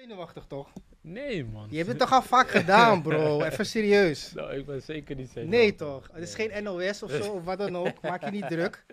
zenuwachtig 0.00 0.44
toch? 0.46 0.72
Nee, 1.00 1.44
man. 1.44 1.66
Je 1.70 1.76
hebt 1.76 1.88
het 1.88 1.98
toch 1.98 2.12
al 2.12 2.22
vaak 2.22 2.48
gedaan, 2.50 3.02
bro. 3.02 3.40
Even 3.44 3.66
serieus. 3.66 4.32
Nou, 4.32 4.54
ik 4.54 4.66
ben 4.66 4.82
zeker 4.82 5.16
niet 5.16 5.30
zeker. 5.34 5.48
Nee 5.48 5.74
toch? 5.74 6.08
Het 6.12 6.22
is 6.22 6.34
geen 6.34 6.62
NOS 6.62 7.02
of 7.02 7.10
zo, 7.10 7.30
of 7.32 7.44
wat 7.44 7.58
dan 7.58 7.76
ook. 7.76 8.00
Maak 8.02 8.24
je 8.24 8.30
niet 8.30 8.48
druk. 8.54 8.84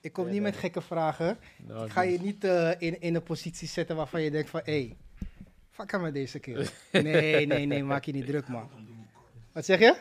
Ik 0.00 0.12
kom 0.12 0.24
Nee, 0.24 0.32
niet 0.32 0.42
met 0.42 0.56
gekke 0.56 0.80
vragen. 0.80 1.38
Nou, 1.56 1.84
Ik 1.84 1.90
ga 1.92 2.02
je 2.02 2.10
dus- 2.10 2.20
niet 2.20 2.44
eh, 2.44 2.70
in, 2.78 3.00
in 3.00 3.14
een 3.14 3.22
positie 3.22 3.68
zetten 3.68 3.96
waarvan 3.96 4.22
je 4.22 4.30
denkt 4.30 4.50
van... 4.50 4.60
Hé, 4.64 4.72
hey, 4.72 4.96
fuck 5.70 5.90
hem 5.90 6.00
met 6.00 6.14
deze 6.14 6.38
keer. 6.38 6.70
Nee, 6.92 7.46
nee, 7.46 7.66
nee. 7.66 7.84
Maak 7.84 8.04
je 8.04 8.12
niet 8.12 8.26
druk, 8.26 8.48
man. 8.48 8.70
Wat 9.52 9.64
zeg 9.64 9.78
je? 9.78 9.94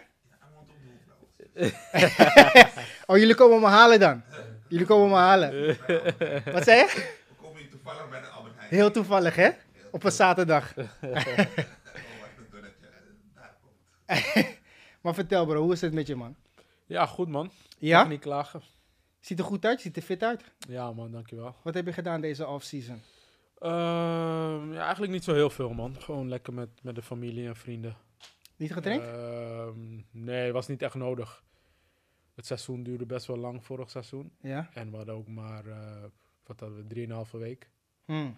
oh, 3.06 3.18
jullie 3.18 3.36
komen 3.36 3.60
me 3.60 3.68
halen 3.68 4.00
dan? 4.00 4.22
Jullie 4.68 4.86
komen 4.86 5.10
me 5.10 5.16
halen. 5.16 5.78
Wat 6.52 6.64
zei 6.64 6.78
je? 6.80 6.86
We 7.28 7.36
komen 7.42 7.60
hier 7.60 7.70
toevallig 7.70 8.10
bij 8.10 8.22
de 8.22 8.28
Albert 8.28 8.56
Heijn. 8.58 8.70
Heel 8.70 8.92
toevallig, 8.92 9.36
hè? 9.36 9.50
Op 9.92 10.04
een 10.04 10.12
zaterdag. 10.12 10.74
Oh, 10.78 10.82
wacht, 11.02 12.38
een 12.38 12.48
dunnetje. 12.52 12.88
Daar 13.36 13.58
komt. 13.62 14.58
Maar 15.02 15.14
vertel 15.14 15.46
bro, 15.46 15.62
hoe 15.62 15.74
is 15.74 15.82
het 15.82 15.94
met 15.94 16.08
je 16.08 16.16
man? 16.16 16.36
Ja, 16.86 17.06
goed 17.06 17.28
man. 17.30 17.46
Mag 17.46 17.54
Ja? 17.78 18.04
niet 18.04 18.20
klagen. 18.20 18.62
Ziet 19.20 19.40
er 19.40 19.46
goed 19.46 19.66
uit? 19.66 19.82
Ziet 19.82 19.96
er 19.98 20.02
fit 20.02 20.24
uit? 20.24 20.44
Ja 20.68 20.92
man, 20.92 21.12
dankjewel. 21.12 21.56
Wat 21.64 21.74
heb 21.74 21.86
je 21.86 21.94
gedaan 21.94 22.22
deze 22.22 22.48
off-season? 22.48 23.02
Ehm 23.60 24.74
ja, 24.74 24.82
eigenlijk 24.84 25.12
niet 25.12 25.24
zo 25.24 25.34
heel 25.34 25.50
veel 25.50 25.74
man. 25.74 25.96
Gewoon 26.02 26.30
lekker 26.30 26.54
met, 26.54 26.70
met 26.84 26.96
de 26.96 27.02
familie 27.02 27.48
en 27.48 27.56
vrienden. 27.56 27.96
Niet 28.56 28.74
getraind? 28.74 29.04
Ehm, 29.04 30.02
nee, 30.12 30.52
was 30.52 30.68
niet 30.68 30.82
echt 30.82 30.96
nodig. 30.96 31.44
Het 32.36 32.46
seizoen 32.46 32.84
duurde 32.84 33.06
best 33.06 33.26
wel 33.26 33.38
lang 33.38 33.66
vorig 33.66 33.90
seizoen. 33.90 34.32
Ja? 34.42 34.70
En 34.74 34.92
we 34.92 34.98
hadden 34.98 35.16
ook 35.16 35.28
maar, 35.28 35.66
eh, 35.66 36.04
wat 36.46 36.60
hadden 36.60 36.78
we, 36.78 36.88
drieënhalve 36.88 37.38
week. 37.38 37.70
Hmm. 38.06 38.38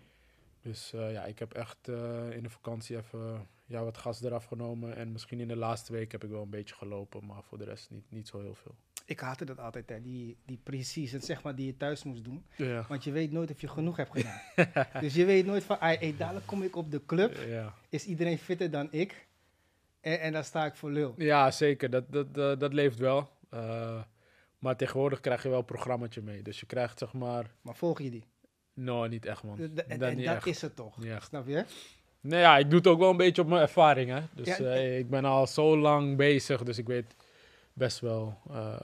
Dus 0.63 0.93
eh, 0.93 1.11
ja, 1.11 1.25
ik 1.25 1.39
heb 1.39 1.53
echt 1.53 1.87
eh, 1.87 2.31
in 2.31 2.43
de 2.43 2.49
vakantie 2.49 2.97
even 2.97 3.47
ja, 3.65 3.83
wat 3.83 3.97
gas 3.97 4.21
eraf 4.21 4.45
genomen. 4.45 4.95
En 4.95 5.11
misschien 5.11 5.39
in 5.39 5.47
de 5.47 5.55
laatste 5.55 5.91
week 5.91 6.11
heb 6.11 6.23
ik 6.23 6.29
wel 6.29 6.41
een 6.41 6.49
beetje 6.49 6.75
gelopen. 6.75 7.25
Maar 7.25 7.43
voor 7.43 7.57
de 7.57 7.63
rest 7.63 7.89
niet, 7.89 8.05
niet 8.09 8.27
zo 8.27 8.41
heel 8.41 8.55
veel. 8.55 8.75
Ik 9.05 9.19
haatte 9.19 9.45
dat 9.45 9.59
altijd, 9.59 9.89
hè. 9.89 10.01
Die, 10.01 10.37
die 10.45 10.59
precies, 10.63 11.11
zeg 11.11 11.43
maar, 11.43 11.55
die 11.55 11.65
je 11.65 11.77
thuis 11.77 12.03
moest 12.03 12.23
doen. 12.23 12.45
Ja. 12.55 12.85
Want 12.87 13.03
je 13.03 13.11
weet 13.11 13.31
nooit 13.31 13.51
of 13.51 13.61
je 13.61 13.67
genoeg 13.67 13.97
hebt 13.97 14.11
gedaan. 14.11 14.41
dus 15.03 15.13
je 15.13 15.25
weet 15.25 15.45
nooit 15.45 15.63
van, 15.63 15.77
hey, 15.79 16.15
dadelijk 16.17 16.45
kom 16.45 16.63
ik 16.63 16.75
op 16.75 16.91
de 16.91 17.05
club. 17.05 17.37
Ja. 17.47 17.73
Is 17.89 18.05
iedereen 18.05 18.37
fitter 18.37 18.71
dan 18.71 18.87
ik? 18.91 19.27
En, 20.01 20.19
en 20.19 20.31
dan 20.31 20.43
sta 20.43 20.65
ik 20.65 20.75
voor 20.75 20.91
lul. 20.91 21.13
Ja, 21.17 21.51
zeker. 21.51 21.89
Dat, 21.89 22.11
dat, 22.11 22.33
dat, 22.33 22.59
dat 22.59 22.73
leeft 22.73 22.97
wel. 22.97 23.29
Eh, 23.49 24.01
maar 24.59 24.75
tegenwoordig 24.75 25.19
krijg 25.19 25.43
je 25.43 25.49
wel 25.49 25.59
een 25.59 25.65
programmaatje 25.65 26.21
mee. 26.21 26.41
Dus 26.41 26.59
je 26.59 26.65
krijgt 26.65 26.99
zeg 26.99 27.13
maar... 27.13 27.55
Maar 27.61 27.75
volg 27.75 28.01
je 28.01 28.09
die? 28.09 28.23
No, 28.73 29.05
niet 29.05 29.25
echt 29.25 29.43
man. 29.43 29.59
En 29.59 29.75
dat 29.75 29.85
en 29.87 30.41
is 30.43 30.61
het 30.61 30.75
toch? 30.75 30.97
Snap 31.21 31.47
je? 31.47 31.65
Nee, 32.21 32.39
ja, 32.39 32.57
ik 32.57 32.69
doe 32.69 32.77
het 32.77 32.87
ook 32.87 32.99
wel 32.99 33.09
een 33.09 33.17
beetje 33.17 33.41
op 33.41 33.47
mijn 33.47 33.61
ervaring. 33.61 34.09
Hè? 34.09 34.21
Dus 34.33 34.57
Ja, 34.57 34.57
eh, 34.57 34.97
ik 34.97 35.09
ben 35.09 35.25
al 35.25 35.47
zo 35.47 35.77
lang 35.77 36.17
bezig. 36.17 36.63
Dus 36.63 36.77
ik 36.77 36.87
weet 36.87 37.15
best 37.73 37.99
wel 37.99 38.37
eh, 38.49 38.79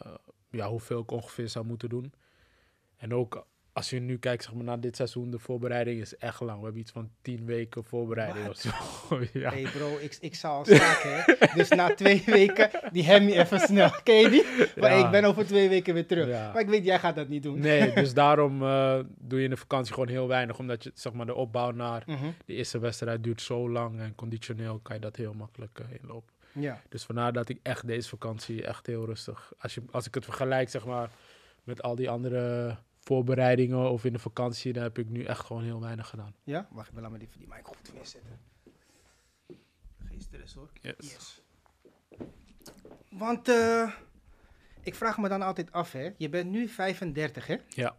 ja, 0.50 0.70
hoeveel 0.70 1.00
ik 1.02 1.12
ongeveer 1.12 1.50
zou 1.50 1.66
moeten 1.66 1.90
doen. 1.90 2.14
En 2.98 3.14
ook 3.14 3.46
als 3.74 3.90
je 3.90 4.00
nu 4.00 4.18
kijkt 4.18 4.44
zeg 4.44 4.54
maar, 4.54 4.64
naar 4.64 4.80
dit 4.80 4.96
seizoen, 4.96 5.32
de 5.32 5.40
voorbereiding 5.40 6.02
is 6.02 6.18
echt 6.18 6.40
lang. 6.40 6.58
We 6.58 6.64
hebben 6.64 6.82
iets 6.82 6.92
van 6.92 7.10
tien 7.22 7.46
weken 7.46 7.84
voorbereiding 7.84 8.46
Wat? 8.46 8.56
of 8.56 8.62
zo. 8.62 8.70
ja. 9.40 9.50
Hey 9.50 9.62
bro, 9.74 9.98
ik, 9.98 10.18
ik 10.20 10.36
zou 10.36 10.54
al 10.58 10.66
staken. 10.66 11.38
Dus 11.58 11.70
na 11.70 11.94
twee 11.96 12.24
weken, 12.26 12.70
die 12.92 13.04
hem 13.04 13.28
je 13.28 13.36
even 13.40 13.60
snel. 13.60 13.90
Ken 14.04 14.16
je 14.16 14.30
die? 14.30 14.44
Maar 14.82 14.98
Ja. 14.98 15.06
ik 15.06 15.12
ben 15.12 15.24
over 15.24 15.46
twee 15.46 15.70
weken 15.70 15.94
weer 15.94 16.06
terug. 16.08 16.28
Ja. 16.28 16.52
Maar 16.52 16.62
ik 16.62 16.68
weet, 16.70 16.86
jij 16.86 17.00
gaat 17.00 17.16
dat 17.16 17.28
niet 17.28 17.44
doen. 17.44 17.60
Nee, 17.60 17.94
dus 18.04 18.14
daarom 18.14 18.64
eh, 18.64 19.00
doe 19.18 19.38
je 19.40 19.44
in 19.44 19.50
de 19.50 19.58
vakantie 19.58 19.94
gewoon 19.94 20.10
heel 20.10 20.28
weinig. 20.28 20.60
Omdat 20.60 20.84
je 20.84 20.92
zeg 20.94 21.14
maar, 21.14 21.26
de 21.26 21.36
opbouw 21.36 21.72
naar 21.72 22.04
Mhm. 22.06 22.26
de 22.46 22.54
eerste 22.54 22.80
wedstrijd 22.80 23.24
duurt 23.24 23.42
zo 23.42 23.70
lang. 23.70 24.00
En 24.00 24.16
conditioneel 24.16 24.80
kan 24.80 24.96
je 24.96 25.02
dat 25.02 25.16
heel 25.16 25.34
makkelijk 25.34 25.80
eh, 25.80 25.86
inlopen. 26.02 26.34
Ja. 26.52 26.82
Dus 26.90 27.04
vandaar 27.04 27.34
dat 27.34 27.50
ik 27.50 27.60
echt 27.64 27.88
deze 27.88 28.10
vakantie 28.10 28.64
echt 28.66 28.86
heel 28.86 29.06
rustig. 29.06 29.54
Als, 29.60 29.74
je, 29.74 29.82
als 29.92 30.08
ik 30.08 30.14
het 30.14 30.24
vergelijk 30.26 30.70
zeg 30.70 30.86
maar 30.86 31.10
met 31.64 31.82
al 31.82 31.96
die 31.96 32.10
andere 32.10 32.76
voorbereidingen 33.14 33.90
of 33.92 34.06
in 34.06 34.14
de 34.14 34.20
vakantie, 34.20 34.74
dan 34.74 34.84
heb 34.84 34.98
ik 34.98 35.10
nu 35.10 35.24
echt 35.24 35.46
gewoon 35.46 35.64
heel 35.64 35.82
weinig 35.82 36.08
gedaan. 36.10 36.36
Ja? 36.44 36.68
Wacht, 36.72 36.92
ik 36.92 37.00
laat 37.00 37.12
me 37.12 37.18
die, 37.18 37.30
die 37.38 37.48
mic 37.48 37.66
goed 37.66 37.94
neerzetten. 37.94 38.40
Geen 40.08 40.22
stress 40.22 40.54
hoor. 40.54 40.70
Yes. 40.82 41.42
Want 43.10 43.48
eh, 43.48 43.92
ik 44.82 44.96
vraag 44.96 45.18
me 45.18 45.30
dan 45.30 45.42
altijd 45.42 45.72
af, 45.72 45.92
hè. 45.92 46.10
Je 46.18 46.30
bent 46.30 46.50
nu 46.50 46.68
35, 46.68 47.48
hè? 47.48 47.58
Ja. 47.70 47.96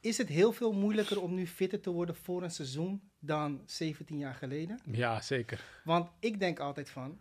Is 0.00 0.18
het 0.18 0.28
heel 0.28 0.52
veel 0.52 0.72
moeilijker 0.72 1.20
om 1.22 1.34
nu 1.34 1.46
fitter 1.46 1.80
te 1.80 1.90
worden 1.90 2.14
voor 2.14 2.42
een 2.42 2.50
seizoen 2.50 3.10
dan 3.18 3.62
17 3.66 4.18
jaar 4.18 4.34
geleden? 4.34 4.80
Ja, 4.84 5.20
zeker. 5.20 5.64
Want 5.84 6.10
ik 6.18 6.38
denk 6.38 6.58
altijd 6.58 6.90
van, 6.90 7.18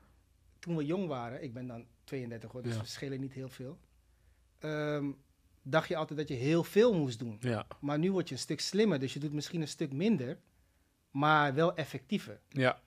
toen 0.59 0.75
we 0.77 0.85
jong 0.85 1.07
waren, 1.07 1.43
ik 1.43 1.53
ben 1.53 1.67
dan 1.67 1.85
32 2.03 2.51
hoor, 2.51 2.61
dus 2.63 2.73
Ja. 2.75 2.79
we 2.81 2.87
schelen 2.87 3.19
niet 3.19 3.33
heel 3.33 3.49
veel. 3.49 3.77
ehm, 4.59 5.11
dacht 5.63 5.87
je 5.87 5.95
altijd 5.95 6.19
dat 6.19 6.27
je 6.27 6.33
heel 6.35 6.63
veel 6.63 6.93
moest 6.93 7.19
doen. 7.19 7.37
Ja. 7.39 7.65
Maar 7.79 7.99
nu 7.99 8.11
word 8.11 8.27
je 8.27 8.33
een 8.35 8.39
stuk 8.41 8.59
slimmer, 8.59 8.99
dus 8.99 9.13
je 9.13 9.19
doet 9.19 9.33
misschien 9.33 9.61
een 9.61 9.67
stuk 9.67 9.93
minder, 9.93 10.37
maar 11.11 11.53
wel 11.53 11.75
effectiever. 11.75 12.39
Ja. 12.49 12.79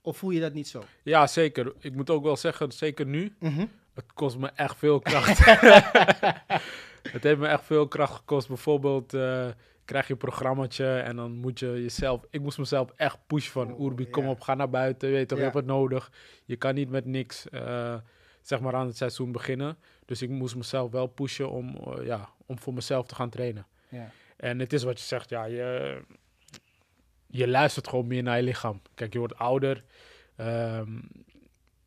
Of 0.00 0.16
voel 0.16 0.30
je 0.30 0.40
dat 0.40 0.52
niet 0.52 0.68
zo? 0.68 0.84
ja, 1.02 1.26
zeker. 1.26 1.72
Ik 1.78 1.94
moet 1.94 2.10
ook 2.10 2.22
wel 2.22 2.36
zeggen, 2.36 2.72
zeker 2.72 3.06
nu, 3.06 3.36
Mhm. 3.40 3.66
het 3.94 4.12
kost 4.14 4.38
me 4.38 4.48
echt 4.54 4.76
veel 4.76 5.00
kracht. 5.00 5.38
het 7.12 7.22
heeft 7.22 7.38
me 7.38 7.46
echt 7.46 7.64
veel 7.64 7.88
kracht 7.88 8.14
gekost. 8.14 8.48
Bijvoorbeeld 8.48 9.14
eh, 9.14 9.48
krijg 9.84 10.06
je 10.06 10.12
een 10.12 10.18
programmaatje 10.18 10.98
en 10.98 11.16
dan 11.16 11.32
moet 11.36 11.58
je 11.58 11.66
jezelf... 11.66 12.24
Ik 12.30 12.40
moest 12.40 12.58
mezelf 12.58 12.90
echt 12.96 13.18
pushen 13.26 13.52
van... 13.52 13.72
Oh, 13.72 13.80
Oerbi, 13.80 14.10
kom 14.10 14.26
op, 14.28 14.40
ga 14.40 14.54
naar 14.54 14.70
buiten. 14.70 15.08
Je 15.08 15.14
weet 15.14 15.28
toch, 15.28 15.38
Ja. 15.38 15.44
je 15.44 15.50
hebt 15.50 15.62
het 15.66 15.74
nodig. 15.76 16.12
Je 16.44 16.56
kan 16.56 16.74
niet 16.74 16.90
met 16.90 17.04
niks 17.04 17.48
eh, 17.48 17.94
zeg 18.48 18.60
maar 18.60 18.74
aan 18.74 18.86
het 18.86 18.96
seizoen 18.96 19.32
beginnen. 19.32 19.76
Dus 20.04 20.22
ik 20.22 20.28
moest 20.28 20.56
mezelf 20.56 20.90
wel 20.90 21.06
pushen 21.06 21.50
om, 21.50 21.76
eh, 21.76 22.06
ja, 22.06 22.28
om 22.46 22.58
voor 22.58 22.74
mezelf 22.74 23.06
te 23.06 23.14
gaan 23.14 23.30
trainen. 23.30 23.66
Ja. 23.88 24.10
En 24.36 24.58
het 24.58 24.72
is 24.72 24.82
wat 24.82 24.98
je 24.98 25.04
zegt, 25.06 25.30
ja, 25.30 25.44
je, 25.44 26.00
je 27.26 27.48
luistert 27.48 27.88
gewoon 27.88 28.06
meer 28.06 28.22
naar 28.22 28.36
je 28.36 28.42
lichaam. 28.42 28.80
Kijk, 28.94 29.12
je 29.12 29.18
wordt 29.18 29.38
ouder. 29.38 29.84
Ehm, 30.36 30.90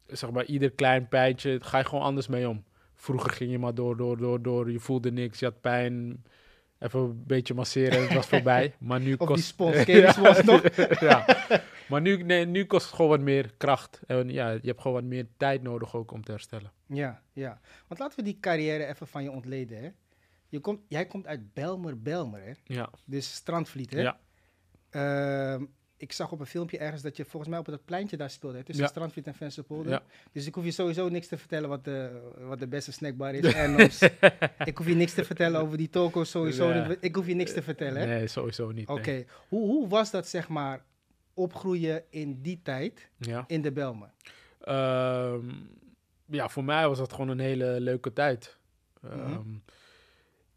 zeg 0.07 0.31
maar, 0.31 0.45
ieder 0.45 0.71
klein 0.71 1.07
pijntje, 1.07 1.59
ga 1.61 1.77
je 1.77 1.83
gewoon 1.85 2.03
anders 2.03 2.27
mee 2.27 2.49
om. 2.49 2.63
Vroeger 2.95 3.31
ging 3.31 3.51
je 3.51 3.59
maar 3.59 3.73
door, 3.73 3.97
door, 3.97 4.17
door, 4.17 4.41
door. 4.41 4.71
Je 4.71 4.79
voelde 4.79 5.11
niks, 5.11 5.39
je 5.39 5.45
had 5.45 5.61
pijn. 5.61 6.23
Even 6.79 6.99
een 6.99 7.23
beetje 7.27 7.53
masseren 7.53 7.97
en 7.97 8.03
het 8.03 8.13
was 8.13 8.27
voorbij. 8.35 8.73
Maar 8.79 8.99
nu 8.99 9.11
Of 9.13 9.17
die 9.17 9.27
kost... 9.27 9.43
spons, 9.43 9.85
die 9.85 10.11
spons 10.11 10.41
nog? 10.41 10.61
ja. 10.99 11.25
Maar 11.89 12.01
nu, 12.01 12.23
nee, 12.23 12.45
nu 12.45 12.65
kost 12.65 12.85
het 12.85 12.95
gewoon 12.95 13.09
wat 13.11 13.19
meer 13.19 13.53
kracht. 13.57 14.01
En 14.07 14.29
ja, 14.29 14.49
je 14.51 14.59
hebt 14.63 14.81
gewoon 14.81 15.01
wat 15.01 15.09
meer 15.09 15.27
tijd 15.37 15.61
nodig 15.61 15.95
ook 15.95 16.11
om 16.11 16.23
te 16.23 16.31
herstellen. 16.31 16.71
Ja, 16.85 17.21
ja. 17.33 17.59
Want 17.87 17.99
laten 17.99 18.17
we 18.17 18.23
die 18.23 18.37
carrière 18.39 18.85
even 18.85 19.07
van 19.07 19.23
je 19.23 19.31
ontleden, 19.31 19.83
hè. 19.83 19.89
Je 20.47 20.59
komt, 20.59 20.79
jij 20.87 21.05
komt 21.05 21.27
uit 21.27 21.53
Belmer, 21.53 22.01
Belmer, 22.01 22.41
hè. 22.43 22.51
Ja, 22.63 22.89
Dus 23.05 23.33
Strandvliet, 23.33 23.91
hè. 23.93 24.01
ja. 24.01 24.19
Ehm, 24.89 25.65
ik 25.97 26.11
zag 26.11 26.31
op 26.31 26.39
een 26.39 26.45
filmpje 26.45 26.77
ergens 26.77 27.01
dat 27.01 27.17
je 27.17 27.25
volgens 27.25 27.51
mij 27.51 27.59
op 27.59 27.65
dat 27.65 27.85
pleintje 27.85 28.17
daar 28.17 28.29
speelde, 28.29 28.57
hè, 28.57 28.63
tussen 28.63 28.83
Ja. 28.83 28.89
Strandvliet 28.89 29.27
en 29.27 29.35
Vensterpolder. 29.35 29.91
Ja. 29.91 30.01
Dus 30.31 30.45
ik 30.45 30.55
hoef 30.55 30.63
je 30.63 30.71
sowieso 30.71 31.09
niks 31.09 31.27
te 31.27 31.37
vertellen 31.37 31.69
wat 31.69 31.83
de, 31.83 32.31
wat 32.39 32.59
de 32.59 32.67
beste 32.67 32.91
snackbar 32.91 33.33
is. 33.33 33.53
Erno's. 33.53 34.01
ik 34.65 34.77
hoef 34.77 34.87
je 34.87 34.95
niks 34.95 35.13
te 35.13 35.23
vertellen 35.23 35.61
over 35.61 35.77
die 35.77 35.89
toko's 35.89 36.29
sowieso. 36.29 36.87
Niet. 36.87 36.97
Ik 37.01 37.15
hoef 37.15 37.27
je 37.27 37.33
niks 37.35 37.53
te 37.53 37.61
vertellen, 37.61 38.01
hè. 38.01 38.05
Nee, 38.07 38.27
sowieso 38.27 38.71
niet. 38.71 38.87
Oké. 38.87 39.09
nee. 39.11 39.25
Hoe, 39.47 39.65
hoe 39.67 39.87
was 39.87 40.11
dat, 40.11 40.27
zeg 40.27 40.47
maar, 40.47 40.85
opgroeien 41.43 42.03
in 42.09 42.41
die 42.41 42.59
tijd 42.63 43.09
Ja. 43.17 43.43
in 43.47 43.61
de 43.61 43.71
Belmer? 43.71 44.11
Ehm, 44.61 45.49
ja, 46.25 46.49
voor 46.49 46.63
mij 46.63 46.87
was 46.87 46.97
dat 46.97 47.11
gewoon 47.11 47.27
een 47.29 47.39
hele 47.39 47.79
leuke 47.79 48.13
tijd. 48.13 48.57
Mhm. 49.01 49.13
Ehm, 49.19 49.47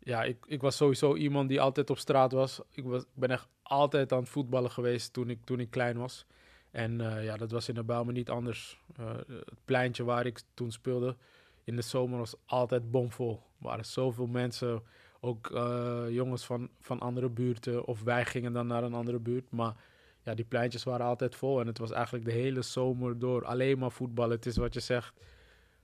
Ja, 0.05 0.23
ik, 0.23 0.37
ik 0.47 0.61
was 0.61 0.77
sowieso 0.77 1.15
iemand 1.17 1.49
die 1.49 1.61
altijd 1.61 1.91
op 1.91 1.99
straat 1.99 2.33
was. 2.33 2.61
Ik, 2.71 2.85
was, 2.85 3.03
ik 3.03 3.09
ben 3.15 3.31
echt 3.31 3.49
altijd 3.63 4.13
aan 4.13 4.19
het 4.21 4.29
voetballen 4.29 4.71
geweest 4.71 5.13
toen 5.13 5.31
ik, 5.31 5.39
toen 5.45 5.61
ik 5.61 5.71
klein 5.71 5.97
was. 5.99 6.27
En 6.71 7.01
eh, 7.01 7.25
ja, 7.25 7.37
dat 7.37 7.51
was 7.51 7.69
in 7.69 7.75
de 7.75 7.83
Bijlmer 7.85 8.13
niet 8.15 8.31
anders. 8.31 8.81
Eh, 8.97 9.15
het 9.29 9.65
pleintje 9.65 10.05
waar 10.05 10.27
ik 10.27 10.41
toen 10.55 10.73
speelde 10.73 11.17
in 11.65 11.77
de 11.77 11.83
zomer 11.83 12.19
was 12.19 12.35
altijd 12.47 12.91
bomvol. 12.91 13.33
Er 13.59 13.67
waren 13.67 13.85
zoveel 13.85 14.27
mensen, 14.27 14.83
ook 15.21 15.51
eh, 15.51 16.05
jongens 16.09 16.45
van, 16.45 16.69
van 16.81 17.01
andere 17.01 17.29
buurten. 17.29 17.85
Of 17.85 18.03
wij 18.03 18.25
gingen 18.25 18.53
dan 18.53 18.67
naar 18.67 18.83
een 18.83 18.95
andere 18.95 19.19
buurt. 19.19 19.51
Maar 19.51 19.75
ja, 20.25 20.35
die 20.35 20.45
pleintjes 20.45 20.85
waren 20.85 21.07
altijd 21.07 21.35
vol. 21.35 21.61
En 21.61 21.67
het 21.67 21.79
was 21.79 21.91
eigenlijk 21.91 22.25
de 22.25 22.33
hele 22.33 22.63
zomer 22.63 23.19
door 23.19 23.45
alleen 23.45 23.79
maar 23.79 23.91
voetballen. 23.91 24.37
Het 24.37 24.47
is 24.47 24.57
wat 24.57 24.75
je 24.75 24.81
zegt. 24.81 25.13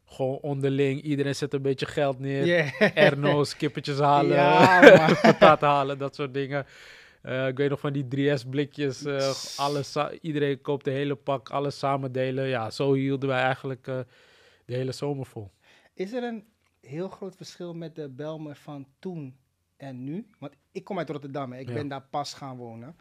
Gewoon 0.05 0.39
onderling. 0.39 1.03
Iedereen 1.03 1.35
zet 1.35 1.55
een 1.55 1.63
beetje 1.63 1.87
geld 1.87 2.19
neer. 2.19 2.47
Yeah. 2.47 2.97
Erno's, 2.97 3.57
kippetjes 3.57 3.99
halen, 3.99 4.37
Ja, 4.37 4.81
patat 5.23 5.61
halen, 5.61 5.99
dat 5.99 6.15
soort 6.15 6.35
dingen. 6.35 6.67
Eh, 7.23 7.47
ik 7.47 7.57
weet 7.57 7.71
nog 7.71 7.81
van 7.81 7.93
die 7.93 8.05
3S-blikjes. 8.05 9.05
eh, 9.05 9.59
alles, 9.65 9.97
iedereen 10.21 10.61
koopt 10.61 10.85
de 10.85 10.91
hele 10.91 11.15
pak, 11.15 11.51
alles 11.51 11.79
samen 11.79 12.13
delen. 12.13 12.47
Ja, 12.49 12.71
zo 12.71 12.93
hielden 12.93 13.29
wij 13.29 13.41
eigenlijk 13.43 13.87
eh, 13.87 13.99
de 14.65 14.75
hele 14.75 14.93
zomer 14.93 15.27
vol. 15.27 15.51
Is 15.95 16.13
er 16.13 16.23
een 16.23 16.45
heel 16.81 17.09
groot 17.09 17.37
verschil 17.37 17.75
met 17.75 17.95
de 17.95 18.09
Belmer 18.09 18.57
van 18.57 18.87
toen 18.99 19.37
en 19.77 20.05
nu? 20.05 20.27
Want 20.39 20.53
ik 20.73 20.85
kom 20.85 20.99
uit 20.99 21.11
Rotterdam, 21.11 21.53
hè. 21.53 21.59
ik 21.59 21.69
Ja. 21.69 21.75
ben 21.75 21.89
daar 21.89 22.07
pas 22.11 22.35
gaan 22.35 22.57
wonen. 22.57 22.97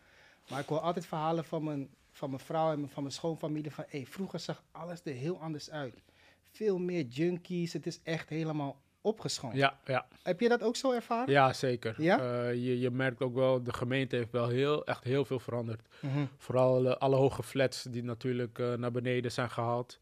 Maar 0.49 0.59
ik 0.59 0.67
hoor 0.67 0.79
altijd 0.79 1.05
verhalen 1.05 1.45
van 1.45 1.63
mijn 1.63 1.89
van 2.17 2.29
mijn 2.29 2.41
vrouw 2.41 2.71
en 2.71 2.89
van 2.89 3.03
mijn 3.03 3.15
schoonfamilie 3.15 3.71
van, 3.71 3.83
hey, 3.87 4.05
vroeger 4.05 4.39
zag 4.39 4.63
alles 4.71 5.01
er 5.03 5.13
heel 5.13 5.41
anders 5.41 5.69
uit. 5.69 6.03
Veel 6.51 6.77
meer 6.77 7.05
junkies, 7.05 7.73
het 7.73 7.85
is 7.85 7.99
echt 8.03 8.29
helemaal 8.29 8.81
opgeschoond. 9.01 9.55
Ja, 9.55 9.79
ja. 9.85 10.07
Heb 10.23 10.39
je 10.39 10.49
dat 10.49 10.63
ook 10.63 10.75
zo 10.75 10.91
ervaren? 10.91 11.33
ja 11.33 11.53
zeker. 11.53 11.95
Ja? 12.01 12.19
Eh, 12.19 12.53
je, 12.53 12.79
je 12.79 12.91
merkt 12.91 13.21
ook 13.21 13.35
wel, 13.35 13.63
de 13.63 13.73
gemeente 13.73 14.15
heeft 14.15 14.31
wel 14.31 14.47
heel, 14.47 14.85
echt 14.85 15.03
heel 15.03 15.25
veel 15.25 15.39
veranderd. 15.39 15.81
Mhm. 15.99 16.25
Vooral 16.37 16.97
alle 16.97 17.15
hoge 17.15 17.43
flats 17.43 17.83
die 17.83 18.03
natuurlijk 18.03 18.59
eh, 18.59 18.73
naar 18.73 18.91
beneden 18.91 19.31
zijn 19.31 19.49
gehaald. 19.49 19.99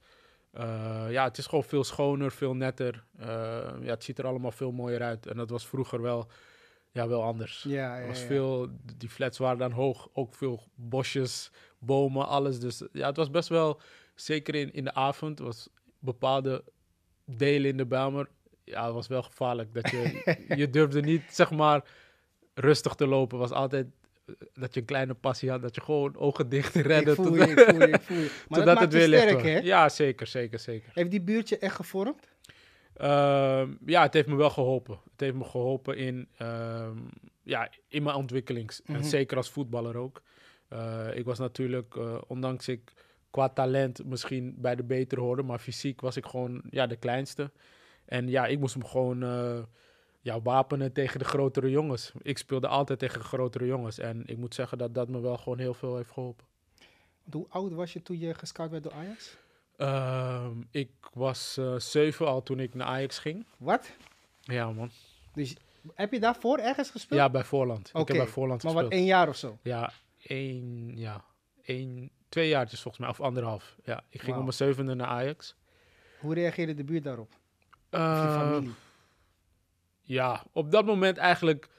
Eh, 0.52 1.06
ja, 1.10 1.24
het 1.24 1.38
is 1.38 1.46
gewoon 1.46 1.64
veel 1.64 1.84
schoner, 1.84 2.32
veel 2.32 2.54
netter. 2.54 3.04
Ja, 3.82 3.92
het 3.92 4.04
ziet 4.04 4.20
er 4.20 4.26
allemaal 4.26 4.52
veel 4.52 4.72
mooier 4.72 5.02
uit. 5.02 5.28
En 5.28 5.38
dat 5.38 5.50
was 5.50 5.68
vroeger 5.68 6.02
wel, 6.02 6.28
ja, 6.96 7.08
wel 7.08 7.24
anders. 7.24 7.64
Ja, 7.68 7.98
ja, 7.98 8.08
was 8.08 8.20
ja. 8.20 8.26
veel, 8.26 8.70
die 8.98 9.10
flats 9.10 9.38
waren 9.38 9.58
dan 9.58 9.72
hoog, 9.72 10.10
ook 10.14 10.36
veel 10.36 10.64
bosjes, 10.76 11.52
bomen, 11.80 12.28
alles. 12.28 12.60
Dus 12.60 12.84
ja, 12.92 13.08
het 13.08 13.18
was 13.18 13.30
best 13.30 13.50
wel, 13.50 13.82
zeker 14.16 14.56
in, 14.56 14.74
in 14.74 14.84
de 14.84 14.94
avond, 14.94 15.40
was 15.40 15.70
bepaalde 16.00 16.64
delen 17.26 17.70
in 17.70 17.78
de 17.78 17.86
Bijlmer, 17.86 18.30
ja, 18.64 18.86
het 18.86 18.94
was 18.94 19.08
wel 19.08 19.24
gevaarlijk. 19.24 19.74
Dat 19.74 19.90
je, 19.90 20.22
je 20.62 20.70
durfde 20.70 21.02
niet, 21.02 21.24
zeg 21.30 21.52
maar, 21.52 21.84
rustig 22.54 22.94
te 22.94 23.08
lopen. 23.08 23.38
was 23.38 23.52
altijd 23.52 23.88
eh, 24.26 24.36
dat 24.54 24.74
je 24.74 24.80
een 24.80 24.86
kleine 24.86 25.14
passie 25.14 25.50
had, 25.50 25.62
dat 25.62 25.76
je 25.76 25.82
gewoon 25.82 26.18
ogen 26.18 26.50
dicht 26.50 26.76
redde. 26.76 27.12
Ik 27.12 27.16
voel 27.16 27.36
je, 27.36 27.42
ik 27.42 27.60
voel 27.60 27.80
je, 27.80 27.88
ik 27.88 28.02
voel 28.02 28.18
je. 28.18 28.32
Maar 28.50 28.66
dat 28.66 28.68
maakt 28.68 28.80
het 28.80 28.92
je 28.92 29.08
weer 29.08 29.20
sterk, 29.20 29.42
hè? 29.42 29.58
Ja, 29.58 29.90
zeker, 29.90 30.28
zeker, 30.28 30.60
zeker. 30.60 30.92
Heeft 30.94 31.12
die 31.12 31.22
buurtje 31.22 31.58
echt 31.58 31.76
gevormd? 31.76 32.34
Ehm, 32.98 33.74
ja, 33.86 34.02
het 34.02 34.14
heeft 34.14 34.28
me 34.28 34.36
wel 34.36 34.50
geholpen. 34.50 35.00
Het 35.12 35.20
heeft 35.20 35.36
me 35.36 35.44
geholpen 35.44 35.98
in, 35.98 36.28
ehm, 36.38 36.98
ja, 37.44 37.70
in 37.88 38.04
mijn 38.04 38.16
ontwikkelings. 38.16 38.82
Mhm. 38.86 38.98
En 38.98 39.04
zeker 39.04 39.38
als 39.38 39.50
voetballer 39.50 39.98
ook. 39.98 40.22
Eh, 40.68 41.08
ik 41.14 41.26
was 41.26 41.40
natuurlijk, 41.40 41.96
eh, 41.96 42.18
ondanks 42.28 42.68
ik 42.68 42.94
qua 43.32 43.50
talent 43.50 44.06
misschien 44.06 44.56
bij 44.58 44.76
de 44.76 44.84
betere 44.84 45.22
hoorde, 45.22 45.44
maar 45.44 45.60
fysiek 45.60 46.02
was 46.02 46.18
ik 46.18 46.26
gewoon 46.26 46.62
ja, 46.70 46.88
de 46.88 46.96
kleinste. 46.96 47.52
En 48.06 48.28
ja, 48.28 48.46
ik 48.46 48.60
moest 48.60 48.74
hem 48.74 48.86
gewoon 48.86 49.24
eh, 49.24 49.64
ja, 50.22 50.42
wapenen 50.42 50.94
tegen 50.94 51.20
de 51.20 51.26
grotere 51.26 51.70
jongens. 51.70 52.12
Ik 52.22 52.38
speelde 52.38 52.68
altijd 52.68 53.00
tegen 53.00 53.20
de 53.20 53.26
grotere 53.26 53.66
jongens. 53.66 54.00
En 54.00 54.24
ik 54.26 54.38
moet 54.38 54.54
zeggen 54.54 54.78
dat 54.78 54.94
dat 54.94 55.10
me 55.10 55.20
wel 55.20 55.38
gewoon 55.38 55.60
heel 55.60 55.74
veel 55.74 55.96
heeft 55.96 56.12
geholpen. 56.12 56.46
Hoe 57.32 57.46
oud 57.50 57.72
was 57.72 57.94
je 57.94 58.02
toen 58.02 58.20
je 58.20 58.34
gescout 58.34 58.70
werd 58.72 58.84
door 58.84 58.94
Ajax? 58.94 59.38
Ehm, 59.78 60.62
ik 60.72 60.90
was 61.14 61.58
eh, 61.58 61.76
zeven 61.78 62.28
al 62.28 62.44
toen 62.44 62.60
ik 62.60 62.74
naar 62.74 62.88
Ajax 62.88 63.20
ging. 63.20 63.46
Wat? 63.58 63.92
Ja, 64.42 64.72
man. 64.72 64.90
Dus 65.34 65.56
heb 65.94 66.12
je 66.12 66.20
daarvoor 66.20 66.58
ergens 66.58 66.90
gespeeld? 66.90 67.20
Ja, 67.20 67.30
bij 67.30 67.44
Voorland. 67.44 67.88
Ik 67.94 68.08
heb 68.08 68.18
bij 68.18 68.28
Voorland 68.28 68.64
Maar 68.64 68.72
gespeeld. 68.72 68.92
wat, 68.92 69.00
één 69.00 69.08
jaar 69.10 69.28
of 69.30 69.36
zo? 69.36 69.58
Ja, 69.62 69.92
één, 70.22 70.92
ja, 70.98 71.24
één, 71.64 72.10
twee 72.30 72.48
jaartjes 72.50 72.82
volgens 72.82 73.04
mij, 73.04 73.12
of 73.12 73.22
anderhalf. 73.22 73.76
Ja, 73.84 73.98
ik 73.98 74.04
ging 74.10 74.26
Wauw. 74.26 74.38
om 74.38 74.44
mijn 74.44 74.54
zevende 74.58 74.94
naar 74.94 75.08
Ajax. 75.08 75.56
Hoe 76.20 76.34
reageerde 76.34 76.74
de 76.74 76.84
buurt 76.84 77.04
daarop? 77.04 77.30
Of 77.32 77.38
je 77.90 77.98
Eh, 77.98 78.40
familie? 78.40 78.74
ja, 80.02 80.44
op 80.52 80.72
dat 80.72 80.86
moment 80.86 81.18
eigenlijk 81.18 81.70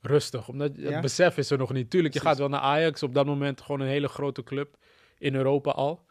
rustig. 0.00 0.48
Omdat 0.48 0.72
Ja? 0.76 0.90
het 0.90 1.00
besef 1.00 1.36
is 1.38 1.50
er 1.50 1.58
nog 1.58 1.72
niet. 1.72 1.90
Tuurlijk, 1.90 2.14
je 2.14 2.20
Precies. 2.20 2.38
gaat 2.38 2.48
wel 2.50 2.58
naar 2.60 2.68
Ajax. 2.68 3.02
Op 3.02 3.14
dat 3.14 3.26
moment 3.26 3.60
gewoon 3.60 3.80
een 3.80 3.86
hele 3.86 4.08
grote 4.08 4.42
club 4.42 4.76
in 5.18 5.34
Europa 5.34 5.70
al. 5.70 6.04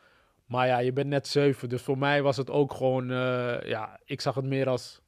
Maar 0.45 0.67
ja, 0.67 0.77
je 0.77 0.93
bent 0.93 1.07
net 1.07 1.27
zeven. 1.27 1.69
Dus 1.69 1.81
voor 1.81 1.97
mij 1.97 2.21
was 2.21 2.37
het 2.37 2.49
ook 2.49 2.73
gewoon... 2.73 3.11
eh, 3.11 3.61
ja, 3.69 3.99
ik 4.05 4.21
zag 4.21 4.35
het 4.35 4.45
meer 4.45 4.69
als 4.69 5.01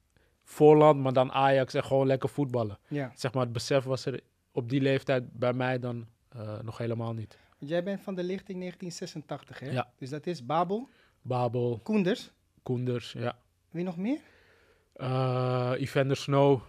voorland, 0.44 1.00
maar 1.00 1.14
dan 1.14 1.32
Ajax 1.32 1.74
en 1.74 1.84
gewoon 1.84 2.08
lekker 2.08 2.30
voetballen. 2.30 2.78
Ja. 2.88 3.12
Zeg 3.16 3.34
maar, 3.34 3.44
het 3.44 3.54
besef 3.54 3.84
was 3.84 4.06
er 4.06 4.20
op 4.52 4.70
die 4.70 4.82
leeftijd 4.82 5.32
bij 5.34 5.54
mij 5.54 5.80
dan 5.80 6.08
eh, 6.30 6.60
nog 6.60 6.78
helemaal 6.78 7.14
niet. 7.14 7.38
Jij 7.60 7.84
bent 7.84 8.02
van 8.02 8.16
de 8.16 8.24
lichting 8.24 8.60
1986, 8.60 9.60
hè? 9.60 9.72
Ja. 9.72 9.92
Dus 9.98 10.10
dat 10.10 10.28
is 10.28 10.46
Babel, 10.46 10.90
Babel, 11.22 11.80
Koenders. 11.84 12.32
Koenders, 12.64 13.12
ja. 13.12 13.38
Wie 13.70 13.84
nog 13.84 13.98
meer? 13.98 14.20
Eh 14.94 15.72
Evander 15.78 16.18
Snow. 16.18 16.62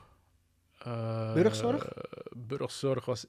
Burgzorg? 1.34 1.92
Burgzorg 2.36 3.04
was 3.04 3.26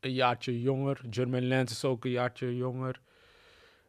een 0.00 0.12
jaartje 0.12 0.60
jonger. 0.60 1.00
German 1.10 1.42
Lens 1.42 1.72
is 1.72 1.84
ook 1.84 2.04
een 2.04 2.10
jaartje 2.10 2.56
jonger. 2.56 3.00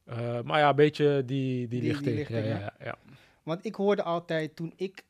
Eh, 0.06 0.42
maar 0.42 0.60
ja, 0.60 0.70
een 0.70 0.76
beetje 0.76 1.24
die, 1.26 1.68
die, 1.68 1.68
die 1.68 1.82
lichting. 1.82 2.16
lichting, 2.16 2.46
ja, 2.46 2.74
ja. 2.80 2.98
Want 3.44 3.66
ik 3.66 3.76
hoorde 3.76 4.04
altijd 4.04 4.56
toen 4.56 4.74
ik, 4.76 5.04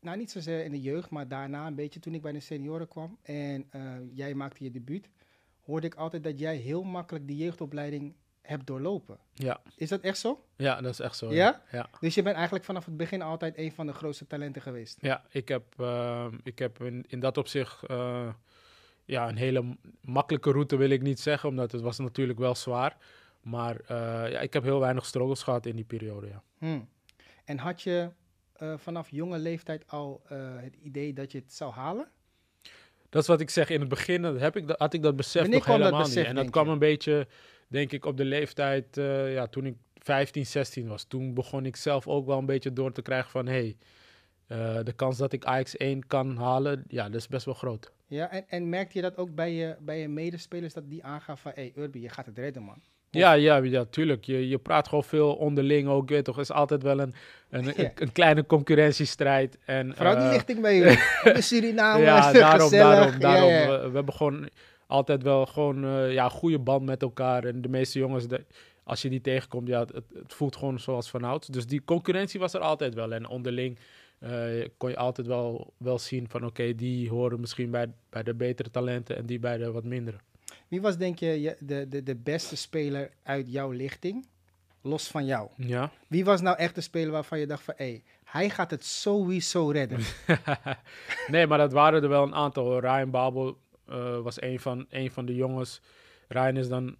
nou 0.00 0.16
niet 0.16 0.30
zozeer 0.30 0.64
in 0.64 0.70
de 0.70 0.80
jeugd, 0.80 1.10
maar 1.10 1.28
daarna 1.28 1.66
een 1.66 1.74
beetje 1.74 2.00
toen 2.00 2.14
ik 2.14 2.22
bij 2.22 2.32
de 2.32 2.40
senioren 2.40 2.88
kwam 2.88 3.18
en 3.22 3.66
eh, 3.70 3.82
jij 4.12 4.34
maakte 4.34 4.64
je 4.64 4.70
debuut, 4.70 5.08
hoorde 5.60 5.86
ik 5.86 5.94
altijd 5.94 6.24
dat 6.24 6.38
jij 6.38 6.56
heel 6.56 6.82
makkelijk 6.82 7.26
die 7.26 7.36
jeugdopleiding 7.36 8.14
hebt 8.42 8.66
doorlopen. 8.66 9.18
Ja, 9.32 9.60
Is 9.76 9.88
dat 9.88 10.00
echt 10.00 10.18
zo? 10.18 10.44
ja, 10.56 10.80
dat 10.80 10.92
is 10.92 11.00
echt 11.00 11.16
zo. 11.16 11.32
Ja? 11.32 11.62
Ja, 11.70 11.88
Dus 12.00 12.14
je 12.14 12.22
bent 12.22 12.34
eigenlijk 12.34 12.64
vanaf 12.64 12.84
het 12.84 12.96
begin 12.96 13.22
altijd 13.22 13.58
een 13.58 13.72
van 13.72 13.86
de 13.86 13.92
grootste 13.92 14.26
talenten 14.26 14.62
geweest. 14.62 14.98
ja 15.00 15.24
ik 15.30 15.48
heb, 15.48 15.64
eh, 15.76 16.26
ik 16.42 16.58
heb 16.58 16.82
in, 16.82 17.04
in 17.08 17.20
dat 17.20 17.38
opzicht 17.38 17.80
ja, 19.06 19.28
een 19.28 19.36
hele 19.36 19.76
makkelijke 20.00 20.50
route 20.50 20.76
wil 20.76 20.90
ik 20.90 21.02
niet 21.02 21.20
zeggen, 21.20 21.48
omdat 21.48 21.72
het 21.72 21.80
was 21.80 21.98
natuurlijk 21.98 22.38
wel 22.38 22.54
zwaar. 22.54 22.96
Maar 23.44 23.80
eh, 23.80 24.30
ja, 24.32 24.40
ik 24.40 24.52
heb 24.52 24.62
heel 24.62 24.80
weinig 24.80 25.06
struggles 25.06 25.42
gehad 25.42 25.66
in 25.66 25.76
die 25.76 25.84
periode, 25.84 26.26
ja. 26.26 26.42
Hmm. 26.58 26.88
En 27.44 27.58
had 27.58 27.82
je 27.82 28.10
eh, 28.52 28.74
vanaf 28.76 29.10
jonge 29.10 29.38
leeftijd 29.38 29.84
al 29.90 30.22
eh, 30.28 30.38
het 30.56 30.76
idee 30.76 31.12
dat 31.12 31.32
je 31.32 31.38
het 31.38 31.52
zou 31.52 31.72
halen? 31.72 32.08
Dat 33.08 33.22
is 33.22 33.28
wat 33.28 33.40
ik 33.40 33.50
zeg. 33.50 33.70
In 33.70 33.80
het 33.80 33.88
begin 33.88 34.22
dat 34.22 34.40
heb 34.40 34.56
ik, 34.56 34.68
dat- 34.68 34.78
had 34.78 34.94
ik 34.94 35.02
dat 35.02 35.16
besef 35.16 35.40
Wanneer 35.42 35.58
nog 35.58 35.66
helemaal 35.66 36.02
besef, 36.02 36.16
niet. 36.16 36.26
En 36.26 36.34
dat 36.34 36.50
kwam 36.50 36.66
je? 36.66 36.72
een 36.72 36.78
beetje, 36.78 37.26
denk 37.68 37.92
ik, 37.92 38.04
op 38.04 38.16
de 38.16 38.24
leeftijd 38.24 38.86
ja, 39.30 39.46
toen 39.46 39.66
ik 39.66 39.76
15, 39.94 40.46
16 40.46 40.88
was. 40.88 41.04
Toen 41.04 41.34
begon 41.34 41.66
ik 41.66 41.76
zelf 41.76 42.08
ook 42.08 42.26
wel 42.26 42.38
een 42.38 42.46
beetje 42.46 42.72
door 42.72 42.92
te 42.92 43.02
krijgen 43.02 43.30
van... 43.30 43.46
hey, 43.46 43.76
de 44.82 44.92
kans 44.96 45.16
dat 45.16 45.32
ik 45.32 45.44
Ajax 45.44 45.76
1 45.76 46.06
kan 46.06 46.36
halen, 46.36 46.84
ja, 46.88 47.04
dat 47.04 47.20
is 47.20 47.28
best 47.28 47.44
wel 47.44 47.54
groot. 47.54 47.92
Ja, 48.06 48.30
en, 48.30 48.48
en 48.48 48.68
merkte 48.68 48.98
je 48.98 49.02
dat 49.02 49.16
ook 49.16 49.34
bij 49.34 49.52
je, 49.52 49.76
bij 49.80 50.00
je 50.00 50.08
medespelers 50.08 50.72
dat 50.72 50.90
die 50.90 51.04
aangaven 51.04 51.42
van, 51.42 51.52
hé 51.54 51.70
hey, 51.74 51.82
Urbi, 51.82 52.00
je 52.00 52.08
gaat 52.08 52.26
het 52.26 52.38
redden 52.38 52.62
man. 52.62 52.82
Ja, 53.18 53.32
ja, 53.32 53.56
ja, 53.56 53.84
tuurlijk. 53.90 54.24
Je, 54.24 54.48
je 54.48 54.58
praat 54.58 54.88
gewoon 54.88 55.04
veel 55.04 55.34
onderling 55.34 55.88
ook, 55.88 56.08
weet 56.08 56.24
toch. 56.24 56.38
Is 56.38 56.50
altijd 56.52 56.82
wel 56.82 56.98
een, 57.00 57.14
een, 57.50 57.64
Ja. 57.64 57.72
een, 57.76 57.90
een 57.94 58.12
kleine 58.12 58.46
concurrentiestrijd. 58.46 59.58
En, 59.64 59.94
Vooral 59.96 60.14
die 60.14 60.24
eh, 60.24 60.30
lichting 60.32 60.60
bij 60.60 60.76
jullie. 60.76 60.98
de 61.24 61.40
Surinamers, 61.50 62.04
ja, 62.04 62.32
daarom, 62.48 62.70
daarom, 62.70 63.12
Ja, 63.12 63.18
daarom. 63.18 63.50
ja. 63.50 63.80
We, 63.82 63.88
we 63.88 63.94
hebben 63.94 64.14
gewoon 64.14 64.48
altijd 64.86 65.22
wel 65.22 65.46
gewoon 65.46 65.84
eh, 65.84 66.12
ja, 66.12 66.28
goede 66.28 66.58
band 66.58 66.84
met 66.84 67.02
elkaar. 67.02 67.44
En 67.44 67.62
de 67.62 67.68
meeste 67.68 67.98
jongens, 67.98 68.26
de- 68.28 68.44
als 68.84 69.02
je 69.02 69.08
die 69.10 69.20
tegenkomt, 69.20 69.68
ja, 69.68 69.80
het, 69.80 69.92
het 69.94 70.34
voelt 70.34 70.56
gewoon 70.56 70.78
zoals 70.80 71.10
vanouds. 71.10 71.46
Dus 71.48 71.66
die 71.66 71.82
concurrentie 71.84 72.40
was 72.40 72.54
er 72.54 72.60
altijd 72.60 72.94
wel. 72.94 73.12
En 73.12 73.28
onderling 73.28 73.78
eh, 74.18 74.30
kon 74.76 74.90
je 74.90 74.96
altijd 74.96 75.26
wel, 75.26 75.72
wel 75.76 75.98
zien 75.98 76.26
van 76.28 76.44
oké, 76.44 76.74
die 76.74 77.08
horen 77.08 77.40
misschien 77.40 77.70
bij, 77.70 77.86
bij 78.10 78.22
de 78.22 78.34
betere 78.34 78.70
talenten 78.70 79.16
en 79.16 79.26
die 79.26 79.38
bij 79.38 79.56
de 79.56 79.72
wat 79.72 79.84
mindere. 79.84 80.16
Wie 80.74 80.82
was 80.82 80.96
denk 80.96 81.18
je 81.18 81.56
de, 81.60 81.88
de, 81.88 82.02
de 82.02 82.16
beste 82.16 82.56
speler 82.56 83.10
uit 83.22 83.52
jouw 83.52 83.70
lichting, 83.70 84.26
los 84.82 85.08
van 85.08 85.24
jou? 85.24 85.48
Ja. 85.56 85.90
Wie 86.08 86.24
was 86.24 86.40
nou 86.40 86.56
echt 86.56 86.74
de 86.74 86.80
speler 86.80 87.10
waarvan 87.10 87.38
je 87.38 87.46
dacht 87.46 87.62
van, 87.62 87.74
hé, 87.76 87.84
hey, 87.84 88.02
hij 88.24 88.50
gaat 88.50 88.70
het 88.70 88.84
sowieso 88.84 89.70
redden? 89.70 90.00
nee, 91.26 91.46
maar 91.46 91.58
dat 91.58 91.72
waren 91.72 92.02
er 92.02 92.08
wel 92.08 92.22
een 92.22 92.34
aantal. 92.34 92.64
hoor. 92.64 92.80
Ryan 92.80 93.10
Babel 93.10 93.58
eh, 93.86 94.18
was 94.20 94.40
een 94.40 94.60
van, 94.60 94.86
een 94.88 95.10
van 95.10 95.26
de 95.26 95.34
jongens. 95.34 95.80
Ryan 96.28 96.56
is 96.56 96.68
dan... 96.68 96.96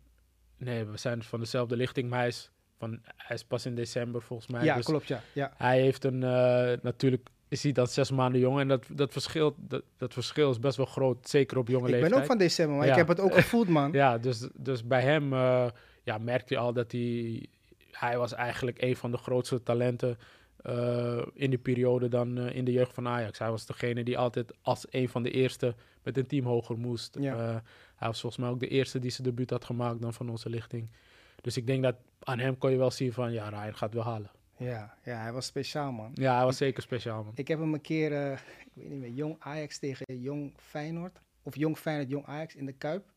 Nee, 0.56 0.84
we 0.84 0.96
zijn 0.96 1.22
van 1.22 1.40
dezelfde 1.40 1.76
lichting, 1.76 2.10
maar 2.10 2.18
hij 2.18 2.28
is, 2.28 2.50
van, 2.78 3.00
hij 3.16 3.36
is 3.36 3.44
pas 3.44 3.66
in 3.66 3.74
december 3.74 4.22
volgens 4.22 4.48
mij. 4.48 4.64
ja, 4.64 4.74
dus 4.74 4.84
klopt, 4.84 5.08
ja. 5.08 5.22
ja. 5.32 5.52
hij 5.56 5.80
heeft 5.80 6.04
een... 6.04 6.22
eh, 6.22 6.72
natuurlijk 6.82 7.28
is 7.54 7.62
hij 7.62 7.72
dan 7.72 7.86
zes 7.86 8.10
maanden 8.10 8.40
jong. 8.40 8.60
En 8.60 8.68
dat, 8.68 8.86
dat, 8.92 9.12
verschil, 9.12 9.54
dat, 9.58 9.82
dat 9.96 10.12
verschil 10.12 10.50
is 10.50 10.58
best 10.58 10.76
wel 10.76 10.86
groot, 10.86 11.28
zeker 11.28 11.58
op 11.58 11.68
jonge 11.68 11.84
Ik 11.84 11.90
leeftijd. 11.90 12.10
ben 12.12 12.20
ook 12.20 12.26
van 12.26 12.38
december, 12.38 12.76
maar 12.76 12.86
Ja. 12.86 12.92
ik 12.92 12.98
heb 12.98 13.08
het 13.08 13.20
ook 13.20 13.34
gevoeld, 13.34 13.68
man. 13.68 13.92
Ja, 14.02 14.18
dus, 14.18 14.48
dus 14.54 14.84
bij 14.86 15.00
hem 15.00 15.32
eh, 15.32 15.66
ja, 16.02 16.18
merkte 16.18 16.54
je 16.54 16.60
al 16.60 16.72
dat 16.72 16.92
hij... 16.92 17.46
Hij 17.90 18.18
was 18.18 18.32
eigenlijk 18.32 18.82
een 18.82 18.96
van 18.96 19.10
de 19.10 19.16
grootste 19.16 19.62
talenten 19.62 20.18
eh, 20.56 21.22
in 21.34 21.50
die 21.50 21.58
periode 21.58 22.08
dan 22.08 22.38
eh, 22.38 22.56
in 22.56 22.64
de 22.64 22.72
jeugd 22.72 22.94
van 22.94 23.08
Ajax. 23.08 23.38
Hij 23.38 23.50
was 23.50 23.66
degene 23.66 24.04
die 24.04 24.18
altijd 24.18 24.52
als 24.62 24.86
een 24.90 25.08
van 25.08 25.22
de 25.22 25.30
eerste 25.30 25.74
met 26.02 26.16
een 26.16 26.26
team 26.26 26.44
hoger 26.46 26.78
moest. 26.78 27.16
Ja. 27.20 27.62
Hij 27.96 28.08
was 28.08 28.20
volgens 28.20 28.42
mij 28.42 28.50
ook 28.50 28.60
de 28.60 28.68
eerste 28.68 28.98
die 28.98 29.10
zijn 29.10 29.28
debuut 29.28 29.50
had 29.50 29.64
gemaakt 29.64 30.00
dan 30.02 30.12
van 30.14 30.28
onze 30.30 30.50
lichting. 30.50 30.88
Dus 31.40 31.56
ik 31.56 31.66
denk 31.66 31.82
dat 31.82 31.94
aan 32.22 32.38
hem 32.38 32.58
kon 32.58 32.70
je 32.70 32.76
wel 32.76 32.90
zien 32.90 33.12
van... 33.12 33.32
Ja, 33.32 33.48
Ryan 33.48 33.76
gaat 33.76 33.94
wel 33.94 34.02
halen. 34.04 34.30
Ja, 34.56 34.94
ja, 35.02 35.22
hij 35.22 35.32
was 35.32 35.46
speciaal, 35.46 35.92
man. 35.92 36.10
Ja, 36.14 36.36
hij 36.36 36.44
was 36.44 36.56
zeker 36.56 36.82
speciaal, 36.82 37.24
man. 37.24 37.32
Ik 37.34 37.48
heb 37.48 37.58
hem 37.58 37.74
een 37.74 37.80
keer, 37.80 38.12
eh, 38.12 38.32
ik 38.66 38.72
weet 38.74 38.88
niet 38.88 38.98
meer, 38.98 39.10
jong 39.10 39.36
Ajax 39.38 39.78
tegen 39.78 40.20
jong 40.20 40.52
Feyenoord. 40.56 41.20
Of 41.42 41.56
jong 41.56 41.78
Feyenoord, 41.78 42.10
jong 42.10 42.26
Ajax 42.26 42.54
in 42.54 42.66
de 42.66 42.72
Kuip. 42.72 43.12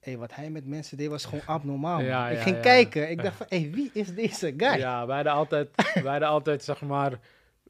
Hé, 0.00 0.16
wat 0.16 0.34
hij 0.34 0.50
met 0.50 0.66
mensen 0.66 0.96
deed 0.96 1.08
was 1.08 1.24
gewoon 1.24 1.46
abnormaal. 1.46 2.00
Ja, 2.14 2.28
ik 2.28 2.36
ja, 2.36 2.42
ging 2.42 2.56
ja. 2.56 2.62
kijken, 2.62 3.10
ik 3.10 3.22
dacht 3.22 3.36
van, 3.46 3.46
hé, 3.48 3.70
wie 3.70 3.90
is 3.92 4.14
deze 4.14 4.54
guy? 4.56 4.76
Ja, 4.76 5.06
wij 5.06 5.14
hadden 5.14 5.32
altijd, 5.32 5.68
wij 5.94 6.10
hadden 6.10 6.28
altijd 6.28 6.64
zeg 6.64 6.80
maar 6.80 7.18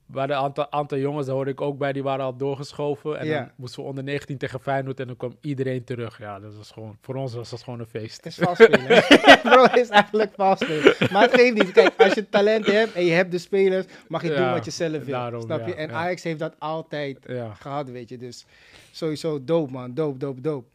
waren 0.09 0.37
een 0.37 0.43
aantal, 0.43 0.71
aantal 0.73 0.99
jongens, 0.99 1.27
daar 1.27 1.35
hoorde 1.35 1.50
ik 1.50 1.61
ook 1.61 1.79
bij, 1.79 1.93
die 1.93 2.03
waren 2.03 2.25
al 2.25 2.37
doorgeschoven. 2.37 3.19
En 3.19 3.27
Ja. 3.27 3.38
dan 3.38 3.50
moesten 3.57 3.83
we 3.83 3.88
onder 3.88 4.05
19 4.05 4.38
tegen 4.38 4.61
Feyenoord 4.61 5.00
en 5.00 5.07
dan 5.07 5.17
kwam 5.17 5.37
iedereen 5.41 5.85
terug. 5.85 6.19
Ja, 6.19 6.41
dat 6.41 6.57
was 6.57 6.71
gewoon, 6.71 6.99
voor 7.00 7.15
ons 7.15 7.35
was 7.35 7.50
dat 7.50 7.62
gewoon 7.62 7.81
een 7.81 7.87
feest. 7.87 8.17
Het 8.17 8.27
is 8.27 8.35
vals 8.35 8.59
spelen. 8.62 9.03
Bro, 9.43 9.62
het 9.71 9.77
is 9.77 9.88
eigenlijk 9.88 10.31
spelen. 10.57 10.95
Maar 11.12 11.23
het 11.23 11.35
geeft 11.35 11.55
niet. 11.55 11.73
Kijk, 11.73 11.95
als 12.03 12.12
je 12.15 12.29
talent 12.29 12.67
hebt 12.67 12.93
en 12.93 13.05
je 13.05 13.12
hebt 13.12 13.31
de 13.31 13.38
spelers, 13.38 13.87
mag 14.09 14.23
je 14.23 14.35
doen 14.35 14.50
wat 14.50 14.65
je 14.65 14.71
zelf 14.71 14.93
wil. 15.05 15.15
daarom, 15.15 15.41
snap 15.41 15.67
je? 15.67 15.73
ja, 15.73 15.77
en 15.77 15.88
ja. 15.88 15.95
Ajax 15.95 16.23
heeft 16.23 16.38
dat 16.38 16.55
altijd 16.59 17.19
gehad, 17.59 17.91
weet 17.91 18.09
je. 18.09 18.17
Dus 18.19 18.47
sowieso 18.91 19.45
dope, 19.45 19.73
man. 19.73 19.95
Dope, 19.95 20.19
dope, 20.19 20.41
dope. 20.41 20.67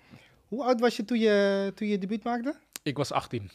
Hoe 0.47 0.63
oud 0.63 0.79
was 0.79 0.95
je 0.95 1.05
toen 1.05 1.19
je, 1.19 1.71
toen 1.75 1.87
je 1.87 1.97
debuut 1.97 2.23
maakte? 2.23 2.55
Ik 2.83 2.97
was 2.97 3.11
18. 3.11 3.49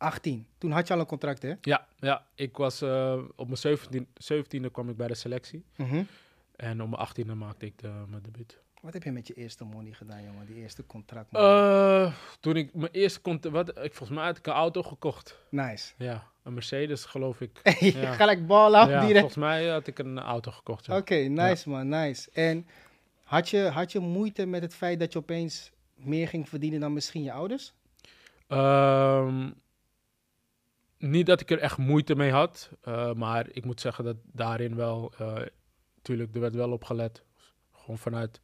18. 0.00 0.46
Toen 0.58 0.70
had 0.70 0.86
je 0.86 0.94
al 0.94 1.00
een 1.00 1.06
contract, 1.06 1.42
hè? 1.42 1.54
Ja, 1.60 1.86
ja 1.98 2.24
ik 2.34 2.56
was 2.56 2.82
eh, 2.82 3.18
op 3.36 3.46
mijn 3.46 3.58
17, 3.58 4.06
17e 4.32 4.70
kwam 4.72 4.88
ik 4.88 4.96
bij 4.96 5.08
de 5.08 5.14
selectie. 5.14 5.64
Mhm. 5.76 6.02
En 6.56 6.82
op 6.82 6.88
mijn 6.88 7.08
18e 7.08 7.34
maakte 7.36 7.66
ik 7.66 7.78
de, 7.78 8.04
mijn 8.08 8.22
debuut. 8.22 8.58
Wat 8.80 8.92
heb 8.92 9.02
je 9.02 9.12
met 9.12 9.26
je 9.26 9.34
eerste 9.34 9.64
money 9.64 9.92
gedaan, 9.92 10.24
jongen? 10.24 10.46
Die 10.46 10.56
eerste 10.56 10.86
contract. 10.86 11.34
Eh, 11.34 12.12
toen 12.40 12.56
ik 12.56 12.74
mijn 12.74 12.92
eerste 12.92 13.20
komt, 13.20 13.44
wat, 13.44 13.68
ik 13.68 13.94
volgens 13.94 14.18
mij 14.18 14.24
had 14.26 14.36
ik 14.36 14.46
een 14.46 14.52
auto 14.52 14.82
gekocht. 14.82 15.38
nice. 15.48 15.92
Ja, 15.96 16.26
een 16.42 16.54
Mercedes 16.54 17.04
geloof 17.04 17.40
ik. 17.40 17.60
Ja. 17.80 18.12
Gelijk 18.12 18.46
bal 18.46 18.76
af, 18.76 18.88
ja, 18.88 19.00
direct. 19.00 19.18
volgens 19.18 19.36
mij 19.36 19.66
had 19.68 19.86
ik 19.86 19.98
een 19.98 20.18
auto 20.18 20.50
gekocht. 20.50 20.86
ja. 20.86 20.96
Oké, 20.96 21.14
nice 21.14 21.68
man, 21.68 21.88
nice. 21.88 22.30
En 22.32 22.66
had 23.22 23.48
je, 23.48 23.62
had 23.62 23.92
je 23.92 23.98
moeite 23.98 24.46
met 24.46 24.62
het 24.62 24.74
feit 24.74 24.98
dat 24.98 25.12
je 25.12 25.18
opeens 25.18 25.70
meer 25.94 26.28
ging 26.28 26.48
verdienen 26.48 26.80
dan 26.80 26.92
misschien 26.92 27.22
je 27.22 27.32
ouders? 27.32 27.72
Ehm, 28.46 29.50
niet 31.00 31.26
dat 31.26 31.40
ik 31.40 31.50
er 31.50 31.58
echt 31.58 31.78
moeite 31.78 32.14
mee 32.14 32.30
had, 32.30 32.70
eh, 32.82 33.12
maar 33.12 33.46
ik 33.52 33.64
moet 33.64 33.80
zeggen 33.80 34.04
dat 34.04 34.16
daarin 34.32 34.74
wel, 34.76 35.12
eh 35.18 35.36
tuurlijk, 36.02 36.34
er 36.34 36.40
werd 36.40 36.54
wel 36.54 36.72
op 36.72 36.84
gelet. 36.84 37.24
Gewoon 37.72 37.98
vanuit, 37.98 38.40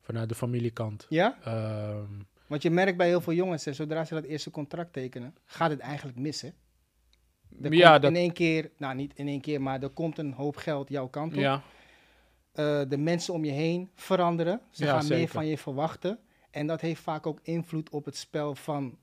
vanuit 0.00 0.28
de 0.28 0.34
familiekant. 0.34 1.06
Ja? 1.08 1.38
Ehm, 1.44 2.06
Want 2.46 2.62
je 2.62 2.70
merkt 2.70 2.96
bij 2.96 3.06
heel 3.06 3.20
veel 3.20 3.32
jongens, 3.32 3.64
hè, 3.64 3.72
zodra 3.72 4.04
ze 4.04 4.14
dat 4.14 4.24
eerste 4.24 4.50
contract 4.50 4.92
tekenen, 4.92 5.34
gaat 5.44 5.70
het 5.70 5.80
eigenlijk 5.80 6.18
mis, 6.18 6.40
hè? 6.40 6.48
Er 7.62 7.72
ja, 7.72 7.98
dat, 7.98 8.10
in 8.10 8.16
één 8.16 8.32
keer, 8.32 8.70
nou 8.78 8.94
niet 8.94 9.12
in 9.14 9.28
één 9.28 9.40
keer, 9.40 9.62
maar 9.62 9.82
er 9.82 9.88
komt 9.88 10.18
een 10.18 10.32
hoop 10.32 10.56
geld 10.56 10.88
jouw 10.88 11.08
kant 11.08 11.32
op. 11.32 11.38
ja, 11.40 11.62
Eh, 12.52 12.82
de 12.88 12.96
mensen 12.98 13.34
om 13.34 13.44
je 13.44 13.50
heen 13.50 13.90
veranderen. 13.94 14.60
Ze 14.70 14.84
Ja, 14.84 15.00
gaan 15.00 15.08
meer 15.08 15.28
van 15.28 15.46
je 15.46 15.58
verwachten. 15.58 16.18
En 16.50 16.66
dat 16.66 16.80
heeft 16.80 17.00
vaak 17.00 17.26
ook 17.26 17.40
invloed 17.42 17.90
op 17.90 18.04
het 18.04 18.16
spel 18.16 18.54
van 18.54 18.98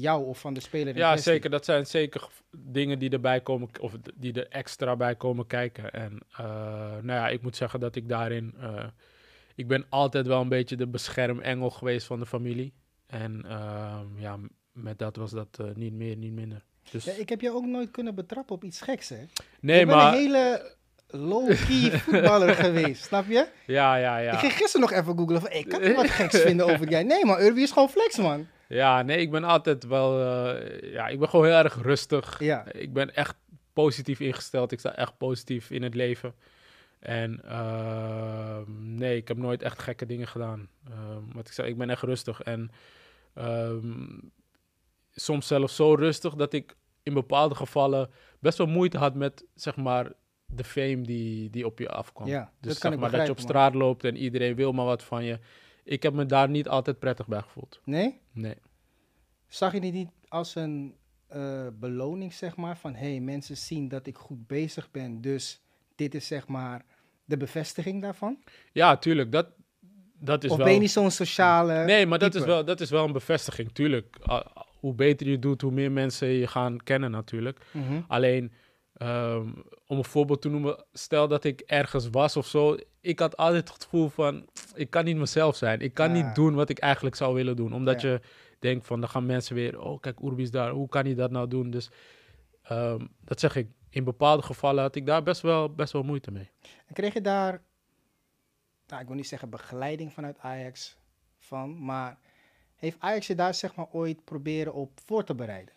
jou 0.00 0.26
of 0.26 0.38
van 0.40 0.54
de 0.54 0.60
speler. 0.60 0.88
in 0.88 0.96
ja, 1.00 1.10
kwestie. 1.10 1.32
zeker. 1.32 1.50
Dat 1.50 1.64
zijn 1.64 1.86
zeker 1.86 2.28
dingen 2.56 2.98
die 2.98 3.10
erbij 3.10 3.40
komen, 3.40 3.68
of 3.80 3.92
die 4.14 4.32
er 4.32 4.48
extra 4.48 4.96
bij 4.96 5.14
komen 5.14 5.46
kijken. 5.46 5.92
En 5.92 6.18
eh, 6.36 6.46
nou 7.02 7.06
ja, 7.06 7.28
ik 7.28 7.42
moet 7.42 7.56
zeggen 7.56 7.80
dat 7.80 7.96
ik 7.96 8.08
daarin, 8.08 8.54
eh, 8.60 8.84
ik 9.54 9.68
ben 9.68 9.86
altijd 9.88 10.26
wel 10.26 10.40
een 10.40 10.48
beetje 10.48 10.76
de 10.76 10.86
beschermengel 10.86 11.70
geweest 11.70 12.06
van 12.06 12.18
de 12.18 12.26
familie. 12.26 12.72
En 13.06 13.44
ehm, 13.48 14.18
ja, 14.18 14.38
met 14.72 14.98
dat 14.98 15.16
was 15.16 15.30
dat 15.30 15.58
eh, 15.60 15.66
niet 15.74 15.92
meer, 15.92 16.16
niet 16.16 16.32
minder. 16.32 16.64
Dus, 16.90 17.04
Ja, 17.04 17.12
ik 17.12 17.28
heb 17.28 17.40
je 17.40 17.50
ook 17.50 17.64
nooit 17.64 17.90
kunnen 17.90 18.14
betrappen 18.14 18.54
op 18.54 18.64
iets 18.64 18.80
geks, 18.80 19.08
hè? 19.08 19.24
nee, 19.60 19.86
bent 19.86 19.98
maar 19.98 20.12
een 20.12 20.18
hele 20.18 20.74
low-key 21.06 21.90
voetballer 21.98 22.54
geweest, 22.54 23.04
snap 23.04 23.26
je? 23.28 23.48
ja, 23.66 23.96
ja, 23.96 24.18
ja. 24.18 24.32
Ik 24.32 24.38
ging 24.38 24.52
gisteren 24.52 24.80
nog 24.80 24.92
even 24.92 25.18
googlen 25.18 25.40
van, 25.40 25.50
hey, 25.50 25.64
kan 25.64 25.82
ik 25.82 25.96
wat 25.96 26.10
geks 26.10 26.40
vinden 26.40 26.66
over 26.66 26.88
jij? 26.90 27.02
Nee 27.02 27.24
man, 27.24 27.40
Urbi 27.40 27.62
is 27.62 27.70
gewoon 27.70 27.88
flex, 27.88 28.16
man. 28.16 28.46
Ja, 28.68 29.02
nee, 29.02 29.18
ik 29.18 29.30
ben 29.30 29.44
altijd 29.44 29.86
wel, 29.86 30.20
eh, 30.20 30.92
ja, 30.92 31.06
ik 31.06 31.18
ben 31.18 31.28
gewoon 31.28 31.46
heel 31.46 31.54
erg 31.54 31.82
rustig. 31.82 32.40
Ja, 32.40 32.72
Ik 32.72 32.92
ben 32.92 33.14
echt 33.14 33.36
positief 33.72 34.20
ingesteld. 34.20 34.72
Ik 34.72 34.78
sta 34.78 34.94
echt 34.96 35.18
positief 35.18 35.70
in 35.70 35.82
het 35.82 35.94
leven. 35.94 36.34
En 36.98 37.40
ehm, 37.44 38.94
nee, 38.94 39.16
ik 39.16 39.28
heb 39.28 39.36
nooit 39.36 39.62
echt 39.62 39.82
gekke 39.82 40.06
dingen 40.06 40.28
gedaan. 40.28 40.68
Ehm, 40.88 41.22
wat 41.32 41.46
ik 41.46 41.52
zei, 41.52 41.68
ik 41.68 41.78
ben 41.78 41.90
echt 41.90 42.02
rustig. 42.02 42.42
En 42.42 42.70
ehm, 43.34 44.18
soms 45.12 45.46
zelfs 45.46 45.76
zo 45.76 45.94
rustig 45.94 46.34
dat 46.34 46.52
ik 46.52 46.76
in 47.02 47.14
bepaalde 47.14 47.54
gevallen 47.54 48.10
best 48.38 48.58
wel 48.58 48.66
moeite 48.66 48.98
had 48.98 49.14
met, 49.14 49.44
zeg 49.54 49.76
maar, 49.76 50.12
de 50.46 50.64
fame 50.64 51.00
die, 51.00 51.50
die 51.50 51.66
op 51.66 51.78
je 51.78 51.88
afkwam. 51.88 52.28
ja 52.28 52.52
dus 52.60 52.72
dat 52.72 52.78
kan 52.78 52.90
zeg 52.90 52.92
ik 52.92 52.98
maar 52.98 53.18
dat 53.18 53.26
je 53.26 53.32
op 53.32 53.40
straat 53.40 53.74
loopt 53.74 54.04
en 54.04 54.16
iedereen 54.16 54.54
wil 54.54 54.72
maar 54.72 54.84
wat 54.84 55.02
van 55.02 55.24
je. 55.24 55.38
Ik 55.86 56.02
heb 56.02 56.14
me 56.14 56.26
daar 56.26 56.48
niet 56.48 56.68
altijd 56.68 56.98
prettig 56.98 57.26
bij 57.26 57.40
gevoeld. 57.40 57.80
Nee? 57.84 58.20
Nee. 58.32 58.54
Zag 59.48 59.72
je 59.72 59.80
dit 59.80 59.92
niet 59.92 60.10
als 60.28 60.54
een 60.54 60.94
eh, 61.26 61.66
beloning, 61.72 62.32
zeg 62.32 62.56
maar? 62.56 62.76
Van, 62.76 62.94
hey, 62.94 63.20
mensen 63.20 63.56
zien 63.56 63.88
dat 63.88 64.06
ik 64.06 64.16
goed 64.16 64.46
bezig 64.46 64.90
ben, 64.90 65.20
dus 65.20 65.60
dit 65.94 66.14
is 66.14 66.26
zeg 66.26 66.48
maar 66.48 66.84
de 67.24 67.36
bevestiging 67.36 68.02
daarvan? 68.02 68.38
Ja, 68.72 68.96
tuurlijk. 68.96 69.32
Dat, 69.32 69.46
dat 70.18 70.44
is 70.44 70.50
of 70.50 70.56
wel... 70.56 70.66
ben 70.66 70.74
je 70.74 70.80
niet 70.80 70.90
zo'n 70.90 71.10
sociale... 71.10 71.84
Nee, 71.84 72.06
maar 72.06 72.18
dat 72.18 72.34
is, 72.34 72.44
wel, 72.44 72.64
dat 72.64 72.80
is 72.80 72.90
wel 72.90 73.04
een 73.04 73.12
bevestiging, 73.12 73.72
tuurlijk. 73.72 74.16
Hoe 74.80 74.94
beter 74.94 75.28
je 75.28 75.38
doet, 75.38 75.60
hoe 75.60 75.72
meer 75.72 75.92
mensen 75.92 76.28
je 76.28 76.46
gaan 76.46 76.82
kennen 76.82 77.10
natuurlijk. 77.10 77.66
Mhm. 77.72 78.00
Alleen, 78.08 78.52
ehm, 78.96 79.48
om 79.86 79.98
een 79.98 80.04
voorbeeld 80.04 80.42
te 80.42 80.48
noemen, 80.48 80.84
stel 80.92 81.28
dat 81.28 81.44
ik 81.44 81.60
ergens 81.60 82.08
was 82.10 82.36
of 82.36 82.46
zo. 82.46 82.76
Ik 83.00 83.18
had 83.18 83.36
altijd 83.36 83.68
het 83.72 83.82
gevoel 83.84 84.08
van, 84.08 84.48
ik 84.74 84.90
kan 84.90 85.04
niet 85.04 85.16
mezelf 85.16 85.56
zijn. 85.56 85.80
Ik 85.80 85.94
kan 85.94 86.16
Ja. 86.16 86.26
niet 86.26 86.34
doen 86.34 86.54
wat 86.54 86.68
ik 86.68 86.78
eigenlijk 86.78 87.16
zou 87.16 87.34
willen 87.34 87.56
doen. 87.56 87.72
Omdat 87.74 88.00
Ja. 88.00 88.08
je 88.10 88.20
denkt 88.58 88.86
van, 88.86 89.00
dan 89.00 89.08
gaan 89.08 89.26
mensen 89.26 89.54
weer, 89.54 89.80
oh 89.80 90.00
kijk, 90.00 90.20
Urbi 90.20 90.42
is 90.42 90.50
daar, 90.50 90.70
hoe 90.70 90.88
kan 90.88 91.04
hij 91.04 91.14
dat 91.14 91.30
nou 91.30 91.48
doen? 91.48 91.70
Dus 91.70 91.90
ehm, 92.62 93.06
dat 93.24 93.40
zeg 93.40 93.56
ik, 93.56 93.68
in 93.90 94.04
bepaalde 94.04 94.42
gevallen 94.42 94.82
had 94.82 94.94
ik 94.96 95.06
daar 95.06 95.22
best 95.22 95.40
wel, 95.40 95.74
best 95.74 95.92
wel 95.92 96.02
moeite 96.02 96.30
mee. 96.30 96.50
En 96.86 96.94
kreeg 96.94 97.12
je 97.14 97.20
daar, 97.20 97.62
nou, 98.86 99.00
ik 99.00 99.06
wil 99.06 99.16
niet 99.16 99.26
zeggen 99.28 99.50
begeleiding 99.50 100.12
vanuit 100.12 100.38
Ajax 100.38 100.96
van, 101.38 101.84
maar 101.84 102.18
heeft 102.74 102.96
Ajax 103.00 103.26
je 103.26 103.34
daar 103.34 103.54
zeg 103.54 103.74
maar 103.74 103.86
ooit 103.92 104.24
proberen 104.24 104.74
op 104.74 104.90
voor 105.06 105.24
te 105.24 105.34
bereiden? 105.34 105.74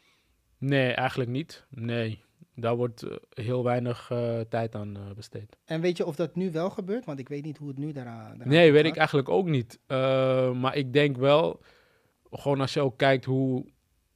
Nee, 0.58 0.92
eigenlijk 0.92 1.30
niet. 1.30 1.66
Nee, 1.70 2.24
daar 2.60 2.76
wordt 2.76 3.04
eh, 3.04 3.16
heel 3.30 3.64
weinig 3.64 4.12
eh, 4.12 4.40
tijd 4.40 4.76
aan 4.76 4.96
eh, 4.96 5.02
besteed. 5.16 5.58
En 5.66 5.82
weet 5.82 5.98
je 5.98 6.06
of 6.06 6.16
dat 6.16 6.36
nu 6.36 6.52
wel 6.52 6.70
gebeurt? 6.70 7.06
Want 7.06 7.20
ik 7.20 7.30
weet 7.30 7.44
niet 7.44 7.58
hoe 7.58 7.68
het 7.68 7.78
nu 7.78 7.92
daaraan, 7.92 8.24
daaraan 8.30 8.48
Nee, 8.48 8.72
weet 8.72 8.82
gaat. 8.82 8.92
ik 8.92 8.98
eigenlijk 8.98 9.30
ook 9.30 9.48
niet. 9.48 9.80
Maar 10.60 10.76
ik 10.76 10.94
denk 10.94 11.18
wel, 11.18 11.62
gewoon 12.32 12.62
als 12.62 12.74
je 12.74 12.82
ook 12.82 12.98
kijkt 12.98 13.26
hoe 13.26 13.66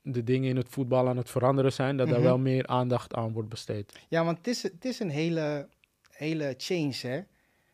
de 0.01 0.23
dingen 0.23 0.49
in 0.49 0.57
het 0.57 0.69
voetbal 0.69 1.07
aan 1.07 1.17
het 1.17 1.29
veranderen 1.29 1.73
zijn, 1.73 1.97
dat 1.97 2.05
Mhm. 2.05 2.15
daar 2.15 2.23
wel 2.23 2.37
meer 2.37 2.67
aandacht 2.67 3.13
aan 3.13 3.33
wordt 3.33 3.49
besteed. 3.49 3.99
Ja, 4.09 4.23
want 4.25 4.37
het 4.37 4.47
is, 4.47 4.63
het 4.63 4.85
is 4.85 4.99
een 4.99 5.09
hele, 5.09 5.67
hele 6.11 6.53
change, 6.57 6.95
hè? 7.01 7.21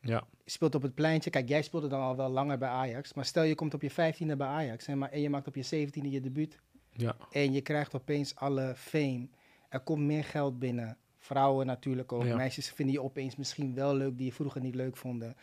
Ja, 0.01 0.23
Je 0.43 0.51
speelt 0.51 0.75
op 0.75 0.81
het 0.81 0.93
pleintje. 0.95 1.29
Kijk, 1.29 1.49
jij 1.49 1.61
speelde 1.61 1.88
dan 1.88 2.01
al 2.01 2.15
wel 2.15 2.29
langer 2.29 2.57
bij 2.57 2.69
Ajax. 2.69 3.13
Maar 3.13 3.25
stel 3.25 3.43
je 3.43 3.55
komt 3.55 3.73
op 3.73 3.81
je 3.81 3.89
15e 3.91 4.35
bij 4.38 4.47
Ajax 4.47 4.88
en, 4.88 4.97
maar, 4.97 5.09
en 5.11 5.21
je 5.21 5.29
maakt 5.29 5.47
op 5.47 5.55
je 5.55 5.63
17e 5.88 6.09
je 6.11 6.21
debuut. 6.21 6.59
ja, 6.91 7.15
En 7.31 7.53
je 7.53 7.61
krijgt 7.61 7.95
opeens 7.95 8.35
alle 8.35 8.73
fame. 8.75 9.27
Er 9.69 9.79
komt 9.79 10.01
meer 10.01 10.23
geld 10.23 10.59
binnen. 10.59 10.97
Vrouwen 11.17 11.65
natuurlijk 11.65 12.11
ook. 12.11 12.23
Ja. 12.23 12.35
Meisjes 12.35 12.69
vinden 12.69 12.95
je 12.95 13.01
opeens 13.01 13.35
misschien 13.35 13.73
wel 13.73 13.95
leuk 13.95 14.17
die 14.17 14.25
je 14.25 14.33
vroeger 14.33 14.61
niet 14.61 14.75
leuk 14.75 14.97
vonden. 14.97 15.35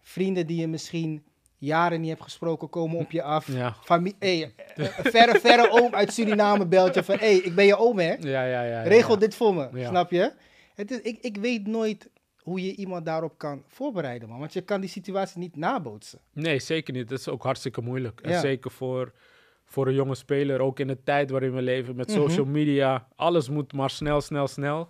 Vrienden 0.00 0.46
die 0.46 0.60
je 0.60 0.68
misschien 0.68 1.24
jaren 1.56 2.00
niet 2.00 2.10
hebt 2.10 2.22
gesproken 2.22 2.68
komen 2.68 2.98
op 2.98 3.10
je 3.10 3.22
af. 3.22 3.46
ja. 3.46 3.76
Hey, 3.86 4.12
eh, 4.18 4.76
een 4.76 5.10
verre, 5.10 5.40
verre 5.40 5.70
oom 5.70 5.94
uit 5.94 6.12
Suriname 6.12 6.66
belt 6.66 6.94
je 6.94 7.04
van... 7.04 7.18
Hé, 7.18 7.26
hey, 7.26 7.36
ik 7.36 7.54
ben 7.54 7.66
je 7.66 7.76
oom, 7.76 7.98
hè? 7.98 8.12
Ja, 8.12 8.44
ja, 8.44 8.62
ja. 8.62 8.82
Regel 8.82 9.14
ja. 9.14 9.20
dit 9.20 9.34
voor 9.34 9.54
me, 9.54 9.84
snap 9.86 10.10
je? 10.10 10.32
Het 10.74 10.90
is, 10.90 11.00
ik, 11.00 11.18
ik 11.20 11.36
weet 11.36 11.66
nooit 11.66 12.08
hoe 12.42 12.62
je 12.66 12.74
iemand 12.74 13.06
daarop 13.06 13.38
kan 13.38 13.62
voorbereiden, 13.66 14.28
man. 14.28 14.38
Want 14.38 14.52
je 14.52 14.60
kan 14.60 14.80
die 14.80 14.90
situatie 14.90 15.38
niet 15.38 15.56
nabootsen. 15.56 16.18
Nee, 16.32 16.58
zeker 16.58 16.94
niet. 16.94 17.08
Dat 17.08 17.18
is 17.18 17.28
ook 17.28 17.42
hartstikke 17.42 17.80
moeilijk. 17.80 18.20
En 18.20 18.40
zeker 18.40 18.70
voor, 18.70 19.12
voor 19.72 19.86
een 19.86 19.94
jonge 19.94 20.14
speler, 20.14 20.60
ook 20.60 20.80
in 20.80 20.86
de 20.86 21.02
tijd 21.02 21.30
waarin 21.30 21.54
we 21.54 21.62
leven 21.62 21.96
met 21.96 22.08
Mhm. 22.08 22.18
social 22.18 22.46
media. 22.46 23.08
Alles 23.16 23.48
moet 23.48 23.72
maar 23.72 23.90
snel, 23.90 24.20
snel, 24.20 24.48
snel. 24.48 24.88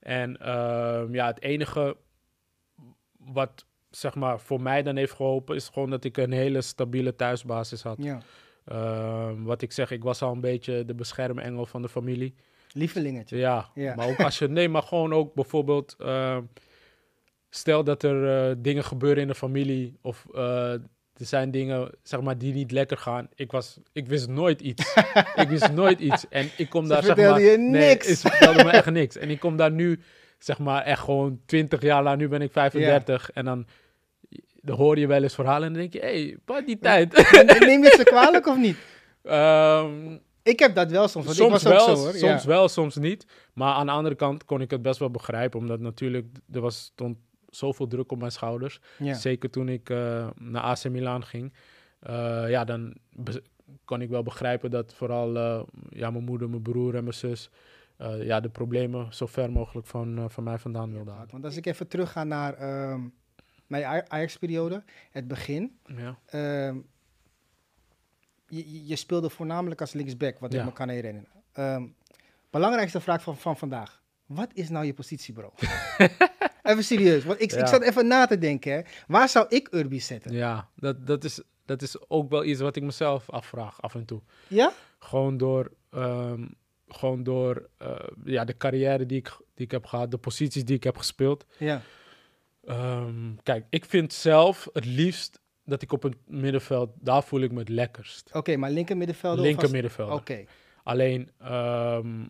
En 0.00 0.36
ehm, 0.40 1.14
ja, 1.14 1.26
het 1.26 1.40
enige 1.42 1.96
wat 3.18 3.64
zeg 3.90 4.14
maar 4.14 4.40
voor 4.40 4.60
mij 4.62 4.82
dan 4.82 4.96
heeft 4.96 5.12
geholpen, 5.12 5.54
is 5.56 5.68
gewoon 5.68 5.90
dat 5.90 6.04
ik 6.04 6.16
een 6.16 6.32
hele 6.32 6.60
stabiele 6.60 7.16
thuisbasis 7.16 7.82
had. 7.82 7.96
Ja. 8.00 8.18
Ehm, 8.64 9.42
wat 9.42 9.62
ik 9.62 9.72
zeg, 9.72 9.90
ik 9.90 10.02
was 10.02 10.22
al 10.22 10.32
een 10.32 10.40
beetje 10.40 10.84
de 10.84 10.94
beschermengel 10.94 11.66
van 11.66 11.82
de 11.82 11.88
familie. 11.88 12.34
Lievelingetje. 12.72 13.36
Ja, 13.36 13.70
Ja. 13.74 13.94
maar 13.94 14.08
ook 14.08 14.20
als 14.20 14.38
je, 14.38 14.48
nee, 14.48 14.68
maar 14.68 14.82
gewoon 14.82 15.12
ook 15.14 15.34
bijvoorbeeld, 15.34 15.94
ehm, 15.98 16.42
stel 17.50 17.84
dat 17.84 18.02
er 18.02 18.50
eh, 18.50 18.56
dingen 18.58 18.84
gebeuren 18.84 19.22
in 19.22 19.28
de 19.28 19.34
familie 19.34 19.98
of 20.02 20.26
eh, 20.34 20.74
er 21.16 21.26
zijn 21.26 21.50
dingen, 21.50 21.90
zeg 22.02 22.20
maar, 22.20 22.38
die 22.38 22.52
niet 22.52 22.70
lekker 22.70 22.96
gaan. 22.96 23.28
Ik 23.34 23.52
was, 23.52 23.78
ik 23.92 24.06
wist 24.06 24.28
nooit 24.28 24.60
iets. 24.60 24.94
ik 25.42 25.48
wist 25.48 25.72
nooit 25.72 26.00
iets 26.00 26.28
en 26.28 26.48
ik 26.56 26.68
kom 26.68 26.82
Ze 26.82 26.88
daar, 26.92 27.02
zeg 27.02 27.16
maar, 27.16 27.40
je 27.40 27.58
nee, 27.58 27.88
niks. 27.88 28.06
ze 28.20 28.28
vertelde 28.28 28.64
me 28.64 28.70
echt 28.70 28.90
niks. 28.90 29.16
En 29.16 29.30
ik 29.30 29.40
kom 29.40 29.56
daar 29.56 29.70
nu, 29.70 30.00
zeg 30.38 30.58
maar, 30.58 30.82
echt 30.82 31.00
gewoon 31.00 31.40
20 31.46 31.82
jaar 31.82 32.02
lang. 32.02 32.18
Nu 32.18 32.28
ben 32.28 32.42
ik 32.42 32.52
35 32.52 33.30
en 33.30 33.44
dan, 33.44 33.66
dan 34.60 34.76
hoor 34.76 34.98
je 34.98 35.06
wel 35.06 35.22
eens 35.22 35.34
verhalen 35.34 35.66
en 35.66 35.72
dan 35.72 35.82
denk 35.82 35.92
je, 35.92 36.00
hé, 36.00 36.06
hey, 36.24 36.36
pas 36.44 36.64
die 36.64 36.78
tijd. 36.78 37.12
Neem 37.66 37.82
je 37.82 37.94
ze 37.96 38.04
kwalijk 38.04 38.46
of 38.46 38.56
niet? 38.56 38.76
Ehm, 39.22 40.18
Ik 40.42 40.58
heb 40.58 40.74
dat 40.74 40.90
wel 40.90 41.08
soms, 41.08 41.24
want 41.24 41.36
soms 41.36 41.62
ik 41.62 41.68
was 41.68 41.76
wel, 41.76 41.88
ook 41.88 41.96
zo 41.96 42.02
hoor. 42.02 42.14
soms 42.14 42.42
ja. 42.42 42.48
wel, 42.48 42.68
soms 42.68 42.96
niet. 42.96 43.26
Maar 43.52 43.74
aan 43.74 43.86
de 43.86 43.92
andere 43.92 44.14
kant 44.14 44.44
kon 44.44 44.60
ik 44.60 44.70
het 44.70 44.82
best 44.82 44.98
wel 44.98 45.10
begrijpen, 45.10 45.60
omdat 45.60 45.80
natuurlijk 45.80 46.26
er 46.52 46.60
was 46.60 46.76
stond 46.76 47.16
zoveel 47.56 47.86
druk 47.86 48.12
op 48.12 48.18
mijn 48.18 48.32
schouders. 48.32 48.80
Ja. 48.98 49.14
Zeker 49.14 49.50
toen 49.50 49.68
ik 49.68 49.90
eh, 49.90 50.28
naar 50.38 50.62
AC 50.62 50.88
Milan 50.88 51.24
ging. 51.24 51.52
Eh, 52.00 52.44
ja, 52.48 52.64
dan 52.64 52.96
kon 53.84 54.00
ik 54.00 54.08
wel 54.08 54.22
begrijpen 54.22 54.70
dat 54.70 54.94
vooral 54.94 55.36
eh, 55.36 55.62
ja, 55.88 56.10
mijn 56.10 56.24
moeder, 56.24 56.50
mijn 56.50 56.62
broer 56.62 56.94
en 56.94 57.02
mijn 57.02 57.14
zus 57.14 57.50
ja, 58.20 58.40
de 58.40 58.48
problemen 58.48 59.14
zo 59.14 59.26
ver 59.26 59.52
mogelijk 59.52 59.86
van, 59.86 60.30
van 60.30 60.44
mij 60.44 60.58
vandaan 60.58 60.92
wilden 60.92 61.14
halen. 61.14 61.30
Want 61.30 61.44
als 61.44 61.56
ik 61.56 61.66
even 61.66 61.88
terug 61.88 62.12
ga 62.12 62.24
naar 62.24 62.54
ehm, 62.54 63.00
mijn 63.66 63.84
Aj- 63.84 64.04
Ajax-periode, 64.08 64.82
het 65.10 65.28
begin. 65.28 65.78
Ja. 65.84 66.18
ehm, 66.26 66.76
je, 68.48 68.86
je- 68.86 68.96
speelde 68.96 69.30
voornamelijk 69.30 69.80
als 69.80 69.92
linksback, 69.92 70.38
wat 70.38 70.54
ik 70.54 70.64
me 70.64 70.72
kan 70.72 70.88
herinneren. 70.88 71.28
Ehm, 71.52 71.86
belangrijkste 72.50 73.00
vraag 73.00 73.22
van, 73.22 73.36
van 73.36 73.56
vandaag. 73.56 74.02
Wat 74.26 74.50
is 74.54 74.68
nou 74.68 74.84
je 74.84 74.94
positie, 74.94 75.34
bro? 75.34 75.52
even 76.64 76.84
serieus, 76.84 77.24
want 77.24 77.40
ik, 77.40 77.52
ik 77.52 77.66
zat 77.66 77.82
even 77.82 78.06
na 78.06 78.26
te 78.26 78.38
denken. 78.38 78.72
Hè. 78.72 78.80
Waar 79.06 79.28
zou 79.28 79.46
ik 79.48 79.68
Urbi 79.70 80.00
zetten? 80.00 80.32
Ja, 80.32 80.68
dat, 80.76 81.06
dat, 81.06 81.24
is, 81.24 81.40
dat 81.64 81.82
is 81.82 82.10
ook 82.10 82.30
wel 82.30 82.44
iets 82.44 82.60
wat 82.60 82.76
ik 82.76 82.82
mezelf 82.82 83.30
afvraag 83.30 83.82
af 83.82 83.94
en 83.94 84.04
toe. 84.04 84.20
Ja? 84.48 84.72
Gewoon 84.98 85.36
door, 85.36 85.72
ehm, 85.90 86.46
gewoon 86.88 87.22
door 87.22 87.68
eh, 87.78 87.94
ja, 88.24 88.44
de 88.44 88.56
carrière 88.56 89.06
die 89.06 89.18
ik, 89.18 89.36
die 89.54 89.64
ik 89.64 89.70
heb 89.70 89.86
gehad, 89.86 90.10
de 90.10 90.18
posities 90.18 90.64
die 90.64 90.76
ik 90.76 90.84
heb 90.84 90.96
gespeeld. 90.96 91.44
Ja. 91.58 91.82
Ehm, 92.64 93.34
kijk, 93.42 93.66
ik 93.70 93.84
vind 93.84 94.12
zelf 94.12 94.68
het 94.72 94.84
liefst 94.84 95.40
dat 95.64 95.82
ik 95.82 95.92
op 95.92 96.02
het 96.02 96.16
middenveld, 96.26 96.90
daar 96.94 97.22
voel 97.24 97.40
ik 97.40 97.52
me 97.52 97.58
het 97.58 97.68
lekkerst. 97.68 98.30
Oké, 98.32 98.56
maar 98.56 98.70
linker 98.70 98.96
middenvelder? 98.96 99.40
of 99.40 99.46
Linker 99.46 99.70
middenvelder. 99.70 100.14
Oké. 100.14 100.44
Alleen 100.82 101.30
ehm, 101.38 102.24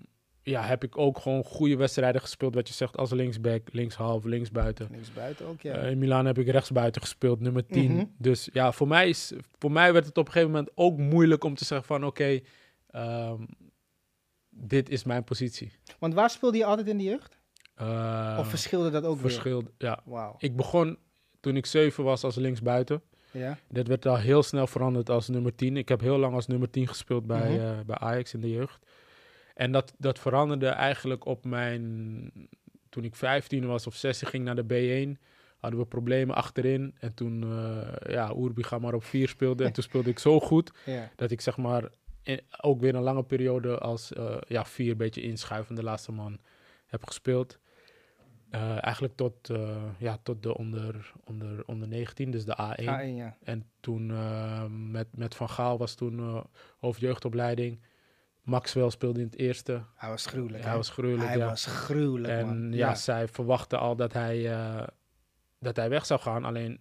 ja, 0.44 0.62
heb 0.62 0.84
ik 0.84 0.98
ook 0.98 1.18
gewoon 1.18 1.44
goede 1.44 1.76
wedstrijden 1.76 2.20
gespeeld, 2.20 2.54
wat 2.54 2.68
je 2.68 2.74
zegt, 2.74 2.96
als 2.96 3.10
linksback, 3.10 3.62
linkshalf, 3.72 4.24
linksbuiten. 4.24 4.88
Linksbuiten 4.90 5.46
ook, 5.46 5.60
ja. 5.60 5.74
Eh, 5.74 5.90
in 5.90 5.98
Milaan 5.98 6.26
heb 6.26 6.38
ik 6.38 6.48
rechtsbuiten 6.48 7.00
gespeeld, 7.00 7.40
nummer 7.40 7.66
10. 7.66 7.92
Mhm. 7.92 8.04
Dus 8.18 8.48
ja, 8.52 8.72
voor 8.72 8.88
mij, 8.88 9.08
is, 9.08 9.32
voor 9.58 9.72
mij 9.72 9.92
werd 9.92 10.06
het 10.06 10.18
op 10.18 10.26
een 10.26 10.32
gegeven 10.32 10.52
moment 10.54 10.70
ook 10.74 10.98
moeilijk 10.98 11.44
om 11.44 11.54
te 11.54 11.64
zeggen 11.64 11.86
van 11.86 12.04
oké, 12.04 12.40
ehm, 12.90 13.42
dit 14.50 14.88
is 14.88 15.04
mijn 15.04 15.24
positie. 15.24 15.72
Want 15.98 16.14
waar 16.14 16.30
speelde 16.30 16.56
je 16.58 16.64
altijd 16.64 16.86
in 16.88 16.96
de 16.98 17.04
jeugd? 17.04 17.38
Eh, 17.74 18.36
of 18.40 18.48
verschilde 18.48 18.90
dat 18.90 19.04
ook 19.04 19.12
weer? 19.20 19.30
verschil, 19.30 19.62
ja. 19.78 20.02
Ik 20.38 20.56
begon 20.56 20.98
toen 21.40 21.56
ik 21.56 21.66
7 21.66 22.04
was 22.04 22.24
als 22.24 22.34
linksbuiten. 22.36 23.02
Ja. 23.30 23.58
Dit 23.68 23.88
werd 23.88 24.06
al 24.06 24.16
heel 24.18 24.42
snel 24.42 24.66
veranderd 24.66 25.10
als 25.10 25.28
nummer 25.28 25.54
10. 25.54 25.76
Ik 25.76 25.88
heb 25.88 26.00
heel 26.00 26.18
lang 26.18 26.34
als 26.34 26.46
nummer 26.46 26.70
10 26.70 26.88
gespeeld 26.88 27.26
bij, 27.26 27.50
Mhm. 27.50 27.60
eh, 27.64 27.80
bij 27.86 27.96
Ajax 27.96 28.34
in 28.34 28.40
de 28.40 28.50
jeugd. 28.50 28.86
En 29.54 29.72
dat, 29.72 29.94
dat 29.98 30.18
veranderde 30.18 30.68
eigenlijk 30.68 31.24
op 31.26 31.44
mijn... 31.44 32.30
Toen 32.88 33.04
ik 33.04 33.14
15 33.14 33.66
was 33.66 33.86
of 33.86 33.94
16 33.94 34.28
ging 34.28 34.44
naar 34.44 34.66
de 34.66 35.14
B1, 35.16 35.20
hadden 35.58 35.80
we 35.80 35.86
problemen 35.86 36.34
achterin. 36.36 36.94
En 36.98 37.14
toen, 37.14 37.42
eh 37.42 38.12
ja, 38.12 38.34
Urbiga 38.36 38.78
maar 38.78 38.94
op 38.94 39.04
4 39.04 39.28
speelde. 39.28 39.64
En 39.64 39.72
toen 39.72 39.82
speelde 39.82 40.10
ik 40.10 40.18
zo 40.18 40.40
goed 40.40 40.72
ja. 40.86 41.10
dat 41.16 41.30
ik 41.30 41.40
zeg 41.40 41.56
maar 41.56 41.88
in- 42.22 42.40
ook 42.60 42.80
weer 42.80 42.94
een 42.94 43.02
lange 43.02 43.22
periode 43.22 43.78
als 43.78 44.12
eh, 44.12 44.36
ja, 44.48 44.64
vier 44.64 44.90
een 44.90 44.96
beetje 44.96 45.22
inschuivende 45.22 45.82
laatste 45.82 46.12
man 46.12 46.38
heb 46.86 47.06
gespeeld. 47.06 47.58
Eh, 48.50 48.84
eigenlijk 48.84 49.16
tot, 49.16 49.50
ja, 49.98 50.18
tot 50.22 50.42
de 50.42 50.56
onder, 50.56 51.12
onder, 51.24 51.62
onder 51.66 51.88
19, 51.88 52.30
dus 52.30 52.44
de 52.44 52.56
A1. 52.76 52.82
A1, 52.84 53.16
ja. 53.16 53.36
En 53.42 53.66
toen 53.80 54.06
met, 54.90 55.06
met 55.16 55.34
Van 55.34 55.48
Gaal 55.50 55.78
was 55.78 55.94
toen 55.94 56.42
hoofdjeugdopleiding. 56.78 57.80
Maxwell 58.44 58.90
speelde 58.90 59.20
in 59.20 59.26
het 59.26 59.36
eerste. 59.38 59.82
Hij 59.94 60.08
was 60.08 60.26
gruwelijk. 60.26 60.64
Hij 60.64 60.76
was 60.76 60.90
gruwelijk, 60.90 61.28
Hij 61.28 61.38
ja. 61.38 61.46
was 61.48 61.66
gruwelijk, 61.66 62.32
en 62.32 62.46
man. 62.46 62.72
ja, 62.72 62.94
zij 62.94 63.28
verwachten 63.28 63.78
al 63.78 63.96
dat 63.96 64.12
hij, 64.12 64.52
eh, 64.52 64.86
dat 65.58 65.76
hij 65.76 65.88
weg 65.88 66.06
zou 66.06 66.20
gaan. 66.20 66.44
Alleen 66.44 66.80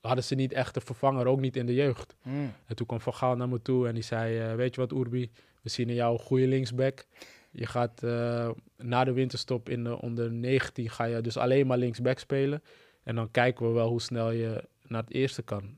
hadden 0.00 0.24
ze 0.24 0.34
niet 0.34 0.52
echt 0.52 0.76
een 0.76 0.82
vervanger, 0.82 1.26
ook 1.26 1.40
niet 1.40 1.56
in 1.56 1.66
de 1.66 1.74
jeugd. 1.74 2.16
Mm. 2.22 2.52
En 2.66 2.76
toen 2.76 2.86
kwam 2.86 3.00
Van 3.00 3.14
Gaal 3.14 3.36
naar 3.36 3.48
me 3.48 3.62
toe 3.62 3.88
en 3.88 3.94
die 3.94 4.02
zei, 4.02 4.38
eh, 4.38 4.54
weet 4.54 4.74
je 4.74 4.80
wat 4.80 4.92
Urbi, 4.92 5.30
we 5.62 5.70
zien 5.70 5.88
in 5.88 5.94
jou 5.94 6.12
een 6.12 6.24
goede 6.24 6.46
linksback. 6.46 7.04
Je 7.50 7.66
gaat 7.66 8.02
eh, 8.02 8.50
na 8.76 9.04
de 9.04 9.12
winterstop 9.12 9.68
in 9.68 9.84
de 9.84 10.00
onder 10.00 10.32
19 10.32 10.90
ga 10.90 11.04
je 11.04 11.20
dus 11.20 11.36
alleen 11.36 11.66
maar 11.66 11.78
linksback 11.78 12.18
spelen. 12.18 12.62
En 13.02 13.14
dan 13.14 13.30
kijken 13.30 13.66
we 13.66 13.72
wel 13.72 13.88
hoe 13.88 14.00
snel 14.00 14.30
je 14.30 14.64
naar 14.86 15.02
het 15.02 15.12
eerste 15.12 15.42
kan. 15.42 15.76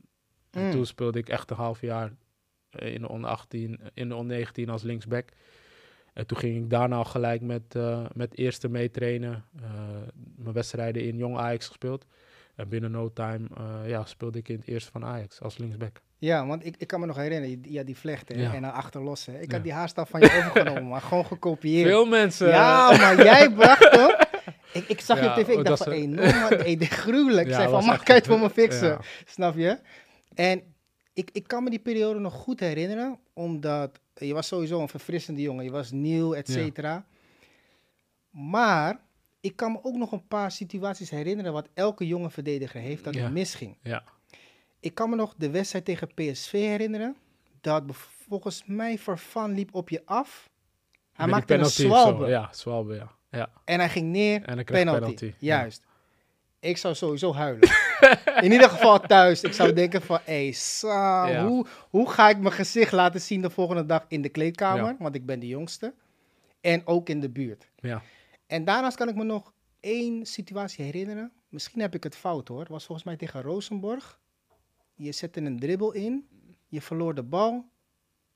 En 0.51 0.63
Mm. 0.65 0.71
toen 0.71 0.85
speelde 0.85 1.19
ik 1.19 1.29
echt 1.29 1.49
een 1.51 1.55
half 1.57 1.81
jaar 1.81 2.11
in 2.75 3.01
de 3.01 3.09
onder 3.09 3.29
18, 3.29 3.79
in 3.93 4.09
de 4.09 4.15
onder 4.15 4.35
19 4.35 4.69
als 4.69 4.83
linksback. 4.83 5.29
En 6.13 6.25
toen 6.27 6.37
ging 6.37 6.55
ik 6.63 6.69
daarna 6.69 6.95
al 6.95 7.05
gelijk 7.05 7.41
met, 7.41 7.75
eh 7.75 8.05
met 8.13 8.37
eerste 8.37 8.69
meetrainen. 8.69 9.45
eh 9.61 9.69
mijn 10.35 10.53
wedstrijden 10.53 11.03
in 11.03 11.17
Jong 11.17 11.37
Ajax 11.37 11.67
gespeeld. 11.67 12.05
En 12.55 12.69
binnen 12.69 12.91
no 12.91 13.13
time 13.13 13.47
eh, 13.57 13.89
ja, 13.89 14.05
speelde 14.05 14.37
ik 14.39 14.49
in 14.49 14.55
het 14.59 14.67
eerste 14.67 14.91
van 14.91 15.05
Ajax 15.05 15.41
als 15.41 15.57
linksback. 15.57 16.01
Ja, 16.17 16.45
want 16.47 16.65
ik, 16.65 16.75
ik 16.77 16.87
kan 16.87 16.99
me 16.99 17.05
nog 17.05 17.15
herinneren, 17.15 17.59
ja, 17.63 17.83
die 17.83 17.97
vlechten 17.97 18.39
Ja. 18.39 18.53
en 18.53 18.61
dan 18.61 18.73
achterlossen. 18.73 19.41
Ik 19.41 19.47
Ja. 19.49 19.53
had 19.55 19.63
die 19.63 19.73
haarstaf 19.73 20.09
van 20.09 20.19
je 20.19 20.25
overgenomen, 20.37 20.87
maar 20.87 21.01
gewoon 21.01 21.25
gekopieerd. 21.25 21.87
Veel 21.87 22.05
mensen. 22.05 22.47
Ja, 22.47 22.97
maar 22.97 23.23
jij 23.23 23.51
bracht 23.51 23.91
hem. 23.91 24.15
Ik, 24.73 24.87
ik 24.87 25.01
zag 25.01 25.19
je 25.19 25.25
op 25.27 25.33
tv, 25.33 25.47
ik 25.47 25.55
dat 25.55 25.65
dacht 25.65 25.83
van, 25.83 25.91
een- 25.93 26.17
hey, 26.17 26.31
no 26.31 26.39
man, 26.39 26.53
hey, 26.59 26.77
dit 26.77 26.87
gruwelijk. 26.87 27.47
Ik 27.47 27.53
zei 27.53 27.69
van, 27.69 27.85
mag 27.85 28.01
ik 28.01 28.07
het 28.07 28.27
voor 28.27 28.39
me 28.39 28.49
fixen? 28.49 28.99
Snap 29.25 29.55
je? 29.57 29.79
En 30.35 30.61
ik, 31.13 31.29
ik 31.33 31.47
kan 31.47 31.63
me 31.63 31.69
die 31.69 31.79
periode 31.79 32.19
nog 32.19 32.33
goed 32.33 32.59
herinneren, 32.59 33.19
omdat 33.33 33.99
je 34.15 34.33
was 34.33 34.47
sowieso 34.47 34.81
een 34.81 34.89
verfrissende 34.89 35.41
jongen. 35.41 35.63
Je 35.63 35.71
was 35.71 35.91
nieuw, 35.91 36.33
et 36.33 36.47
Ja. 36.47 36.53
cetera. 36.53 37.05
Maar 38.29 38.99
ik 39.41 39.55
kan 39.55 39.71
me 39.71 39.79
ook 39.83 39.95
nog 39.95 40.11
een 40.11 40.27
paar 40.27 40.51
situaties 40.51 41.09
herinneren 41.09 41.53
wat 41.53 41.67
elke 41.73 42.07
jonge 42.07 42.29
verdediger 42.29 42.81
heeft 42.81 43.03
dat 43.03 43.13
Ja. 43.13 43.23
het 43.23 43.31
misging. 43.31 43.77
Ja. 43.83 44.03
Ik 44.79 44.95
kan 44.95 45.09
me 45.09 45.15
nog 45.15 45.33
de 45.37 45.49
wedstrijd 45.49 45.85
tegen 45.85 46.07
PSV 46.13 46.51
herinneren. 46.51 47.15
Dat 47.61 47.83
volgens 48.27 48.63
mij 48.65 48.97
Vervan 48.97 49.53
liep 49.53 49.73
op 49.75 49.89
je 49.89 50.01
af. 50.05 50.49
Hij 51.13 51.25
Met 51.25 51.35
maakte 51.35 51.53
een 51.53 51.65
swalbe. 51.65 52.27
Ja, 52.27 52.49
swalbe, 52.51 52.95
ja. 52.95 53.11
ja. 53.31 53.49
En 53.65 53.79
hij 53.79 53.89
ging 53.89 54.07
neer. 54.11 54.43
En 54.43 54.63
penalty. 54.65 54.99
penalty. 54.99 55.33
Juist. 55.39 55.83
Ik 56.61 56.77
zou 56.77 56.95
sowieso 56.95 57.33
huilen. 57.33 57.69
In 58.45 58.51
ieder 58.51 58.69
geval 58.69 58.99
thuis. 58.99 59.41
Ik 59.43 59.53
zou 59.53 59.73
denken 59.73 60.01
van, 60.01 60.19
hé 60.23 60.43
hey, 60.43 60.51
Sam, 60.51 61.27
Ja. 61.27 61.45
hoe, 61.47 61.65
hoe 61.89 62.09
ga 62.09 62.29
ik 62.29 62.37
mijn 62.37 62.53
gezicht 62.53 62.91
laten 62.91 63.21
zien 63.21 63.41
de 63.41 63.49
volgende 63.49 63.85
dag 63.85 64.05
in 64.07 64.21
de 64.21 64.29
kleedkamer? 64.29 64.85
Ja. 64.85 64.95
Want 64.99 65.15
ik 65.15 65.25
ben 65.25 65.39
de 65.39 65.47
jongste. 65.47 65.93
En 66.61 66.87
ook 66.87 67.09
in 67.09 67.19
de 67.19 67.29
buurt. 67.29 67.69
Ja. 67.75 68.01
En 68.47 68.65
daarnaast 68.65 68.97
kan 68.97 69.09
ik 69.09 69.15
me 69.15 69.23
nog 69.23 69.53
één 69.79 70.25
situatie 70.25 70.85
herinneren. 70.85 71.31
Misschien 71.49 71.81
heb 71.81 71.95
ik 71.95 72.03
het 72.03 72.15
fout 72.15 72.47
hoor. 72.47 72.59
Het 72.59 72.67
was 72.69 72.85
volgens 72.85 73.07
mij 73.07 73.15
tegen 73.17 73.41
Rosenborg. 73.41 74.19
Je 74.95 75.11
zette 75.11 75.41
een 75.41 75.59
dribbel 75.59 75.91
in. 75.91 76.27
Je 76.67 76.81
verloor 76.81 77.15
de 77.15 77.23
bal. 77.23 77.65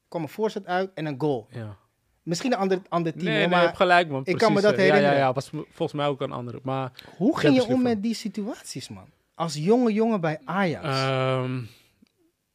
kwam 0.07 0.21
een 0.21 0.29
voorzet 0.29 0.65
uit 0.65 0.93
en 0.93 1.05
een 1.05 1.19
goal. 1.21 1.47
ja. 1.51 1.77
Misschien 2.25 2.51
een 2.51 2.57
ander, 2.57 2.81
ander 2.89 3.11
team. 3.11 3.23
Nee, 3.25 3.33
nee, 3.33 3.43
je 3.43 3.49
maar 3.49 3.61
hebt 3.61 3.75
gelijk, 3.77 4.09
man. 4.09 4.21
ik 4.25 4.37
kan 4.37 4.53
me 4.53 4.59
Precies, 4.59 4.61
dat 4.77 4.79
eh, 4.79 4.87
Ja, 4.87 4.93
herinneren. 4.93 5.19
ja, 5.19 5.25
ja. 5.27 5.33
Was 5.33 5.51
m- 5.51 5.57
volgens 5.71 5.93
mij 5.99 6.07
ook 6.07 6.21
een 6.21 6.31
andere. 6.31 6.59
Maar 6.63 6.91
hoe 7.17 7.39
ging 7.39 7.55
je 7.55 7.65
om 7.65 7.81
met 7.81 8.03
die 8.03 8.13
situaties, 8.13 8.89
man? 8.89 9.05
Als 9.35 9.55
jonge 9.55 9.93
jongen 9.93 10.21
bij 10.21 10.39
Ajax. 10.45 10.85
Ehm, 10.85 11.61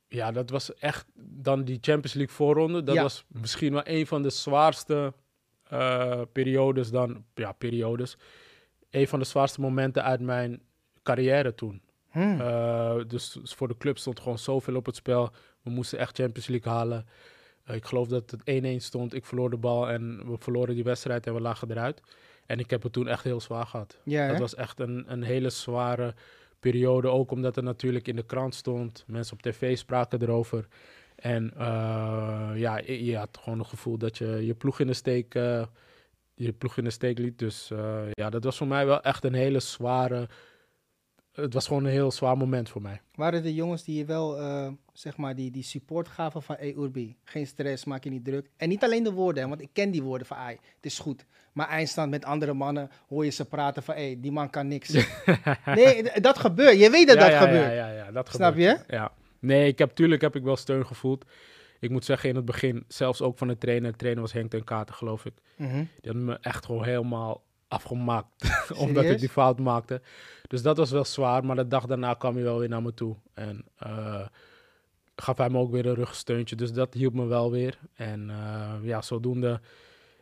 ja, 0.09 0.33
dat 0.33 0.50
was 0.50 0.74
echt 0.74 1.06
dan 1.14 1.64
die 1.64 1.78
Champions 1.80 2.12
League 2.14 2.35
voorronde. 2.35 2.83
Dat 2.83 2.94
Ja. 2.94 3.02
was 3.02 3.24
misschien 3.28 3.72
wel 3.72 3.83
een 3.85 4.06
van 4.06 4.22
de 4.22 4.30
zwaarste 4.30 5.12
eh, 5.68 6.20
periodes 6.33 6.90
dan, 6.90 7.24
ja, 7.35 7.52
periodes. 7.52 8.16
Een 8.90 9.09
van 9.09 9.18
de 9.18 9.24
zwaarste 9.24 9.61
momenten 9.61 10.04
uit 10.04 10.20
mijn 10.20 10.62
carrière 11.02 11.54
toen. 11.54 11.83
Hmm. 12.11 12.40
Eh, 12.40 12.94
dus 13.06 13.37
voor 13.42 13.68
de 13.68 13.76
club 13.76 13.98
stond 13.98 14.20
gewoon 14.20 14.38
zoveel 14.38 14.76
op 14.76 14.87
het 14.87 14.96
spel. 14.96 15.30
We 15.62 15.70
moesten 15.70 15.98
echt 15.98 16.16
Champions 16.16 16.46
League 16.48 16.72
halen. 16.72 17.06
Eh, 17.70 17.76
ik 17.76 17.85
geloof 17.85 18.09
dat 18.09 18.30
het 18.30 18.42
1-1 18.44 18.80
stond. 18.83 19.14
Ik 19.14 19.26
verloor 19.26 19.50
de 19.50 19.56
bal 19.56 19.88
en 19.88 20.30
we 20.30 20.37
verloren 20.38 20.74
die 20.74 20.85
wedstrijd 20.85 21.26
en 21.26 21.35
we 21.35 21.40
lagen 21.40 21.70
eruit. 21.70 22.00
En 22.46 22.59
ik 22.59 22.70
heb 22.70 22.83
het 22.83 22.92
toen 22.92 23.09
echt 23.09 23.24
heel 23.24 23.40
zwaar 23.40 23.66
gehad. 23.66 23.98
ja? 24.04 24.28
Dat 24.28 24.38
was 24.38 24.54
echt 24.54 24.80
een, 24.80 25.04
een 25.06 25.22
hele 25.22 25.50
zware 25.50 26.14
periode. 26.61 27.09
Ook 27.09 27.30
omdat 27.30 27.56
er 27.56 27.62
natuurlijk 27.62 28.09
in 28.09 28.16
de 28.16 28.22
krant 28.22 28.54
stond. 28.54 29.04
Mensen 29.06 29.35
op 29.35 29.42
tv 29.42 29.78
spraken 29.78 30.22
erover. 30.22 30.66
En 31.16 31.52
eh, 31.56 32.50
ja, 32.54 32.78
je, 32.78 33.16
had 33.16 33.38
gewoon 33.42 33.59
het 33.59 33.68
gevoel 33.68 33.98
dat 33.98 34.18
je 34.18 34.46
je 34.46 34.54
ploeg 34.54 34.80
in 34.80 34.87
de 34.87 34.92
steek, 34.92 35.35
eh, 35.35 35.64
je 36.35 36.52
ploeg 36.52 36.76
in 36.76 36.85
de 36.85 36.90
steek 36.90 37.18
liet. 37.18 37.38
Dus 37.38 37.72
ja, 38.12 38.30
dat 38.30 38.44
was 38.44 38.56
voor 38.56 38.66
mij 38.66 38.87
wel 38.87 39.02
echt 39.02 39.24
een 39.24 39.35
hele 39.35 39.61
zware... 39.61 40.28
Het 41.33 41.55
was 41.55 41.66
gewoon 41.66 41.85
een 41.85 41.90
heel 41.90 42.11
zwaar 42.11 42.37
moment 42.37 42.69
voor 42.69 42.83
mij. 42.83 43.01
Waren 43.14 43.43
de 43.43 43.55
jongens 43.55 43.85
die 43.85 43.99
je 43.99 44.05
wel, 44.05 44.38
eh, 44.38 44.69
zeg 44.93 45.16
maar, 45.16 45.35
die, 45.35 45.51
die 45.51 45.62
support 45.62 46.09
gaven 46.09 46.43
van, 46.43 46.57
hey 46.59 46.75
Urbi, 46.77 47.16
geen 47.25 47.47
stress, 47.47 47.85
maak 47.85 48.05
je 48.05 48.11
niet 48.11 48.25
druk. 48.25 48.51
En 48.57 48.69
niet 48.69 48.85
alleen 48.85 49.03
de 49.03 49.12
woorden, 49.12 49.49
want 49.49 49.61
ik 49.61 49.69
ken 49.73 49.90
die 49.90 50.03
woorden 50.03 50.27
van, 50.27 50.37
ai, 50.37 50.59
het 50.77 50.87
is 50.87 50.99
goed. 50.99 51.27
Maar 51.53 51.69
eindstand 51.69 52.11
met 52.11 52.25
andere 52.25 52.53
mannen 52.53 52.90
hoor 53.09 53.25
je 53.25 53.31
ze 53.31 53.45
praten 53.45 53.83
van, 53.83 53.95
hey, 53.95 54.16
die 54.21 54.33
man 54.33 54.51
kan 54.51 54.69
niks. 54.69 54.93
nee, 55.64 56.21
dat 56.21 56.38
gebeurt. 56.38 56.79
Je 56.79 56.90
weet 56.90 57.07
dat 57.07 57.16
ja, 57.16 57.23
dat 57.23 57.33
ja, 57.33 57.40
gebeurt. 57.40 57.73
Ja, 57.73 57.73
ja, 57.73 57.90
ja, 57.90 58.12
dat 58.12 58.29
Snap 58.29 58.53
gebeurt. 58.53 58.85
Ja. 58.88 59.12
Nee, 59.38 59.66
ik 59.66 59.79
heb, 59.79 59.90
tuurlijk 59.90 60.21
heb 60.21 60.37
ik 60.37 60.43
wel 60.43 60.57
steun 60.57 60.87
gevoeld. 60.87 61.25
ik 61.81 61.90
moet 61.90 62.05
zeggen 62.05 62.29
in 62.29 62.37
het 62.37 62.45
begin, 62.45 62.85
zelfs 62.88 63.23
ook 63.23 63.38
van 63.38 63.49
de 63.49 63.59
trainer, 63.59 63.90
de 63.90 63.97
trainer 63.97 64.23
was 64.23 64.33
Henk 64.33 64.51
ten 64.51 64.64
Katen 64.64 64.95
geloof 64.95 65.25
ik. 65.25 65.35
Mhm. 65.57 65.85
Die 66.01 66.12
had 66.12 66.14
me 66.14 66.38
echt 66.40 66.64
gewoon 66.64 66.85
helemaal 66.85 67.43
afgemaakt. 67.70 68.50
omdat 68.85 69.04
ik 69.04 69.18
die 69.18 69.28
fout 69.28 69.59
maakte. 69.59 70.02
Dus 70.48 70.62
dat 70.62 70.76
was 70.76 70.90
wel 70.90 71.04
zwaar. 71.04 71.44
Maar 71.44 71.56
de 71.56 71.68
dag 71.68 71.87
daarna 71.87 72.14
kwam 72.14 72.35
hij 72.35 72.42
wel 72.42 72.59
weer 72.59 72.68
naar 72.68 72.83
me 72.83 72.94
toe. 72.94 73.16
En 73.35 73.64
eh, 73.76 74.26
gaf 75.16 75.37
hij 75.37 75.50
me 75.50 75.59
ook 75.59 75.70
weer 75.70 75.87
een 75.87 75.94
rugsteuntje. 75.94 76.56
Dus 76.56 76.72
dat 76.72 76.94
hielp 76.94 77.14
me 77.14 77.26
wel 77.26 77.50
weer. 77.50 77.78
En 77.94 78.30
eh, 78.30 78.74
ja, 78.83 79.02
zodoende 79.02 79.61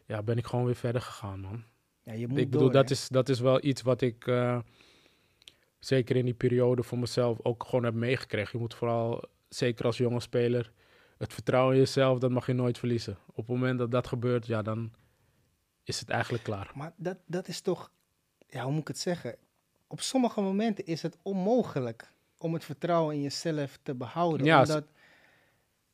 ja, 0.06 0.22
ben 0.22 0.36
ik 0.36 0.46
gewoon 0.46 0.64
weer 0.64 0.74
verder 0.74 1.02
gegaan, 1.02 1.40
man. 1.40 1.62
Ja, 2.02 2.12
je 2.12 2.28
moet 2.28 2.38
ik 2.38 2.50
bedoel, 2.50 2.60
door, 2.60 2.72
dat 2.72 2.88
hè. 2.88 2.94
is, 2.94 3.08
dat 3.08 3.28
is 3.28 3.40
wel 3.40 3.64
iets 3.64 3.82
wat 3.82 4.00
ik 4.00 4.26
eh, 4.26 4.58
zeker 5.78 6.16
in 6.16 6.24
die 6.24 6.34
periode 6.34 6.82
voor 6.82 6.98
mezelf 6.98 7.38
ook 7.42 7.64
gewoon 7.64 7.84
heb 7.84 7.94
meegekregen. 7.94 8.50
Je 8.52 8.58
moet 8.58 8.74
vooral, 8.74 9.24
zeker 9.48 9.84
als 9.84 9.96
jonge 9.96 10.20
speler, 10.20 10.72
het 11.18 11.32
vertrouwen 11.32 11.74
in 11.74 11.80
jezelf, 11.80 12.18
dat 12.18 12.30
mag 12.30 12.46
je 12.46 12.52
nooit 12.52 12.78
verliezen. 12.78 13.18
Op 13.26 13.36
het 13.36 13.46
moment 13.46 13.78
dat 13.78 13.90
dat 13.90 14.06
gebeurt, 14.06 14.46
ja, 14.46 14.62
dan 14.62 14.90
is 15.88 16.00
het 16.00 16.08
eigenlijk 16.10 16.44
klaar. 16.44 16.70
Maar 16.74 16.92
dat, 16.96 17.16
dat 17.26 17.48
is 17.48 17.60
toch, 17.60 17.90
ja, 18.48 18.62
hoe 18.62 18.72
moet 18.72 18.80
ik 18.80 18.88
het 18.88 18.98
zeggen? 18.98 19.36
Op 19.86 20.00
sommige 20.00 20.40
momenten 20.40 20.86
is 20.86 21.02
het 21.02 21.16
onmogelijk 21.22 22.10
om 22.38 22.52
het 22.54 22.64
vertrouwen 22.64 23.14
in 23.14 23.22
jezelf 23.22 23.78
te 23.82 23.94
behouden. 23.94 24.46
Ja, 24.46 24.60
omdat, 24.60 24.84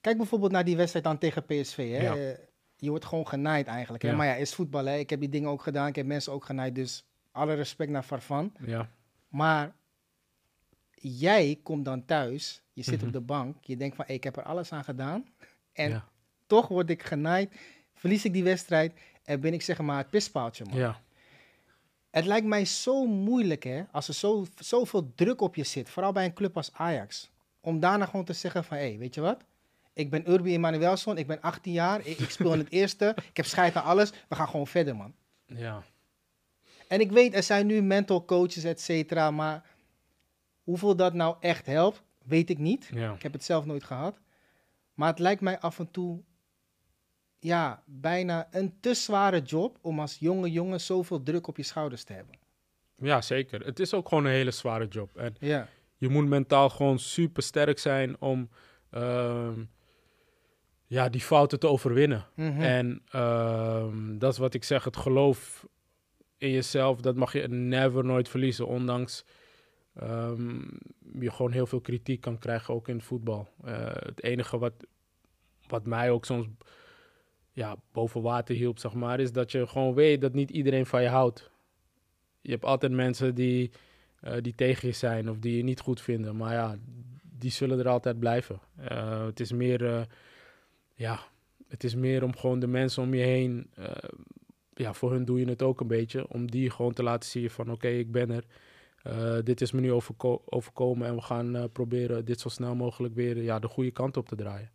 kijk 0.01 0.17
bijvoorbeeld 0.17 0.53
naar 0.53 0.65
die 0.65 0.77
wedstrijd 0.77 1.05
dan 1.05 1.19
tegen 1.19 1.45
PSV. 1.45 1.77
Hè? 1.77 2.03
Ja. 2.03 2.37
Je 2.77 2.91
wordt 2.91 3.05
gewoon 3.05 3.29
genaaid 3.29 3.67
eigenlijk. 3.67 4.03
Hè? 4.03 4.09
Ja. 4.11 4.17
Maar 4.17 4.27
ja, 4.27 4.35
is 4.35 4.55
voetbal. 4.55 4.85
Hè? 4.85 4.97
Ik 4.97 5.11
heb 5.11 5.21
die 5.21 5.29
dingen 5.29 5.49
ook 5.51 5.63
gedaan. 5.63 5.87
Ik 5.87 5.97
heb 5.97 6.07
mensen 6.07 6.33
ook 6.33 6.45
genaaid. 6.45 6.75
Dus 6.75 7.05
alle 7.33 7.55
respect 7.55 7.91
naar 7.91 8.03
Farfan. 8.03 8.53
Ja, 8.67 8.89
Maar 9.29 9.75
jij 10.95 11.59
komt 11.63 11.85
dan 11.85 12.05
thuis. 12.05 12.63
Je 12.73 12.83
zit 12.83 12.97
Mhm. 12.97 13.07
op 13.07 13.13
de 13.13 13.21
bank. 13.21 13.57
Je 13.65 13.77
denkt 13.77 13.97
van, 13.97 14.05
hey, 14.05 14.15
ik 14.15 14.25
heb 14.25 14.37
er 14.37 14.43
alles 14.43 14.73
aan 14.73 14.85
gedaan. 14.85 15.27
En 15.73 16.05
toch 16.47 16.69
word 16.69 16.91
ik 16.91 17.03
genaaid. 17.03 17.55
Verlies 17.95 18.25
ik 18.25 18.33
die 18.33 18.45
wedstrijd. 18.45 18.93
En 19.25 19.41
ben 19.41 19.53
ik 19.53 19.63
zeg 19.63 19.79
maar 19.79 19.99
het 19.99 20.11
pispaaltje, 20.11 20.65
man. 20.65 20.77
ja, 20.79 21.01
Het 22.11 22.25
lijkt 22.25 22.47
mij 22.47 22.65
zo 22.65 23.07
moeilijk, 23.07 23.63
hè, 23.65 23.83
als 23.93 24.09
er 24.09 24.15
zo, 24.15 24.47
zoveel 24.59 25.13
druk 25.15 25.41
op 25.41 25.55
je 25.55 25.65
zit, 25.65 25.91
vooral 25.91 26.13
bij 26.13 26.25
een 26.25 26.33
club 26.35 26.57
als 26.57 26.73
Ajax, 26.73 27.31
om 27.61 27.81
daarna 27.81 28.05
gewoon 28.07 28.25
te 28.25 28.33
zeggen 28.33 28.65
van, 28.65 28.77
hé, 28.77 28.83
hey, 28.89 28.99
weet 28.99 29.15
je 29.15 29.21
wat? 29.21 29.45
Ik 29.93 30.11
ben 30.11 30.31
Urbi 30.31 30.53
Emanuelson, 30.53 31.19
ik 31.19 31.27
ben 31.27 31.41
18 31.41 31.73
jaar, 31.73 32.07
ik, 32.07 32.19
ik 32.19 32.31
speel 32.31 32.53
in 32.53 32.59
het 32.59 32.71
eerste, 32.81 33.13
ik 33.29 33.37
heb 33.37 33.47
scheid 33.47 33.75
aan 33.77 33.85
alles, 33.85 34.11
we 34.29 34.35
gaan 34.35 34.49
gewoon 34.49 34.67
verder, 34.67 34.97
man. 34.97 35.15
ja. 35.47 35.83
En 36.89 37.01
ik 37.01 37.13
weet, 37.13 37.35
er 37.35 37.43
zijn 37.43 37.67
nu 37.67 37.83
mental 37.83 38.25
coaches, 38.25 38.65
et 38.65 38.81
cetera, 38.81 39.31
maar 39.31 39.63
hoeveel 40.63 40.97
dat 40.97 41.15
nou 41.15 41.37
echt 41.41 41.67
helpt, 41.67 42.03
weet 42.25 42.51
ik 42.51 42.59
niet. 42.59 42.89
ja. 42.93 43.13
Ik 43.13 43.23
heb 43.23 43.33
het 43.33 43.45
zelf 43.45 43.65
nooit 43.65 43.85
gehad. 43.85 44.19
Maar 44.95 45.09
het 45.09 45.19
lijkt 45.19 45.41
mij 45.41 45.59
af 45.61 45.79
en 45.79 45.91
toe, 45.91 46.21
ja, 47.45 47.83
bijna 47.87 48.49
een 48.51 48.75
te 48.81 48.95
zware 48.95 49.41
job 49.41 49.79
om 49.81 50.01
als 50.01 50.17
jonge 50.19 50.51
jongen 50.51 50.81
zoveel 50.81 51.23
druk 51.23 51.47
op 51.47 51.57
je 51.57 51.63
schouders 51.63 52.05
te 52.05 52.13
hebben. 52.13 52.35
Ja, 52.97 53.21
zeker. 53.23 53.65
Het 53.65 53.81
is 53.81 53.95
ook 53.95 54.09
gewoon 54.09 54.25
een 54.25 54.31
hele 54.33 54.51
zware 54.51 54.87
job. 54.89 55.17
En 55.17 55.35
Ja. 55.41 55.69
je 55.97 56.09
moet 56.09 56.27
mentaal 56.27 56.69
gewoon 56.71 56.99
super 56.99 57.43
sterk 57.43 57.79
zijn 57.79 58.21
om 58.21 58.49
ehm, 58.91 59.65
ja, 60.87 61.09
die 61.09 61.21
fouten 61.21 61.59
te 61.61 61.67
overwinnen. 61.69 62.27
Mhm. 62.35 62.61
En 62.61 63.03
ehm, 63.11 64.19
dat 64.19 64.33
is 64.33 64.39
wat 64.39 64.55
ik 64.55 64.65
zeg, 64.65 64.85
het 64.85 64.97
geloof 64.97 65.67
in 66.39 66.51
jezelf, 66.51 67.01
dat 67.01 67.17
mag 67.17 67.33
je 67.33 67.49
never 67.49 68.05
nooit 68.05 68.29
verliezen. 68.29 68.67
Ondanks 68.67 69.25
ehm, 69.95 70.61
je 71.21 71.31
gewoon 71.31 71.53
heel 71.53 71.67
veel 71.67 71.81
kritiek 71.81 72.21
kan 72.21 72.39
krijgen, 72.39 72.75
ook 72.75 72.89
in 72.89 72.97
het 72.97 73.05
voetbal. 73.05 73.49
Eh, 73.65 73.87
het 73.93 74.23
enige 74.23 74.59
wat, 74.59 74.73
wat 75.67 75.87
mij 75.87 76.11
ook 76.11 76.25
soms 76.25 76.47
ja, 77.55 77.77
boven 77.93 78.23
water 78.23 78.55
hielp, 78.55 78.79
zeg 78.79 78.93
maar, 78.93 79.21
is 79.21 79.33
dat 79.33 79.53
je 79.53 79.67
gewoon 79.67 79.95
weet 79.95 80.21
dat 80.21 80.33
niet 80.33 80.51
iedereen 80.51 80.87
van 80.87 81.03
je 81.03 81.09
houdt. 81.09 81.51
Je 82.41 82.51
hebt 82.51 82.65
altijd 82.65 82.93
mensen 82.93 83.35
die, 83.35 83.71
eh, 84.21 84.37
die 84.41 84.55
tegen 84.55 84.89
je 84.89 84.95
zijn 84.95 85.31
of 85.31 85.39
die 85.39 85.57
je 85.57 85.63
niet 85.63 85.81
goed 85.81 86.01
vinden. 86.01 86.37
Maar 86.37 86.53
ja, 86.53 86.77
die 87.23 87.51
zullen 87.51 87.79
er 87.79 87.89
altijd 87.89 88.19
blijven. 88.19 88.61
Eh, 88.77 89.25
het 89.25 89.41
is 89.41 89.53
meer, 89.53 89.87
eh, 89.87 90.03
ja, 90.95 91.21
het 91.69 91.85
is 91.85 91.95
meer 91.95 92.25
om 92.25 92.37
gewoon 92.37 92.59
de 92.59 92.67
mensen 92.67 93.03
om 93.03 93.15
je 93.15 93.23
heen, 93.23 93.71
ja, 94.75 94.93
voor 94.93 95.13
hun 95.13 95.25
doe 95.25 95.39
je 95.39 95.47
het 95.47 95.63
ook 95.63 95.81
een 95.81 95.87
beetje, 95.87 96.29
om 96.29 96.51
die 96.51 96.71
gewoon 96.71 96.93
te 96.93 97.03
laten 97.03 97.31
zien 97.31 97.51
van 97.51 97.71
oké, 97.71 97.89
ik 97.89 98.13
ben 98.13 98.31
er. 98.31 98.45
Dit 99.45 99.61
is 99.61 99.73
me 99.73 99.81
nu 99.81 99.93
overko- 99.93 100.43
overkomen 100.45 101.07
en 101.07 101.15
we 101.15 101.21
gaan 101.21 101.71
proberen 101.73 102.25
dit 102.25 102.41
zo 102.41 102.49
snel 102.49 102.75
mogelijk 102.75 103.15
weer 103.15 103.43
ja, 103.43 103.59
de 103.59 103.69
goede 103.69 103.91
kant 103.91 104.17
op 104.17 104.29
te 104.29 104.37
draaien. 104.37 104.74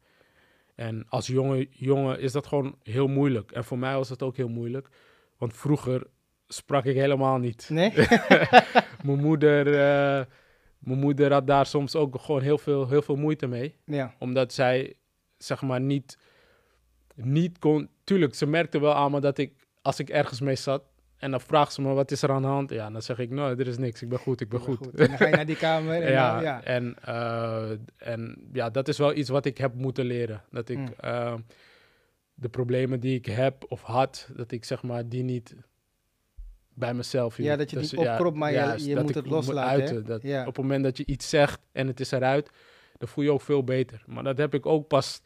En 0.79 1.05
als 1.09 1.27
jonge 1.27 1.67
jongen 1.71 2.19
is 2.19 2.31
dat 2.31 2.47
gewoon 2.47 2.75
heel 2.83 3.07
moeilijk. 3.07 3.51
En 3.51 3.63
voor 3.63 3.79
mij 3.79 3.95
was 3.95 4.07
dat 4.07 4.23
ook 4.23 4.37
heel 4.37 4.49
moeilijk. 4.49 4.89
Want 5.37 5.57
vroeger 5.57 6.07
sprak 6.47 6.85
ik 6.85 6.95
helemaal 6.95 7.37
niet. 7.37 7.69
Nee? 7.69 7.93
Mijn 9.05 9.19
moeder, 9.19 9.67
eh, 9.67 10.25
mijn 10.79 10.99
moeder 10.99 11.31
had 11.31 11.47
daar 11.47 11.65
soms 11.65 11.95
ook 11.95 12.19
gewoon 12.19 12.41
heel 12.41 12.57
veel, 12.57 12.87
heel 12.87 13.01
veel 13.01 13.15
moeite 13.15 13.47
mee 13.47 13.75
ja. 13.85 14.15
omdat 14.19 14.53
zij, 14.53 14.93
zeg 15.37 15.61
maar, 15.61 15.81
niet, 15.81 16.17
niet 17.15 17.59
kon... 17.59 17.89
Tuurlijk, 18.03 18.35
ze 18.35 18.45
merkte 18.45 18.79
wel 18.79 18.93
aan 18.93 19.11
me 19.11 19.19
dat 19.19 19.37
ik, 19.37 19.53
als 19.81 19.99
ik 19.99 20.09
ergens 20.09 20.41
mee 20.41 20.55
zat... 20.55 20.83
En 21.19 21.32
dan 21.32 21.41
vraagt 21.41 21.73
ze 21.73 21.82
me, 21.82 21.93
wat 21.93 22.12
is 22.12 22.21
er 22.21 22.32
aan 22.32 22.41
de 22.41 22.47
hand? 22.47 22.69
Ja, 22.69 22.89
dan 22.89 23.01
zeg 23.01 23.19
ik, 23.19 23.29
nou, 23.29 23.60
er 23.60 23.67
is 23.67 23.77
niks. 23.77 24.01
Ik 24.01 24.10
ben 24.10 24.19
goed, 24.19 24.41
ik 24.41 24.49
ben 24.49 24.60
goed. 24.60 24.89
En 24.89 25.08
dan 25.08 25.17
ga 25.17 25.27
je 25.27 25.36
naar 25.36 25.45
die 25.45 25.55
kamer 25.58 26.01
en 26.03 26.12
ja, 26.12 26.34
dan- 26.34 26.43
ja. 26.43 26.63
En, 26.63 26.95
eh, 27.03 27.69
en 27.97 28.49
ja, 28.53 28.69
dat 28.69 28.88
is 28.88 28.97
wel 28.97 29.13
iets 29.15 29.29
wat 29.29 29.45
ik 29.45 29.58
heb 29.58 29.73
moeten 29.73 30.05
leren. 30.05 30.41
Dat 30.51 30.69
ik 30.69 30.77
Mm. 30.77 30.88
eh, 30.99 31.34
de 32.34 32.49
problemen 32.49 32.99
die 32.99 33.15
ik 33.15 33.25
heb 33.25 33.65
of 33.67 33.82
had, 33.82 34.29
dat 34.36 34.51
ik 34.51 34.65
zeg 34.65 34.84
maar 34.84 35.08
die 35.10 35.23
niet 35.23 35.55
bij 36.73 36.93
mezelf. 36.93 37.38
Ja, 37.38 37.55
dat 37.55 37.69
je 37.69 37.77
Dus, 37.77 37.89
die 37.89 37.99
opkropt, 37.99 38.38
maar 38.38 38.51
je- 38.51 38.58
juist, 38.58 38.86
je 38.86 38.95
dat 38.95 39.03
moet 39.03 39.15
het 39.15 39.25
loslaten, 39.25 39.69
uiten. 39.71 40.05
Dat 40.05 40.21
Ja. 40.21 40.39
Op 40.39 40.45
het 40.45 40.58
moment 40.58 40.84
dat 40.84 40.97
je 40.97 41.05
iets 41.05 41.29
zegt 41.29 41.60
en 41.71 41.88
het 41.88 41.99
is 41.99 42.12
eruit, 42.12 42.49
dan 42.97 43.08
voel 43.08 43.23
je 43.23 43.32
ook 43.32 43.41
veel 43.41 43.63
beter. 43.63 44.03
Maar 44.05 44.23
dat 44.23 44.38
heb 44.38 44.53
ik 44.53 44.65
ook 44.65 44.88
pas 44.88 45.21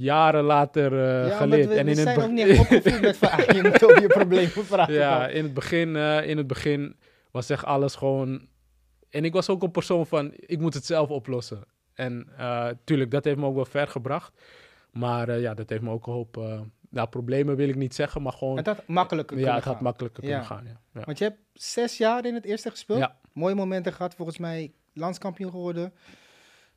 jaren 0.00 0.44
later 0.44 0.92
eh, 0.92 1.28
ja, 1.28 1.36
geleerd. 1.36 1.68
we, 1.68 1.74
en 1.74 1.84
we 1.84 1.90
in 1.90 1.96
zijn 1.96 2.08
het 2.20 2.24
ook 2.24 2.30
niet 2.30 2.58
opgevoed 2.58 3.00
met 3.00 3.16
van, 3.22 3.30
ah, 3.30 3.54
je 3.54 3.62
moet 3.62 3.84
over 3.84 4.00
je 4.00 4.06
problemen 4.06 4.66
praten. 4.66 4.94
ja, 4.94 5.28
in 5.28 5.44
het, 5.44 5.54
begin, 5.54 5.96
eh, 5.96 6.28
in 6.28 6.36
het 6.36 6.46
begin 6.46 6.96
was 7.30 7.50
echt 7.50 7.64
alles 7.64 7.94
gewoon... 7.94 8.48
En 9.10 9.24
ik 9.24 9.32
was 9.32 9.48
ook 9.48 9.62
een 9.62 9.70
persoon 9.70 10.06
van, 10.06 10.32
ik 10.36 10.60
moet 10.60 10.74
het 10.74 10.84
zelf 10.86 11.08
oplossen. 11.08 11.64
En 11.94 12.28
eh, 12.36 12.68
tuurlijk, 12.84 13.10
dat 13.10 13.24
heeft 13.24 13.36
me 13.36 13.46
ook 13.46 13.54
wel 13.54 13.64
ver 13.64 13.88
gebracht. 13.88 14.42
Maar 14.90 15.38
ja, 15.40 15.54
dat 15.54 15.68
heeft 15.68 15.82
me 15.82 15.90
ook 15.90 16.06
een 16.06 16.12
hoop... 16.12 16.36
nou, 16.90 17.08
problemen 17.08 17.56
wil 17.56 17.68
ik 17.68 17.76
niet 17.76 17.94
zeggen, 17.94 18.22
maar 18.22 18.32
gewoon... 18.32 18.56
Het 18.56 18.66
had 18.66 18.86
makkelijker 18.86 19.36
ja, 19.36 19.42
kunnen 19.42 19.58
het 19.60 19.64
had 19.68 19.74
gaan. 19.74 19.84
makkelijker 19.84 20.20
kunnen 20.22 20.40
Ja. 20.40 20.46
gaan. 20.46 20.64
Ja. 20.64 20.80
Ja. 20.94 21.04
Want 21.04 21.18
je 21.18 21.24
hebt 21.24 21.38
zes 21.52 21.98
jaar 21.98 22.24
in 22.26 22.34
het 22.34 22.44
eerste 22.44 22.70
gespeeld. 22.70 22.98
Ja. 22.98 23.16
Mooie 23.32 23.54
momenten 23.54 23.92
gehad, 23.92 24.14
volgens 24.14 24.38
mij 24.38 24.72
landskampioen 24.94 25.50
geworden. 25.50 25.92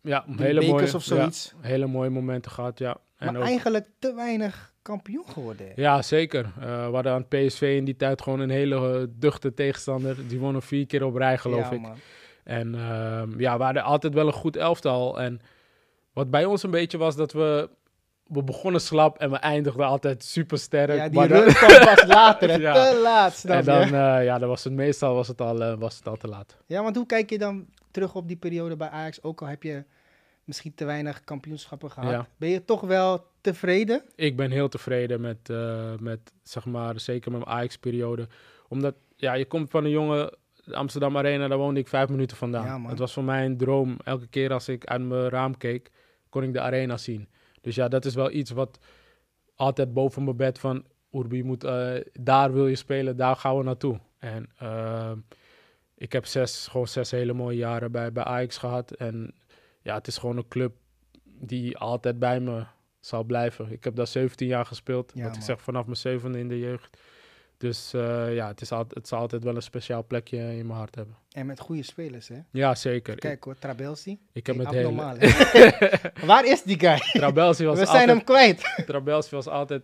Ja, 0.03 0.25
hele 0.37 0.61
mooie, 0.67 0.95
of 0.95 1.03
zoiets. 1.03 1.53
Ja, 1.61 1.67
hele 1.67 1.85
mooie 1.87 2.09
momenten 2.09 2.51
gehad, 2.51 2.79
ja. 2.79 2.97
En 3.17 3.31
maar 3.33 3.41
ook- 3.41 3.47
eigenlijk 3.47 3.87
te 3.99 4.13
weinig 4.15 4.73
kampioen 4.81 5.25
geworden. 5.29 5.67
Ja, 5.75 6.01
zeker. 6.01 6.45
Eh, 6.59 6.87
we 6.87 6.93
hadden 6.93 7.11
aan 7.13 7.27
PSV 7.27 7.73
in 7.77 7.85
die 7.85 7.95
tijd 7.95 8.21
gewoon 8.21 8.39
een 8.39 8.49
hele 8.49 8.99
eh, 8.99 9.05
duchte 9.09 9.53
tegenstander. 9.53 10.27
Die 10.27 10.39
wonnen 10.39 10.61
vier 10.61 10.85
keer 10.85 11.03
op 11.05 11.15
rij, 11.15 11.37
geloof 11.37 11.69
Ja, 11.69 11.71
ik. 11.71 11.81
man. 11.81 11.95
En 12.43 12.75
ehm, 12.75 13.39
ja, 13.39 13.57
we 13.57 13.63
hadden 13.63 13.83
altijd 13.83 14.13
wel 14.13 14.27
een 14.27 14.33
goed 14.33 14.55
elftal. 14.55 15.19
En 15.21 15.41
wat 16.13 16.29
bij 16.29 16.45
ons 16.45 16.63
een 16.63 16.71
beetje 16.71 16.97
was 16.97 17.15
dat 17.15 17.31
we... 17.31 17.69
We 18.23 18.43
begonnen 18.43 18.81
slap 18.81 19.17
en 19.17 19.29
we 19.31 19.37
eindigden 19.37 19.85
altijd 19.85 20.23
super 20.23 20.57
sterk. 20.57 20.95
Ja, 20.97 21.07
die 21.09 21.19
maar 21.19 21.27
dan- 21.27 21.45
kwam 21.45 21.69
pas 21.85 22.05
later, 22.17 22.49
hè. 22.49 22.55
Ja. 22.55 22.73
te 22.91 22.99
laat, 23.03 23.43
en 23.43 23.63
dan, 23.65 23.81
eh, 23.83 24.23
ja, 24.25 24.37
dan 24.39 24.49
was 24.49 24.63
het 24.63 24.73
meestal 24.73 25.13
was 25.15 25.27
het 25.27 25.41
al, 25.41 25.77
was 25.77 25.97
het 25.97 26.07
al 26.07 26.15
te 26.17 26.27
laat. 26.27 26.57
Ja, 26.65 26.83
want 26.83 26.95
hoe 26.95 27.05
kijk 27.05 27.29
je 27.29 27.37
dan 27.37 27.65
terug 27.93 28.15
op 28.15 28.27
die 28.27 28.37
periode 28.37 28.75
bij 28.75 28.89
Ajax? 28.89 29.23
Ook 29.23 29.41
al 29.41 29.47
heb 29.47 29.63
je 29.63 29.83
misschien 30.43 30.75
te 30.75 30.85
weinig 30.85 31.23
kampioenschappen 31.23 31.91
gehad. 31.91 32.11
Ja. 32.11 32.27
Ben 32.37 32.49
je 32.49 32.65
toch 32.65 32.81
wel 32.81 33.25
tevreden? 33.41 34.03
Ik 34.15 34.35
ben 34.35 34.51
heel 34.51 34.69
tevreden 34.69 35.21
met, 35.21 35.49
eh, 35.49 35.93
met 35.99 36.19
zeg 36.43 36.65
maar, 36.65 36.99
zeker 36.99 37.31
met 37.31 37.45
mijn 37.45 37.57
Ajax-periode. 37.57 38.27
Omdat, 38.67 38.95
ja, 39.15 39.33
je 39.33 39.45
komt 39.45 39.69
van 39.69 39.83
een 39.83 39.89
jonge 39.89 40.37
Amsterdam 40.71 41.17
Arena, 41.17 41.47
daar 41.47 41.57
woonde 41.57 41.79
ik 41.79 41.87
vijf 41.87 42.09
minuten 42.09 42.37
vandaan. 42.37 42.81
Ja, 42.81 42.89
het 42.89 42.99
was 42.99 43.13
voor 43.13 43.23
mij 43.23 43.45
een 43.45 43.57
droom. 43.57 43.97
Elke 44.03 44.27
keer 44.27 44.53
als 44.53 44.69
ik 44.69 44.85
uit 44.85 45.01
mijn 45.01 45.29
raam 45.29 45.57
keek, 45.57 45.91
kon 46.29 46.43
ik 46.43 46.53
de 46.53 46.61
arena 46.61 46.97
zien. 46.97 47.27
Dus 47.61 47.75
ja, 47.75 47.87
dat 47.87 48.05
is 48.05 48.15
wel 48.15 48.31
iets 48.31 48.51
wat 48.51 48.79
altijd 49.55 49.93
boven 49.93 50.23
mijn 50.23 50.37
bed 50.37 50.59
van... 50.59 50.85
Urbi, 51.11 51.43
moet, 51.43 51.63
eh, 51.63 51.93
daar 52.13 52.53
wil 52.53 52.67
je 52.67 52.75
spelen, 52.75 53.17
daar 53.17 53.35
gaan 53.35 53.57
we 53.57 53.63
naartoe. 53.63 53.99
En 54.19 54.49
eh, 54.57 55.11
ik 56.03 56.11
heb 56.11 56.25
zes, 56.25 56.67
gewoon 56.67 56.87
zes 56.87 57.11
hele 57.11 57.33
mooie 57.33 57.57
jaren 57.57 57.91
bij, 57.91 58.11
bij 58.11 58.23
Ajax 58.23 58.57
gehad. 58.57 58.91
En 58.91 59.33
ja, 59.81 59.95
het 59.95 60.07
is 60.07 60.17
gewoon 60.17 60.37
een 60.37 60.47
club 60.47 60.71
die 61.23 61.77
altijd 61.77 62.19
bij 62.19 62.39
me 62.39 62.63
zal 62.99 63.23
blijven. 63.23 63.71
Ik 63.71 63.83
heb 63.83 63.95
daar 63.95 64.07
17 64.07 64.47
jaar 64.47 64.65
gespeeld. 64.65 65.11
Ja, 65.15 65.23
wat 65.27 65.35
ik 65.35 65.41
zeg, 65.41 65.61
vanaf 65.61 65.85
mijn 65.85 65.97
zevende 65.97 66.39
in 66.39 66.47
de 66.47 66.59
jeugd. 66.59 66.97
Dus 67.57 67.93
eh, 67.93 68.33
ja, 68.35 68.47
het, 68.47 68.61
is 68.61 68.71
altijd, 68.71 68.95
het 68.95 69.07
zal 69.07 69.19
altijd 69.19 69.43
wel 69.43 69.55
een 69.55 69.61
speciaal 69.61 70.05
plekje 70.05 70.37
in 70.37 70.65
mijn 70.65 70.77
hart 70.79 70.95
hebben. 70.95 71.15
En 71.31 71.45
met 71.45 71.59
goede 71.59 71.83
spelers, 71.83 72.27
hè? 72.27 72.39
Ja, 72.51 72.75
zeker. 72.75 73.15
Kijk 73.15 73.43
hoor, 73.43 73.55
Trabelsi. 73.55 74.19
ik 74.33 74.47
heb 74.47 74.55
Hey, 74.55 74.65
het 74.65 74.73
hele... 74.73 74.87
abnormaal? 74.87 75.15
Waar 76.35 76.45
is 76.45 76.63
die 76.63 76.79
guy? 76.79 76.97
Trabelsi 77.11 77.65
was 77.65 77.79
We 77.79 77.85
zijn 77.85 77.97
altijd 77.97 78.17
hem 78.17 78.23
kwijt. 78.23 78.83
Trabelsi 78.85 79.35
was 79.35 79.47
altijd 79.47 79.83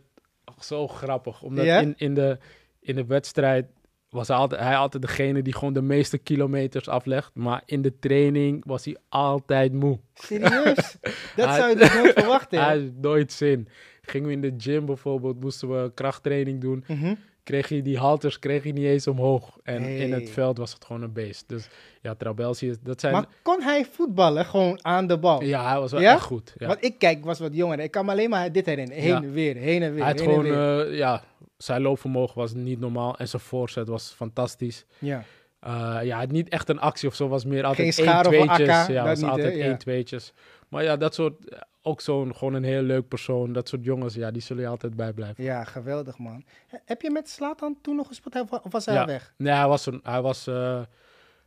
zo 0.60 0.88
grappig. 0.88 1.41
Omdat 1.41 1.65
Ja? 1.65 1.79
in, 1.79 1.93
in, 1.97 2.13
de, 2.13 2.38
in 2.79 2.95
de 2.95 3.05
wedstrijd 3.05 3.65
was 4.09 4.27
hij 4.27 4.37
altijd, 4.37 4.61
hij 4.61 4.75
altijd 4.75 5.03
degene 5.03 5.41
die 5.41 5.53
gewoon 5.53 5.73
de 5.73 5.81
meeste 5.81 6.17
kilometers 6.17 6.87
aflegt. 6.87 7.31
Maar 7.33 7.61
in 7.65 7.81
de 7.81 7.99
training 7.99 8.63
was 8.65 8.85
hij 8.85 8.97
altijd 9.09 9.73
moe. 9.73 9.99
Serieus? 10.13 10.75
Dat 11.35 11.47
Hij- 11.47 11.57
zou 11.57 11.69
je 11.69 11.75
dus 11.75 11.93
nooit 11.93 12.13
verwachten, 12.13 12.59
Hij 12.63 12.77
heeft 12.77 12.91
nooit 13.01 13.31
zin. 13.31 13.67
Gingen 14.01 14.27
we 14.27 14.33
in 14.33 14.41
de 14.41 14.53
gym 14.57 14.85
bijvoorbeeld, 14.85 15.39
moesten 15.39 15.69
we 15.83 15.91
krachttraining 15.93 16.61
doen. 16.61 16.83
Mhm. 16.87 17.13
Kreeg 17.43 17.69
hij 17.69 17.81
die 17.81 17.97
halters 17.97 18.39
kreeg 18.39 18.63
hij 18.63 18.71
niet 18.71 18.85
eens 18.85 19.07
omhoog. 19.07 19.57
En 19.63 19.83
in 19.83 20.13
het 20.13 20.29
veld 20.29 20.57
was 20.57 20.73
het 20.73 20.85
gewoon 20.85 21.01
een 21.01 21.13
beest. 21.13 21.43
Dus 21.47 21.67
ja, 22.01 22.15
Trabelsi, 22.15 22.75
dat 22.83 22.99
zijn... 22.99 23.13
Maar 23.13 23.25
kon 23.41 23.61
hij 23.61 23.85
voetballen 23.91 24.45
gewoon 24.45 24.79
aan 24.85 25.07
de 25.07 25.17
bal? 25.17 25.43
ja, 25.43 25.69
hij 25.71 25.79
was 25.79 25.91
wel 25.91 26.01
Ja? 26.01 26.13
echt 26.13 26.21
goed. 26.23 26.53
Ja. 26.57 26.67
Want 26.67 26.83
ik 26.83 26.99
kijk, 26.99 27.25
was 27.25 27.39
wat 27.39 27.55
jonger. 27.55 27.79
Ik 27.79 27.91
kan 27.91 28.05
me 28.05 28.11
alleen 28.11 28.29
maar 28.29 28.51
dit 28.51 28.65
herinneren. 28.65 29.01
Heen 29.03 29.11
Ja. 29.11 29.21
en 29.21 29.31
weer, 29.31 29.55
heen 29.55 29.81
en 29.83 29.93
weer, 29.93 30.03
Hij 30.03 30.11
had 30.11 30.21
gewoon, 30.21 30.45
eh, 30.45 30.97
ja, 30.97 31.23
zijn 31.63 31.81
loopvermogen 31.81 32.37
was 32.37 32.53
niet 32.53 32.79
normaal. 32.79 33.17
En 33.17 33.27
zijn 33.27 33.41
voorzet 33.41 33.87
was 33.87 34.11
fantastisch. 34.15 34.85
ja. 34.99 35.23
Eh, 35.59 35.99
ja, 36.03 36.25
niet 36.25 36.49
echt 36.49 36.69
een 36.69 36.79
actie 36.79 37.07
of 37.09 37.15
zo, 37.15 37.27
was 37.27 37.45
meer 37.45 37.63
altijd 37.63 37.95
Geen 37.95 38.05
één 38.07 38.23
tweetjes. 38.23 38.49
akka, 38.59 38.87
ja, 38.91 38.99
dat 38.99 39.05
was 39.07 39.19
niet, 39.21 39.29
altijd 39.29 39.55
Ja. 39.55 39.63
één 39.63 39.77
tweetjes. 39.77 40.33
Maar 40.69 40.83
ja, 40.83 40.97
dat 40.97 41.13
soort, 41.13 41.49
eh, 41.49 41.59
ook 41.81 42.01
zo'n, 42.01 42.35
gewoon 42.35 42.53
een 42.53 42.63
heel 42.63 42.81
leuk 42.81 43.07
persoon. 43.07 43.53
Dat 43.53 43.67
soort 43.67 43.83
jongens, 43.83 44.13
ja, 44.13 44.31
die 44.31 44.41
zullen 44.41 44.63
je 44.63 44.69
altijd 44.69 44.95
bijblijven. 44.95 45.43
ja, 45.43 45.63
geweldig 45.63 46.17
man. 46.17 46.43
He- 46.67 46.77
Heb 46.85 47.01
je 47.01 47.11
met 47.11 47.29
Slatan 47.29 47.77
toen 47.81 47.95
nog 47.95 48.07
gespeeld 48.07 48.49
of 48.63 48.71
was 48.71 48.85
hij 48.85 48.95
Ja. 48.95 49.05
weg? 49.05 49.33
Nee, 49.37 49.53
hij 49.53 49.67
was 49.67 49.85
er, 49.85 49.99
hij 50.03 50.21
was, 50.21 50.47
eh, 50.47 50.81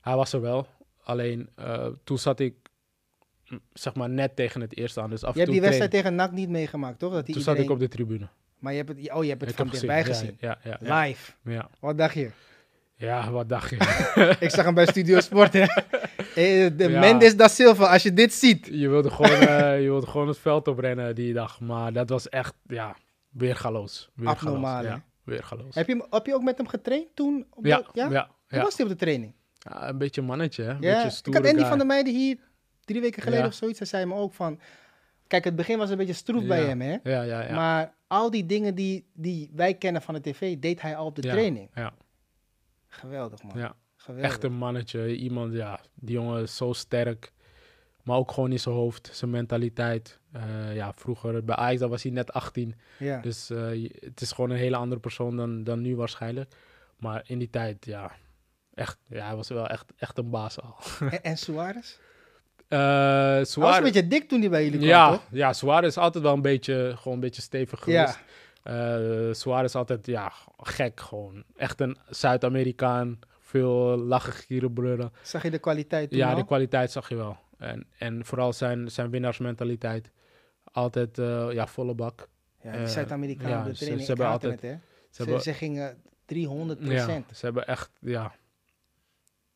hij 0.01 0.17
was 0.17 0.33
er 0.33 0.41
wel. 0.41 0.67
Alleen, 1.03 1.49
toen 2.05 2.19
zat 2.19 2.41
ik, 2.41 2.55
mm, 3.49 3.61
zeg 3.73 3.95
maar, 3.95 4.11
net 4.11 4.37
tegen 4.37 4.61
het 4.61 4.77
eerste 4.77 5.01
aan. 5.01 5.11
Dus 5.11 5.25
af 5.25 5.33
Je 5.35 5.41
hebt 5.41 5.53
die 5.53 5.61
wedstrijd 5.61 5.91
tegen 5.91 6.15
NAC 6.15 6.33
niet 6.33 6.49
meegemaakt, 6.49 6.99
toch? 6.99 7.13
Dat 7.13 7.25
die 7.27 7.35
Toen 7.35 7.45
zat 7.45 7.59
ik 7.59 7.71
op 7.71 7.79
de 7.79 7.89
tribune. 7.89 8.29
Maar 8.63 8.73
je 8.73 8.79
hebt 8.85 8.89
het, 8.99 9.13
oh, 9.13 9.23
je 9.23 9.29
hebt 9.29 9.41
het 9.41 9.51
ik 9.51 9.57
van 9.57 9.65
heb 9.65 9.75
dichtbij 9.75 10.05
gezien. 10.05 10.37
Ja, 10.41 10.59
ja, 10.65 10.79
ja, 10.83 11.05
Live. 11.05 11.33
ja. 11.45 11.69
Wat 11.81 11.99
dacht 11.99 12.15
je? 12.15 12.31
Ja, 12.95 13.31
wat 13.31 13.49
dacht 13.49 13.71
je? 13.71 13.77
ik 14.41 14.51
zag 14.51 14.65
hem 14.65 14.75
bij 14.75 14.87
Studio 14.87 15.21
Sport, 15.21 15.53
hè. 15.53 15.61
Eh, 16.35 16.71
De. 16.77 16.89
Mendes 16.89 17.37
da 17.37 17.49
Silva, 17.49 17.87
als 17.93 18.03
je 18.03 18.13
dit 18.13 18.33
ziet. 18.33 18.69
je, 18.73 18.89
wilde 18.89 19.11
gewoon, 19.11 19.31
eh, 19.41 19.81
je 19.83 19.87
wilde 19.89 20.07
gewoon 20.07 20.29
het 20.29 20.39
veld 20.39 20.69
oprennen 20.69 21.15
die 21.15 21.33
dag. 21.33 21.61
Maar 21.61 21.93
dat 21.93 22.09
was 22.09 22.29
echt, 22.29 22.55
ja, 22.67 22.97
weergaloos. 23.31 24.11
weergaloos. 24.15 24.43
Abnormaal? 24.45 24.83
Ja, 24.83 25.03
weergaloos. 25.25 25.75
Heb 25.75 25.87
je, 25.87 26.07
heb 26.11 26.27
je 26.27 26.35
ook 26.35 26.43
met 26.43 26.57
hem 26.57 26.69
getraind 26.69 27.07
toen? 27.15 27.47
Op 27.55 27.67
Ja, 27.67 27.77
de- 27.93 28.09
ja. 28.11 28.31
Hoe 28.49 28.61
was 28.61 28.77
hij 28.77 28.85
op 28.87 28.91
de 28.93 28.99
training? 28.99 29.35
Ja, 29.59 29.89
een 29.89 29.99
beetje 29.99 30.21
een 30.21 30.27
mannetje, 30.27 30.63
hè? 30.63 30.71
Een 30.71 30.81
Ja, 30.83 31.03
beetje 31.03 31.19
ik 31.25 31.35
had 31.35 31.47
Andy 31.47 31.59
guy. 31.59 31.69
van 31.69 31.79
der 31.79 31.87
Meijden 31.87 32.15
hier 32.15 32.39
drie 32.85 33.01
weken 33.01 33.23
geleden 33.23 33.47
of 33.47 33.55
zoiets. 33.55 33.79
Hij 33.79 33.89
zei 33.89 34.05
me 34.07 34.15
ook 34.15 34.35
van... 34.35 34.61
Kijk, 35.33 35.45
het 35.45 35.57
begin 35.57 35.79
was 35.79 35.91
een 35.91 35.97
beetje 35.97 36.13
stroef 36.13 36.47
bij 36.47 36.65
hem, 36.65 36.81
hè. 36.81 36.97
Ja, 37.03 37.23
ja, 37.23 37.43
ja. 37.43 37.55
Maar 37.55 37.95
al 38.07 38.31
die 38.31 38.47
dingen 38.47 38.75
die, 38.75 39.07
die 39.13 39.51
wij 39.55 39.75
kennen 39.75 40.03
van 40.03 40.15
de 40.15 40.21
tv, 40.21 40.57
deed 40.59 40.81
hij 40.83 40.97
al 40.97 41.07
op 41.07 41.17
de 41.17 41.23
Ja, 41.23 41.33
training. 41.33 41.71
Ja, 41.75 41.93
Geweldig, 42.89 43.43
man. 43.43 43.59
ja. 43.59 43.75
Geweldig. 43.97 44.31
echt 44.31 44.45
een 44.45 44.53
mannetje. 44.53 45.17
Iemand, 45.17 45.53
ja, 45.53 45.81
die 45.95 46.15
jongen 46.15 46.43
is 46.43 46.57
zo 46.57 46.73
sterk. 46.73 47.33
Maar 48.03 48.17
ook 48.17 48.33
gewoon 48.33 48.53
in 48.53 48.61
zijn 48.61 48.75
hoofd, 48.75 49.11
zijn 49.13 49.31
mentaliteit. 49.31 50.19
Eh, 50.33 50.75
ja, 50.75 50.93
vroeger 50.93 51.45
bij 51.45 51.57
Ajax, 51.57 51.81
was 51.81 52.03
hij 52.03 52.13
net 52.13 52.33
18. 52.33 52.75
Ja. 52.99 53.21
Dus 53.21 53.51
eh, 53.51 53.91
het 54.01 54.21
is 54.21 54.33
gewoon 54.33 54.51
een 54.51 54.57
hele 54.57 54.77
andere 54.77 55.01
persoon 55.01 55.37
dan, 55.37 55.65
dan 55.65 55.81
nu 55.81 55.97
waarschijnlijk. 55.97 56.55
Maar 56.97 57.23
in 57.27 57.39
die 57.39 57.51
tijd, 57.51 57.85
ja, 57.85 58.13
echt, 58.75 58.99
ja, 59.09 59.27
hij 59.27 59.37
was 59.37 59.49
wel 59.49 59.67
echt, 59.69 59.93
echt 59.97 60.19
een 60.19 60.31
baas 60.31 60.61
al. 60.61 60.77
En, 61.11 61.23
en 61.23 61.37
Suarez? 61.39 61.99
Eh 62.73 62.79
Hij 62.79 63.39
was 63.39 63.51
Suarez- 63.53 63.77
een 63.77 63.83
beetje 63.83 64.07
dik 64.09 64.29
toen 64.29 64.41
hij 64.41 64.51
bij 64.51 64.63
jullie 64.65 64.79
kwam, 64.79 64.91
ja, 64.91 65.11
toch? 65.11 65.23
ja, 65.31 65.53
Suarez 65.53 65.89
is 65.89 65.97
altijd 65.99 66.25
wel 66.25 66.33
een 66.33 66.43
beetje, 66.43 66.93
gewoon 66.97 67.15
een 67.15 67.21
beetje 67.21 67.43
stevig 67.43 67.87
Ja. 67.87 68.07
geweest. 68.07 68.19
Eh 68.63 69.35
Suarez 69.35 69.65
is 69.69 69.75
altijd, 69.75 70.07
ja, 70.07 70.33
gek 70.57 71.01
gewoon. 71.01 71.45
Echt 71.57 71.81
een 71.81 71.97
Zuid-Amerikaan. 72.11 73.19
Veel 73.41 73.97
lachen, 73.99 74.33
gieren, 74.33 74.73
brullen. 74.73 75.13
Zag 75.23 75.43
je 75.43 75.51
de 75.51 75.59
kwaliteit 75.59 76.11
toen 76.11 76.19
Ja, 76.19 76.31
al? 76.31 76.37
de 76.37 76.45
kwaliteit 76.45 76.91
zag 76.91 77.09
je 77.09 77.17
wel. 77.17 77.37
En, 77.59 77.87
en 77.99 78.25
vooral 78.25 78.53
zijn, 78.53 78.91
zijn 78.91 79.11
winnaarsmentaliteit. 79.11 80.11
Altijd, 80.65 81.19
eh, 81.19 81.47
ja, 81.53 81.67
volle 81.67 81.95
bak. 81.95 82.29
Ja, 82.63 82.71
die 82.73 82.81
eh, 82.81 82.87
Zuid-Amerikanen 82.87 83.51
ja, 83.51 83.59
op 83.59 83.65
de 83.65 83.71
ze- 83.71 83.77
training, 83.79 84.01
ze 84.07 84.13
hebben 84.13 84.27
altijd- 84.31 84.53
het, 84.53 84.63
hè. 84.63 84.69
Ze 84.71 84.79
Ze, 85.11 85.23
hebben, 85.23 85.43
ze 85.43 85.53
gingen 85.53 86.03
300 86.27 86.79
ja, 86.83 87.07
ze 87.33 87.45
hebben 87.45 87.67
echt, 87.67 87.91
ja... 88.01 88.33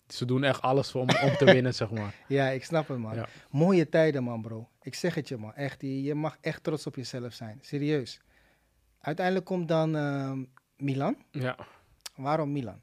Ze 0.08 0.24
doen 0.24 0.44
echt 0.44 0.62
alles 0.62 0.94
om, 0.94 1.08
om 1.22 1.36
te 1.36 1.44
winnen, 1.44 1.74
zeg 1.74 1.90
maar. 1.90 2.14
Ja, 2.28 2.48
ik 2.48 2.64
snap 2.64 2.88
het, 2.88 2.98
man. 2.98 3.14
Ja. 3.14 3.28
Mooie 3.50 3.88
tijden, 3.88 4.22
man, 4.22 4.42
bro. 4.42 4.68
Ik 4.82 4.94
zeg 4.94 5.14
het 5.14 5.28
je, 5.28 5.36
man. 5.36 5.54
Echt, 5.54 5.80
je, 5.80 6.02
je 6.02 6.14
mag 6.14 6.36
echt 6.40 6.62
trots 6.62 6.86
op 6.86 6.96
jezelf 6.96 7.32
zijn. 7.32 7.58
Serieus. 7.60 8.20
Uiteindelijk 9.00 9.46
komt 9.46 9.68
dan 9.68 9.96
ehm, 9.96 10.44
Milan. 10.76 11.16
Ja. 11.30 11.56
Waarom 12.16 12.52
Milan? 12.52 12.80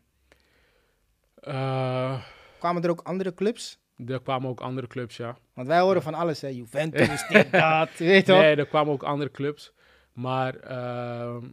Eh, 1.35 2.23
Kwamen 2.59 2.83
er 2.83 2.89
ook 2.89 3.01
andere 3.01 3.33
clubs? 3.33 3.81
er 4.07 4.21
kwamen 4.21 4.49
ook 4.49 4.61
andere 4.61 4.87
clubs, 4.87 5.17
ja. 5.17 5.37
Want 5.53 5.67
wij 5.67 5.79
horen 5.79 6.01
van 6.01 6.13
alles, 6.13 6.41
hè. 6.41 6.47
Juventus, 6.47 7.27
dit, 7.27 7.51
dat. 7.51 7.89
Weet 7.97 8.25
je 8.25 8.33
toch? 8.33 8.41
Nee, 8.41 8.55
er 8.55 8.67
kwamen 8.67 8.93
ook 8.93 9.03
andere 9.03 9.31
clubs. 9.31 9.73
Maar 10.13 10.55
ehm, 10.55 11.49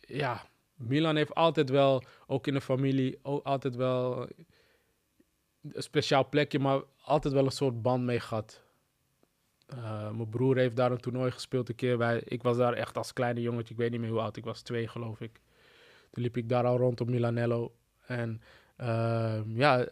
ja, 0.00 0.42
Milan 0.74 1.16
heeft 1.16 1.34
altijd 1.34 1.70
wel, 1.70 2.02
ook 2.26 2.46
in 2.46 2.54
de 2.54 2.60
familie, 2.60 3.18
ook 3.22 3.44
altijd 3.46 3.76
wel 3.76 4.28
een 5.62 5.82
speciaal 5.82 6.28
plekje, 6.28 6.58
maar 6.58 6.80
altijd 7.04 7.34
wel 7.34 7.44
een 7.44 7.50
soort 7.50 7.82
band 7.82 8.04
mee 8.04 8.20
gehad. 8.20 8.62
Eh, 9.66 10.10
mijn 10.10 10.28
broer 10.28 10.56
heeft 10.56 10.76
daar 10.76 10.90
een 10.90 11.00
toernooi 11.00 11.30
gespeeld 11.30 11.68
een 11.68 11.74
keer. 11.74 11.98
Wij, 11.98 12.22
ik 12.24 12.42
was 12.42 12.56
daar 12.56 12.72
echt 12.72 12.96
als 12.96 13.12
kleine 13.12 13.40
jongetje, 13.40 13.74
ik 13.74 13.80
weet 13.80 13.90
niet 13.90 14.00
meer 14.00 14.10
hoe 14.10 14.20
oud 14.20 14.36
ik 14.36 14.44
was, 14.44 14.62
twee 14.62 14.88
geloof 14.88 15.20
ik. 15.20 15.40
Toen 16.10 16.22
liep 16.22 16.36
ik 16.36 16.48
daar 16.48 16.64
al 16.64 16.76
rond 16.76 17.00
op 17.00 17.08
Milanello. 17.08 17.74
En 18.06 18.40
ehm, 18.76 19.56
ja, 19.56 19.86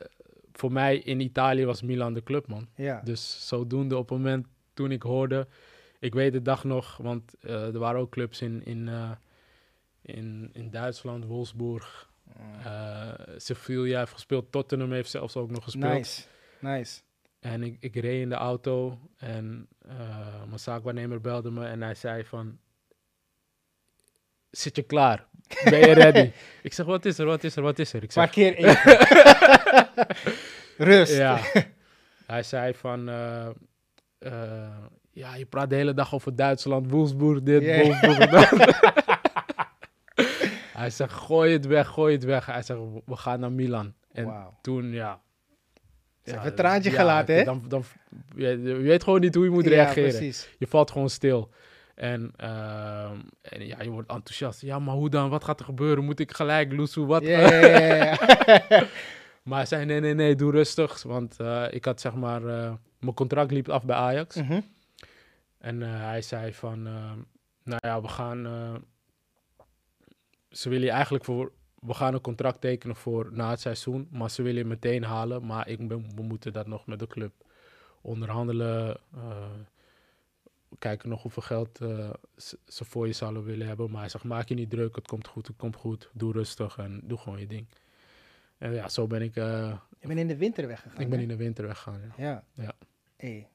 voor 0.53 0.73
mij 0.73 0.99
in 0.99 1.21
Italië 1.21 1.65
was 1.65 1.83
Milan 1.83 2.15
de 2.15 2.23
club, 2.23 2.47
man. 2.47 2.69
Ja. 2.75 3.01
Dus 3.05 3.49
zodoende 3.49 3.97
op 3.97 4.09
het 4.09 4.19
moment 4.19 4.47
toen 4.75 4.91
ik 4.91 5.03
hoorde, 5.03 5.47
ik 5.99 6.15
weet 6.15 6.33
de 6.33 6.43
dag 6.43 6.65
nog, 6.65 6.97
want 6.97 7.35
eh, 7.41 7.75
er 7.75 7.79
waren 7.79 8.01
ook 8.01 8.11
clubs 8.11 8.43
in, 8.43 8.65
in, 8.65 8.89
eh, 8.89 9.11
in, 10.03 10.51
in 10.53 10.71
Duitsland, 10.71 11.25
Wolfsburg, 11.25 12.10
eh 12.65 13.13
Sevilla 13.37 13.99
heeft 13.99 14.13
gespeeld, 14.13 14.53
Tottenham 14.53 14.93
heeft 14.93 15.11
zelfs 15.11 15.37
ook 15.37 15.51
nog 15.51 15.65
gespeeld. 15.65 15.93
Nice. 15.93 16.23
Nice. 16.59 17.01
En 17.41 17.63
ik, 17.63 17.77
ik 17.81 17.95
reed 17.95 18.21
in 18.21 18.29
de 18.29 18.35
auto 18.35 18.99
en 19.17 19.69
eh, 19.89 20.45
mijn 20.47 20.59
zaakwaarnemer 20.59 21.21
belde 21.21 21.51
me 21.51 21.67
en 21.67 21.83
hij 21.83 21.95
zei 21.95 22.25
van, 22.25 22.59
zit 24.51 24.77
je 24.77 24.83
klaar? 24.83 25.27
Ben 25.65 25.79
je 25.79 25.93
ready? 25.93 26.31
ik 26.63 26.73
zeg, 26.73 26.87
wat 26.87 27.05
is 27.05 27.19
er, 27.19 27.27
wat 27.27 27.45
is 27.45 27.57
er, 27.57 27.63
wat 27.63 27.79
is 27.79 27.93
er? 27.93 28.03
Ik 28.03 28.13
zeg, 28.13 28.25
Parkeer 28.25 28.57
één. 28.57 28.79
Rust. 30.89 31.17
Ja. 31.17 31.41
Hij 32.27 32.43
zei 32.43 32.75
van, 32.75 33.09
eh, 33.09 33.49
ja, 35.11 35.35
je 35.35 35.47
praat 35.47 35.71
de 35.71 35.77
hele 35.77 35.95
dag 35.95 36.15
over 36.15 36.37
Duitsland, 36.37 36.91
Wolfsburg, 36.91 37.43
dit. 37.43 37.83
Wolfsburg, 37.83 38.31
dat. 38.31 39.19
Hij 40.81 40.91
zegt, 40.91 41.13
gooi 41.13 41.53
het 41.53 41.67
weg, 41.67 41.89
gooi 41.89 42.15
het 42.15 42.25
weg. 42.25 42.47
Hij 42.47 42.63
zegt, 42.63 42.81
we 43.05 43.17
gaan 43.17 43.41
naar 43.41 43.53
Milan. 43.53 43.95
En 44.13 44.47
toen, 44.63 44.91
ja... 44.91 45.21
Ze 46.25 46.33
ja, 46.33 46.47
een 46.47 46.55
traantje 46.55 46.91
ja, 46.91 46.97
gelaten, 46.97 47.35
hè? 47.35 47.45
Dan, 47.45 47.65
dan, 47.69 47.85
je, 48.37 48.57
weet 48.59 49.05
gewoon 49.05 49.21
niet 49.21 49.35
hoe 49.35 49.45
je 49.45 49.51
moet 49.51 49.67
reageren. 49.67 50.09
precies. 50.11 50.49
Je 50.59 50.67
valt 50.67 50.91
gewoon 50.91 51.11
stil. 51.11 51.51
En, 51.95 52.33
ehm, 52.37 53.19
en 53.43 53.67
ja, 53.67 53.83
je 53.83 53.91
wordt 53.91 54.11
enthousiast. 54.11 54.61
Ja, 54.61 54.79
maar 54.79 54.95
hoe 54.95 55.09
dan? 55.09 55.31
Wat 55.31 55.45
gaat 55.45 55.59
er 55.59 55.65
gebeuren? 55.65 56.05
Moet 56.05 56.21
ik 56.21 56.33
gelijk, 56.33 56.73
Loesoe? 56.73 57.07
Wat? 57.07 57.23
Maar 59.43 59.59
hij 59.59 59.67
zei, 59.67 59.85
nee, 59.85 60.01
nee, 60.01 60.15
nee, 60.15 60.35
doe 60.35 60.51
rustig. 60.51 61.03
Want 61.03 61.41
eh, 61.41 61.65
ik 61.71 61.85
had 61.85 62.01
zeg 62.01 62.15
maar, 62.15 62.47
eh, 62.47 62.73
mijn 62.99 63.15
contract 63.15 63.51
liep 63.51 63.69
af 63.69 63.85
bij 63.85 63.97
Ajax. 63.97 64.37
Mhm. 64.37 64.61
En 65.59 65.83
eh, 65.83 65.89
hij 66.01 66.23
zei 66.23 66.55
van, 66.55 66.87
eh, 66.87 67.13
nou 67.65 67.79
ja, 67.81 68.01
we 68.01 68.09
gaan, 68.09 68.47
ze 70.51 70.69
willen 70.69 70.87
je 70.87 70.93
eigenlijk 70.93 71.25
voor, 71.25 71.53
we 71.81 71.95
gaan 71.95 72.15
een 72.15 72.21
contract 72.21 72.61
tekenen 72.61 72.97
voor 72.97 73.29
na 73.33 73.51
het 73.51 73.61
seizoen. 73.61 74.09
Maar 74.11 74.31
ze 74.31 74.43
willen 74.43 74.63
je 74.63 74.69
meteen 74.69 75.03
halen. 75.05 75.47
Maar 75.47 75.69
ik 75.69 75.89
ben, 75.89 76.07
we 76.15 76.23
moeten 76.23 76.53
dat 76.53 76.67
nog 76.67 76.87
met 76.87 76.99
de 76.99 77.07
club 77.07 77.33
onderhandelen. 78.01 78.97
eh, 79.15 79.51
kijken 80.79 81.09
nog 81.09 81.23
hoeveel 81.23 81.43
geld 81.43 81.81
eh, 81.81 82.11
ze, 82.67 82.85
voor 82.85 83.07
je 83.07 83.13
zouden 83.13 83.45
willen 83.45 83.67
hebben. 83.67 83.91
Maar 83.91 84.01
hij 84.01 84.09
zegt, 84.09 84.25
maak 84.25 84.49
je 84.49 84.55
niet 84.55 84.71
druk, 84.71 84.97
het 84.97 85.07
komt 85.07 85.27
goed, 85.27 85.47
het 85.47 85.57
komt 85.57 85.77
goed. 85.77 86.11
Doe 86.13 86.33
rustig 86.33 86.77
en 86.79 87.01
doe 87.05 87.19
gewoon 87.19 87.41
je 87.41 87.47
ding. 87.47 87.67
En 88.59 88.73
ja, 88.73 88.89
zo 88.89 89.07
ben 89.07 89.23
ik, 89.23 89.37
eh, 89.37 89.77
Je 89.99 90.07
bent 90.07 90.19
in 90.21 90.29
de 90.29 90.37
winter 90.37 90.67
weggegaan. 90.67 91.01
ik 91.01 91.09
ben 91.09 91.17
hè? 91.19 91.23
in 91.23 91.29
de 91.29 91.37
winter 91.37 91.67
weggegaan. 91.67 92.01
Ja. 92.17 92.25
Ja. 92.25 92.45
Ja. 92.65 92.73
Hey. 93.17 93.49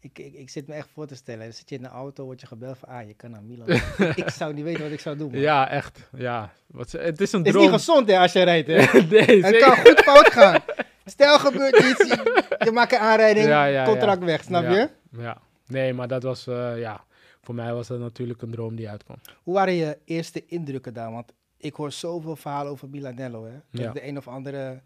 Ik, 0.00 0.18
ik, 0.18 0.34
ik 0.34 0.50
zit 0.50 0.66
me 0.66 0.74
echt 0.74 0.88
voor 0.92 1.06
te 1.06 1.14
stellen. 1.14 1.44
Dan 1.44 1.52
zit 1.52 1.68
je 1.68 1.74
in 1.74 1.82
de 1.82 1.88
auto, 1.88 2.24
word 2.24 2.40
je 2.40 2.46
gebeld 2.46 2.78
van, 2.78 2.88
ah, 2.88 3.06
je 3.06 3.14
kan 3.14 3.30
naar 3.30 3.42
Milan. 3.42 3.68
ik 4.24 4.30
zou 4.30 4.54
niet 4.54 4.64
weten 4.64 4.82
wat 4.82 4.92
ik 4.92 5.00
zou 5.00 5.16
doen. 5.16 5.30
man. 5.30 5.40
Ja, 5.40 5.68
echt. 5.70 6.08
Ja. 6.16 6.52
Wat, 6.66 6.92
het 6.92 7.20
is 7.20 7.32
een 7.32 7.38
Het 7.38 7.46
is 7.46 7.52
droom. 7.52 7.64
niet 7.64 7.74
gezond 7.74 8.08
hè, 8.08 8.18
als 8.18 8.32
je 8.32 8.42
rijdt. 8.42 8.66
Hè? 8.68 8.74
nee, 9.02 9.44
Het 9.44 9.58
kan 9.58 9.76
goed 9.76 10.00
fout 10.00 10.32
gaan. 10.32 10.60
Stel 11.04 11.38
gebeurt 11.38 11.76
iets, 11.76 11.98
je, 12.08 12.44
je 12.64 12.70
maakt 12.72 12.92
een 12.92 12.98
aanrijding, 12.98 13.46
Ja, 13.46 13.64
ja, 13.64 13.84
contract 13.84 14.20
ja. 14.20 14.26
weg, 14.26 14.42
snap 14.42 14.62
je? 14.62 14.88
Ja. 15.10 15.40
Nee, 15.66 15.92
maar 15.92 16.08
dat 16.08 16.22
was, 16.22 16.46
eh, 16.46 16.78
ja, 16.78 17.04
voor 17.42 17.54
mij 17.54 17.72
was 17.74 17.86
dat 17.86 17.98
natuurlijk 17.98 18.42
een 18.42 18.50
droom 18.50 18.76
die 18.76 18.88
uitkwam. 18.88 19.16
Hoe 19.42 19.54
waren 19.54 19.74
je 19.74 19.98
eerste 20.04 20.46
indrukken 20.46 20.94
daar? 20.94 21.12
Want 21.12 21.32
ik 21.56 21.74
hoor 21.74 21.92
zoveel 21.92 22.36
verhalen 22.36 22.72
over 22.72 22.88
Milanello. 22.88 23.44
Hè? 23.44 23.82
Dat 23.84 23.94
de 23.94 24.06
een 24.06 24.16
of 24.16 24.28
andere 24.28 24.80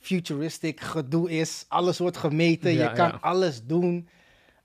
futuristic 0.00 0.80
gedoe 0.80 1.30
is. 1.30 1.64
Alles 1.68 1.98
wordt 1.98 2.16
gemeten, 2.16 2.72
je 2.72 2.92
kan 2.92 3.20
alles 3.20 3.64
doen. 3.64 4.08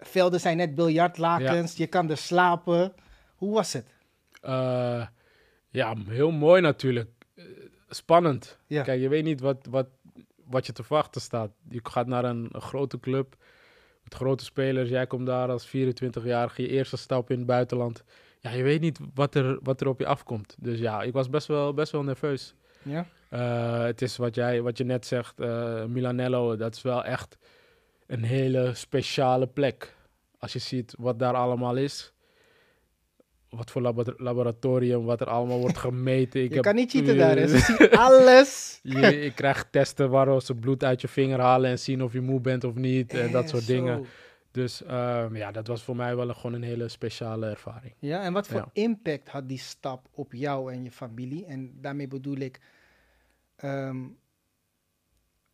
Velden 0.06 0.40
zijn 0.40 0.58
net 0.58 0.76
biljartlakens, 0.76 1.78
je 1.78 1.88
kan 1.88 2.10
er 2.10 2.18
slapen. 2.18 2.94
Hoe 3.36 3.54
was 3.54 3.74
het? 3.74 3.86
Eh, 4.42 5.06
ja, 5.70 5.96
heel 6.08 6.32
mooi 6.32 6.62
natuurlijk. 6.62 7.10
Eh, 7.36 7.46
spannend. 7.90 8.60
Ja. 8.68 8.84
Kijk, 8.84 9.02
je 9.02 9.10
weet 9.10 9.24
niet 9.24 9.40
wat, 9.40 9.68
wat, 9.70 9.88
wat 10.46 10.66
je 10.66 10.74
te 10.74 10.84
wachten 10.88 11.22
staat. 11.22 11.52
Je 11.70 11.80
gaat 11.84 12.08
naar 12.08 12.26
een, 12.26 12.50
een 12.52 12.62
grote 12.62 13.00
club 13.00 13.36
met 14.04 14.16
grote 14.16 14.44
spelers. 14.44 14.90
Jij 14.90 15.08
komt 15.08 15.26
daar 15.26 15.50
als 15.50 15.68
24-jarige, 15.68 16.62
je 16.62 16.68
eerste 16.68 16.98
stap 16.98 17.30
in 17.30 17.38
het 17.38 17.48
buitenland. 17.48 18.04
Ja, 18.40 18.52
je 18.52 18.64
weet 18.64 18.82
niet 18.82 19.00
wat 19.14 19.36
er, 19.36 19.60
wat 19.64 19.82
er 19.82 19.88
op 19.88 20.00
je 20.00 20.06
afkomt. 20.06 20.56
Dus 20.60 20.80
ja, 20.80 21.02
ik 21.02 21.14
was 21.14 21.30
best 21.30 21.48
wel, 21.48 21.74
best 21.74 21.92
wel 21.92 22.04
nerveus. 22.04 22.56
Ja? 22.82 23.06
Eh, 23.30 23.84
het 23.84 24.02
is 24.02 24.18
wat, 24.18 24.36
jij, 24.36 24.62
wat 24.62 24.78
je 24.78 24.84
net 24.84 25.06
zegt, 25.06 25.38
Milanello, 25.88 26.56
dat 26.56 26.76
is 26.76 26.82
wel 26.82 27.04
echt 27.04 27.38
een 28.12 28.24
hele 28.24 28.74
speciale 28.74 29.48
plek. 29.48 29.96
Als 30.40 30.54
je 30.54 30.60
ziet 30.60 30.94
wat 30.98 31.20
daar 31.20 31.34
allemaal 31.34 31.76
is. 31.78 32.14
Wat 33.50 33.72
voor 33.72 33.82
labo- 33.82 34.14
laboratorium, 34.18 35.04
wat 35.06 35.22
er 35.22 35.28
allemaal 35.28 35.60
wordt 35.60 35.78
gemeten. 35.88 36.42
Ik 36.44 36.48
Je 36.50 36.54
heb- 36.56 36.64
kan 36.64 36.76
niet 36.76 36.92
cheaten 36.92 37.18
daar? 37.18 37.48
Ze 37.48 37.58
zien 37.58 37.90
alles. 37.92 38.80
je, 38.84 39.00
je 39.24 39.34
krijgt 39.34 39.72
testen 39.72 40.10
waar 40.10 40.42
ze 40.42 40.56
bloed 40.56 40.84
uit 40.84 41.02
je 41.02 41.08
vinger 41.08 41.40
halen 41.40 41.70
en 41.70 41.80
zien 41.80 42.04
of 42.04 42.14
je 42.14 42.22
moe 42.22 42.40
bent 42.42 42.64
of 42.64 42.76
niet. 42.76 43.14
En 43.14 43.32
dat 43.32 43.44
Eh, 43.44 43.50
soort 43.50 43.64
zo. 43.64 43.74
dingen. 43.74 44.06
Dus 44.52 44.84
ehm, 44.84 45.36
ja, 45.36 45.52
dat 45.52 45.68
was 45.68 45.84
voor 45.84 45.96
mij 45.96 46.16
wel 46.16 46.30
een, 46.30 46.36
gewoon 46.36 46.54
een 46.54 46.64
hele 46.64 46.88
speciale 46.88 47.50
ervaring. 47.50 47.94
Ja, 48.00 48.22
en 48.24 48.34
wat 48.34 48.48
voor 48.48 48.60
Ja. 48.60 48.70
impact 48.74 49.30
had 49.30 49.48
die 49.50 49.60
stap 49.60 50.08
op 50.12 50.34
jou 50.34 50.74
en 50.74 50.84
je 50.84 50.92
familie? 50.92 51.46
En 51.46 51.72
daarmee 51.82 52.08
bedoel 52.08 52.38
ik, 52.38 52.60
ehm, 53.56 53.98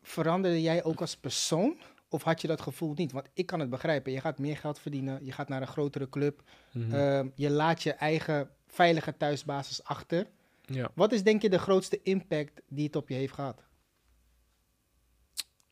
veranderde 0.02 0.62
jij 0.62 0.84
ook 0.84 1.00
als 1.00 1.16
persoon? 1.16 1.76
Of 2.08 2.22
had 2.22 2.40
je 2.40 2.48
dat 2.48 2.60
gevoel 2.60 2.92
niet? 2.94 3.12
Want 3.12 3.28
ik 3.32 3.46
kan 3.46 3.60
het 3.60 3.70
begrijpen. 3.70 4.12
Je 4.12 4.20
gaat 4.20 4.38
meer 4.38 4.56
geld 4.56 4.78
verdienen, 4.78 5.24
je 5.24 5.32
gaat 5.32 5.48
naar 5.48 5.60
een 5.60 5.66
grotere 5.66 6.08
club. 6.08 6.42
Mhm. 6.72 6.94
ehm, 6.94 7.28
je 7.34 7.50
laat 7.50 7.82
je 7.82 7.92
eigen 7.92 8.50
veilige 8.66 9.16
thuisbasis 9.16 9.84
achter. 9.84 10.26
ja. 10.64 10.90
Wat 10.94 11.12
is 11.12 11.22
denk 11.22 11.42
je 11.42 11.48
de 11.48 11.58
grootste 11.58 12.00
impact 12.02 12.62
die 12.68 12.86
het 12.86 12.96
op 12.96 13.08
je 13.08 13.14
heeft 13.14 13.34
gehad? 13.34 13.62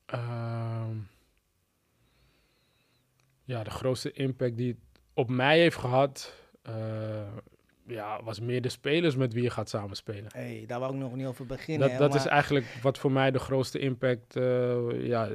Ehm, 0.07 0.97
ja, 3.45 3.63
de 3.63 3.71
grootste 3.71 4.13
impact 4.13 4.57
die 4.57 4.69
het 4.69 5.01
op 5.15 5.29
mij 5.29 5.59
heeft 5.59 5.77
gehad, 5.77 6.35
eh, 6.63 7.33
ja, 7.87 8.23
was 8.23 8.41
meer 8.41 8.63
de 8.63 8.69
spelers 8.69 9.17
met 9.17 9.33
wie 9.33 9.43
je 9.43 9.51
gaat 9.51 9.69
samenspelen. 9.69 10.31
hey, 10.33 10.65
daar 10.67 10.81
wou 10.81 10.95
ik 10.95 11.01
nog 11.01 11.15
niet 11.15 11.27
over 11.27 11.47
beginnen. 11.47 11.89
Dat, 11.89 11.99
hè, 11.99 12.09
dat 12.09 12.15
is 12.15 12.27
eigenlijk 12.27 12.67
wat 12.83 12.99
voor 12.99 13.13
mij 13.13 13.31
de 13.31 13.39
grootste 13.39 13.79
impact 13.79 14.37
eh, 14.37 15.07
ja, 15.07 15.29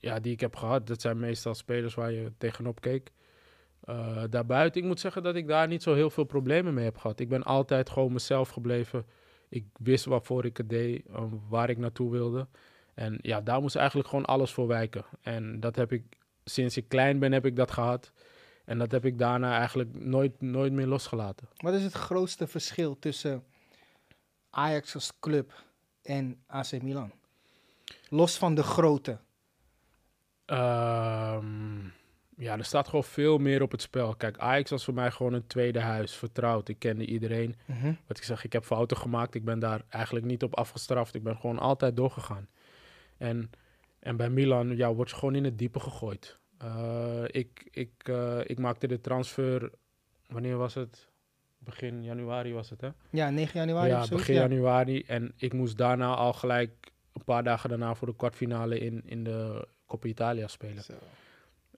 ja, 0.00 0.20
die 0.20 0.32
ik 0.32 0.40
heb 0.40 0.56
gehad. 0.56 0.86
Dat 0.86 1.00
zijn 1.00 1.18
meestal 1.18 1.54
spelers 1.54 1.94
waar 1.94 2.12
je 2.12 2.32
tegenop 2.38 2.80
keek. 2.80 3.12
Eh, 3.80 4.22
daarbuiten, 4.30 4.80
ik 4.80 4.86
moet 4.86 5.00
zeggen 5.00 5.22
dat 5.22 5.34
ik 5.34 5.48
daar 5.48 5.68
niet 5.68 5.82
zo 5.82 5.94
heel 5.94 6.10
veel 6.10 6.24
problemen 6.24 6.74
mee 6.74 6.84
heb 6.84 6.96
gehad. 6.96 7.20
Ik 7.20 7.28
ben 7.28 7.42
altijd 7.42 7.90
gewoon 7.90 8.12
mezelf 8.12 8.48
gebleven. 8.48 9.06
Ik 9.48 9.64
wist 9.78 10.04
waarvoor 10.04 10.44
ik 10.44 10.56
het 10.56 10.68
deed, 10.68 11.06
eh, 11.06 11.24
waar 11.48 11.70
ik 11.70 11.78
naartoe 11.78 12.10
wilde. 12.10 12.48
En 12.94 13.18
ja, 13.22 13.40
daar 13.40 13.60
moest 13.60 13.76
eigenlijk 13.76 14.08
gewoon 14.08 14.24
alles 14.24 14.52
voor 14.52 14.66
wijken. 14.66 15.04
En 15.22 15.60
dat 15.60 15.76
heb 15.76 15.92
ik, 15.92 16.02
sinds 16.44 16.76
ik 16.76 16.88
klein 16.88 17.18
ben, 17.18 17.32
heb 17.32 17.46
ik 17.46 17.56
dat 17.56 17.70
gehad. 17.70 18.12
En 18.64 18.78
dat 18.78 18.90
heb 18.90 19.04
ik 19.04 19.18
daarna 19.18 19.58
eigenlijk 19.58 20.04
nooit, 20.04 20.40
nooit 20.40 20.72
meer 20.72 20.86
losgelaten. 20.86 21.48
Wat 21.56 21.74
is 21.74 21.82
het 21.82 21.92
grootste 21.92 22.46
verschil 22.46 22.98
tussen 22.98 23.44
Ajax 24.50 24.94
als 24.94 25.12
club 25.20 25.64
en 26.02 26.42
AC 26.46 26.82
Milan? 26.82 27.12
Los 28.08 28.38
van 28.38 28.54
de 28.54 28.62
grootte. 28.62 29.18
Ehm, 30.50 31.78
ja, 32.36 32.58
er 32.58 32.64
staat 32.64 32.86
gewoon 32.86 33.04
veel 33.04 33.38
meer 33.38 33.62
op 33.62 33.70
het 33.70 33.82
spel. 33.82 34.14
Kijk, 34.14 34.38
Ajax 34.38 34.70
was 34.70 34.84
voor 34.84 34.94
mij 34.94 35.10
gewoon 35.10 35.32
een 35.32 35.46
tweede 35.46 35.80
huis, 35.80 36.14
vertrouwd. 36.14 36.68
Ik 36.68 36.78
kende 36.78 37.06
iedereen. 37.06 37.56
Wat 38.06 38.16
ik 38.16 38.22
zeg, 38.22 38.44
ik 38.44 38.52
heb 38.52 38.64
fouten 38.64 38.96
gemaakt. 38.96 39.34
Ik 39.34 39.44
ben 39.44 39.58
daar 39.58 39.82
eigenlijk 39.88 40.26
niet 40.26 40.42
op 40.42 40.56
afgestraft. 40.56 41.14
Ik 41.14 41.22
ben 41.22 41.36
gewoon 41.36 41.58
altijd 41.58 41.96
doorgegaan. 41.96 42.48
En, 43.18 43.50
en 43.98 44.16
bij 44.16 44.30
Milan 44.30 44.76
ja, 44.76 44.94
word 44.94 45.10
je 45.10 45.16
gewoon 45.16 45.34
in 45.34 45.44
het 45.44 45.58
diepe 45.58 45.80
gegooid. 45.80 46.38
Eh, 46.58 47.24
ik, 47.26 47.68
ik, 47.70 47.92
eh, 48.02 48.38
ik 48.44 48.58
maakte 48.58 48.86
de 48.86 49.00
transfer, 49.00 49.70
wanneer 50.26 50.56
was 50.56 50.74
het? 50.74 51.08
Begin 51.58 52.04
januari 52.04 52.52
was 52.52 52.70
het, 52.70 52.80
hè? 52.80 52.88
Ja, 53.10 53.30
9 53.30 53.60
januari 53.60 53.88
ja, 53.88 54.08
begin 54.08 54.34
januari. 54.34 55.02
En 55.02 55.32
ik 55.36 55.52
moest 55.52 55.76
daarna 55.76 56.14
al 56.14 56.32
gelijk 56.32 56.92
een 57.12 57.24
paar 57.24 57.44
dagen 57.44 57.68
daarna 57.68 57.94
voor 57.94 58.06
de 58.06 58.16
kwartfinale 58.16 58.78
in, 58.78 59.02
in 59.04 59.24
de 59.24 59.68
Coppa 59.90 60.08
Italia 60.08 60.48
spelen. 60.48 60.84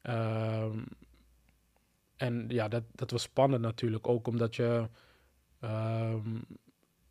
Ehm, 0.03 0.79
en 2.17 2.45
ja, 2.49 2.69
dat, 2.69 2.83
dat 2.95 3.11
was 3.11 3.23
spannend 3.23 3.63
natuurlijk. 3.63 4.09
Ook 4.09 4.29
omdat 4.29 4.57
je 4.57 4.89
ehm, 5.61 6.37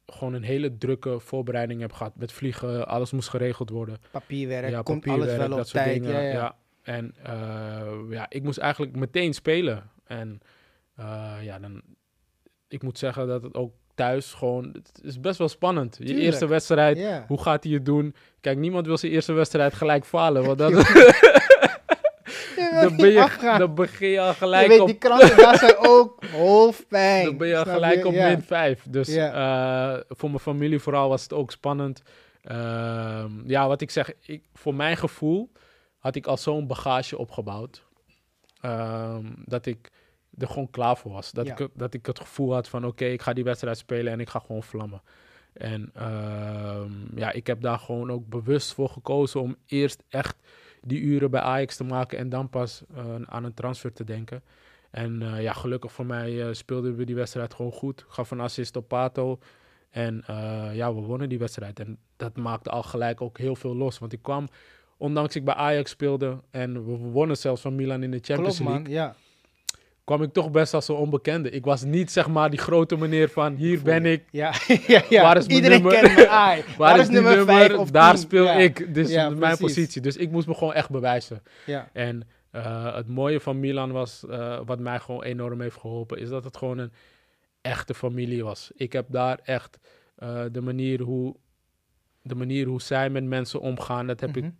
gewoon 0.05 0.33
een 0.33 0.43
hele 0.43 0.77
drukke 0.77 1.19
voorbereiding 1.19 1.81
hebt 1.81 1.93
gehad. 1.93 2.15
Met 2.15 2.31
vliegen, 2.31 2.87
alles 2.87 3.11
moest 3.11 3.29
geregeld 3.29 3.69
worden. 3.69 3.97
Papierwerk, 4.11 4.69
ja, 4.69 4.81
komt 4.81 4.99
papierwerk, 4.99 5.29
alles 5.29 5.47
wel 5.47 5.51
op 5.51 5.57
dat 5.57 5.67
soort 5.67 5.83
tijd. 5.83 6.01
dingen. 6.01 6.23
Ja, 6.23 6.31
ja. 6.31 6.57
En 6.81 7.15
eh, 7.23 7.99
ja, 8.09 8.25
ik 8.29 8.43
moest 8.43 8.57
eigenlijk 8.57 8.95
meteen 8.95 9.33
spelen. 9.33 9.89
En 10.03 10.39
eh, 10.95 11.37
ja, 11.41 11.59
dan... 11.59 11.81
Ik 12.67 12.83
moet 12.83 12.97
zeggen 12.97 13.27
dat 13.27 13.43
het 13.43 13.55
ook 13.55 13.73
thuis 14.05 14.33
gewoon... 14.33 14.69
Het 14.73 14.99
is 15.03 15.19
best 15.19 15.37
wel 15.37 15.49
spannend. 15.49 15.95
Je 15.97 16.03
Tuurlijk. 16.05 16.25
eerste 16.25 16.47
wedstrijd, 16.47 17.23
hoe 17.27 17.41
gaat 17.41 17.63
hij 17.63 17.73
het 17.73 17.85
doen? 17.85 18.15
Kijk, 18.41 18.57
niemand 18.57 18.85
wil 18.85 18.97
zijn 18.97 19.11
eerste 19.11 19.33
wedstrijd 19.33 19.73
gelijk 19.73 20.05
falen. 20.05 20.43
Want 20.45 20.59
Je 20.69 20.69
wil 22.71 22.81
dan, 22.89 22.95
ben 22.95 23.05
niet 23.05 23.13
je, 23.15 23.21
afgaan. 23.21 23.59
dan 23.59 23.75
begin 23.75 24.09
je 24.09 24.19
al 24.19 24.27
Je 24.27 24.33
gelijk 24.33 24.67
weet, 24.67 24.79
op... 24.79 24.87
die 24.87 24.97
kranten 24.97 25.37
daar 25.37 25.57
zijn 25.57 25.75
ook 25.77 26.23
hoofdpijn. 26.31 27.25
Dan 27.25 27.37
ben 27.37 27.47
je 27.47 27.57
al 27.57 27.65
gelijk 27.73 28.05
op 28.05 28.13
Ja. 28.13 28.27
min 28.27 28.41
5. 28.41 28.83
Dus 28.89 29.07
Ja. 29.13 29.93
eh, 29.95 30.01
voor 30.09 30.29
mijn 30.29 30.41
familie 30.41 30.79
vooral 30.79 31.09
was 31.09 31.23
het 31.23 31.33
ook 31.33 31.51
spannend. 31.51 32.01
Ehm, 32.41 33.31
ja, 33.45 33.67
wat 33.67 33.81
ik 33.81 33.91
zeg, 33.91 34.11
ik, 34.21 34.43
voor 34.53 34.75
mijn 34.75 34.97
gevoel 34.97 35.51
had 35.97 36.15
ik 36.15 36.27
al 36.27 36.37
zo'n 36.37 36.67
bagage 36.67 37.17
opgebouwd. 37.17 37.83
ehm, 38.61 39.25
dat 39.45 39.65
ik 39.65 39.89
er 40.37 40.47
gewoon 40.47 40.69
klaar 40.69 40.97
voor 40.97 41.11
was. 41.11 41.31
Dat, 41.31 41.45
Ja. 41.45 41.57
ik, 41.57 41.69
dat 41.73 41.93
ik 41.93 42.05
het 42.05 42.19
gevoel 42.19 42.53
had 42.53 42.67
van 42.67 42.85
oké, 42.85 43.05
ik 43.05 43.21
ga 43.21 43.33
die 43.33 43.43
wedstrijd 43.43 43.77
spelen 43.77 44.13
en 44.13 44.19
ik 44.19 44.29
ga 44.29 44.39
gewoon 44.39 44.63
vlammen. 44.63 45.01
En 45.53 45.89
ehm, 45.93 46.91
ja, 47.15 47.31
ik 47.31 47.47
heb 47.47 47.61
daar 47.61 47.79
gewoon 47.79 48.11
ook 48.11 48.27
bewust 48.27 48.73
voor 48.73 48.89
gekozen 48.89 49.41
om 49.41 49.55
eerst 49.65 50.03
echt 50.09 50.35
die 50.81 51.01
uren 51.01 51.31
bij 51.31 51.41
Ajax 51.41 51.75
te 51.75 51.83
maken 51.83 52.17
en 52.17 52.29
dan 52.29 52.49
pas 52.49 52.83
eh, 52.95 53.15
aan 53.25 53.43
een 53.43 53.53
transfer 53.53 53.93
te 53.93 54.03
denken. 54.03 54.43
En 54.91 55.21
eh, 55.21 55.41
ja, 55.41 55.53
gelukkig 55.53 55.91
voor 55.91 56.05
mij 56.05 56.47
eh, 56.47 56.53
speelden 56.53 56.95
we 56.95 57.05
die 57.05 57.15
wedstrijd 57.15 57.53
gewoon 57.53 57.71
goed. 57.71 57.99
Ik 57.99 58.05
gaf 58.07 58.31
een 58.31 58.39
assist 58.39 58.75
op 58.75 58.87
Pato. 58.87 59.39
En 59.89 60.23
ja, 60.73 60.93
we 60.93 61.01
wonnen 61.01 61.29
die 61.29 61.39
wedstrijd. 61.39 61.79
En 61.79 61.97
dat 62.15 62.37
maakte 62.37 62.69
al 62.69 62.83
gelijk 62.83 63.21
ook 63.21 63.37
heel 63.37 63.55
veel 63.55 63.75
los. 63.75 63.99
Want 63.99 64.13
ik 64.13 64.21
kwam, 64.21 64.47
ondanks 64.97 65.35
ik 65.35 65.45
bij 65.45 65.53
Ajax 65.53 65.91
speelde 65.91 66.41
en 66.51 66.85
we 66.85 66.97
wonnen 66.97 67.37
zelfs 67.37 67.61
van 67.61 67.75
Milan 67.75 68.03
in 68.03 68.11
de 68.11 68.19
Champions 68.21 68.57
Klopt, 68.57 68.71
League, 68.71 68.83
man. 68.83 68.91
Ja. 68.91 69.15
Kwam 70.15 70.23
ik 70.27 70.33
toch 70.33 70.51
best 70.51 70.73
als 70.73 70.87
een 70.87 70.95
onbekende. 70.95 71.49
Ik 71.49 71.65
was 71.65 71.83
niet 71.83 72.11
zeg 72.11 72.27
maar 72.27 72.49
die 72.49 72.59
grote 72.59 72.97
meneer 72.97 73.29
van 73.29 73.55
hier 73.55 73.81
ben 73.81 74.05
ik, 74.05 74.23
Ja, 74.31 74.53
ja, 74.87 75.01
ja. 75.09 75.21
Waar 75.21 75.37
is 75.37 75.45
mijn 75.47 75.57
Iedereen 75.57 75.81
nummer? 75.81 76.01
kent 76.01 76.15
me. 76.15 76.27
Ai. 76.29 76.63
waar, 76.77 76.99
is 76.99 77.09
nummer, 77.09 77.45
vijf 77.45 77.73
of 77.77 77.91
daar 77.91 78.17
speel 78.17 78.43
Ja. 78.43 78.53
ik. 78.53 78.93
Dus 78.93 79.09
Ja, 79.11 79.27
mijn 79.29 79.39
precies. 79.39 79.59
positie. 79.59 80.01
Dus 80.01 80.17
ik 80.17 80.31
moest 80.31 80.47
me 80.47 80.53
gewoon 80.53 80.73
echt 80.73 80.89
bewijzen. 80.89 81.43
Ja. 81.65 81.89
En 81.93 82.27
eh, 82.51 82.95
het 82.95 83.07
mooie 83.07 83.39
van 83.39 83.59
Milan 83.59 83.91
was, 83.91 84.25
eh, 84.29 84.59
wat 84.65 84.79
mij 84.79 84.99
gewoon 84.99 85.23
enorm 85.23 85.61
heeft 85.61 85.77
geholpen, 85.77 86.17
is 86.17 86.29
dat 86.29 86.43
het 86.43 86.57
gewoon 86.57 86.77
een 86.77 86.91
echte 87.61 87.93
familie 87.93 88.43
was. 88.43 88.71
Ik 88.75 88.93
heb 88.93 89.05
daar 89.09 89.39
echt 89.43 89.79
eh, 90.15 90.43
de, 90.51 90.61
manier 90.61 91.01
hoe, 91.01 91.35
de 92.21 92.35
manier 92.35 92.67
hoe 92.67 92.81
zij 92.81 93.09
met 93.09 93.23
mensen 93.23 93.59
omgaan, 93.59 94.07
dat 94.07 94.19
heb 94.19 94.37
ik 94.37 94.43
Mhm. 94.43 94.51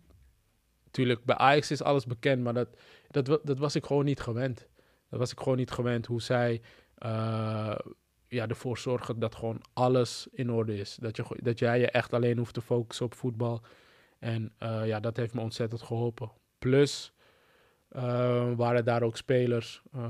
natuurlijk 0.84 1.24
bij 1.24 1.36
Ajax 1.36 1.70
is 1.70 1.82
alles 1.82 2.06
bekend, 2.06 2.42
maar 2.42 2.54
dat, 2.54 2.68
dat, 3.10 3.40
dat 3.44 3.58
was 3.58 3.74
ik 3.76 3.86
gewoon 3.86 4.04
niet 4.04 4.20
gewend. 4.20 4.66
Dat 5.12 5.20
was 5.20 5.32
ik 5.32 5.38
gewoon 5.38 5.56
niet 5.56 5.70
gewend 5.70 6.06
hoe 6.06 6.22
zij 6.22 6.60
eh, 6.94 7.74
ja, 8.28 8.48
ervoor 8.48 8.78
zorgen 8.78 9.18
dat 9.18 9.34
gewoon 9.34 9.60
alles 9.72 10.26
in 10.30 10.50
orde 10.50 10.78
is. 10.78 10.96
Dat, 11.00 11.16
je, 11.16 11.24
dat 11.42 11.58
jij 11.58 11.78
je 11.78 11.90
echt 11.90 12.12
alleen 12.12 12.38
hoeft 12.38 12.54
te 12.54 12.60
focussen 12.60 13.06
op 13.06 13.14
voetbal. 13.14 13.60
En 14.18 14.52
eh, 14.58 14.86
ja, 14.86 15.00
dat 15.00 15.16
heeft 15.16 15.34
me 15.34 15.40
ontzettend 15.40 15.82
geholpen. 15.82 16.30
Plus, 16.58 17.12
eh, 17.88 18.52
waren 18.56 18.84
daar 18.84 19.02
ook 19.02 19.16
spelers. 19.16 19.82
eh 19.92 20.08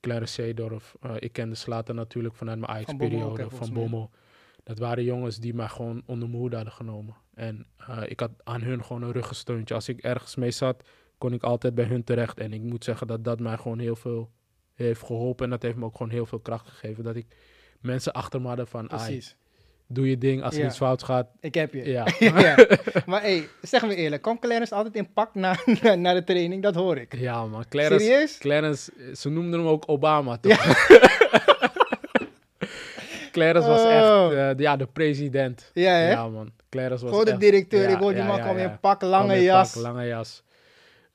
Clarence 0.00 0.32
Seedorf. 0.32 0.96
ik 1.18 1.32
kende 1.32 1.54
Slater 1.54 1.94
natuurlijk 1.94 2.34
vanuit 2.34 2.58
mijn 2.58 2.70
Ajax-periode. 2.72 3.50
Van. 3.50 3.72
Bommel. 3.72 4.10
Dat 4.62 4.78
waren 4.78 5.04
jongens 5.04 5.38
die 5.38 5.54
mij 5.54 5.68
gewoon 5.68 6.02
onder 6.06 6.28
mijn 6.28 6.40
hoede 6.40 6.56
hadden 6.56 6.74
genomen. 6.74 7.16
En 7.34 7.66
ik 8.06 8.20
had 8.20 8.30
aan 8.42 8.62
hun 8.62 8.84
gewoon 8.84 9.02
een 9.02 9.12
ruggensteuntje. 9.12 9.74
Als 9.74 9.88
ik 9.88 10.00
ergens 10.00 10.36
mee 10.36 10.50
zat, 10.50 10.84
kon 11.18 11.32
ik 11.32 11.42
altijd 11.42 11.74
bij 11.74 11.84
hun 11.84 12.04
terecht. 12.04 12.38
En 12.38 12.52
ik 12.52 12.62
moet 12.62 12.84
zeggen 12.84 13.06
dat 13.06 13.24
dat 13.24 13.40
mij 13.40 13.56
gewoon 13.56 13.78
heel 13.78 13.96
veel 13.96 14.30
heeft 14.74 15.02
geholpen. 15.02 15.44
En 15.44 15.50
dat 15.50 15.62
heeft 15.62 15.76
me 15.76 15.84
ook 15.84 15.96
gewoon 15.96 16.12
heel 16.12 16.26
veel 16.26 16.38
kracht 16.40 16.68
gegeven. 16.68 17.04
Dat 17.04 17.16
ik 17.16 17.26
mensen 17.80 18.12
achter 18.12 18.40
me 18.40 18.46
hadden 18.48 18.66
van, 18.66 18.90
"Ai, 18.90 19.04
Precies. 19.04 19.36
doe 19.86 20.08
je 20.08 20.18
ding. 20.18 20.42
Als 20.42 20.54
er 20.54 20.60
Ja. 20.60 20.66
iets 20.66 20.76
fout 20.76 21.02
gaat, 21.02 21.26
Ik 21.40 21.54
heb 21.54 21.72
je. 21.72 21.84
ja. 21.90 22.06
ja. 22.18 22.54
Maar 23.06 23.20
hey, 23.22 23.48
zeg 23.62 23.86
me 23.86 23.94
eerlijk, 23.94 24.22
kwam 24.22 24.38
Clarence 24.38 24.74
altijd 24.74 24.94
in 24.94 25.12
pak 25.12 25.34
naar, 25.34 25.64
naar 25.98 26.14
de 26.14 26.24
training? 26.24 26.62
Dat 26.62 26.74
hoor 26.74 26.96
ik. 26.96 27.16
Ja, 27.16 27.46
man. 27.46 27.64
Clarence, 27.68 28.04
Serieus? 28.04 28.38
Clarence, 28.38 28.92
eh, 28.98 29.14
ze 29.14 29.28
noemden 29.28 29.60
hem 29.60 29.68
ook 29.68 29.84
Obama, 29.86 30.36
toch? 30.38 30.64
Clarence 33.32 33.68
was 33.68 33.80
Oh. 33.80 33.90
echt 33.92 34.32
eh, 34.38 34.56
de- 34.56 34.62
ja, 34.62 34.76
de 34.76 34.86
president. 34.86 35.70
Ja, 35.74 35.90
hè? 35.92 36.10
Ja, 36.10 36.28
man. 36.28 36.50
Clarence 36.68 37.04
was 37.04 37.10
Gewoon 37.18 37.38
de 37.38 37.44
directeur. 37.46 37.82
ja, 37.82 37.88
ik 37.88 37.96
hoor 38.02 38.12
die 38.12 38.20
ja, 38.20 38.26
man 38.26 38.36
ja, 38.36 38.42
kwam 38.42 38.58
ja. 38.58 38.70
in 38.70 38.78
pak, 38.80 39.02
lange 39.02 39.42
jas. 39.42 39.72
pak, 39.72 39.82
lange 39.82 40.06
jas. 40.06 40.42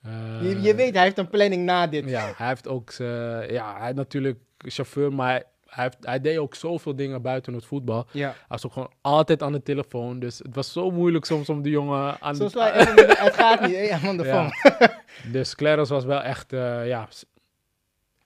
Eh, 0.07 0.41
Je, 0.41 0.61
je 0.61 0.75
weet, 0.75 0.93
hij 0.93 1.03
heeft 1.03 1.17
een 1.17 1.29
planning 1.29 1.65
na 1.65 1.87
dit. 1.87 2.09
Ja, 2.09 2.33
hij 2.35 2.47
heeft 2.47 2.67
ook... 2.67 2.91
z'n- 2.91 3.03
ja, 3.49 3.77
hij 3.79 3.93
natuurlijk 3.93 4.39
chauffeur, 4.57 5.13
maar 5.13 5.43
hij, 5.65 5.83
heeft, 5.83 5.97
hij 6.01 6.21
deed 6.21 6.37
ook 6.37 6.55
zoveel 6.55 6.95
dingen 6.95 7.21
buiten 7.21 7.53
het 7.53 7.65
voetbal. 7.65 8.07
Ja. 8.11 8.27
Hij 8.29 8.35
was 8.47 8.65
ook 8.65 8.73
gewoon 8.73 8.91
altijd 9.01 9.41
aan 9.43 9.51
de 9.51 9.63
telefoon. 9.63 10.19
Dus 10.19 10.37
het 10.37 10.55
was 10.55 10.71
zo 10.71 10.91
moeilijk 10.91 11.25
soms 11.25 11.49
om 11.49 11.61
die 11.61 11.71
jongen 11.71 12.21
aan 12.21 12.35
Soms 12.35 12.53
de... 12.53 12.59
de- 12.95 13.15
het 13.17 13.33
gaat 13.33 13.61
niet, 13.61 13.75
hè, 13.75 14.07
aan 14.07 14.17
de 14.17 14.23
Ja. 14.23 14.49
phone. 14.49 14.95
Dus 15.31 15.55
Clarence 15.55 15.93
was 15.93 16.05
wel 16.05 16.21
echt... 16.21 16.53
eh, 16.53 16.87
ja, 16.87 17.07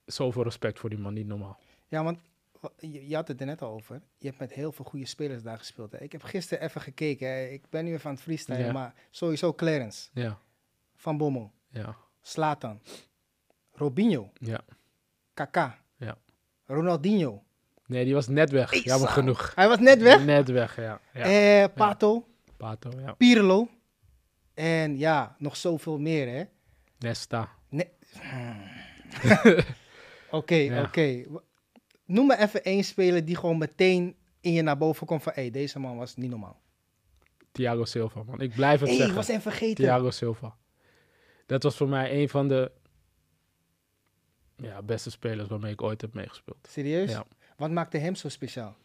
zoveel 0.05 0.43
respect 0.43 0.79
voor 0.79 0.89
die 0.89 0.99
man, 0.99 1.13
niet 1.13 1.27
normaal. 1.27 1.59
Ja, 1.87 2.03
want 2.03 2.17
wa- 2.59 2.71
je, 2.79 3.07
je 3.07 3.15
had 3.15 3.27
het 3.27 3.39
er 3.39 3.45
net 3.45 3.61
al 3.61 3.71
over. 3.71 4.01
Je 4.17 4.27
hebt 4.27 4.39
met 4.39 4.53
heel 4.53 4.71
veel 4.71 4.85
goede 4.85 5.05
spelers 5.05 5.43
daar 5.43 5.57
gespeeld. 5.57 5.91
Hè. 5.91 5.97
Ik 5.97 6.11
heb 6.11 6.23
gisteren 6.23 6.63
even 6.63 6.81
gekeken. 6.81 7.27
Hè. 7.27 7.45
Ik 7.45 7.63
ben 7.69 7.85
nu 7.85 7.93
even 7.93 8.05
aan 8.09 8.15
het 8.15 8.23
freestylen, 8.23 8.65
Ja. 8.65 8.71
maar 8.71 8.93
sowieso 9.09 9.53
Clarence, 9.53 10.09
Ja, 10.13 10.37
Van 10.95 11.17
Bommel, 11.17 11.51
ja, 11.71 11.95
Slatan, 12.21 12.81
Robinho, 13.71 14.31
ja. 14.33 14.59
Kaká, 15.33 15.77
Ja. 15.97 16.17
Ronaldinho. 16.65 17.43
Nee, 17.85 18.05
die 18.05 18.13
was 18.13 18.27
net 18.27 18.49
weg. 18.51 18.71
Ik 18.71 18.83
Jammer 18.83 19.09
genoeg. 19.09 19.51
Hij 19.55 19.67
was 19.67 19.79
net 19.79 20.01
weg. 20.01 20.23
Net 20.25 20.49
weg, 20.49 20.75
ja. 20.75 21.01
ja. 21.13 21.23
Eh, 21.63 21.65
Pato, 21.75 22.27
Pato, 22.57 22.89
ja. 22.99 23.13
Pirlo. 23.13 23.67
En 24.53 24.97
ja, 24.97 25.35
nog 25.39 25.55
zoveel 25.57 25.99
meer, 25.99 26.27
hè. 26.27 26.43
Nesta. 26.99 27.49
Oké, 30.31 30.55
Ja. 30.55 30.81
oké. 30.83 31.23
Noem 32.05 32.27
me 32.27 32.37
even 32.37 32.63
één 32.63 32.83
speler 32.83 33.25
die 33.25 33.35
gewoon 33.35 33.57
meteen 33.57 34.15
in 34.41 34.53
je 34.53 34.61
naar 34.61 34.77
boven 34.77 35.07
komt 35.07 35.23
van... 35.23 35.31
hé, 35.35 35.49
deze 35.49 35.79
man 35.79 35.97
was 35.97 36.15
niet 36.15 36.29
normaal. 36.29 36.61
Thiago 37.51 37.85
Silva, 37.85 38.23
man. 38.23 38.39
Ik 38.41 38.53
blijf 38.55 38.79
het 38.79 38.89
ik 38.89 38.95
zeggen. 38.95 39.15
was 39.15 39.27
hem 39.27 39.41
vergeten. 39.41 39.75
Thiago 39.83 40.09
Silva. 40.09 40.55
Dat 41.51 41.63
was 41.63 41.75
voor 41.77 41.89
mij 41.89 42.21
een 42.21 42.29
van 42.29 42.47
de 42.47 42.71
ja, 44.55 44.81
beste 44.81 45.11
spelers 45.11 45.49
waarmee 45.49 45.71
ik 45.71 45.81
ooit 45.81 46.01
heb 46.01 46.13
meegespeeld. 46.13 46.67
Serieus? 46.69 47.11
Ja. 47.11 47.25
Wat 47.57 47.71
maakte 47.71 47.97
hem 47.97 48.15
zo 48.15 48.29
speciaal? 48.29 48.75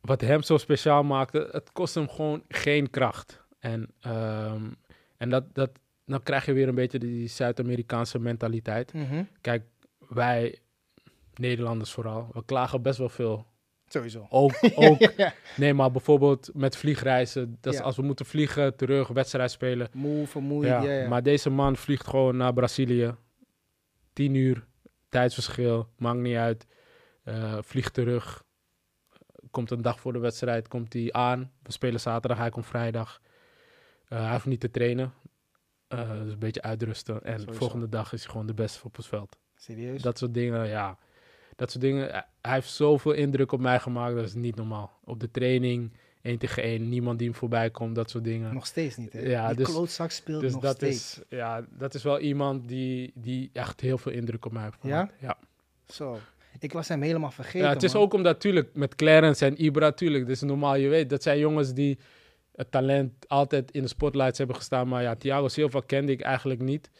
Wat 0.00 0.20
hem 0.20 0.42
zo 0.42 0.58
speciaal 0.58 1.02
maakte, 1.02 1.48
het 1.52 1.72
kost 1.72 1.94
hem 1.94 2.08
gewoon 2.08 2.42
geen 2.48 2.90
kracht. 2.90 3.44
En, 3.58 3.90
ehm, 4.00 4.70
en 5.16 5.30
dat, 5.30 5.54
dat, 5.54 5.70
dan 6.04 6.22
krijg 6.22 6.46
je 6.46 6.52
weer 6.52 6.68
een 6.68 6.74
beetje 6.74 6.98
die 6.98 7.28
Zuid-Amerikaanse 7.28 8.18
mentaliteit. 8.18 8.92
Mhm. 8.92 9.24
Kijk, 9.40 9.64
wij 10.08 10.58
Nederlanders 11.34 11.92
vooral, 11.92 12.28
we 12.32 12.44
klagen 12.44 12.82
best 12.82 12.98
wel 12.98 13.08
veel. 13.08 13.46
Sowieso. 13.94 14.26
Ook, 14.28 14.52
ook 14.74 15.00
ja. 15.16 15.34
nee, 15.56 15.74
maar 15.74 15.90
bijvoorbeeld 15.90 16.50
met 16.54 16.76
vliegreizen. 16.76 17.58
Dat 17.60 17.72
is 17.72 17.78
Ja. 17.78 17.84
als 17.84 17.96
we 17.96 18.02
moeten 18.02 18.26
vliegen, 18.26 18.76
terug, 18.76 19.08
wedstrijd 19.08 19.50
spelen. 19.50 19.88
Moe, 19.92 20.26
vermoeid. 20.26 20.68
Ja, 20.68 21.08
maar 21.08 21.22
deze 21.22 21.50
man 21.50 21.76
vliegt 21.76 22.06
gewoon 22.06 22.36
naar 22.36 22.52
Brazilië. 22.52 23.14
10 24.12 24.34
uur, 24.34 24.66
tijdsverschil, 25.08 25.88
maakt 25.96 26.18
niet 26.18 26.36
uit. 26.36 26.66
Eh, 27.24 27.58
vliegt 27.60 27.94
terug. 27.94 28.42
Komt 29.50 29.70
een 29.70 29.82
dag 29.82 30.00
voor 30.00 30.12
de 30.12 30.18
wedstrijd, 30.18 30.68
komt 30.68 30.92
hij 30.92 31.12
aan. 31.12 31.52
We 31.62 31.72
spelen 31.72 32.00
zaterdag, 32.00 32.38
hij 32.38 32.50
komt 32.50 32.66
vrijdag. 32.66 33.20
Eh, 34.08 34.22
hij 34.22 34.32
hoeft 34.32 34.46
niet 34.46 34.60
te 34.60 34.70
trainen. 34.70 35.12
Dus 35.88 36.32
een 36.32 36.38
beetje 36.38 36.62
uitrusten. 36.62 37.22
En 37.22 37.44
de 37.44 37.52
volgende 37.52 37.88
dag 37.88 38.12
is 38.12 38.22
hij 38.22 38.30
gewoon 38.30 38.46
de 38.46 38.54
beste 38.54 38.84
op 38.84 38.96
het 38.96 39.06
veld. 39.06 39.36
Serieus? 39.56 40.02
Dat 40.02 40.18
soort 40.18 40.34
dingen, 40.34 40.68
ja. 40.68 40.98
Dat 41.56 41.70
soort 41.70 41.82
dingen. 41.84 42.08
Hij 42.40 42.52
heeft 42.54 42.70
zoveel 42.70 43.12
indruk 43.12 43.52
op 43.52 43.60
mij 43.60 43.78
gemaakt, 43.80 44.14
dat 44.14 44.24
is 44.24 44.34
niet 44.34 44.56
normaal. 44.56 44.98
Op 45.04 45.20
de 45.20 45.30
training, 45.30 45.92
één 46.22 46.38
tegen 46.38 46.62
één, 46.62 46.88
niemand 46.88 47.18
die 47.18 47.28
hem 47.28 47.36
voorbij 47.36 47.70
komt, 47.70 47.94
dat 47.94 48.10
soort 48.10 48.24
dingen. 48.24 48.54
Nog 48.54 48.66
steeds 48.66 48.96
niet, 48.96 49.12
hè? 49.12 49.20
Ja, 49.20 49.46
Die 49.48 49.56
dus- 49.56 49.68
klootzak 49.68 50.10
speelt 50.10 50.40
Dus 50.40 50.52
nog 50.52 50.62
dat 50.62 50.76
steeds. 50.76 51.18
is, 51.18 51.22
ja, 51.28 51.64
dat 51.70 51.94
is 51.94 52.02
wel 52.02 52.18
iemand 52.20 52.68
die, 52.68 53.12
die 53.14 53.50
echt 53.52 53.80
heel 53.80 53.98
veel 53.98 54.12
indruk 54.12 54.44
op 54.44 54.52
mij 54.52 54.62
heeft 54.62 54.76
Ja? 54.82 54.88
gemaakt. 54.88 55.14
Ja? 55.20 55.36
Zo. 55.86 56.18
Ik 56.58 56.72
was 56.72 56.88
hem 56.88 57.02
helemaal 57.02 57.30
vergeten, 57.30 57.60
Ja, 57.66 57.72
het 57.72 57.82
is 57.82 57.92
man. 57.92 58.02
ook 58.02 58.14
omdat, 58.14 58.32
natuurlijk, 58.34 58.74
met 58.74 58.94
Clarence 58.94 59.44
en 59.46 59.64
Ibra, 59.64 59.92
tuurlijk, 59.92 60.22
dat 60.26 60.32
is 60.34 60.40
normaal, 60.42 60.74
je 60.76 60.88
weet, 60.88 61.10
dat 61.10 61.22
zijn 61.22 61.38
jongens 61.38 61.72
die 61.72 61.98
het 62.54 62.70
talent 62.70 63.28
altijd 63.28 63.70
in 63.70 63.82
de 63.82 63.88
spotlights 63.88 64.38
hebben 64.38 64.56
gestaan. 64.56 64.88
Maar 64.88 65.02
ja, 65.02 65.14
Thiago 65.14 65.48
Silva 65.48 65.80
kende 65.86 66.12
ik 66.12 66.20
eigenlijk 66.20 66.60
niet. 66.60 66.90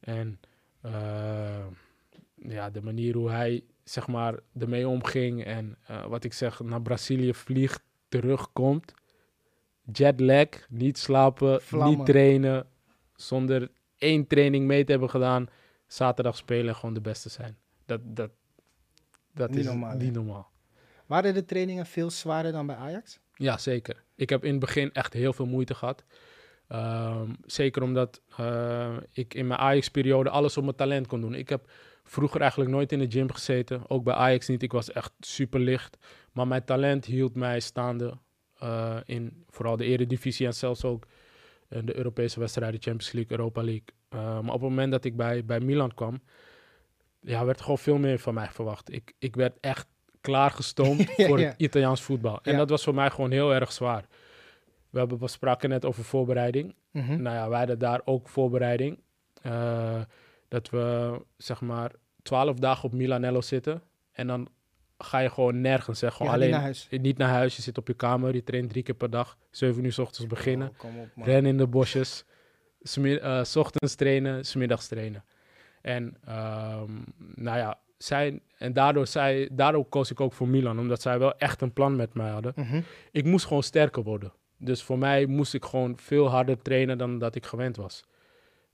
En 0.00 0.40
eh, 0.80 1.64
ja, 2.34 2.70
de 2.70 2.82
manier 2.82 3.14
hoe 3.14 3.30
hij, 3.30 3.62
zeg 3.88 4.06
maar, 4.06 4.34
ermee 4.58 4.88
omging 4.88 5.44
en 5.44 5.76
eh, 5.86 6.06
wat 6.06 6.24
ik 6.24 6.32
zeg, 6.32 6.60
naar 6.60 6.82
Brazilië 6.82 7.34
vliegt, 7.34 7.82
terugkomt. 8.08 8.94
Jetlag, 9.92 10.48
niet 10.68 10.98
slapen, 10.98 11.62
Vlammen. 11.62 11.96
niet 11.96 12.06
trainen, 12.06 12.66
zonder 13.14 13.70
één 13.98 14.26
training 14.26 14.66
mee 14.66 14.84
te 14.84 14.90
hebben 14.90 15.10
gedaan. 15.10 15.48
Zaterdag 15.86 16.36
spelen 16.36 16.68
en 16.68 16.74
gewoon 16.74 16.94
de 16.94 17.00
beste 17.00 17.28
zijn. 17.28 17.56
Dat, 17.84 18.00
dat, 18.04 18.30
dat 19.34 19.50
Niet 19.50 19.58
is 19.58 19.64
normaal, 19.64 19.90
hè? 19.90 19.96
niet 19.96 20.12
normaal. 20.12 20.50
Waren 21.06 21.34
de 21.34 21.44
trainingen 21.44 21.86
veel 21.86 22.10
zwaarder 22.10 22.52
dan 22.52 22.66
bij 22.66 22.76
Ajax? 22.76 23.18
Ja, 23.34 23.58
zeker. 23.58 24.02
Ik 24.14 24.28
heb 24.30 24.44
in 24.44 24.50
het 24.50 24.60
begin 24.60 24.92
echt 24.92 25.12
heel 25.12 25.32
veel 25.32 25.46
moeite 25.46 25.74
gehad. 25.74 26.04
Ehm, 26.68 27.30
zeker 27.44 27.82
omdat 27.82 28.20
eh, 28.36 28.96
ik 29.12 29.34
in 29.34 29.46
mijn 29.46 29.60
Ajax-periode 29.60 30.30
alles 30.30 30.56
op 30.56 30.64
mijn 30.64 30.76
talent 30.76 31.06
kon 31.06 31.20
doen. 31.20 31.34
Ik 31.34 31.48
heb 31.48 31.70
vroeger 32.06 32.40
eigenlijk 32.40 32.70
nooit 32.70 32.92
in 32.92 32.98
de 32.98 33.10
gym 33.10 33.30
gezeten. 33.32 33.90
Ook 33.90 34.04
bij 34.04 34.14
Ajax 34.14 34.48
niet. 34.48 34.62
Ik 34.62 34.72
was 34.72 34.92
echt 34.92 35.12
super 35.20 35.60
licht. 35.60 35.96
Maar 36.32 36.46
mijn 36.46 36.64
talent 36.64 37.04
hield 37.04 37.34
mij 37.34 37.60
staande 37.60 38.18
eh, 38.58 38.96
in 39.04 39.44
vooral 39.50 39.76
de 39.76 39.84
Eredivisie 39.84 40.46
en 40.46 40.54
zelfs 40.54 40.84
ook 40.84 41.06
in 41.68 41.86
de 41.86 41.96
Europese 41.96 42.40
wedstrijden, 42.40 42.82
Champions 42.82 43.12
League, 43.12 43.36
Europa 43.38 43.62
League. 43.62 43.84
Eh, 44.08 44.18
maar 44.20 44.54
op 44.54 44.60
het 44.60 44.70
moment 44.70 44.92
dat 44.92 45.04
ik 45.04 45.16
bij, 45.16 45.44
bij 45.44 45.60
Milan 45.60 45.94
kwam, 45.94 46.20
ja, 47.20 47.44
werd 47.44 47.60
gewoon 47.60 47.78
veel 47.78 47.98
meer 47.98 48.18
van 48.18 48.34
mij 48.34 48.48
verwacht. 48.50 48.92
Ik, 48.92 49.12
ik 49.18 49.36
werd 49.36 49.56
echt 49.60 49.86
klaargestoomd 50.20 51.12
Ja, 51.16 51.26
voor 51.26 51.40
ja. 51.40 51.46
het 51.48 51.54
Italiaans 51.60 52.02
voetbal. 52.02 52.38
En 52.42 52.52
Ja. 52.52 52.58
dat 52.58 52.70
was 52.70 52.84
voor 52.84 52.94
mij 52.94 53.10
gewoon 53.10 53.30
heel 53.30 53.54
erg 53.54 53.72
zwaar. 53.72 54.04
We, 54.90 54.98
hebben, 54.98 55.18
we 55.18 55.28
spraken 55.28 55.68
net 55.68 55.84
over 55.84 56.04
voorbereiding. 56.04 56.74
Mhm. 56.90 57.22
Nou 57.22 57.36
ja, 57.36 57.48
wij 57.48 57.58
hadden 57.58 57.78
daar 57.78 58.00
ook 58.04 58.28
voorbereiding. 58.28 58.98
Eh, 59.42 60.00
dat 60.48 60.70
we 60.70 61.18
zeg 61.36 61.60
maar 61.60 61.90
twaalf 62.22 62.58
dagen 62.58 62.84
op 62.84 62.92
Milanello 62.92 63.40
zitten. 63.40 63.82
En 64.12 64.26
dan 64.26 64.48
ga 64.98 65.18
je 65.18 65.30
gewoon 65.30 65.60
nergens. 65.60 65.98
Gewoon 66.00 66.12
niet 66.22 66.30
alleen 66.30 66.50
naar 66.50 66.60
huis. 66.60 66.88
niet 66.90 67.18
naar 67.18 67.28
huis. 67.28 67.56
Je 67.56 67.62
zit 67.62 67.78
op 67.78 67.86
je 67.86 67.94
kamer. 67.94 68.34
Je 68.34 68.44
traint 68.44 68.70
drie 68.70 68.82
keer 68.82 68.94
per 68.94 69.10
dag. 69.10 69.36
Zeven 69.50 69.84
uur 69.84 69.92
s 69.92 69.98
ochtends 69.98 70.26
beginnen. 70.26 70.72
Oh, 70.84 71.00
op. 71.16 71.24
Rennen 71.24 71.50
in 71.50 71.56
de 71.56 71.66
bosjes. 71.66 72.24
Eh, 72.94 73.44
s 73.44 73.56
ochtends 73.56 73.94
trainen, 73.94 74.44
smiddags 74.44 74.88
trainen. 74.88 75.24
En 75.82 76.16
ehm, 76.24 76.92
nou 77.34 77.58
ja, 77.58 77.78
zij, 77.98 78.40
en 78.58 78.72
daardoor, 78.72 79.06
zij, 79.06 79.48
daardoor 79.52 79.84
koos 79.84 80.10
ik 80.10 80.20
ook 80.20 80.32
voor 80.32 80.48
Milan. 80.48 80.78
Omdat 80.78 81.02
zij 81.02 81.18
wel 81.18 81.36
echt 81.36 81.60
een 81.60 81.72
plan 81.72 81.96
met 81.96 82.14
mij 82.14 82.30
hadden 82.30 82.52
Mhm. 82.56 82.80
ik 83.12 83.24
moest 83.24 83.46
gewoon 83.46 83.62
sterker 83.62 84.02
worden. 84.02 84.32
Dus 84.58 84.82
voor 84.82 84.98
mij 84.98 85.26
moest 85.26 85.54
ik 85.54 85.64
gewoon 85.64 85.98
veel 85.98 86.28
harder 86.28 86.62
trainen 86.62 86.98
dan 86.98 87.18
dat 87.18 87.34
ik 87.34 87.46
gewend 87.46 87.76
was. 87.76 88.04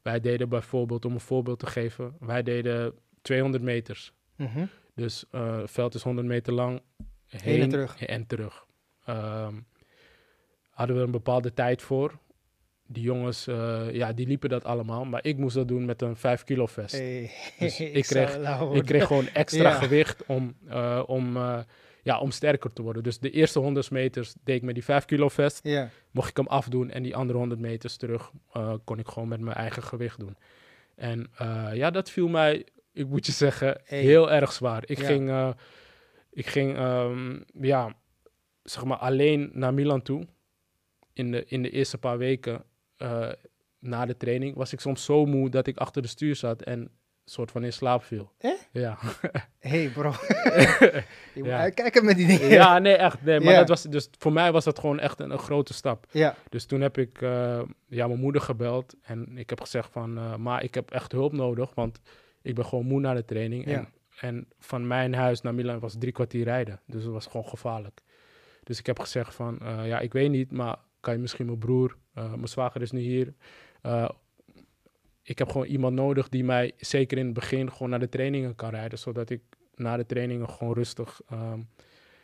Wij 0.02 0.20
deden 0.20 0.48
bijvoorbeeld, 0.48 1.04
om 1.04 1.12
een 1.12 1.20
voorbeeld 1.20 1.58
te 1.58 1.66
geven, 1.66 2.16
wij 2.20 2.42
deden 2.42 2.94
200 3.22 3.62
meters. 3.64 4.12
Mhm. 4.36 4.64
Dus 4.94 5.24
eh, 5.30 5.56
het 5.60 5.70
veld 5.70 5.94
is 5.94 6.02
100 6.02 6.26
meter 6.26 6.52
lang. 6.52 6.80
Heen 7.26 7.60
en 7.60 7.68
terug. 7.68 8.02
En 8.04 8.26
terug. 8.26 8.66
Ehm, 9.04 9.54
hadden 10.70 10.96
we 10.96 11.02
een 11.02 11.10
bepaalde 11.10 11.52
tijd 11.54 11.82
voor. 11.82 12.18
Die 12.86 13.02
jongens, 13.02 13.46
eh, 13.46 13.92
ja, 13.92 14.12
die 14.12 14.26
liepen 14.26 14.48
dat 14.48 14.64
allemaal. 14.64 15.04
Maar 15.04 15.24
ik 15.24 15.36
moest 15.36 15.54
dat 15.54 15.68
doen 15.68 15.84
met 15.84 16.02
een 16.02 16.16
5 16.16 16.44
kilo 16.44 16.66
vest. 16.66 16.92
Hey, 16.94 17.30
Dus 17.58 17.80
ik, 17.80 17.94
ik 17.94 18.02
kreeg- 18.02 18.36
Ik 18.72 18.84
kreeg 18.84 19.06
gewoon 19.12 19.26
extra 19.28 19.62
Ja. 19.68 19.74
gewicht 19.74 20.26
om, 20.26 20.56
eh, 20.68 21.02
om, 21.06 21.36
ja, 22.02 22.18
om 22.18 22.30
sterker 22.30 22.72
te 22.72 22.82
worden. 22.82 23.02
Dus 23.02 23.18
de 23.18 23.30
eerste 23.30 23.58
100 23.58 23.90
meters 23.90 24.34
deed 24.44 24.56
ik 24.56 24.62
met 24.62 24.74
die 24.74 24.84
5 24.84 25.04
kilo 25.04 25.28
vest. 25.28 25.60
Ja, 25.62 25.90
Mocht 26.10 26.28
ik 26.30 26.36
hem 26.36 26.46
afdoen 26.46 26.90
en 26.90 27.02
die 27.02 27.16
andere 27.16 27.38
100 27.38 27.60
meters 27.60 27.96
terug 27.96 28.30
eh, 28.52 28.74
kon 28.84 28.98
ik 28.98 29.08
gewoon 29.08 29.28
met 29.28 29.40
mijn 29.40 29.56
eigen 29.56 29.82
gewicht 29.82 30.18
doen. 30.18 30.36
En 30.96 31.30
eh, 31.36 31.70
ja, 31.74 31.90
dat 31.90 32.10
viel 32.10 32.28
mij, 32.28 32.66
ik 32.92 33.06
moet 33.08 33.26
je 33.26 33.32
zeggen, 33.32 33.80
Hey. 33.84 34.00
heel 34.00 34.30
erg 34.30 34.52
zwaar. 34.52 34.82
Ik 34.86 34.98
Ja. 34.98 35.06
ging, 35.06 35.28
eh, 35.28 35.50
ik 36.30 36.46
ging 36.46 36.76
ehm, 36.76 37.40
ja, 37.60 37.96
zeg 38.62 38.84
maar 38.84 38.96
alleen 38.98 39.50
naar 39.52 39.74
Milan 39.74 40.02
toe. 40.02 40.26
In 41.12 41.30
de, 41.30 41.44
in 41.46 41.62
de 41.62 41.70
eerste 41.70 41.98
paar 41.98 42.18
weken 42.18 42.64
na 43.78 44.06
de 44.06 44.16
training 44.16 44.56
was 44.56 44.72
ik 44.72 44.80
soms 44.80 45.04
zo 45.04 45.26
moe 45.26 45.50
dat 45.50 45.66
ik 45.66 45.76
achter 45.76 46.02
de 46.02 46.08
stuur 46.08 46.36
zat 46.36 46.62
en 46.62 46.90
soort 47.24 47.50
van 47.50 47.64
in 47.64 47.72
slaap 47.72 48.04
viel. 48.04 48.32
Eh? 48.38 48.50
Ja. 48.72 48.98
hey 49.58 49.88
bro. 49.88 50.10
Je 50.20 51.02
moet 51.34 51.46
Ja. 51.46 51.58
uitkijken 51.58 52.04
met 52.04 52.16
die 52.16 52.26
dingen. 52.26 52.48
ja, 52.48 52.78
nee, 52.78 52.94
echt. 52.96 53.22
Nee, 53.22 53.40
maar 53.40 53.52
Ja. 53.52 53.58
dat 53.58 53.68
was, 53.68 53.82
dus 53.82 54.08
voor 54.18 54.32
mij 54.32 54.52
was 54.52 54.64
dat 54.64 54.78
gewoon 54.78 54.98
echt 55.00 55.20
een, 55.20 55.30
een 55.30 55.38
grote 55.38 55.74
stap. 55.74 56.06
Ja. 56.10 56.34
Dus 56.48 56.64
toen 56.66 56.80
heb 56.80 56.98
ik 56.98 57.22
eh, 57.22 57.62
ja, 57.88 58.06
mijn 58.06 58.20
moeder 58.20 58.42
gebeld 58.42 58.94
en 59.02 59.38
ik 59.38 59.50
heb 59.50 59.60
gezegd 59.60 59.88
van, 59.92 60.18
eh, 60.18 60.36
maar 60.36 60.62
ik 60.62 60.74
heb 60.74 60.90
echt 60.90 61.12
hulp 61.12 61.32
nodig, 61.32 61.74
want 61.74 62.00
ik 62.42 62.54
ben 62.54 62.64
gewoon 62.64 62.86
moe 62.86 63.00
na 63.00 63.14
de 63.14 63.24
training. 63.24 63.64
Ja. 63.66 63.72
En, 63.72 63.88
en 64.20 64.46
van 64.58 64.86
mijn 64.86 65.14
huis 65.14 65.40
naar 65.40 65.54
Milan 65.54 65.78
was 65.78 65.94
drie 65.98 66.12
kwartier 66.12 66.44
rijden, 66.44 66.80
dus 66.86 67.02
het 67.02 67.12
was 67.12 67.26
gewoon 67.26 67.46
gevaarlijk. 67.46 68.00
Dus 68.64 68.78
ik 68.78 68.86
heb 68.86 68.98
gezegd 68.98 69.34
van, 69.34 69.58
eh, 69.60 69.86
ja, 69.86 70.00
ik 70.00 70.12
weet 70.12 70.30
niet, 70.30 70.50
maar 70.52 70.76
kan 71.00 71.14
je 71.14 71.20
misschien 71.20 71.46
mijn 71.46 71.58
broer, 71.58 71.96
mijn 72.14 72.48
zwager 72.48 72.82
is 72.82 72.90
nu 72.90 73.00
hier. 73.00 73.34
Ik 75.22 75.38
heb 75.38 75.48
gewoon 75.50 75.66
iemand 75.66 75.94
nodig 75.94 76.28
die 76.28 76.44
mij 76.44 76.72
zeker 76.76 77.18
in 77.18 77.24
het 77.24 77.34
begin 77.34 77.70
gewoon 77.72 77.90
naar 77.90 77.98
de 78.00 78.08
trainingen 78.08 78.54
kan 78.54 78.70
rijden, 78.70 78.98
zodat 78.98 79.30
ik 79.30 79.40
na 79.74 79.96
de 79.96 80.06
trainingen 80.06 80.48
gewoon 80.50 80.74
rustig 80.74 81.20
ehm, 81.30 81.60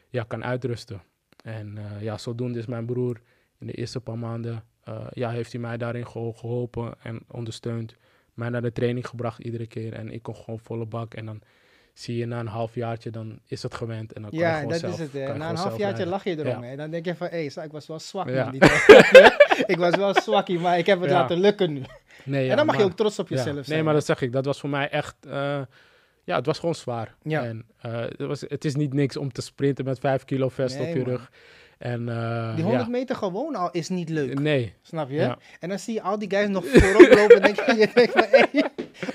ja, 0.09 0.23
kan 0.23 0.45
uitrusten. 0.45 1.03
En 1.45 1.79
eh, 1.79 2.03
ja, 2.03 2.19
zodoende 2.19 2.59
is 2.59 2.67
mijn 2.67 2.87
broer 2.87 3.21
in 3.59 3.67
de 3.67 3.73
eerste 3.73 4.01
paar 4.01 4.19
maanden, 4.19 4.65
eh, 4.85 5.07
ja, 5.11 5.31
heeft 5.31 5.53
hij 5.53 5.61
mij 5.61 5.77
daarin 5.77 6.07
geho- 6.07 6.33
geholpen 6.33 6.95
en 7.03 7.21
ondersteund. 7.31 7.95
Mij 8.35 8.49
naar 8.49 8.63
de 8.63 8.73
training 8.73 9.07
gebracht 9.07 9.39
iedere 9.39 9.67
keer 9.67 9.93
en 9.93 10.11
ik 10.11 10.23
kon 10.23 10.37
gewoon 10.37 10.59
volle 10.61 10.87
bak. 10.87 11.15
En 11.15 11.27
dan 11.27 11.41
zie 11.95 12.17
je 12.17 12.27
na 12.27 12.41
een 12.41 12.47
halfjaartje, 12.47 13.11
dan 13.11 13.39
is 13.47 13.63
het 13.63 13.75
gewend. 13.75 14.13
En 14.13 14.23
dan 14.23 14.31
kan 14.31 14.39
je 14.41 14.45
Ja, 14.45 14.55
gewoon 14.55 14.71
dat 14.71 14.81
zelf, 14.81 14.93
is 14.93 14.99
het. 15.01 15.13
hè. 15.13 15.19
je 15.21 15.27
Na 15.27 15.33
een 15.33 15.41
gewoon 15.41 15.57
halfjaartje 15.57 15.87
rijden. 15.87 16.09
lach 16.09 16.25
je 16.25 16.39
erom. 16.39 16.63
Ja. 16.63 16.69
Hè. 16.69 16.77
Dan 16.77 16.91
denk 16.91 17.05
je 17.05 17.15
van, 17.15 17.27
hé, 17.27 17.47
hey, 17.55 17.65
ik 17.65 17.73
was 17.73 17.87
wel 17.87 17.99
zwak 18.01 18.29
Ja. 18.29 18.43
man. 18.45 18.53
Die 18.53 18.61
ik 19.75 19.77
was 19.77 19.97
wel 19.97 20.15
zwakkie, 20.15 20.59
maar 20.59 20.79
ik 20.79 20.87
heb 20.87 21.01
het 21.01 21.11
Ja. 21.11 21.21
laten 21.21 21.41
lukken 21.41 21.73
nu. 21.73 21.83
Nee, 22.25 22.45
ja, 22.45 22.51
en 22.51 22.57
dan 22.57 22.67
mag 22.67 22.77
je 22.77 22.83
ook 22.83 22.97
trots 22.97 23.19
op 23.19 23.29
ja. 23.29 23.37
jezelf 23.37 23.65
zijn. 23.65 23.77
Nee, 23.77 23.83
maar 23.83 23.95
dat 23.95 24.05
zeg 24.05 24.21
ik. 24.21 24.33
Dat 24.33 24.45
was 24.45 24.61
voor 24.61 24.69
mij 24.69 24.89
echt... 24.91 25.17
eh, 25.29 25.61
ja, 26.25 26.37
het 26.37 26.47
was 26.47 26.59
gewoon 26.59 26.75
zwaar. 26.75 27.15
Ja. 27.23 27.45
En 27.45 27.65
eh, 27.81 27.93
het, 28.01 28.21
was, 28.21 28.41
het 28.41 28.65
is 28.65 28.75
niet 28.75 28.93
niks 28.93 29.17
om 29.17 29.33
te 29.33 29.43
sprinten 29.43 29.85
met 29.85 29.99
5 29.99 30.25
kilo 30.25 30.49
vest 30.49 30.79
Nee, 30.79 30.89
op 30.89 30.93
je 30.97 31.01
man. 31.01 31.09
rug. 31.11 31.31
En, 31.79 32.09
eh, 32.09 32.55
Die 32.55 32.65
100 32.65 32.85
ja. 32.85 32.91
meter 32.91 33.17
gewoon 33.17 33.55
al 33.55 33.71
is 33.71 33.89
niet 33.89 34.09
leuk. 34.09 34.39
Nee, 34.41 34.75
Snap 34.83 35.09
je? 35.09 35.15
Ja. 35.17 35.39
En 35.61 35.69
dan 35.69 35.79
zie 35.79 35.95
je 35.95 36.03
al 36.03 36.19
die 36.19 36.31
guys 36.31 36.49
nog 36.49 36.67
voorop 36.67 37.09
lopen. 37.19 37.37
En 37.37 37.43
denk 37.43 37.57
je, 37.57 37.75
je 37.77 37.91
denkt 37.95 38.13
van, 38.13 38.27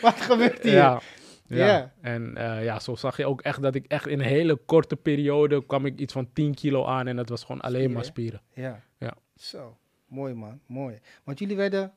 wat 0.02 0.22
gebeurt 0.22 0.64
hier? 0.64 0.74
Ja. 0.74 1.02
Ja. 1.48 1.94
En 2.02 2.32
ja, 2.62 2.80
zo 2.80 2.96
zag 2.96 3.18
je 3.18 3.26
ook 3.26 3.42
echt 3.42 3.62
dat 3.62 3.76
ik 3.76 3.86
echt 3.88 4.08
in 4.08 4.20
een 4.20 4.26
hele 4.26 4.56
korte 4.56 4.96
periode 4.96 5.66
kwam 5.66 5.86
ik 5.86 6.00
iets 6.00 6.14
van 6.14 6.30
10 6.34 6.54
kilo 6.54 6.86
aan 6.86 7.08
en 7.08 7.16
dat 7.16 7.30
was 7.30 7.44
gewoon 7.44 7.62
alleen 7.62 7.92
maar 7.92 8.06
Spieren. 8.06 8.42
spieren. 8.52 8.74
Ja. 9.00 9.08
Ja. 9.08 9.14
Zo, 9.36 9.78
mooi 10.08 10.34
man, 10.34 10.60
mooi. 10.68 11.00
Want 11.24 11.40
jullie 11.40 11.56
werden 11.56 11.94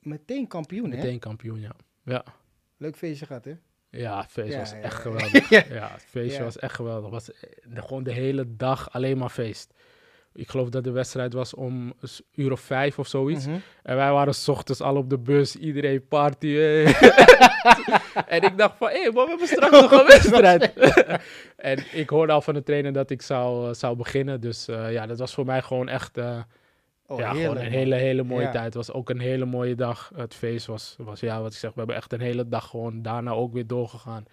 meteen 0.00 0.46
kampioen, 0.46 0.90
hè? 0.90 0.96
Meteen 0.96 1.18
kampioen, 1.18 1.60
ja. 1.60 1.72
Ja, 2.04 2.24
Leuk 2.76 2.96
feestje 2.96 3.26
gehad, 3.26 3.44
hè? 3.44 3.52
ja 3.90 4.20
het 4.20 4.30
feest 4.30 4.52
Ja, 4.52 4.58
was 4.58 4.70
ja, 4.70 4.76
echt 4.76 4.92
ja. 4.94 4.98
geweldig. 5.00 5.48
Ja. 5.78 5.88
het 5.92 6.04
feestje 6.08 6.42
was 6.42 6.58
echt 6.58 6.74
geweldig. 6.74 7.02
Het 7.02 7.12
was 7.12 7.24
de- 7.26 7.82
gewoon 7.82 8.02
de 8.02 8.12
hele 8.12 8.56
dag 8.56 8.92
alleen 8.92 9.18
maar 9.18 9.28
feest. 9.28 9.74
Ik 10.32 10.48
geloof 10.48 10.68
dat 10.68 10.84
de 10.84 10.90
wedstrijd 10.90 11.32
was 11.32 11.54
om 11.54 11.92
s- 12.02 12.22
uur 12.34 12.52
of 12.52 12.60
vijf 12.60 12.98
of 12.98 13.06
zoiets. 13.06 13.46
Mhm. 13.46 13.56
En 13.82 13.96
wij 13.96 14.12
waren 14.12 14.34
's 14.34 14.48
ochtends 14.48 14.80
al 14.80 14.96
op 14.96 15.10
de 15.10 15.18
bus, 15.18 15.56
iedereen 15.56 16.06
party. 16.08 16.46
eh. 16.46 17.02
en 18.34 18.42
ik 18.42 18.58
dacht 18.58 18.76
van, 18.76 18.88
hé, 18.88 19.10
maar 19.12 19.24
we 19.24 19.28
hebben 19.28 19.46
straks 19.46 19.80
nog 19.80 19.90
een 19.92 20.06
wedstrijd. 20.16 20.72
en 21.56 21.78
ik 21.92 22.10
hoorde 22.10 22.32
al 22.32 22.42
van 22.42 22.54
de 22.54 22.62
trainer 22.62 22.92
dat 22.92 23.10
ik 23.10 23.22
zou, 23.22 23.68
eh, 23.68 23.74
zou 23.74 23.96
beginnen. 23.96 24.40
Dus 24.40 24.68
eh, 24.68 24.92
ja, 24.92 25.06
dat 25.06 25.18
was 25.18 25.34
voor 25.34 25.44
mij 25.46 25.62
gewoon 25.62 25.88
echt 25.88 26.18
Oh, 27.10 27.18
ja, 27.18 27.32
heerlijk, 27.32 27.48
gewoon 27.50 27.66
een 27.66 27.72
hele, 27.72 27.94
hele 27.94 28.22
mooie 28.22 28.44
Ja. 28.44 28.50
tijd. 28.50 28.64
Het 28.64 28.74
was 28.74 28.92
ook 28.92 29.10
een 29.10 29.20
hele 29.20 29.44
mooie 29.44 29.74
dag. 29.74 30.12
Het 30.14 30.34
feest 30.34 30.66
was, 30.66 30.94
was, 30.98 31.20
ja, 31.20 31.40
wat 31.40 31.52
ik 31.52 31.58
zeg, 31.58 31.70
we 31.72 31.78
hebben 31.78 31.96
echt 31.96 32.12
een 32.12 32.20
hele 32.20 32.48
dag 32.48 32.68
gewoon 32.68 33.02
daarna 33.02 33.30
ook 33.30 33.52
weer 33.52 33.66
doorgegaan. 33.66 34.24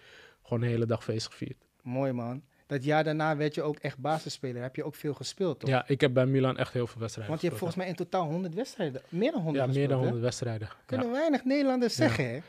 Gewoon 0.44 0.64
een 0.64 0.70
hele 0.70 0.86
dag 0.86 1.04
feest 1.04 1.26
gevierd. 1.28 1.58
Mooi 1.82 2.12
man. 2.12 2.42
Dat 2.68 2.84
jaar 2.84 3.04
daarna 3.04 3.38
werd 3.38 3.56
je 3.56 3.62
ook 3.62 3.78
echt 3.78 3.98
basisspeler. 3.98 4.62
Heb 4.62 4.76
je 4.76 4.84
ook 4.84 4.96
veel 4.96 5.14
gespeeld, 5.14 5.60
toch? 5.60 5.70
Ja, 5.70 5.84
ik 5.88 6.02
heb 6.02 6.14
bij 6.14 6.26
Milan 6.26 6.58
echt 6.58 6.74
heel 6.74 6.88
veel 6.88 7.00
wedstrijden 7.00 7.30
Want 7.32 7.42
je 7.42 7.48
hebt 7.48 7.60
volgens 7.60 7.80
mij 7.80 7.90
in 7.90 7.96
totaal 7.96 8.26
100 8.26 8.54
wedstrijden, 8.54 9.02
meer 9.10 9.32
dan 9.32 9.42
100 9.42 9.66
Ja, 9.66 9.72
meer 9.74 9.88
dan 9.88 9.98
gespeeld, 9.98 10.00
hè? 10.00 10.06
100 10.06 10.24
wedstrijden. 10.24 10.68
Ja. 10.72 10.76
Kunnen 10.86 11.12
weinig 11.12 11.46
Nederlanders 11.46 11.96
zeggen, 11.96 12.30
hè? 12.30 12.40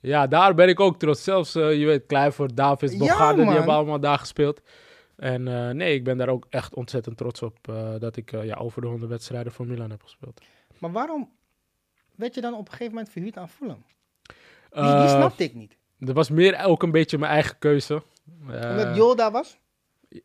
Ja, 0.00 0.26
daar 0.26 0.54
ben 0.54 0.68
ik 0.68 0.80
ook 0.80 0.98
trots. 0.98 1.24
Zelfs, 1.24 1.54
eh, 1.54 1.78
je 1.78 1.86
weet, 1.86 2.06
Kluivert, 2.06 2.56
Davids, 2.56 2.92
Ja, 2.92 2.98
Bogarde, 2.98 3.42
die 3.42 3.50
hebben 3.52 3.74
allemaal 3.74 4.00
daar 4.00 4.18
gespeeld. 4.18 4.60
En 5.18 5.48
eh, 5.48 5.70
nee, 5.70 5.94
ik 5.94 6.04
ben 6.04 6.18
daar 6.18 6.28
ook 6.28 6.46
echt 6.50 6.74
ontzettend 6.74 7.16
trots 7.16 7.42
op 7.42 7.68
eh, 7.68 7.94
dat 7.98 8.16
ik 8.16 8.32
eh, 8.32 8.44
ja, 8.44 8.56
over 8.56 8.82
de 8.82 8.88
100 8.88 9.10
wedstrijden 9.10 9.52
voor 9.52 9.66
Milan 9.66 9.90
heb 9.90 10.02
gespeeld. 10.02 10.40
Maar 10.78 10.92
waarom 10.92 11.30
werd 12.14 12.34
je 12.34 12.40
dan 12.40 12.52
op 12.52 12.60
een 12.60 12.70
gegeven 12.70 12.92
moment 12.92 13.12
verhuurd 13.12 13.36
aan 13.36 13.48
Fulham? 13.48 13.84
Die, 14.70 14.82
die 14.82 15.08
snapte 15.08 15.44
ik 15.44 15.54
niet. 15.54 15.76
Dat 15.98 16.14
was 16.14 16.30
meer 16.30 16.64
ook 16.64 16.82
een 16.82 16.90
beetje 16.90 17.18
mijn 17.18 17.32
eigen 17.32 17.58
keuze. 17.58 18.02
Omdat 18.46 18.96
Joel 18.96 19.16
daar 19.16 19.30
was? 19.30 19.58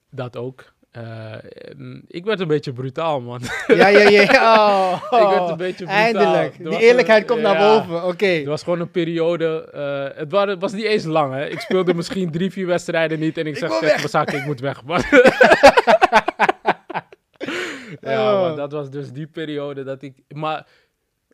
Dat 0.10 0.38
ook. 0.38 0.74
Eh, 0.94 1.34
en 1.70 2.04
ik 2.08 2.26
werd 2.26 2.40
een 2.40 2.48
beetje 2.48 2.74
brutaal, 2.74 3.22
man. 3.22 3.42
Ja, 3.68 3.88
ja, 3.88 4.10
ja. 4.10 4.92
Oh, 5.10 5.22
ik 5.22 5.28
werd 5.38 5.50
een 5.50 5.58
beetje 5.58 5.86
brutaal. 5.86 6.04
Eindelijk. 6.04 6.58
Er 6.60 6.70
Die 6.70 6.80
eerlijkheid 6.80 7.22
een- 7.22 7.28
komt 7.28 7.42
ja. 7.42 7.54
naar 7.54 7.62
boven. 7.82 8.04
Oké. 8.08 8.26
Het 8.26 8.46
was 8.46 8.64
gewoon 8.64 8.80
een 8.80 8.92
periode. 8.92 9.70
eh, 9.74 10.18
het, 10.20 10.32
waren, 10.32 10.50
het 10.50 10.62
was 10.62 10.74
niet 10.74 10.84
eens 10.84 11.04
lang, 11.04 11.34
hè. 11.34 11.46
Ik 11.50 11.60
speelde 11.60 11.94
misschien 12.00 12.32
drie, 12.32 12.52
vier 12.52 12.66
wedstrijden 12.68 13.20
niet. 13.20 13.38
En 13.38 13.46
ik, 13.48 13.54
Ik 13.54 13.58
zeg 13.58 13.70
tegen 13.72 13.96
mijn 13.96 14.10
zaak, 14.10 14.32
ik 14.32 14.46
moet 14.46 14.60
weg, 14.60 14.84
man. 14.84 15.02
ja, 18.02 18.34
Oh. 18.36 18.42
maar 18.42 18.56
dat 18.56 18.72
was 18.72 18.90
dus 18.90 19.12
die 19.12 19.28
periode 19.28 19.84
dat 19.84 20.02
ik... 20.02 20.14
Maar 20.28 20.68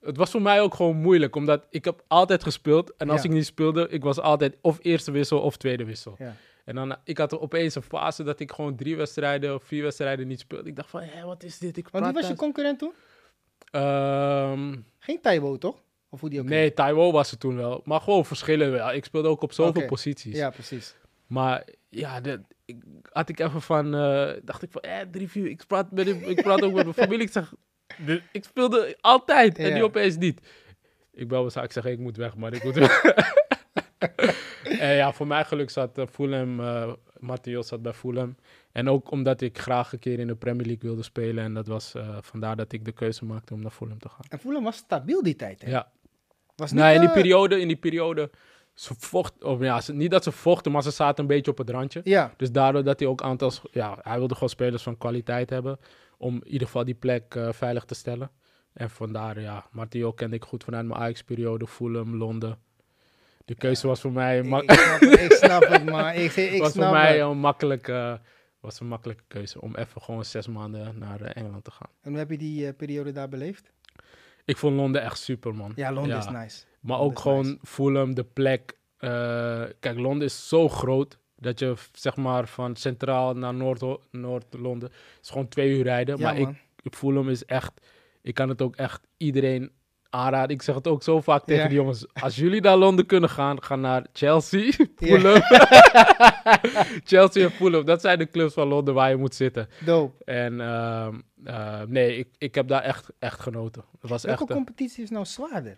het 0.01 0.17
was 0.17 0.31
voor 0.31 0.41
mij 0.41 0.61
ook 0.61 0.73
gewoon 0.73 0.95
moeilijk, 0.95 1.35
omdat 1.35 1.65
ik 1.69 1.85
heb 1.85 2.01
altijd 2.07 2.43
gespeeld. 2.43 2.93
En 2.97 3.09
als 3.09 3.21
Ja. 3.23 3.29
ik 3.29 3.35
niet 3.35 3.45
speelde, 3.45 3.87
ik 3.89 4.03
was 4.03 4.19
altijd 4.19 4.57
of 4.61 4.77
eerste 4.81 5.11
wissel 5.11 5.39
of 5.39 5.57
tweede 5.57 5.85
wissel. 5.85 6.15
Ja. 6.19 6.35
En 6.69 6.75
dan, 6.75 6.95
ik 7.03 7.17
had 7.17 7.39
opeens 7.39 7.75
een 7.75 7.81
fase 7.81 8.23
dat 8.23 8.39
ik 8.39 8.51
gewoon 8.51 8.75
drie 8.75 8.95
wedstrijden 8.95 9.55
of 9.55 9.63
vier 9.63 9.83
wedstrijden 9.83 10.27
niet 10.27 10.39
speelde. 10.39 10.69
Ik 10.69 10.75
dacht 10.75 10.89
van, 10.89 11.01
hé, 11.01 11.25
wat 11.25 11.43
is 11.43 11.57
dit? 11.57 11.77
Ik 11.77 11.87
Want 11.89 12.05
wie 12.05 12.13
was 12.13 12.27
je 12.27 12.35
concurrent 12.35 12.79
toen? 12.79 12.93
Ehm, 13.71 14.75
Geen 14.99 15.21
Taiwo, 15.21 15.57
toch? 15.57 15.81
Of 16.09 16.19
hoe 16.19 16.29
die 16.29 16.39
ook 16.39 16.45
nee, 16.45 16.73
Taiwo 16.73 17.11
was 17.11 17.31
het 17.31 17.39
toen 17.39 17.55
wel. 17.55 17.81
Maar 17.85 18.01
gewoon 18.01 18.25
verschillen 18.25 18.71
wel. 18.71 18.91
Ik 18.93 19.05
speelde 19.05 19.27
ook 19.27 19.41
op 19.41 19.53
zoveel 19.53 19.85
posities. 19.87 20.35
Ja, 20.35 20.49
precies. 20.49 20.95
Maar 21.27 21.67
ja, 21.89 22.21
dat, 22.21 22.39
ik, 22.65 22.77
had 23.11 23.29
ik 23.29 23.39
even 23.39 23.61
van, 23.61 23.95
eh, 23.95 24.31
dacht 24.43 24.61
ik 24.63 24.71
van, 24.71 24.81
eh, 24.81 24.99
drie, 25.11 25.29
vier, 25.29 25.47
ik 25.47 25.63
praat, 25.67 25.91
met, 25.91 26.07
ik 26.07 26.41
praat 26.41 26.61
ook 26.61 26.73
met 26.73 26.83
mijn 26.83 26.95
familie. 26.95 27.25
Ik 27.25 27.31
zeg, 27.31 27.53
de- 28.05 28.21
ik 28.31 28.43
speelde 28.43 28.97
altijd 29.01 29.57
en 29.57 29.73
nu 29.73 29.83
opeens 29.83 30.17
niet. 30.17 30.41
Ik 31.11 31.27
bel 31.27 31.49
zaak, 31.49 31.63
ik 31.63 31.71
zeg, 31.71 31.85
ik 31.85 31.99
moet 31.99 32.17
weg, 32.17 32.35
maar 32.35 32.53
ik 32.53 32.63
moet 32.63 32.75
weg. 32.75 33.01
en 34.79 34.95
ja, 34.95 35.11
voor 35.13 35.27
mijn 35.27 35.45
geluk 35.45 35.69
zat 35.69 35.97
uh, 35.97 36.05
Fulham, 36.11 36.59
eh 36.59 36.91
Matthias 37.19 37.67
zat 37.67 37.81
bij 37.81 37.93
Fulham. 37.93 38.35
En 38.71 38.89
ook 38.89 39.11
omdat 39.11 39.41
ik 39.41 39.57
graag 39.59 39.93
een 39.93 39.99
keer 39.99 40.19
in 40.19 40.27
de 40.27 40.35
Premier 40.35 40.65
League 40.65 40.89
wilde 40.89 41.03
spelen. 41.03 41.43
En 41.43 41.53
dat 41.53 41.67
was 41.67 41.93
eh, 41.95 42.17
vandaar 42.21 42.55
dat 42.55 42.71
ik 42.71 42.85
de 42.85 42.91
keuze 42.91 43.25
maakte 43.25 43.53
om 43.53 43.61
naar 43.61 43.71
Fulham 43.71 43.99
te 43.99 44.09
gaan. 44.09 44.25
En 44.29 44.39
Fulham 44.39 44.63
was 44.63 44.75
stabiel 44.75 45.23
die 45.23 45.35
tijd, 45.35 45.61
hè? 45.61 45.69
Ja, 45.69 45.91
Was 46.55 46.71
niet, 46.71 46.79
nou, 46.79 46.93
in 46.93 46.99
die 46.99 47.09
eh, 47.09 47.15
periode, 47.15 47.59
in 47.59 47.67
die 47.67 47.77
periode, 47.77 48.29
ze 48.73 48.93
vocht, 48.97 49.43
of 49.43 49.59
ja, 49.61 49.81
ze- 49.81 49.93
niet 49.93 50.11
dat 50.11 50.23
ze 50.23 50.31
vochten, 50.31 50.71
maar 50.71 50.83
ze 50.83 50.91
zaten 50.91 51.21
een 51.23 51.29
beetje 51.29 51.51
op 51.51 51.57
het 51.57 51.69
randje. 51.69 52.01
Ja, 52.03 52.33
Dus 52.37 52.51
daardoor 52.51 52.83
dat 52.83 52.99
hij 52.99 53.07
ook 53.07 53.21
aantal, 53.21 53.51
ja, 53.71 53.97
hij 54.01 54.17
wilde 54.17 54.33
gewoon 54.33 54.49
spelers 54.49 54.83
van 54.83 54.97
kwaliteit 54.97 55.49
hebben. 55.49 55.79
Om 56.17 56.35
in 56.35 56.47
ieder 56.47 56.67
geval 56.67 56.85
die 56.85 56.95
plek 56.95 57.35
eh, 57.35 57.51
veilig 57.51 57.85
te 57.85 57.95
stellen. 57.95 58.31
En 58.73 58.89
vandaar, 58.89 59.41
ja, 59.41 59.65
Martio 59.71 60.11
kende 60.11 60.35
ik 60.35 60.43
goed 60.43 60.63
vanuit 60.63 60.85
mijn 60.85 60.99
Ajax-periode, 61.01 61.67
Fulham, 61.67 62.15
Londen. 62.15 62.57
De 63.49 63.55
keuze 63.55 63.87
was 63.87 64.01
voor 64.01 64.11
mij, 64.11 64.37
ik, 64.39 64.45
ma- 64.45 64.61
ik, 64.61 64.71
snap, 64.71 64.99
het, 64.99 65.19
ik 65.19 65.31
snap 65.31 65.67
het, 65.67 65.85
man. 65.85 66.07
Ik, 66.09 66.31
ik 66.55 66.61
was 66.61 66.71
snap 66.71 66.83
voor 66.85 66.93
mij 66.93 67.21
een 67.21 67.37
makkelijke, 67.37 68.19
was 68.59 68.79
een 68.79 68.87
makkelijke 68.87 69.23
keuze 69.27 69.61
om 69.61 69.75
even 69.75 70.01
gewoon 70.01 70.25
zes 70.25 70.47
maanden 70.47 70.97
naar 70.97 71.21
eh, 71.21 71.41
Engeland 71.41 71.63
te 71.63 71.71
gaan. 71.71 71.89
En 72.01 72.09
hoe 72.09 72.19
heb 72.19 72.29
je 72.29 72.37
die 72.37 72.67
eh, 72.67 72.73
periode 72.77 73.11
daar 73.11 73.29
beleefd? 73.29 73.71
Ik 74.45 74.57
vond 74.57 74.75
Londen 74.75 75.01
echt 75.01 75.19
super, 75.19 75.55
man. 75.55 75.71
Ja, 75.75 75.91
Londen 75.91 76.11
Ja. 76.11 76.17
is 76.19 76.25
nice. 76.29 76.63
Maar 76.79 76.97
Londen 76.97 77.15
ook 77.17 77.19
gewoon 77.19 77.45
nice. 77.45 77.57
Fulham, 77.63 78.13
de 78.15 78.23
plek. 78.23 78.77
eh, 78.97 79.63
kijk, 79.79 79.97
Londen 79.97 80.27
is 80.27 80.47
zo 80.47 80.69
groot 80.69 81.17
dat 81.35 81.59
je 81.59 81.73
zeg 81.93 82.15
maar 82.15 82.47
van 82.47 82.75
centraal 82.75 83.33
naar 83.33 83.53
Noord- 83.53 83.99
Noord-Londen 84.11 84.91
is 85.21 85.29
gewoon 85.29 85.47
twee 85.47 85.77
uur 85.77 85.83
rijden. 85.83 86.17
Ja, 86.17 86.23
maar 86.23 86.37
ik, 86.37 86.43
man. 86.45 86.57
Fulham 86.91 87.29
is 87.29 87.45
echt, 87.45 87.71
ik 88.21 88.33
kan 88.33 88.49
het 88.49 88.61
ook 88.61 88.75
echt 88.75 89.07
iedereen 89.17 89.71
aanraden. 90.09 90.55
Ik 90.55 90.61
zeg 90.61 90.75
het 90.75 90.87
ook 90.87 91.03
zo 91.03 91.21
vaak 91.21 91.45
tegen 91.45 91.63
Ja. 91.63 91.69
de 91.69 91.75
jongens. 91.75 92.05
Als 92.13 92.35
jullie 92.35 92.61
naar 92.61 92.77
Londen 92.77 93.05
kunnen 93.05 93.29
gaan, 93.29 93.63
ga 93.63 93.75
naar 93.75 94.05
Chelsea. 94.13 94.71
Fulham. 94.95 95.41
Chelsea 97.11 97.43
en 97.43 97.51
Fulham, 97.51 97.85
dat 97.85 98.01
zijn 98.01 98.17
de 98.17 98.29
clubs 98.29 98.53
van 98.53 98.67
Londen 98.67 98.93
waar 98.93 99.09
je 99.09 99.15
moet 99.15 99.35
zitten. 99.35 99.69
Dope. 99.85 100.23
En 100.23 100.61
ehm, 100.61 101.19
eh, 101.43 101.81
nee, 101.87 102.17
ik, 102.17 102.27
ik 102.37 102.55
heb 102.55 102.67
daar 102.67 102.81
echt, 102.83 103.09
echt 103.19 103.39
genoten. 103.39 103.83
Het 104.01 104.09
was 104.09 104.23
Welke 104.23 104.41
echt... 104.43 104.51
competitie 104.51 105.03
is 105.03 105.09
nou 105.09 105.25
zwaarder? 105.25 105.77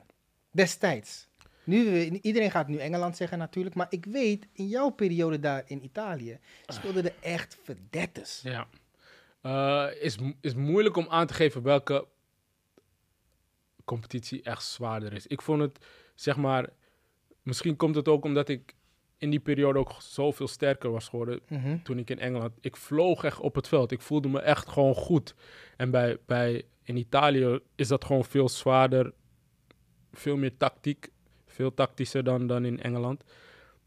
Destijds. 0.51 1.29
Nu, 1.63 1.99
eh, 1.99 2.19
iedereen 2.21 2.51
gaat 2.51 2.67
nu 2.67 2.77
Engeland 2.77 3.17
zeggen 3.17 3.37
natuurlijk, 3.37 3.75
maar 3.75 3.87
ik 3.89 4.05
weet, 4.05 4.47
in 4.53 4.67
jouw 4.67 4.89
periode 4.89 5.39
daar 5.39 5.63
in 5.65 5.83
Italië, 5.83 6.39
speelden 6.65 7.05
er 7.05 7.13
echt 7.19 7.57
verdettes. 7.63 8.41
Ja. 8.43 8.67
Eh, 9.41 10.03
is, 10.03 10.17
is 10.41 10.53
moeilijk 10.53 10.95
om 10.95 11.07
aan 11.09 11.27
te 11.27 11.33
geven 11.33 11.61
welke 11.63 12.05
competitie 13.91 14.41
echt 14.41 14.63
zwaarder 14.63 15.13
is. 15.13 15.27
Ik 15.27 15.41
vond 15.41 15.61
het, 15.61 15.85
zeg 16.15 16.37
maar, 16.37 16.69
misschien 17.41 17.75
komt 17.75 17.95
het 17.95 18.07
ook 18.07 18.23
omdat 18.23 18.49
ik 18.49 18.73
in 19.17 19.29
die 19.29 19.39
periode 19.39 19.79
ook 19.79 19.95
zoveel 19.99 20.47
sterker 20.47 20.91
was 20.91 21.07
geworden 21.07 21.39
Mhm. 21.47 21.77
toen 21.83 21.97
ik 21.97 22.09
in 22.09 22.19
Engeland. 22.19 22.53
Ik 22.61 22.75
vloog 22.75 23.23
echt 23.23 23.39
op 23.39 23.55
het 23.55 23.67
veld. 23.67 23.91
Ik 23.91 24.01
voelde 24.01 24.27
me 24.29 24.39
echt 24.39 24.69
gewoon 24.69 24.95
goed. 24.95 25.35
En 25.77 25.91
bij, 25.91 26.17
bij 26.25 26.63
in 26.83 26.97
Italië 26.97 27.59
is 27.75 27.87
dat 27.87 28.05
gewoon 28.05 28.25
veel 28.25 28.49
zwaarder, 28.49 29.13
veel 30.13 30.37
meer 30.37 30.57
tactiek, 30.57 31.09
veel 31.47 31.73
tactischer 31.73 32.23
dan, 32.23 32.47
dan 32.47 32.65
in 32.65 32.81
Engeland. 32.81 33.23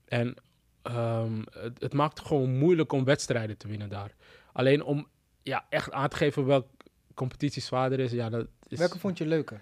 En 0.05 0.35
ehm, 0.83 1.43
het, 1.51 1.81
het 1.81 1.93
maakt 1.93 2.19
het 2.19 2.27
gewoon 2.27 2.57
moeilijk 2.59 2.93
om 2.93 3.05
wedstrijden 3.05 3.57
te 3.57 3.69
winnen 3.69 3.89
daar. 3.89 4.15
Alleen 4.53 4.83
om 4.83 5.07
ja, 5.43 5.67
echt 5.69 5.93
aan 5.93 6.09
te 6.09 6.17
geven 6.17 6.47
welke 6.47 6.69
competitie 7.15 7.63
zwaarder 7.63 8.01
is, 8.01 8.13
ja, 8.13 8.29
dat 8.29 8.47
is 8.69 8.79
Welke 8.79 8.99
vond 8.99 9.19
je 9.19 9.27
leuker? 9.27 9.61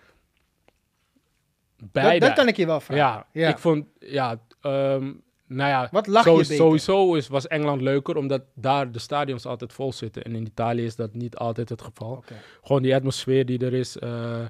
Dat, 1.93 1.93
beide. 2.03 2.27
dat 2.27 2.35
kan 2.35 2.49
ik 2.49 2.57
je 2.57 2.67
wel 2.67 2.81
vragen. 2.81 3.27
ja, 3.33 3.49
ik 3.49 3.59
vond, 3.59 3.87
ja, 3.99 4.41
ehm, 4.61 5.13
nou 5.47 5.71
ja, 5.71 5.89
Wat 5.91 6.07
lag 6.07 6.23
Sowieso- 6.25 6.53
je 6.53 6.59
beter? 6.59 6.65
Sowieso 6.85 7.15
is, 7.15 7.29
was 7.29 7.47
Engeland 7.47 7.81
leuker, 7.81 8.17
omdat 8.17 8.43
daar 8.55 8.93
de 8.93 8.99
stadions 8.99 9.47
altijd 9.47 9.73
vol 9.73 9.93
zitten. 9.93 10.23
En 10.25 10.35
in 10.35 10.47
Italië 10.47 10.85
is 10.85 10.97
dat 10.97 11.15
niet 11.15 11.37
altijd 11.37 11.69
het 11.69 11.83
geval. 11.83 12.25
Gewoon 12.63 12.83
die 12.83 12.95
atmosfeer 12.95 13.47
die 13.47 13.59
er 13.65 13.75
is, 13.75 13.99
eh, 13.99 14.41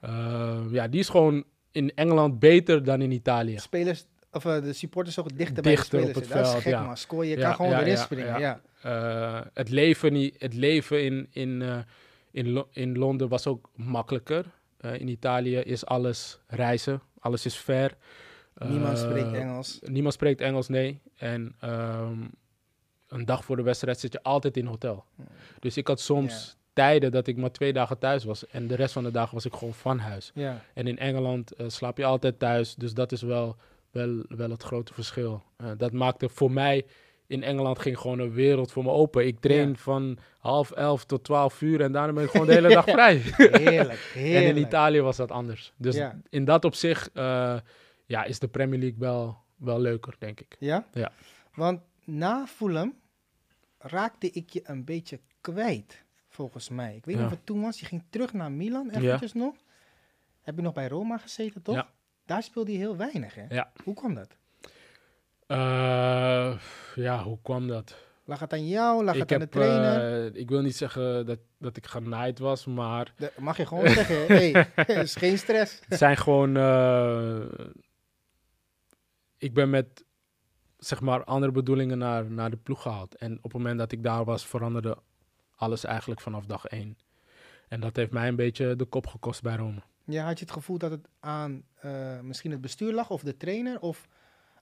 eh, 0.00 0.60
ja, 0.70 0.88
die 0.88 1.00
is 1.00 1.08
gewoon 1.08 1.44
in 1.72 1.92
Engeland 1.94 2.38
beter 2.38 2.84
dan 2.84 3.02
in 3.02 3.10
Italië. 3.10 3.58
Spelers, 3.58 4.04
of 4.32 4.44
eh, 4.44 4.62
de 4.62 4.72
supporters 4.72 5.18
ook 5.18 5.36
dichter, 5.36 5.62
bij 5.62 5.62
de 5.62 5.68
Dichter 5.76 6.00
op 6.02 6.14
het 6.14 6.28
dat 6.28 6.46
is 6.46 6.52
gek 6.62 6.72
ja. 6.72 6.82
man. 7.08 7.26
Je 7.26 7.36
Ja, 7.36 7.46
kan 7.46 7.54
gewoon 7.54 7.70
ja, 7.70 7.80
erin 7.80 7.96
springen. 7.98 8.38
ja. 8.40 8.60
Het 9.54 9.70
leven, 9.70 10.12
niet, 10.12 10.34
het 10.38 10.54
leven 10.54 11.04
in, 11.04 11.26
in, 11.30 11.62
in, 12.30 12.50
Lo- 12.52 12.68
in 12.72 12.98
Londen 12.98 13.28
was 13.28 13.46
ook 13.46 13.70
makkelijker. 13.74 14.44
Eh, 14.84 15.00
in 15.00 15.08
Italië 15.08 15.56
is 15.56 15.86
alles 15.86 16.38
reizen, 16.46 17.02
alles 17.18 17.46
is 17.46 17.56
ver. 17.56 17.96
Niemand 18.54 18.98
Eh, 18.98 19.04
spreekt 19.04 19.32
Engels. 19.32 19.78
Niemand 19.82 20.14
spreekt 20.14 20.40
Engels, 20.40 20.68
nee. 20.68 21.00
En 21.16 21.54
ehm, 21.60 22.18
een 23.08 23.24
dag 23.24 23.44
voor 23.44 23.56
de 23.56 23.62
wedstrijd 23.62 24.00
zit 24.00 24.12
je 24.12 24.22
altijd 24.22 24.56
in 24.56 24.66
hotel. 24.66 25.04
Dus 25.58 25.76
ik 25.76 25.86
had 25.86 26.00
soms 26.00 26.56
tijden 26.72 27.12
dat 27.12 27.26
ik 27.26 27.36
maar 27.36 27.52
twee 27.52 27.72
dagen 27.72 27.98
thuis 27.98 28.24
was. 28.24 28.46
En 28.46 28.66
de 28.66 28.74
rest 28.74 28.92
van 28.92 29.02
de 29.04 29.10
dagen 29.10 29.34
was 29.34 29.44
ik 29.44 29.52
gewoon 29.54 29.74
van 29.74 29.98
huis. 29.98 30.30
Ja. 30.34 30.64
En 30.74 30.86
in 30.86 30.98
Engeland 30.98 31.52
eh, 31.52 31.68
slaap 31.68 31.98
je 31.98 32.04
altijd 32.04 32.38
thuis. 32.38 32.74
Dus 32.74 32.94
dat 32.94 33.12
is 33.12 33.22
wel, 33.22 33.56
wel, 33.90 34.24
wel 34.28 34.50
het 34.50 34.62
grote 34.62 34.94
verschil. 34.94 35.42
Dat 35.76 35.92
maakte 35.92 36.28
voor 36.28 36.50
mij... 36.50 36.86
In 37.26 37.42
Engeland 37.42 37.78
ging 37.78 37.98
gewoon 37.98 38.18
een 38.18 38.32
wereld 38.32 38.72
voor 38.72 38.84
me 38.84 38.90
open. 38.90 39.26
Ik 39.26 39.40
train 39.40 39.68
Ja. 39.68 39.74
van 39.74 40.18
half 40.38 40.70
elf 40.70 41.04
tot 41.04 41.24
twaalf 41.24 41.60
uur 41.62 41.80
en 41.80 41.92
daarna 41.92 42.12
ben 42.12 42.24
ik 42.24 42.30
gewoon 42.30 42.46
de 42.46 42.52
hele 42.60 42.68
dag 42.68 42.84
vrij. 42.84 43.16
Heerlijk, 43.16 43.98
heerlijk. 44.14 44.14
En 44.42 44.56
in 44.56 44.56
Italië 44.56 45.00
was 45.00 45.16
dat 45.16 45.30
anders. 45.30 45.72
Dus 45.76 45.94
Ja. 45.96 46.20
in 46.28 46.44
dat 46.44 46.64
opzicht 46.64 47.10
eh, 47.12 47.58
ja, 48.06 48.24
is 48.24 48.38
de 48.38 48.48
Premier 48.48 48.78
League 48.80 48.98
wel, 48.98 49.38
wel 49.56 49.80
leuker, 49.80 50.14
denk 50.18 50.40
ik. 50.40 50.56
Ja? 50.58 50.86
Ja. 50.92 51.12
Want 51.54 51.80
na 52.04 52.46
Fulham 52.46 52.94
raakte 53.78 54.30
ik 54.30 54.50
je 54.50 54.60
een 54.64 54.84
beetje 54.84 55.20
kwijt, 55.40 56.04
volgens 56.28 56.68
mij. 56.68 56.96
Ik 56.96 57.04
weet 57.04 57.14
niet 57.14 57.24
Ja. 57.24 57.24
of 57.24 57.30
het 57.30 57.46
toen 57.46 57.60
was. 57.60 57.80
Je 57.80 57.86
ging 57.86 58.02
terug 58.10 58.32
naar 58.32 58.52
Milan, 58.52 58.90
eventjes 58.90 59.32
nog. 59.32 59.54
Heb 60.42 60.56
je 60.56 60.62
nog 60.62 60.72
bij 60.72 60.88
Roma 60.88 61.18
gezeten, 61.18 61.62
toch? 61.62 61.74
Ja. 61.74 61.88
Daar 62.26 62.42
speelde 62.42 62.72
je 62.72 62.78
heel 62.78 62.96
weinig, 62.96 63.34
hè? 63.34 63.44
Ja. 63.48 63.72
Hoe 63.84 63.94
kwam 63.94 64.14
dat? 64.14 64.36
Eh, 65.46 66.58
ja, 66.94 67.22
hoe 67.22 67.38
kwam 67.42 67.68
dat? 67.68 67.96
Lag 68.24 68.40
het 68.40 68.52
aan 68.52 68.68
jou? 68.68 69.04
Lag 69.04 69.14
ik, 69.14 69.20
het 69.20 69.32
aan 69.32 69.38
de 69.38 69.48
trainer? 69.48 70.24
eh, 70.26 70.40
ik 70.40 70.48
wil 70.48 70.60
niet 70.60 70.76
zeggen 70.76 71.26
dat, 71.26 71.38
dat 71.58 71.76
ik 71.76 71.86
genaaid 71.86 72.38
was, 72.38 72.66
maar 72.66 73.12
De- 73.16 73.32
mag 73.38 73.56
je 73.56 73.66
gewoon 73.66 73.88
zeggen, 73.88 74.26
hey, 74.26 74.70
is 75.02 75.14
geen 75.14 75.38
stress. 75.38 75.80
het 75.88 75.98
zijn 75.98 76.16
gewoon... 76.16 76.56
eh, 76.56 77.40
ik 79.38 79.54
ben 79.54 79.70
met, 79.70 80.04
zeg 80.78 81.00
maar, 81.00 81.24
andere 81.24 81.52
bedoelingen 81.52 81.98
naar, 81.98 82.30
naar 82.30 82.50
de 82.50 82.56
ploeg 82.56 82.82
gehaald. 82.82 83.14
En 83.16 83.36
op 83.36 83.42
het 83.42 83.52
moment 83.52 83.78
dat 83.78 83.92
ik 83.92 84.02
daar 84.02 84.24
was, 84.24 84.46
veranderde 84.46 84.96
alles 85.56 85.84
eigenlijk 85.84 86.20
vanaf 86.20 86.46
dag 86.46 86.66
één. 86.66 86.98
En 87.68 87.80
dat 87.80 87.96
heeft 87.96 88.10
mij 88.12 88.28
een 88.28 88.36
beetje 88.36 88.76
de 88.76 88.84
kop 88.84 89.06
gekost 89.06 89.42
bij 89.42 89.56
Rome. 89.56 89.82
Ja, 90.04 90.24
had 90.24 90.38
je 90.38 90.44
het 90.44 90.54
gevoel 90.54 90.78
dat 90.78 90.90
het 90.90 91.08
aan 91.20 91.64
misschien 92.22 92.50
het 92.50 92.60
bestuur 92.60 92.92
lag 92.92 93.10
of 93.10 93.22
de 93.22 93.36
trainer? 93.36 93.80
Of 93.80 94.08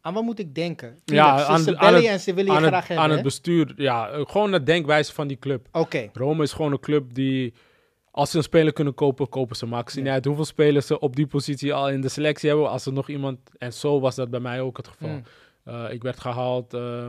aan 0.04 0.14
wat 0.14 0.22
moet 0.22 0.38
ik 0.38 0.54
denken? 0.54 0.98
Tuurlijk, 1.04 1.28
Ja, 1.28 1.38
ze, 1.38 1.44
aan 1.44 1.58
ze 1.60 1.76
aan 1.78 1.94
het- 1.94 2.04
en 2.04 2.20
ze 2.20 2.34
willen 2.34 2.52
je 2.54 2.58
graag 2.60 2.74
het, 2.78 2.86
hebben, 2.88 3.04
aan 3.04 3.10
het 3.10 3.22
bestuur, 3.22 3.72
ja, 3.76 4.10
gewoon 4.24 4.50
de 4.50 4.62
denkwijze 4.62 5.12
van 5.12 5.26
die 5.26 5.38
club. 5.38 5.68
Oké, 5.72 6.10
Rome 6.12 6.42
is 6.42 6.52
gewoon 6.52 6.72
een 6.72 6.80
club 6.80 7.14
die, 7.14 7.54
als 8.10 8.30
ze 8.30 8.36
een 8.36 8.42
speler 8.42 8.72
kunnen 8.72 8.94
kopen, 8.94 9.28
kopen 9.28 9.56
ze. 9.56 9.66
Ze 9.86 9.96
Ja. 9.98 10.02
niet 10.02 10.12
uit 10.12 10.24
hoeveel 10.24 10.44
spelers 10.44 10.86
ze 10.86 10.98
op 10.98 11.16
die 11.16 11.26
positie 11.26 11.74
al 11.74 11.88
in 11.90 12.00
de 12.00 12.08
selectie 12.08 12.48
hebben. 12.48 12.70
Als 12.70 12.86
er 12.86 12.92
nog 12.92 13.08
iemand, 13.08 13.38
en 13.58 13.72
zo 13.72 14.00
was 14.00 14.14
dat 14.14 14.30
bij 14.30 14.40
mij 14.40 14.60
ook 14.60 14.76
het 14.76 14.88
geval. 14.88 15.08
Mm. 15.08 15.22
Eh, 15.64 15.84
ik 15.92 16.02
werd 16.02 16.20
gehaald 16.20 16.74
eh, 16.74 17.08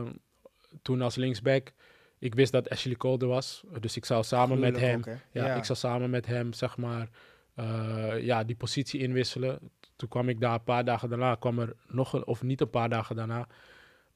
toen 0.82 1.02
als 1.02 1.16
linksback. 1.16 1.72
Ik 2.18 2.34
wist 2.34 2.52
dat 2.52 2.70
Ashley 2.70 2.94
Cole 2.96 3.18
er 3.18 3.26
was, 3.26 3.62
dus 3.80 3.96
ik 3.96 4.04
zou 4.04 4.22
samen 4.24 4.58
met 4.58 4.78
hem, 4.80 4.98
ook, 4.98 5.14
ja, 5.32 5.54
ik 5.54 5.64
zou 5.64 5.78
samen 5.78 6.10
met 6.10 6.26
hem, 6.26 6.52
zeg 6.52 6.76
maar, 6.76 7.08
eh, 7.54 8.12
ja, 8.20 8.44
die 8.44 8.56
positie 8.56 9.00
inwisselen. 9.00 9.58
Toen 9.96 10.08
kwam 10.08 10.28
ik 10.28 10.40
daar 10.40 10.54
een 10.54 10.64
paar 10.64 10.84
dagen 10.84 11.08
daarna, 11.08 11.34
kwam 11.34 11.58
er 11.58 11.72
nog 11.86 12.12
een, 12.12 12.26
of 12.26 12.42
niet 12.42 12.60
een 12.60 12.70
paar 12.70 12.88
dagen 12.88 13.16
daarna, 13.16 13.46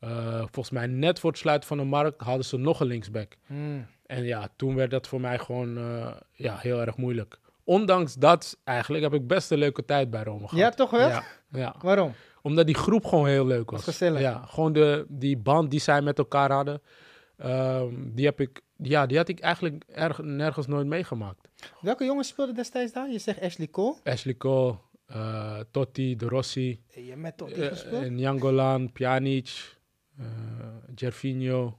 eh, 0.00 0.38
volgens 0.38 0.70
mij 0.70 0.86
net 0.86 1.20
voor 1.20 1.30
het 1.30 1.38
sluiten 1.38 1.68
van 1.68 1.78
de 1.78 1.84
markt 1.84 2.20
hadden 2.20 2.44
ze 2.44 2.56
nog 2.56 2.80
een 2.80 2.86
linksback. 2.86 3.36
Mm. 3.46 3.86
En 4.06 4.24
ja, 4.24 4.48
toen 4.56 4.74
werd 4.74 4.90
dat 4.90 5.06
voor 5.06 5.20
mij 5.20 5.38
gewoon 5.38 5.78
eh, 5.78 6.16
ja, 6.32 6.56
heel 6.56 6.80
erg 6.80 6.96
moeilijk. 6.96 7.40
Ondanks 7.64 8.14
dat 8.14 8.58
eigenlijk 8.64 9.04
heb 9.04 9.14
ik 9.14 9.26
best 9.26 9.50
een 9.50 9.58
leuke 9.58 9.84
tijd 9.84 10.10
bij 10.10 10.22
Rome 10.22 10.48
gehad. 10.48 10.58
Ja, 10.58 10.70
toch 10.70 10.90
wel? 10.90 11.08
Ja, 11.08 11.24
ja. 11.50 11.74
Waarom? 11.80 12.14
omdat 12.42 12.66
die 12.66 12.74
groep 12.74 13.04
gewoon 13.04 13.26
heel 13.26 13.46
leuk 13.46 13.70
was. 13.70 13.84
Was 13.84 13.94
gezellig. 13.94 14.20
Ja, 14.20 14.44
gewoon 14.46 14.72
de, 14.72 15.06
die 15.08 15.36
band 15.36 15.70
die 15.70 15.80
zij 15.80 16.02
met 16.02 16.18
elkaar 16.18 16.52
hadden, 16.52 16.82
ehm, 17.36 17.94
die, 18.14 18.24
heb 18.24 18.40
ik, 18.40 18.62
ja, 18.76 19.06
die 19.06 19.16
had 19.16 19.28
ik 19.28 19.40
eigenlijk 19.40 19.84
erg, 19.86 20.22
nergens 20.22 20.66
nooit 20.66 20.86
meegemaakt. 20.86 21.48
Welke 21.80 22.04
jongens 22.04 22.28
speelden 22.28 22.54
destijds 22.54 22.92
daar? 22.92 23.10
Je 23.10 23.18
zegt 23.18 23.40
Ashley 23.40 23.68
Cole. 23.68 23.96
Ashley 24.04 24.36
Cole, 24.36 24.76
eh, 25.08 25.60
Totti, 25.70 26.16
De 26.16 26.26
Rossi, 26.26 26.82
Hey, 26.92 27.02
Je 27.02 27.08
hebt 27.08 27.20
met 27.22 27.36
Totti 27.36 27.60
eh, 27.62 27.68
gespeeld? 27.68 28.02
en 28.04 28.18
Jangolan, 28.18 28.92
Pjanic, 28.92 29.76
eh 30.18 30.24
Gervinho. 30.94 31.78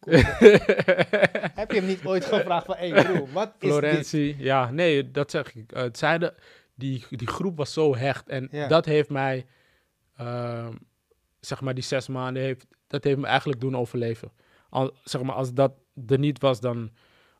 Heb 0.02 1.70
je 1.70 1.78
hem 1.78 1.86
niet 1.86 2.04
ooit 2.04 2.24
gevraagd 2.24 2.66
van, 2.66 2.76
hey 2.76 3.04
bro, 3.04 3.26
wat 3.32 3.52
is 3.58 4.10
dit? 4.10 4.36
Ja, 4.38 4.70
nee, 4.70 5.10
dat 5.10 5.30
zeg 5.30 5.54
ik. 5.54 5.72
Eh, 5.72 5.82
het 5.82 5.98
zeiden, 5.98 6.34
die, 6.74 7.04
die 7.10 7.28
groep 7.28 7.56
was 7.56 7.72
zo 7.72 7.96
hecht. 7.96 8.28
En 8.28 8.48
Ja. 8.50 8.68
dat 8.68 8.84
heeft 8.84 9.08
mij, 9.10 9.46
ehm, 10.16 10.72
zeg 11.40 11.60
maar, 11.60 11.74
die 11.74 11.84
zes 11.84 12.08
maanden, 12.08 12.42
heeft, 12.42 12.66
dat 12.86 13.04
heeft 13.04 13.18
me 13.18 13.26
eigenlijk 13.26 13.60
doen 13.60 13.76
overleven. 13.76 14.32
Al, 14.68 14.94
zeg 15.04 15.22
maar, 15.22 15.34
als 15.34 15.52
dat 15.54 15.72
er 16.06 16.18
niet 16.18 16.40
was, 16.40 16.60
dan 16.60 16.90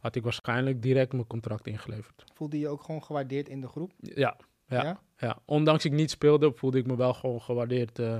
had 0.00 0.14
ik 0.14 0.22
waarschijnlijk 0.22 0.82
direct 0.82 1.12
mijn 1.12 1.26
contract 1.26 1.66
ingeleverd. 1.66 2.24
Voelde 2.34 2.56
je 2.56 2.62
je 2.62 2.68
ook 2.68 2.82
gewoon 2.82 3.04
gewaardeerd 3.04 3.48
in 3.48 3.60
de 3.60 3.68
groep? 3.68 3.92
Ja, 3.98 4.36
ja, 4.72 5.00
ja. 5.18 5.38
Ondanks 5.44 5.84
ik 5.84 5.92
niet 5.92 6.10
speelde, 6.10 6.52
voelde 6.54 6.78
ik 6.78 6.86
me 6.86 6.96
wel 6.96 7.14
gewoon 7.14 7.40
gewaardeerd 7.40 7.98
eh, 7.98 8.16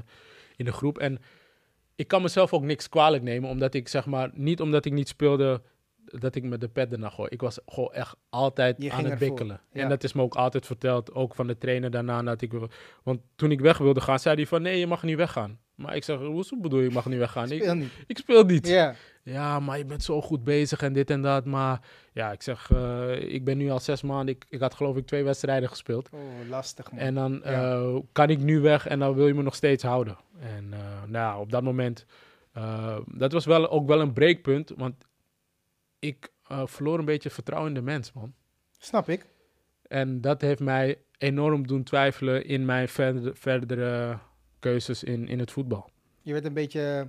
in 0.57 0.65
de 0.65 0.73
groep. 0.73 0.99
En 0.99 1.19
ik 1.95 2.09
kan 2.09 2.23
mezelf 2.23 2.53
ook 2.53 2.63
niks 2.63 2.89
kwalijk 2.89 3.23
nemen, 3.23 3.51
omdat 3.51 3.75
ik, 3.75 3.89
zeg 3.89 4.07
maar, 4.07 4.31
niet 4.35 4.61
omdat 4.61 4.85
ik 4.85 4.93
niet 4.93 5.09
speelde, 5.09 5.63
dat 6.05 6.35
ik 6.35 6.43
met 6.43 6.61
de 6.61 6.69
pet 6.69 6.93
ernaar 6.93 7.11
gooi. 7.11 7.29
Ik 7.31 7.41
was 7.41 7.59
gewoon 7.67 7.93
echt 7.93 8.17
altijd 8.31 8.89
aan 8.91 9.05
het 9.05 9.19
bikkelen. 9.19 9.61
ja. 9.73 9.83
En 9.83 9.89
dat 9.89 10.05
is 10.05 10.13
me 10.13 10.23
ook 10.23 10.35
altijd 10.35 10.67
verteld, 10.67 11.15
ook 11.15 11.35
van 11.35 11.47
de 11.47 11.59
trainer 11.59 11.91
daarna. 11.91 12.23
Dat 12.23 12.43
ik, 12.43 12.53
want 13.03 13.21
toen 13.37 13.51
ik 13.51 13.61
weg 13.61 13.79
wilde 13.79 14.01
gaan, 14.01 14.19
zei 14.19 14.35
hij 14.35 14.47
van, 14.47 14.63
nee, 14.63 14.79
je 14.79 14.87
mag 14.87 15.03
niet 15.03 15.17
weggaan. 15.17 15.59
Maar 15.83 15.97
ik 15.97 16.05
zeg, 16.05 16.19
hoezo 16.19 16.57
bedoel 16.61 16.81
je, 16.81 16.87
ik 16.87 16.93
mag 16.93 17.07
niet 17.07 17.19
weggaan? 17.19 17.51
Ik, 17.51 17.61
Speel 17.63 17.75
niet. 17.75 17.93
ik 18.07 18.19
speel 18.19 18.45
niet. 18.45 18.67
Ja. 18.69 18.95
Ja, 19.25 19.61
maar 19.61 19.79
je 19.79 19.85
bent 19.85 20.03
zo 20.03 20.23
goed 20.23 20.45
bezig 20.45 20.83
en 20.83 20.93
dit 20.93 21.11
en 21.11 21.23
dat. 21.23 21.45
Maar 21.45 21.81
ja, 22.13 22.33
ik 22.33 22.43
zeg, 22.43 22.71
eh, 22.71 23.21
ik 23.35 23.45
ben 23.45 23.59
nu 23.59 23.71
al 23.71 23.81
zes 23.81 24.03
maanden. 24.03 24.35
Ik, 24.35 24.45
ik 24.49 24.61
had 24.61 24.75
geloof 24.75 24.97
ik 24.97 25.07
twee 25.07 25.25
wedstrijden 25.25 25.69
gespeeld. 25.69 26.09
Oh, 26.13 26.21
lastig 26.49 26.91
man. 26.93 27.01
En 27.01 27.15
dan 27.15 27.41
Ja. 27.45 27.73
eh, 27.73 27.97
kan 28.13 28.31
ik 28.31 28.39
nu 28.39 28.61
weg 28.61 28.87
en 28.87 28.99
dan 28.99 29.15
wil 29.15 29.27
je 29.27 29.35
me 29.35 29.43
nog 29.43 29.55
steeds 29.55 29.83
houden. 29.83 30.17
En 30.41 30.69
eh, 30.73 30.79
nou, 31.07 31.41
op 31.41 31.51
dat 31.51 31.63
moment, 31.63 32.07
dat 33.07 33.33
was 33.33 33.45
wel, 33.45 33.71
ook 33.71 33.87
wel 33.87 34.01
een 34.01 34.13
breekpunt. 34.13 34.73
Want 34.77 34.95
ik 35.99 36.29
verloor 36.65 36.99
een 36.99 37.05
beetje 37.05 37.31
vertrouwen 37.31 37.69
in 37.71 37.75
de 37.77 37.83
mens, 37.83 38.13
man. 38.13 38.35
Snap 38.79 39.09
ik. 39.09 39.27
En 39.89 40.21
dat 40.21 40.41
heeft 40.41 40.61
mij 40.61 40.99
enorm 41.19 41.67
doen 41.67 41.83
twijfelen 41.83 42.45
in 42.47 42.65
mijn 42.65 42.89
verdere 43.35 44.19
keuzes 44.63 45.05
in, 45.05 45.29
in 45.29 45.39
het 45.39 45.51
voetbal. 45.51 45.91
Je 46.23 46.33
werd 46.33 46.45
een 46.45 46.53
beetje, 46.53 47.09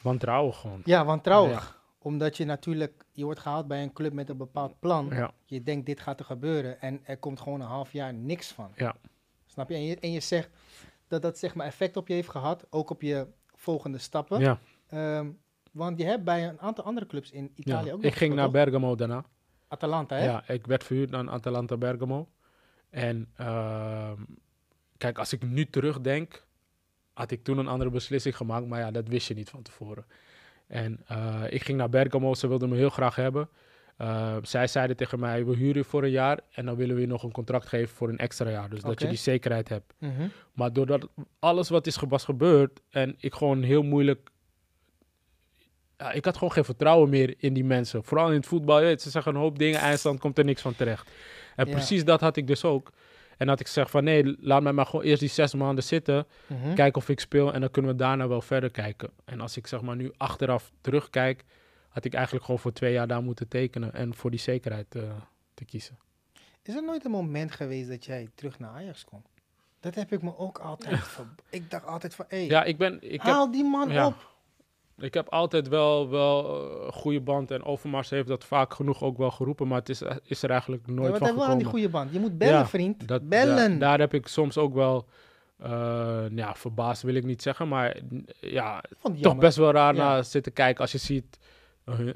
Wantrouwen 0.00 0.54
gewoon. 0.54 0.80
ja, 0.84 1.04
wantrouwig. 1.04 1.60
Ja. 1.60 1.74
Omdat 1.98 2.36
je 2.36 2.44
natuurlijk, 2.44 3.04
je 3.12 3.24
wordt 3.24 3.40
gehaald 3.40 3.66
bij 3.66 3.82
een 3.82 3.92
club 3.92 4.12
met 4.12 4.28
een 4.28 4.36
bepaald 4.36 4.78
plan. 4.80 5.08
Ja, 5.10 5.30
Je 5.44 5.62
denkt, 5.62 5.86
dit 5.86 6.00
gaat 6.00 6.18
er 6.18 6.24
gebeuren. 6.24 6.80
En 6.80 7.00
er 7.04 7.16
komt 7.18 7.40
gewoon 7.40 7.60
een 7.60 7.66
half 7.66 7.92
jaar 7.92 8.14
niks 8.14 8.52
van. 8.52 8.70
Ja. 8.76 8.96
Snap 9.46 9.68
je? 9.68 9.74
En 9.74 9.84
je, 9.84 9.96
en 10.00 10.12
je 10.12 10.20
zegt 10.20 10.48
dat 11.08 11.22
dat 11.22 11.38
zeg 11.38 11.54
maar 11.54 11.66
effect 11.66 11.96
op 11.96 12.08
je 12.08 12.14
heeft 12.14 12.28
gehad, 12.28 12.66
ook 12.70 12.90
op 12.90 13.02
je 13.02 13.26
volgende 13.54 13.98
stappen. 13.98 14.40
Ja, 14.40 14.58
Ehm, 14.86 15.30
want 15.72 15.98
je 15.98 16.04
hebt 16.04 16.24
bij 16.24 16.48
een 16.48 16.60
aantal 16.60 16.84
andere 16.84 17.06
clubs 17.06 17.30
in 17.30 17.52
Italië 17.54 17.86
ja. 17.86 17.92
ook 17.92 18.02
nog 18.02 18.10
Ik 18.10 18.14
ging 18.18 18.34
naar 18.34 18.50
Bergamo 18.50 18.94
daarna. 18.94 19.24
Atalanta, 19.68 20.16
hè? 20.16 20.24
Ja, 20.24 20.48
ik 20.48 20.66
werd 20.66 20.84
verhuurd 20.84 21.14
aan 21.14 21.30
Atalanta 21.30 21.76
Bergamo. 21.76 22.28
En 22.90 23.28
ehm, 23.36 24.22
kijk, 24.98 25.18
als 25.18 25.32
ik 25.32 25.42
nu 25.42 25.66
terugdenk, 25.70 26.45
had 27.16 27.30
ik 27.30 27.44
toen 27.44 27.58
een 27.58 27.68
andere 27.68 27.90
beslissing 27.90 28.36
gemaakt. 28.36 28.66
Maar 28.66 28.80
ja, 28.80 28.90
dat 28.90 29.08
wist 29.08 29.28
je 29.28 29.34
niet 29.34 29.50
van 29.50 29.62
tevoren. 29.62 30.04
En 30.66 31.00
eh, 31.06 31.42
ik 31.48 31.62
ging 31.62 31.78
naar 31.78 31.88
Bergamo, 31.88 32.34
ze 32.34 32.48
wilden 32.48 32.68
me 32.68 32.76
heel 32.76 32.90
graag 32.90 33.14
hebben. 33.14 33.48
Eh, 33.96 34.36
zij 34.42 34.66
zeiden 34.66 34.96
tegen 34.96 35.18
mij, 35.20 35.44
we 35.44 35.56
huren 35.56 35.76
je 35.76 35.84
voor 35.84 36.02
een 36.02 36.10
jaar 36.10 36.40
en 36.52 36.66
dan 36.66 36.76
willen 36.76 36.94
we 36.94 37.00
je 37.00 37.06
nog 37.06 37.22
een 37.22 37.32
contract 37.32 37.66
geven 37.66 37.96
voor 37.96 38.08
een 38.08 38.18
extra 38.18 38.50
jaar. 38.50 38.70
Dus 38.70 38.80
dat 38.80 39.00
je 39.00 39.08
die 39.08 39.16
zekerheid 39.16 39.68
hebt. 39.68 39.94
Mhm. 39.98 40.28
Maar 40.52 40.72
doordat 40.72 41.08
alles 41.38 41.68
wat 41.68 41.86
is 41.86 41.96
was 42.08 42.24
gebeurd 42.24 42.80
en 42.90 43.14
ik 43.18 43.34
gewoon 43.34 43.62
heel 43.62 43.82
moeilijk... 43.82 44.30
Ja, 45.98 46.12
ik 46.12 46.24
had 46.24 46.34
gewoon 46.34 46.52
geen 46.52 46.64
vertrouwen 46.64 47.08
meer 47.08 47.34
in 47.38 47.52
die 47.52 47.64
mensen. 47.64 48.04
Vooral 48.04 48.28
in 48.28 48.36
het 48.36 48.46
voetbal. 48.46 48.78
Je 48.78 48.84
weet, 48.84 49.02
ze 49.02 49.10
zeggen 49.10 49.34
een 49.34 49.40
hoop 49.40 49.58
dingen, 49.58 49.80
eindstand 49.80 50.20
komt 50.20 50.38
er 50.38 50.44
niks 50.44 50.62
van 50.62 50.74
terecht. 50.74 51.10
En 51.56 51.66
Ja. 51.66 51.72
precies 51.72 52.04
dat 52.04 52.20
had 52.20 52.36
ik 52.36 52.46
dus 52.46 52.64
ook. 52.64 52.92
En 53.36 53.46
dat 53.46 53.60
ik 53.60 53.66
zeg 53.66 53.90
van 53.90 54.04
nee, 54.04 54.36
laat 54.40 54.62
mij 54.62 54.72
maar 54.72 54.86
gewoon 54.86 55.04
eerst 55.04 55.20
die 55.20 55.28
zes 55.28 55.54
maanden 55.54 55.84
zitten. 55.84 56.26
Mhm. 56.46 56.74
Kijken 56.74 57.00
of 57.00 57.08
ik 57.08 57.20
speel 57.20 57.52
en 57.52 57.60
dan 57.60 57.70
kunnen 57.70 57.90
we 57.90 57.96
daarna 57.96 58.28
wel 58.28 58.40
verder 58.40 58.70
kijken. 58.70 59.10
En 59.24 59.40
als 59.40 59.56
ik 59.56 59.66
zeg 59.66 59.80
maar 59.80 59.96
nu 59.96 60.12
achteraf 60.16 60.72
terugkijk, 60.80 61.44
had 61.88 62.04
ik 62.04 62.14
eigenlijk 62.14 62.44
gewoon 62.44 62.60
voor 62.60 62.72
twee 62.72 62.92
jaar 62.92 63.06
daar 63.06 63.22
moeten 63.22 63.48
tekenen. 63.48 63.94
En 63.94 64.14
voor 64.14 64.30
die 64.30 64.40
zekerheid 64.40 64.94
eh, 64.94 65.02
te 65.54 65.64
kiezen. 65.64 65.98
Is 66.62 66.74
er 66.74 66.84
nooit 66.84 67.04
een 67.04 67.10
moment 67.10 67.52
geweest 67.52 67.88
dat 67.88 68.04
jij 68.04 68.30
terug 68.34 68.58
naar 68.58 68.70
Ajax 68.70 69.04
kon? 69.04 69.24
Dat 69.80 69.94
heb 69.94 70.12
ik 70.12 70.22
me 70.22 70.38
ook 70.38 70.58
altijd... 70.58 71.18
Ik 71.50 71.70
dacht 71.70 71.86
altijd 71.86 72.14
van, 72.14 72.24
hé, 72.28 72.36
Ja, 72.36 72.64
ik 72.64 72.76
ben... 72.76 72.98
Ik 73.00 73.22
heb, 73.22 73.32
haal 73.32 73.50
die 73.50 73.64
man 73.64 73.90
ja. 73.90 74.06
op. 74.06 74.35
Ik 74.98 75.14
heb 75.14 75.28
altijd 75.28 75.68
wel, 75.68 76.08
wel 76.10 76.44
eh, 76.80 76.86
een 76.86 76.92
goede 76.92 77.20
band 77.20 77.50
en 77.50 77.64
Overmars 77.64 78.10
heeft 78.10 78.28
dat 78.28 78.44
vaak 78.44 78.74
genoeg 78.74 79.02
ook 79.02 79.18
wel 79.18 79.30
geroepen, 79.30 79.68
maar 79.68 79.78
het 79.78 79.88
is, 79.88 80.02
is 80.24 80.42
er 80.42 80.50
eigenlijk 80.50 80.82
Ja, 80.86 80.92
nooit 80.92 81.10
wat 81.18 81.18
van 81.18 81.28
we 81.28 81.34
aan 81.34 81.36
die 81.38 81.48
gekomen. 81.48 81.70
goede 81.70 81.88
band? 81.88 82.12
Je 82.12 82.18
moet 82.18 82.38
bellen, 82.38 82.54
Ja, 82.54 82.66
vriend. 82.66 83.08
Dat, 83.08 83.28
bellen. 83.28 83.72
da- 83.78 83.88
daar 83.88 83.98
heb 83.98 84.14
ik 84.14 84.26
soms 84.26 84.58
ook 84.58 84.74
wel, 84.74 85.06
eh, 85.58 86.24
ja, 86.34 86.54
verbaasd 86.54 87.02
wil 87.02 87.14
ik 87.14 87.24
niet 87.24 87.42
zeggen, 87.42 87.68
maar 87.68 87.96
ja, 88.40 88.80
toch 89.02 89.12
jammer. 89.16 89.44
best 89.44 89.56
wel 89.56 89.70
raar 89.70 89.94
Ja. 89.94 90.04
naar 90.08 90.24
zitten 90.24 90.52
kijken 90.52 90.80
als 90.80 90.92
je 90.92 90.98
ziet, 90.98 91.38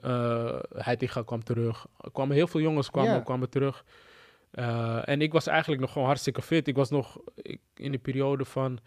uh, 0.05 0.59
Heitinga 0.77 1.23
kwam 1.23 1.45
terug, 1.45 1.87
er 2.01 2.11
kwamen 2.11 2.37
heel 2.37 2.47
veel 2.47 2.61
jongens 2.61 2.91
kwamen, 2.91 3.13
Ja. 3.13 3.21
kwamen 3.21 3.51
terug. 3.51 3.85
Eh, 4.51 5.09
en 5.09 5.21
ik 5.21 5.33
was 5.33 5.47
eigenlijk 5.47 5.81
nog 5.81 5.93
gewoon 5.93 6.07
hartstikke 6.07 6.43
fit. 6.43 6.69
Ik 6.69 6.77
was 6.77 6.91
nog 6.91 7.19
ik, 7.35 7.61
in 7.77 7.93
de 7.93 7.99
periode 7.99 8.45
van 8.45 8.79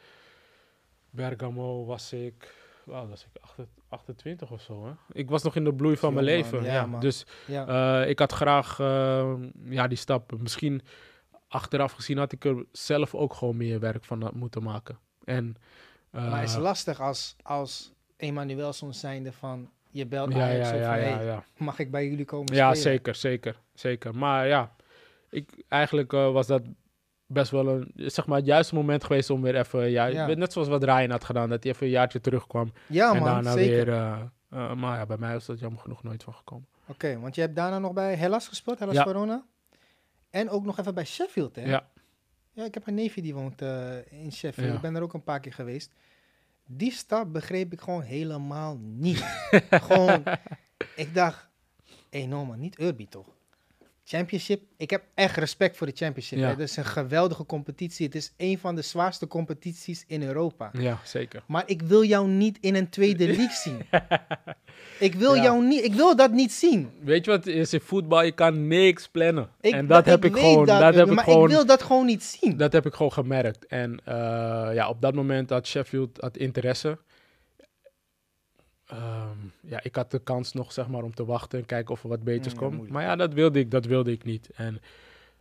Bergamo 1.10 1.86
was 1.86 2.14
ik, 2.14 2.54
wow, 2.86 3.10
was 3.10 3.22
ik 3.26 3.42
28 3.42 3.84
28 3.90 4.52
of 4.52 4.62
zo. 4.62 4.86
Hè? 4.86 4.92
Ik 5.12 5.30
was 5.30 5.44
nog 5.44 5.56
in 5.56 5.64
de 5.64 5.74
bloei 5.74 5.98
van 5.98 6.14
mijn 6.14 6.26
leven. 6.26 6.58
man. 6.58 6.66
Ja, 6.66 6.74
Ja, 6.74 6.86
man. 6.86 7.00
Dus 7.00 7.26
Ja. 7.48 8.02
eh, 8.02 8.10
ik 8.10 8.20
had 8.20 8.32
graag 8.32 8.80
eh, 8.80 9.34
ja, 9.70 9.88
die 9.88 9.98
stap. 9.98 10.40
Misschien 10.40 10.82
achteraf 11.48 11.92
gezien 11.92 12.18
had 12.18 12.32
ik 12.32 12.46
er 12.46 12.66
zelf 12.72 13.16
ook 13.16 13.34
gewoon 13.34 13.58
meer 13.58 13.80
werk 13.80 14.04
van 14.04 14.22
had 14.22 14.34
moeten 14.34 14.64
maken. 14.64 14.98
En, 15.24 15.56
eh, 16.12 16.30
maar 16.30 16.40
het 16.40 16.50
is 16.50 16.56
lastig 16.56 17.02
als, 17.02 17.36
als 17.44 17.92
Emanuelson 18.18 18.94
zijnde 18.94 19.32
van... 19.32 19.70
Je 19.92 20.06
belt 20.06 20.34
ja, 20.34 20.44
Ajax 20.44 20.70
ja, 20.70 20.76
op 20.76 20.82
ja, 20.82 20.90
van, 20.94 21.00
ja, 21.02 21.16
hey, 21.18 21.26
ja. 21.26 21.44
mag 21.58 21.80
ik 21.80 21.92
bij 21.92 22.08
jullie 22.08 22.26
komen 22.26 22.56
ja, 22.56 22.74
spelen? 22.74 22.92
zeker, 22.92 23.16
zeker, 23.16 23.60
zeker. 23.74 24.16
Maar 24.16 24.48
ja, 24.48 24.76
ik, 25.30 25.64
eigenlijk 25.68 26.14
eh, 26.14 26.32
was 26.32 26.48
dat 26.48 26.62
best 27.28 27.52
wel 27.52 27.68
een, 27.68 27.92
zeg 27.96 28.26
maar, 28.28 28.38
het 28.38 28.46
juiste 28.46 28.76
moment 28.76 29.04
geweest 29.04 29.30
om 29.30 29.42
weer 29.42 29.56
even, 29.56 29.90
ja, 29.92 30.06
Ja. 30.06 30.28
net 30.28 30.52
zoals 30.54 30.68
wat 30.68 30.84
Ryan 30.84 31.10
had 31.10 31.24
gedaan, 31.24 31.50
dat 31.50 31.64
hij 31.64 31.72
even 31.72 31.86
een 31.86 31.92
jaartje 31.92 32.22
terugkwam. 32.22 32.74
Ja, 32.88 33.14
en 33.14 33.16
man, 33.20 33.26
daarna 33.26 33.52
zeker. 33.52 33.86
weer, 33.86 33.90
eh, 33.94 34.22
eh, 34.50 34.74
maar 34.74 34.98
ja, 34.98 35.06
bij 35.06 35.18
mij 35.18 35.36
is 35.36 35.46
dat 35.46 35.60
jammer 35.60 35.80
genoeg 35.82 36.04
nooit 36.04 36.24
van 36.24 36.34
gekomen. 36.34 36.68
Oké, 36.88 37.20
want 37.20 37.36
je 37.36 37.42
hebt 37.42 37.56
daarna 37.56 37.80
nog 37.80 37.94
bij 37.94 38.16
Hellas 38.16 38.48
gespeeld, 38.48 38.80
Hellas 38.80 38.96
Ja. 38.96 39.04
Verona. 39.04 39.46
En 40.30 40.50
ook 40.50 40.66
nog 40.66 40.80
even 40.80 40.94
bij 40.94 41.06
Sheffield, 41.06 41.56
hè? 41.56 41.66
Ja. 41.66 41.88
Ja, 42.52 42.64
ik 42.66 42.74
heb 42.74 42.88
een 42.88 42.94
neefje 42.94 43.22
die 43.22 43.34
woont 43.34 43.62
eh, 43.62 44.12
in 44.12 44.32
Sheffield. 44.32 44.68
Ja. 44.70 44.74
Ik 44.76 44.82
ben 44.82 44.96
er 44.96 45.02
ook 45.02 45.14
een 45.14 45.24
paar 45.24 45.40
keer 45.40 45.54
geweest. 45.54 45.92
Die 46.68 46.92
stap 46.92 47.34
begreep 47.34 47.74
ik 47.74 47.82
gewoon 47.82 48.02
helemaal 48.02 48.78
niet. 48.80 49.24
gewoon, 49.70 50.24
ik 50.96 51.14
dacht, 51.14 51.50
hé 52.10 52.20
hey, 52.20 52.26
no 52.28 52.46
man, 52.46 52.60
niet 52.60 52.80
Urbi 52.80 53.08
toch? 53.08 53.28
Championship, 54.06 54.62
ik 54.78 54.90
heb 54.90 55.04
echt 55.16 55.38
respect 55.38 55.78
voor 55.78 55.88
de 55.88 55.94
Championship. 55.96 56.38
Ja. 56.40 56.44
hè. 56.46 56.50
Het 56.52 56.60
is 56.60 56.78
een 56.78 56.86
geweldige 56.86 57.46
competitie. 57.46 58.06
Het 58.06 58.16
is 58.16 58.34
een 58.38 58.58
van 58.60 58.76
de 58.76 58.82
zwaarste 58.82 59.28
competities 59.28 60.04
in 60.08 60.24
Europa. 60.24 60.70
Ja, 60.74 61.00
zeker. 61.04 61.44
Maar 61.48 61.64
ik 61.66 61.82
wil 61.82 62.04
jou 62.04 62.28
niet 62.28 62.58
in 62.62 62.76
een 62.76 62.90
tweede 62.90 63.26
league 63.38 63.50
zien. 63.52 63.82
Ik 65.00 65.14
wil 65.16 65.36
Ja. 65.36 65.44
jou 65.44 65.66
niet, 65.66 65.84
ik 65.84 65.94
wil 65.94 66.16
dat 66.16 66.32
niet 66.32 66.52
zien. 66.52 66.90
Weet 67.04 67.26
je 67.26 67.32
wat 67.32 67.46
het 67.46 67.56
is 67.56 67.74
in 67.74 67.82
voetbal? 67.82 68.24
Je 68.24 68.32
kan 68.32 68.68
niks 68.68 69.08
plannen. 69.08 69.50
Ik, 69.62 69.74
en 69.74 69.88
dat 69.88 70.06
heb 70.06 70.26
ik, 70.26 70.34
gewoon, 70.38 70.66
dat, 70.66 70.94
heb 70.96 71.08
ik 71.08 71.14
maar 71.14 71.24
gewoon, 71.24 71.44
ik 71.44 71.50
wil 71.56 71.66
dat 71.66 71.84
gewoon 71.84 72.06
niet 72.06 72.24
zien. 72.24 72.58
dat 72.58 72.74
heb 72.74 72.86
ik 72.86 72.94
gewoon 72.94 73.14
gemerkt. 73.14 73.66
En 73.66 74.00
eh, 74.06 74.14
ja, 74.74 74.90
op 74.90 75.02
dat 75.02 75.14
moment 75.14 75.50
had 75.50 75.68
Sheffield 75.68 76.18
had 76.22 76.38
interesse. 76.38 76.98
Ehm, 78.98 79.38
ja, 79.62 79.80
ik 79.84 79.96
had 79.96 80.12
de 80.12 80.20
kans 80.20 80.54
nog, 80.54 80.72
zeg 80.72 80.88
maar, 80.88 81.04
om 81.04 81.14
te 81.14 81.26
wachten 81.26 81.60
en 81.60 81.66
kijken 81.66 81.94
of 81.94 82.04
er 82.04 82.10
wat 82.10 82.24
beters 82.24 82.54
Mm, 82.54 82.60
komt. 82.60 82.72
moeilijk. 82.72 82.94
Maar 82.94 83.04
ja, 83.04 83.16
dat 83.16 83.34
wilde 83.34 83.60
ik, 83.60 83.72
dat 83.72 83.86
wilde 83.86 84.12
ik 84.12 84.24
niet. 84.24 84.50
En 84.56 84.82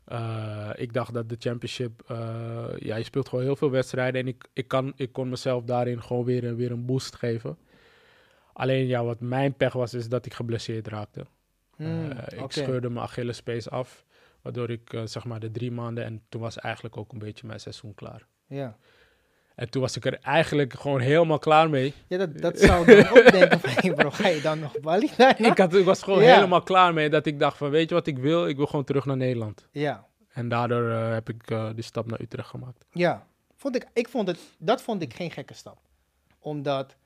eh, 0.05 0.71
ik 0.75 0.93
dacht 0.93 1.13
dat 1.15 1.29
de 1.29 1.37
championship, 1.39 2.03
eh, 2.07 2.65
ja, 2.79 2.97
je 2.97 3.05
speelt 3.05 3.29
gewoon 3.29 3.45
heel 3.45 3.57
veel 3.57 3.71
wedstrijden. 3.71 4.21
En 4.21 4.27
ik, 4.29 4.45
ik, 4.53 4.69
kan, 4.69 4.93
ik 4.97 5.13
kon 5.13 5.29
mezelf 5.29 5.65
daarin 5.65 6.03
gewoon 6.03 6.25
weer, 6.25 6.45
een- 6.45 6.57
weer 6.57 6.71
een 6.71 6.85
boost 6.87 7.15
geven. 7.15 7.57
Alleen 8.53 8.87
ja, 8.87 9.05
wat 9.05 9.21
mijn 9.21 9.55
pech 9.55 9.73
was, 9.73 9.95
is 9.95 10.09
dat 10.09 10.27
ik 10.27 10.35
geblesseerd 10.35 10.89
raakte. 10.89 11.27
Hmm, 11.77 12.11
Eh, 12.11 12.39
ik 12.43 12.53
scheurde 12.53 12.89
mijn 12.91 13.05
Achillespees 13.07 13.71
af, 13.71 14.05
waardoor 14.43 14.71
ik 14.71 15.01
zeg 15.05 15.25
maar 15.25 15.41
de 15.41 15.51
drie 15.51 15.71
maanden 15.73 16.05
en 16.05 16.23
toen 16.29 16.41
was 16.41 16.59
eigenlijk 16.59 16.97
ook 16.97 17.13
een 17.13 17.19
beetje 17.19 17.47
mijn 17.47 17.61
seizoen 17.61 17.95
klaar. 17.95 18.27
Ja, 18.47 18.77
En 19.55 19.71
toen 19.71 19.83
was 19.83 19.97
ik 19.97 20.05
er 20.05 20.19
eigenlijk 20.21 20.73
gewoon 20.75 21.01
helemaal 21.01 21.39
klaar 21.39 21.71
mee. 21.71 21.95
ja 22.07 22.19
dat, 22.19 22.39
dat 22.39 22.59
zou 22.59 22.91
ik 22.93 23.05
dan 23.05 23.19
ook 23.19 23.31
denken 23.33 23.61
van, 23.61 23.71
hey 23.83 23.93
bro, 23.95 24.11
ga 24.11 24.29
je 24.29 24.41
dan 24.41 24.59
nog 24.61 24.81
Bali? 24.81 25.11
Ik, 25.37 25.59
had, 25.59 25.75
ik 25.75 25.85
was 25.85 26.03
gewoon 26.03 26.23
Ja. 26.23 26.35
helemaal 26.35 26.63
klaar 26.63 26.95
mee 26.95 27.11
dat 27.11 27.27
ik 27.27 27.39
dacht 27.39 27.57
van 27.57 27.71
weet 27.71 27.89
je 27.89 27.95
wat 27.95 28.07
ik 28.07 28.19
wil? 28.19 28.47
Ik 28.49 28.57
wil 28.57 28.67
gewoon 28.67 28.85
terug 28.85 29.05
naar 29.05 29.17
Nederland. 29.17 29.67
Ja, 29.71 30.07
En 30.33 30.49
daardoor 30.49 30.91
eh, 30.91 31.13
heb 31.13 31.29
ik 31.29 31.51
eh, 31.51 31.71
die 31.75 31.85
stap 31.85 32.07
naar 32.07 32.21
Utrecht 32.21 32.49
gemaakt. 32.49 32.85
ja. 32.93 33.27
Vond 33.57 33.77
ik, 33.77 33.87
ik 33.93 34.09
vond 34.09 34.29
het, 34.29 34.39
dat 34.59 34.83
vond 34.83 35.03
ik 35.03 35.15
geen 35.15 35.31
gekke 35.31 35.55
stap. 35.55 35.79
Omdat, 36.39 36.97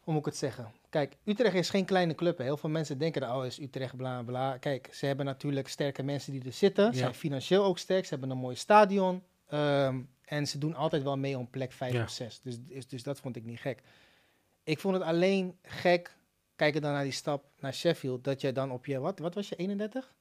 hoe 0.00 0.12
moet 0.12 0.22
ik 0.22 0.24
het 0.32 0.36
zeggen? 0.36 0.70
Kijk, 0.90 1.16
Utrecht 1.24 1.54
is 1.54 1.70
geen 1.70 1.84
kleine 1.84 2.14
club. 2.14 2.38
hè. 2.38 2.44
Heel 2.44 2.56
veel 2.56 2.70
mensen 2.70 2.98
denken, 2.98 3.34
oh, 3.36 3.46
is 3.46 3.58
Utrecht, 3.60 3.96
bla, 3.96 4.22
bla. 4.22 4.56
Kijk, 4.56 4.88
ze 4.92 5.06
hebben 5.06 5.26
natuurlijk 5.26 5.68
sterke 5.68 6.02
mensen 6.02 6.32
die 6.32 6.44
er 6.44 6.52
zitten. 6.52 6.84
Ze 6.84 6.92
Ja. 6.92 6.98
zijn 6.98 7.14
financieel 7.14 7.64
ook 7.64 7.78
sterk. 7.78 8.04
Ze 8.04 8.10
hebben 8.10 8.30
een 8.30 8.38
mooi 8.38 8.56
stadion. 8.56 9.22
Ehm, 9.48 10.00
en 10.24 10.46
ze 10.46 10.58
doen 10.58 10.74
altijd 10.74 11.02
wel 11.02 11.16
mee 11.16 11.38
om 11.38 11.50
plek 11.50 11.72
5 11.72 11.92
Ja. 11.92 12.02
of 12.02 12.10
6. 12.10 12.40
Dus, 12.40 12.56
dus, 12.60 12.86
dus 12.88 13.02
dat 13.02 13.20
vond 13.20 13.36
ik 13.36 13.44
niet 13.44 13.60
gek. 13.60 13.82
Ik 14.64 14.78
vond 14.78 14.94
het 14.94 15.02
alleen 15.04 15.56
gek, 15.62 16.16
kijken 16.56 16.80
dan 16.82 16.92
naar 16.92 17.02
die 17.02 17.12
stap 17.12 17.44
naar 17.60 17.74
Sheffield, 17.74 18.24
dat 18.24 18.40
jij 18.40 18.52
dan 18.52 18.70
op 18.70 18.86
je, 18.86 18.98
wat, 18.98 19.18
wat 19.18 19.34
was 19.34 19.48
je, 19.48 19.56
31? 19.56 20.14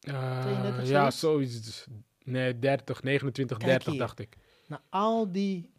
Eh, 0.00 0.40
32 0.40 0.88
ja, 0.88 1.10
zoiets? 1.10 1.54
zoiets. 1.56 1.86
Nee, 2.24 2.58
30, 2.58 3.02
29, 3.02 3.56
Kijk 3.56 3.70
30 3.70 3.88
hier. 3.92 3.98
dacht 4.00 4.18
ik. 4.18 4.36
naar 4.66 4.80
al 4.88 5.32
die 5.32 5.70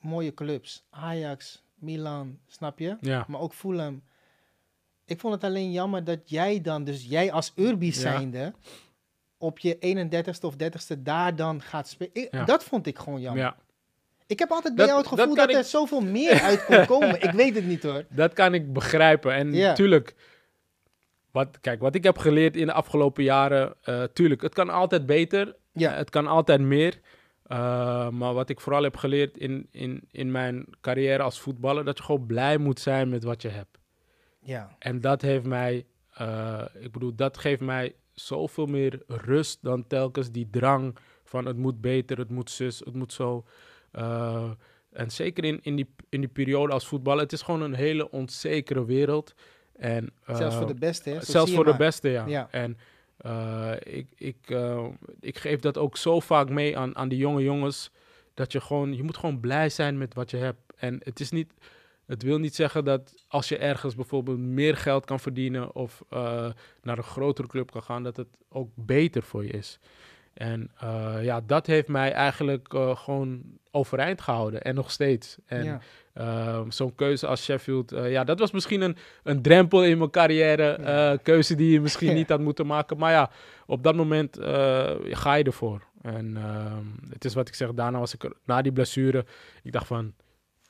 mooie 0.00 0.34
clubs. 0.34 0.84
Ajax, 0.90 1.62
Milan, 1.74 2.38
snap 2.46 2.78
je? 2.78 2.96
Ja, 3.00 3.24
Maar 3.28 3.40
ook 3.40 3.54
Fulham. 3.54 4.02
Ik 5.04 5.20
vond 5.20 5.34
het 5.34 5.44
alleen 5.44 5.72
jammer 5.72 6.04
dat 6.04 6.30
jij 6.30 6.60
dan, 6.60 6.84
dus 6.84 7.04
jij 7.04 7.32
als 7.32 7.52
Urbi 7.56 7.92
Ja. 7.94 8.52
Op 9.40 9.58
je 9.58 9.76
31ste 9.80 10.40
of 10.46 10.54
30ste 10.54 10.98
daar 11.02 11.36
dan 11.36 11.62
gaat 11.62 11.88
spelen. 11.88 12.28
Ja. 12.30 12.44
Dat 12.44 12.64
vond 12.64 12.86
ik 12.86 12.98
gewoon 12.98 13.20
jammer. 13.20 13.42
ja, 13.42 13.56
Ik 14.26 14.38
heb 14.38 14.50
altijd 14.50 14.74
bij 14.74 14.86
Dat- 14.86 14.94
jou 14.94 15.08
het 15.08 15.18
gevoel 15.18 15.34
dat, 15.34 15.50
er 15.52 15.58
ik- 15.58 15.64
zoveel 15.64 16.00
meer 16.00 16.40
uit 16.40 16.64
kon 16.64 16.86
komen. 16.96 17.22
Ik 17.22 17.30
weet 17.30 17.54
het 17.54 17.66
niet 17.66 17.82
hoor. 17.82 18.04
dat 18.10 18.32
kan 18.32 18.54
ik 18.54 18.72
begrijpen. 18.72 19.32
En 19.34 19.52
Ja. 19.52 19.72
tuurlijk, 19.72 20.14
wat, 21.30 21.60
kijk, 21.60 21.80
wat 21.80 21.94
ik 21.94 22.04
heb 22.04 22.18
geleerd 22.18 22.56
in 22.56 22.66
de 22.66 22.72
afgelopen 22.72 23.24
jaren, 23.24 23.74
eh, 23.82 24.02
tuurlijk, 24.02 24.42
het 24.42 24.54
kan 24.54 24.68
altijd 24.70 25.06
beter. 25.06 25.56
Ja. 25.72 25.90
Eh, 25.92 25.96
Het 25.98 26.10
kan 26.10 26.26
altijd 26.26 26.60
meer. 26.60 27.00
Uh, 27.52 28.08
maar 28.08 28.34
wat 28.34 28.48
ik 28.50 28.60
vooral 28.60 28.82
heb 28.82 28.96
geleerd 28.96 29.38
in, 29.38 29.68
in, 29.70 30.08
in 30.10 30.30
mijn 30.30 30.66
carrière 30.80 31.22
als 31.22 31.40
voetballer, 31.40 31.84
dat 31.84 31.98
je 31.98 32.04
gewoon 32.04 32.26
blij 32.26 32.58
moet 32.58 32.80
zijn 32.80 33.08
met 33.08 33.24
wat 33.24 33.42
je 33.42 33.48
hebt. 33.48 33.78
Ja, 34.40 34.76
En 34.78 35.00
dat 35.00 35.22
heeft 35.22 35.44
mij, 35.44 35.86
ik 36.80 36.92
bedoel, 36.92 37.14
dat 37.14 37.38
geeft 37.38 37.60
mij 37.60 37.94
zoveel 38.26 38.66
meer 38.66 39.02
rust 39.06 39.58
dan 39.62 39.86
telkens 39.86 40.30
die 40.30 40.48
drang 40.50 40.96
van 41.24 41.46
het 41.46 41.56
moet 41.56 41.80
beter, 41.80 42.18
het 42.18 42.30
moet 42.30 42.50
zus, 42.50 42.78
het 42.78 42.94
moet 42.94 43.12
zo. 43.12 43.44
Uh, 43.92 44.50
en 44.92 45.10
zeker 45.10 45.44
in, 45.44 45.58
in, 45.62 45.76
die, 45.76 45.94
in 46.08 46.20
die 46.20 46.28
periode 46.28 46.72
als 46.72 46.86
voetballer, 46.86 47.22
het 47.22 47.32
is 47.32 47.42
gewoon 47.42 47.62
een 47.62 47.74
hele 47.74 48.10
onzekere 48.10 48.84
wereld. 48.84 49.34
En, 49.76 50.12
uh, 50.30 50.36
zelfs 50.36 50.56
voor 50.56 50.66
de 50.66 50.74
beste. 50.74 51.10
Hè? 51.10 51.20
Zo 51.20 51.32
zelfs 51.32 51.52
voor 51.52 51.64
de 51.64 51.76
beste, 51.76 52.08
ja. 52.08 52.26
Ja. 52.26 52.48
En 52.50 52.78
eh, 53.16 53.72
ik, 53.80 54.06
ik, 54.16 54.36
eh, 54.46 54.86
ik 55.20 55.38
geef 55.38 55.60
dat 55.60 55.78
ook 55.78 55.96
zo 55.96 56.20
vaak 56.20 56.48
mee 56.48 56.78
aan, 56.78 56.96
aan 56.96 57.08
die 57.08 57.18
jonge 57.18 57.42
jongens. 57.42 57.90
Dat 58.34 58.52
je 58.52 58.60
gewoon, 58.60 58.96
je 58.96 59.02
moet 59.02 59.16
gewoon 59.16 59.40
blij 59.40 59.68
zijn 59.68 59.98
met 59.98 60.14
wat 60.14 60.30
je 60.30 60.36
hebt. 60.36 60.60
En 60.76 61.00
het 61.04 61.20
is 61.20 61.30
niet, 61.30 61.52
het 62.10 62.22
wil 62.22 62.38
niet 62.38 62.54
zeggen 62.54 62.84
dat 62.84 63.14
als 63.28 63.48
je 63.48 63.56
ergens 63.56 63.94
bijvoorbeeld 63.94 64.38
meer 64.38 64.76
geld 64.76 65.04
kan 65.04 65.20
verdienen 65.20 65.74
of 65.74 66.02
eh, 66.08 66.50
naar 66.82 66.98
een 66.98 67.04
grotere 67.04 67.48
club 67.48 67.70
kan 67.70 67.82
gaan, 67.82 68.02
dat 68.02 68.16
het 68.16 68.28
ook 68.48 68.70
beter 68.74 69.22
voor 69.22 69.44
je 69.44 69.50
is. 69.50 69.78
En 70.34 70.70
eh, 70.78 71.16
ja, 71.22 71.40
dat 71.46 71.66
heeft 71.66 71.88
mij 71.88 72.12
eigenlijk 72.12 72.74
eh, 72.74 72.96
gewoon 72.96 73.42
overeind 73.70 74.20
gehouden 74.20 74.62
en 74.62 74.74
nog 74.74 74.90
steeds. 74.90 75.36
En 75.46 75.64
ja. 75.64 75.80
Ehm, 76.12 76.70
Zo'n 76.70 76.94
keuze 76.94 77.26
als 77.26 77.44
Sheffield, 77.44 77.90
ja, 77.90 78.24
dat 78.24 78.38
was 78.38 78.50
misschien 78.50 78.80
een, 78.80 78.96
een 79.22 79.42
drempel 79.42 79.84
in 79.84 79.98
mijn 79.98 80.10
carrière. 80.10 80.78
Ja. 80.80 81.16
keuze 81.16 81.54
die 81.54 81.72
je 81.72 81.80
misschien 81.80 82.08
Ja. 82.08 82.14
niet 82.20 82.28
had 82.28 82.40
moeten 82.40 82.66
maken. 82.66 82.96
Maar 82.98 83.12
ja, 83.12 83.30
op 83.66 83.82
dat 83.82 83.94
moment 83.94 84.38
ga 85.10 85.34
je 85.34 85.44
ervoor. 85.44 85.82
En 86.02 86.36
ehm, 86.36 86.84
het 87.10 87.24
is 87.24 87.34
wat 87.34 87.48
ik 87.48 87.54
zeg, 87.54 87.72
daarna 87.74 87.98
was 87.98 88.14
ik 88.14 88.24
er, 88.24 88.32
na 88.44 88.62
die 88.62 88.72
blessure, 88.72 89.24
ik 89.62 89.72
dacht 89.72 89.86
van, 89.86 90.14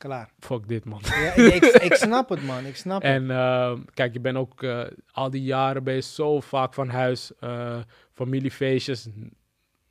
Klaar. 0.00 0.30
fuck 0.38 0.68
dit 0.68 0.84
man. 0.84 1.00
Ja, 1.02 1.34
ik, 1.34 1.64
ik, 1.88 1.94
snap 1.94 2.28
het, 2.28 2.42
man. 2.42 2.66
Ik 2.66 2.76
snap 2.76 3.02
het. 3.02 3.10
En 3.10 3.30
ehm, 3.30 3.80
kijk, 3.94 4.12
je 4.12 4.20
bent 4.20 4.36
ook 4.36 4.62
eh, 4.62 4.86
al 5.12 5.30
die 5.30 5.42
jaren 5.42 5.84
ben 5.84 5.94
je 5.94 6.00
zo 6.00 6.40
vaak 6.40 6.74
van 6.74 6.88
huis. 6.88 7.32
eh, 7.38 7.80
familiefeestjes 8.12 9.08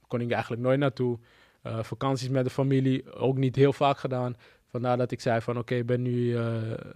kon 0.08 0.22
ik 0.22 0.32
eigenlijk 0.32 0.62
nooit 0.62 0.80
naartoe. 0.80 1.20
Eh, 1.62 1.84
vakanties 1.84 2.30
met 2.30 2.44
de 2.44 2.50
familie 2.50 3.14
ook 3.14 3.38
niet 3.38 3.56
heel 3.56 3.74
vaak 3.74 3.98
gedaan. 3.98 4.38
Vandaar 4.66 4.98
dat 4.98 5.12
ik 5.12 5.22
zei 5.22 5.42
van 5.42 5.58
oké, 5.58 5.76
ik 5.76 5.86
ben 5.86 6.02
nu 6.02 6.38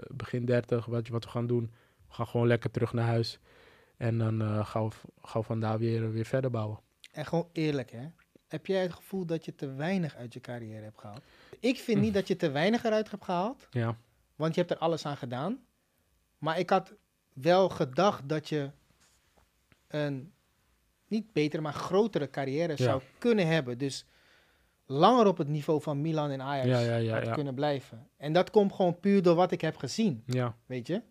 begin 0.07 0.45
30. 0.45 0.85
Wat, 0.85 1.07
wat 1.07 1.23
we 1.23 1.29
gaan 1.29 1.47
doen, 1.47 1.71
we 2.07 2.13
gaan 2.13 2.27
gewoon 2.27 2.47
lekker 2.47 2.71
terug 2.71 2.93
naar 2.93 3.07
huis. 3.07 3.39
En 3.97 4.17
dan 4.17 4.65
gaan, 4.65 4.89
we, 4.89 4.95
gaan 5.21 5.41
we 5.41 5.47
vandaar 5.47 5.79
weer, 5.79 6.11
weer 6.11 6.25
verder 6.25 6.49
bouwen. 6.51 6.79
En 7.11 7.25
gewoon 7.25 7.49
eerlijk, 7.51 7.91
hè. 7.91 8.05
Heb 8.47 8.65
jij 8.65 8.81
het 8.81 8.93
gevoel 8.93 9.25
dat 9.25 9.45
je 9.45 9.55
te 9.55 9.73
weinig 9.73 10.15
uit 10.15 10.33
je 10.33 10.39
carrière 10.39 10.83
hebt 10.83 10.99
gehaald? 10.99 11.21
Ik 11.63 11.79
vind 11.79 11.97
Hm. 11.97 12.03
niet 12.03 12.13
dat 12.13 12.27
je 12.27 12.35
te 12.35 12.51
weinig 12.51 12.83
eruit 12.83 13.11
hebt 13.11 13.23
gehaald, 13.23 13.67
Ja, 13.71 13.97
want 14.35 14.55
je 14.55 14.61
hebt 14.61 14.73
er 14.73 14.79
alles 14.79 15.05
aan 15.05 15.17
gedaan. 15.17 15.59
Maar 16.37 16.59
ik 16.59 16.69
had 16.69 16.93
wel 17.33 17.69
gedacht 17.69 18.29
dat 18.29 18.49
je 18.49 18.69
een 19.87 20.33
niet 21.07 21.33
betere, 21.33 21.61
maar 21.61 21.73
grotere 21.73 22.29
carrière 22.29 22.71
Ja. 22.71 22.75
zou 22.83 23.01
kunnen 23.17 23.47
hebben. 23.47 23.77
Dus 23.77 24.05
langer 24.85 25.27
op 25.27 25.37
het 25.37 25.47
niveau 25.47 25.81
van 25.81 26.01
Milan 26.01 26.29
en 26.29 26.41
Ajax 26.41 26.67
Ja, 26.67 26.79
ja, 26.79 26.95
ja, 26.95 27.13
had 27.13 27.25
ja. 27.25 27.33
kunnen 27.33 27.53
blijven. 27.55 28.07
En 28.17 28.33
dat 28.33 28.49
komt 28.49 28.73
gewoon 28.73 28.99
puur 28.99 29.21
door 29.21 29.35
wat 29.35 29.51
ik 29.51 29.61
heb 29.61 29.77
gezien, 29.77 30.23
ja. 30.25 30.55
weet 30.65 30.87
je. 30.87 31.01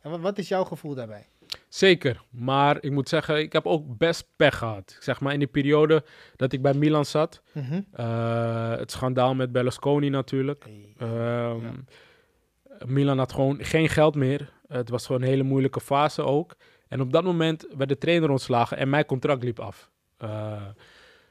En 0.00 0.10
wat, 0.10 0.20
wat 0.20 0.38
is 0.38 0.48
jouw 0.48 0.64
gevoel 0.64 0.94
daarbij? 0.94 1.26
Zeker, 1.74 2.22
maar 2.30 2.78
ik 2.80 2.90
moet 2.90 3.08
zeggen, 3.08 3.38
ik 3.38 3.52
heb 3.52 3.66
ook 3.66 3.98
best 3.98 4.26
pech 4.36 4.58
gehad. 4.58 4.96
Zeg 5.00 5.20
maar 5.20 5.32
in 5.32 5.38
die 5.38 5.48
periode 5.48 6.04
dat 6.36 6.52
ik 6.52 6.62
bij 6.62 6.74
Milan 6.74 7.04
zat, 7.04 7.42
Mhm. 7.52 7.80
eh, 7.92 8.70
het 8.76 8.90
schandaal 8.90 9.34
met 9.34 9.52
Berlusconi 9.52 10.08
natuurlijk. 10.08 10.64
Ehm, 10.98 11.10
Ja. 11.10 11.72
Milan 12.86 13.18
had 13.18 13.32
gewoon 13.32 13.64
geen 13.64 13.88
geld 13.88 14.14
meer. 14.14 14.52
Het 14.68 14.88
was 14.88 15.06
gewoon 15.06 15.22
een 15.22 15.28
hele 15.28 15.42
moeilijke 15.42 15.80
fase 15.80 16.22
ook. 16.22 16.54
En 16.88 17.00
op 17.00 17.12
dat 17.12 17.24
moment 17.24 17.66
werd 17.76 17.88
de 17.88 17.98
trainer 17.98 18.30
ontslagen 18.30 18.76
en 18.76 18.90
mijn 18.90 19.06
contract 19.06 19.42
liep 19.42 19.60
af. 19.60 19.90
Eh, 20.18 20.62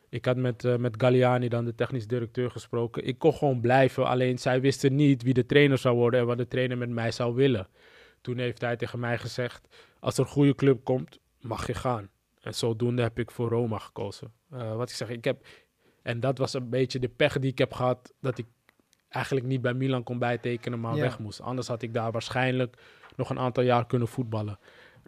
ik 0.09 0.25
had 0.25 0.37
met, 0.37 0.65
eh, 0.65 0.75
met 0.75 0.95
Galliani, 0.97 1.47
dan 1.49 1.65
de 1.65 1.75
technisch 1.75 2.07
directeur, 2.07 2.51
gesproken. 2.51 3.05
Ik 3.07 3.17
kon 3.19 3.33
gewoon 3.33 3.61
blijven, 3.61 4.05
alleen 4.07 4.37
zij 4.39 4.61
wisten 4.61 4.95
niet 4.95 5.23
wie 5.23 5.33
de 5.33 5.45
trainer 5.45 5.77
zou 5.77 5.95
worden 5.95 6.19
en 6.19 6.25
wat 6.25 6.37
de 6.37 6.47
trainer 6.47 6.77
met 6.77 6.89
mij 6.89 7.11
zou 7.11 7.35
willen. 7.35 7.67
Toen 8.21 8.37
heeft 8.37 8.61
hij 8.61 8.75
tegen 8.75 8.99
mij 8.99 9.17
gezegd, 9.17 9.67
als 10.01 10.17
er 10.17 10.23
een 10.23 10.29
goede 10.31 10.55
club 10.55 10.83
komt, 10.83 11.19
mag 11.39 11.67
je 11.67 11.73
gaan. 11.73 12.09
En 12.41 12.53
zodoende 12.53 13.01
heb 13.01 13.19
ik 13.19 13.31
voor 13.31 13.49
Roma 13.49 13.77
gekozen. 13.77 14.31
Eh, 14.51 14.75
wat 14.75 14.89
ik 14.89 14.95
zeg, 14.95 15.09
ik 15.09 15.23
heb... 15.23 15.45
En 16.01 16.19
dat 16.19 16.37
was 16.37 16.53
een 16.53 16.69
beetje 16.69 16.99
de 16.99 17.07
pech 17.09 17.39
die 17.39 17.51
ik 17.51 17.57
heb 17.57 17.73
gehad, 17.73 18.13
dat 18.21 18.37
ik 18.37 18.45
eigenlijk 19.09 19.45
niet 19.45 19.61
bij 19.61 19.73
Milan 19.73 20.03
kon 20.03 20.19
bijtekenen, 20.19 20.79
maar 20.79 20.95
Ja. 20.95 21.01
weg 21.01 21.19
moest. 21.19 21.41
Anders 21.41 21.67
had 21.67 21.81
ik 21.81 21.93
daar 21.93 22.11
waarschijnlijk 22.11 22.77
nog 23.15 23.29
een 23.29 23.39
aantal 23.39 23.63
jaar 23.63 23.85
kunnen 23.87 24.07
voetballen. 24.07 24.59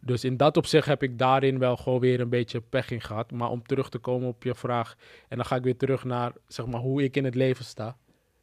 Dus 0.02 0.24
in 0.24 0.38
dat 0.38 0.58
opzicht 0.58 0.86
heb 0.88 1.04
ik 1.04 1.18
daarin 1.18 1.60
wel 1.60 1.78
gewoon 1.78 2.00
weer 2.00 2.20
een 2.20 2.30
beetje 2.30 2.62
pech 2.62 2.92
in 2.92 3.02
gehad. 3.02 3.32
Maar 3.32 3.50
om 3.50 3.64
terug 3.64 3.90
te 3.90 3.98
komen 3.98 4.28
op 4.28 4.44
je 4.44 4.56
vraag, 4.56 4.96
en 5.28 5.38
dan 5.38 5.46
ga 5.46 5.56
ik 5.56 5.64
weer 5.64 5.78
terug 5.78 6.04
naar 6.04 6.32
zeg 6.48 6.66
maar, 6.66 6.80
hoe 6.80 7.04
ik 7.04 7.16
in 7.18 7.26
het 7.26 7.36
leven 7.36 7.66
sta. 7.66 7.98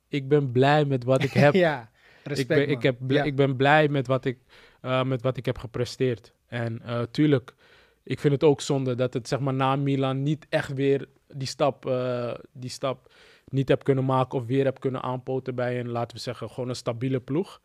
Ik 0.09 0.29
ben 0.29 0.51
blij 0.53 0.85
met 0.85 1.05
wat 1.05 1.23
ik 1.23 1.31
heb. 1.45 1.55
ja, 1.55 1.91
respect, 2.25 2.39
ik, 2.61 2.67
ben, 2.67 2.69
ik, 2.77 2.83
heb 2.83 2.97
Ja. 3.09 3.23
ik 3.23 3.37
ben 3.37 3.57
blij 3.57 3.89
met 3.89 4.07
wat 4.07 4.25
ik, 4.25 4.39
eh, 4.81 5.03
met 5.05 5.23
wat 5.23 5.37
ik 5.37 5.47
heb 5.47 5.59
gepresteerd. 5.59 6.33
En 6.51 6.83
eh, 6.83 7.03
tuurlijk, 7.11 7.55
ik 8.03 8.21
vind 8.21 8.33
het 8.33 8.45
ook 8.45 8.61
zonde 8.61 8.95
dat 8.95 9.15
het 9.15 9.29
zeg 9.29 9.41
maar, 9.41 9.55
na 9.55 9.77
Milan 9.77 10.23
niet 10.23 10.47
echt 10.49 10.73
weer 10.73 11.09
die 11.35 11.49
stap, 11.49 11.87
eh, 11.87 12.35
die 12.53 12.71
stap 12.71 13.13
niet 13.49 13.69
heb 13.69 13.85
kunnen 13.85 14.05
maken 14.05 14.39
of 14.39 14.47
weer 14.47 14.65
heb 14.65 14.81
kunnen 14.81 15.03
aanpoten 15.03 15.55
bij 15.55 15.81
een, 15.81 15.89
laten 15.89 16.17
we 16.17 16.23
zeggen, 16.23 16.51
gewoon 16.51 16.69
een 16.69 16.77
stabiele 16.77 17.21
ploeg. 17.21 17.61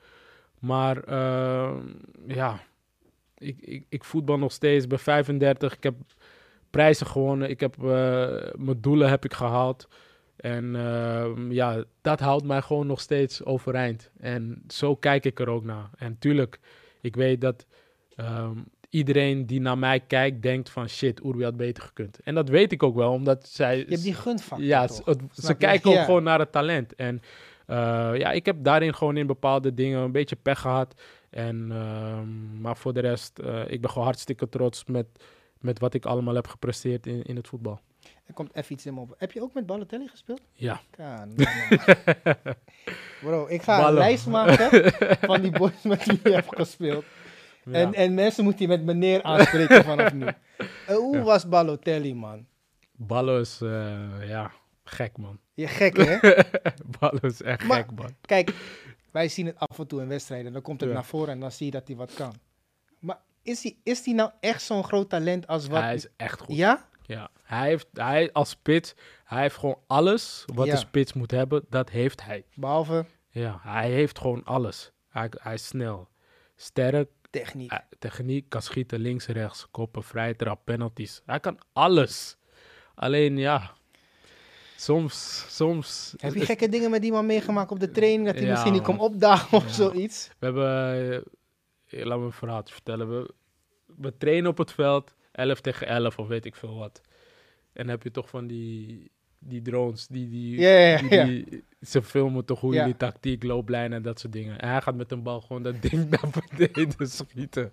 Maar 0.60 1.04
eh, 1.04 1.78
ja, 2.28 2.60
ik, 3.38 3.62
ik, 3.62 3.86
ik 3.90 4.04
voetbal 4.04 4.38
nog 4.38 4.52
steeds 4.52 4.88
bij 4.88 4.98
35. 4.98 5.76
Ik 5.76 5.84
heb 5.84 5.96
prijzen 6.70 7.08
gewonnen. 7.08 7.50
Ik 7.50 7.60
heb 7.60 7.84
eh, 7.84 7.84
mijn 8.56 8.82
doelen 8.82 9.10
heb 9.10 9.26
ik 9.26 9.34
gehaald. 9.34 9.88
En 10.36 10.76
ehm, 10.76 11.52
ja, 11.52 11.84
dat 12.02 12.20
houdt 12.20 12.46
mij 12.46 12.62
gewoon 12.62 12.88
nog 12.88 13.00
steeds 13.00 13.44
overeind. 13.44 14.12
En 14.20 14.64
zo 14.68 14.96
kijk 14.96 15.26
ik 15.26 15.40
er 15.40 15.50
ook 15.50 15.64
naar. 15.64 15.90
En 15.98 16.18
tuurlijk, 16.20 16.60
ik 17.02 17.16
weet 17.16 17.42
dat 17.42 17.66
ehm, 18.16 18.58
iedereen 18.96 19.46
die 19.46 19.62
naar 19.62 19.78
mij 19.78 20.00
kijkt, 20.00 20.42
denkt 20.42 20.70
van 20.70 20.90
shit, 20.90 21.24
Urbi 21.24 21.44
had 21.44 21.58
beter 21.58 21.84
gekund. 21.84 22.20
En 22.24 22.36
dat 22.36 22.50
weet 22.50 22.72
ik 22.72 22.84
ook 22.84 22.96
wel, 22.96 23.12
omdat 23.12 23.48
zij... 23.48 23.78
Je 23.78 23.86
hebt 23.90 24.04
die 24.04 24.14
gunfactor 24.14 24.68
ja, 24.68 24.86
toch? 24.88 24.96
ze, 25.34 25.48
het- 25.48 25.58
kijken 25.58 25.90
ook 25.90 25.96
Ja. 25.96 26.04
gewoon 26.04 26.24
naar 26.24 26.40
het 26.40 26.52
talent. 26.52 26.96
En 26.96 27.22
eh, 27.66 27.76
ja, 28.14 28.32
ik 28.32 28.46
heb 28.46 28.56
daarin 28.60 28.94
gewoon 28.96 29.18
in 29.18 29.28
bepaalde 29.28 29.74
dingen 29.74 30.00
een 30.00 30.12
beetje 30.12 30.36
pech 30.36 30.60
gehad. 30.60 31.02
En, 31.30 31.68
ehm, 31.72 32.62
maar 32.62 32.78
voor 32.78 32.94
de 32.94 33.00
rest, 33.00 33.40
eh, 33.40 33.62
ik 33.68 33.82
ben 33.82 33.90
gewoon 33.90 34.06
hartstikke 34.08 34.50
trots 34.50 34.86
met, 34.86 35.06
met 35.60 35.80
wat 35.80 35.94
ik 35.94 36.06
allemaal 36.06 36.36
heb 36.36 36.48
gepresteerd 36.48 37.08
in, 37.08 37.24
in 37.24 37.36
het 37.36 37.48
voetbal. 37.48 37.80
Er 38.26 38.34
komt 38.34 38.56
even 38.56 38.74
iets 38.74 38.86
in 38.86 38.94
me 38.94 39.00
op. 39.00 39.16
Heb 39.18 39.32
je 39.32 39.42
ook 39.42 39.54
met 39.54 39.66
Balotelli 39.66 40.08
gespeeld? 40.08 40.42
Ja. 40.54 40.82
Bro, 43.22 43.46
ik 43.48 43.62
ga 43.62 43.88
een 43.88 43.94
lijst 43.94 44.28
maken 44.28 44.92
van 45.30 45.42
die 45.42 45.52
boys 45.52 45.82
met 45.84 46.06
wie 46.06 46.20
je 46.24 46.30
hebt 46.32 46.56
gespeeld. 46.56 47.06
Ja. 47.66 47.72
En, 47.74 47.94
en 47.94 48.14
mensen 48.14 48.44
moeten 48.44 48.62
je 48.62 48.68
met 48.68 48.84
meneer 48.84 49.24
aanspreken 49.24 49.84
vanaf 49.84 50.14
nu. 50.14 50.26
Eh, 50.88 50.96
hoe 50.96 51.16
Ja. 51.18 51.24
was 51.24 51.48
Balotelli, 51.50 52.14
man? 52.14 52.46
Ballo 52.92 53.40
is, 53.40 53.62
eh, 53.62 54.28
ja, 54.28 54.52
gek 54.84 55.18
man. 55.18 55.40
Je 55.54 55.68
gek, 55.68 55.98
hè? 55.98 56.18
Ballo 57.00 57.20
is 57.22 57.42
echt 57.42 57.64
Maar- 57.64 57.78
gek 57.78 57.92
man. 57.92 58.16
Kijk, 58.22 58.54
wij 59.12 59.28
zien 59.28 59.46
het 59.46 59.60
af 59.60 59.80
en 59.80 59.88
toe 59.88 60.02
in 60.02 60.08
wedstrijden. 60.08 60.54
Dan 60.54 60.62
komt 60.62 60.80
het 60.80 60.90
Ja. 60.90 60.96
naar 60.96 61.06
voren 61.06 61.34
en 61.34 61.40
dan 61.40 61.52
zie 61.52 61.66
je 61.66 61.72
dat 61.72 61.88
hij 61.88 61.96
wat 61.96 62.14
kan. 62.14 62.34
Maar 63.00 63.18
is 63.42 63.64
hij, 63.64 63.78
is 63.84 64.06
hij 64.06 64.14
nou 64.14 64.32
echt 64.40 64.62
zo'n 64.62 64.84
groot 64.84 65.10
talent 65.10 65.48
als 65.48 65.68
wat... 65.68 65.82
Hij 65.82 65.94
is 65.96 66.08
echt 66.18 66.40
goed. 66.40 66.56
Ja? 66.56 66.88
Ja, 67.02 67.30
hij 67.44 67.68
heeft, 67.68 67.88
hij 67.94 68.32
als 68.32 68.50
spits, 68.50 68.94
hij 69.24 69.42
heeft 69.42 69.58
gewoon 69.58 69.80
alles 69.88 70.44
wat 70.54 70.68
een 70.68 70.78
spits 70.78 71.14
moet 71.14 71.32
hebben, 71.32 71.66
dat 71.70 71.90
heeft 71.90 72.24
hij. 72.24 72.46
Behalve 72.56 73.06
Ja, 73.30 73.60
hij 73.62 73.90
heeft 73.92 74.20
gewoon 74.20 74.44
alles. 74.44 74.92
Hij, 75.10 75.30
hij 75.42 75.54
is 75.54 75.68
snel, 75.68 76.08
sterk, 76.56 77.10
techniek. 77.40 77.72
eh, 77.72 77.78
techniek, 78.00 78.50
kan 78.50 78.62
schieten 78.62 79.00
links, 79.00 79.28
rechts, 79.28 79.68
koppen, 79.72 80.04
vrije 80.04 80.36
trap, 80.36 80.62
penalties. 80.66 81.22
Hij 81.26 81.40
kan 81.40 81.60
alles. 81.74 82.38
Alleen 82.96 83.38
ja, 83.38 83.74
soms, 84.76 85.46
soms. 85.50 86.14
Heb 86.18 86.34
je 86.34 86.46
gekke 86.46 86.70
dingen 86.70 86.90
met 86.92 87.02
die 87.02 87.12
man 87.12 87.26
meegemaakt 87.26 87.72
op 87.72 87.80
de 87.80 87.92
training? 87.92 88.26
Dat 88.26 88.36
hij 88.36 88.44
Ja, 88.44 88.52
misschien 88.52 88.74
niet 88.74 88.82
kon 88.84 89.00
opdagen 89.00 89.58
of 89.58 89.64
Ja. 89.66 89.72
zoiets? 89.74 90.30
We 90.40 90.46
hebben, 90.46 91.26
eh, 91.86 92.06
laat 92.06 92.20
me 92.20 92.26
een 92.26 92.32
verhaaltje 92.32 92.74
vertellen. 92.74 93.10
We, 93.20 93.34
we 93.86 94.18
trainen 94.18 94.50
op 94.50 94.58
het 94.58 94.72
veld, 94.72 95.16
11 95.32 95.62
tegen 95.62 95.88
11 95.88 96.20
of 96.20 96.28
weet 96.28 96.46
ik 96.46 96.56
veel 96.56 96.76
wat. 96.78 97.02
En 97.74 97.82
dan 97.84 97.88
heb 97.88 98.04
je 98.04 98.12
toch 98.12 98.30
van 98.30 98.48
die, 98.48 99.12
die 99.48 99.62
drones, 99.62 100.08
die, 100.08 100.30
die, 100.30 100.58
die, 101.10 101.64
ze 101.82 102.02
filmen 102.02 102.46
toch 102.46 102.60
hoe 102.60 102.74
jullie 102.74 102.98
tactiek, 102.98 103.44
looplijnen 103.44 103.98
en 103.98 104.04
dat 104.04 104.20
soort 104.20 104.34
dingen. 104.34 104.60
En 104.60 104.70
hij 104.70 104.82
gaat 104.82 104.96
met 104.96 105.12
een 105.12 105.24
bal 105.24 105.42
gewoon 105.42 105.64
dat 105.64 105.82
ding 105.82 106.10
naar 106.10 106.30
beneden 106.58 107.08
schieten. 107.10 107.72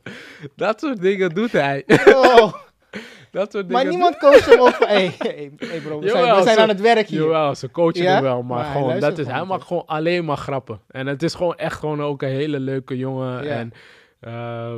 Dat 0.57 0.81
soort 0.81 1.01
dingen 1.01 1.31
doet 1.35 1.53
hij. 1.53 1.85
Oh, 2.07 2.53
dat 3.31 3.53
soort 3.53 3.69
maar 3.69 3.85
dingen 3.85 3.91
niemand 3.91 4.17
koos 4.19 4.45
hem 4.47 4.61
op 4.61 4.77
hey, 4.89 5.15
hey, 5.19 5.51
bro, 5.83 6.01
we 6.01 6.09
zijn, 6.09 6.37
we 6.37 6.43
zijn 6.43 6.55
ze- 6.55 6.61
aan 6.63 6.69
het 6.69 6.81
werk 6.81 7.07
hier. 7.09 7.21
Jawel, 7.21 7.55
ze 7.55 7.71
coachen 7.71 8.03
Ja? 8.03 8.13
hem 8.13 8.23
wel, 8.23 8.43
maar, 8.43 8.65
gewoon, 8.65 9.01
dat 9.01 9.19
is, 9.19 9.27
hij 9.27 9.45
maakt 9.45 9.65
gewoon 9.65 9.87
alleen 9.87 10.25
maar 10.25 10.37
grappen. 10.37 10.81
En 10.89 11.07
het 11.07 11.23
is 11.23 11.35
gewoon 11.35 11.57
echt 11.57 11.79
gewoon 11.79 12.03
ook 12.03 12.23
een 12.23 12.29
hele 12.29 12.61
leuke 12.61 12.97
jongen. 12.97 13.49
En 13.51 13.73
eh, 14.21 14.77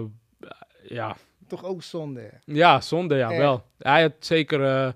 ja, 0.82 1.16
Toch 1.46 1.64
ook 1.64 1.82
zonde. 1.82 2.20
hè? 2.20 2.52
ja, 2.54 2.80
zonde, 2.80 3.16
ja, 3.16 3.28
Echt. 3.28 3.38
wel. 3.38 3.64
Hij 3.78 4.02
had 4.02 4.12
zeker, 4.18 4.64
eh, 4.64 4.92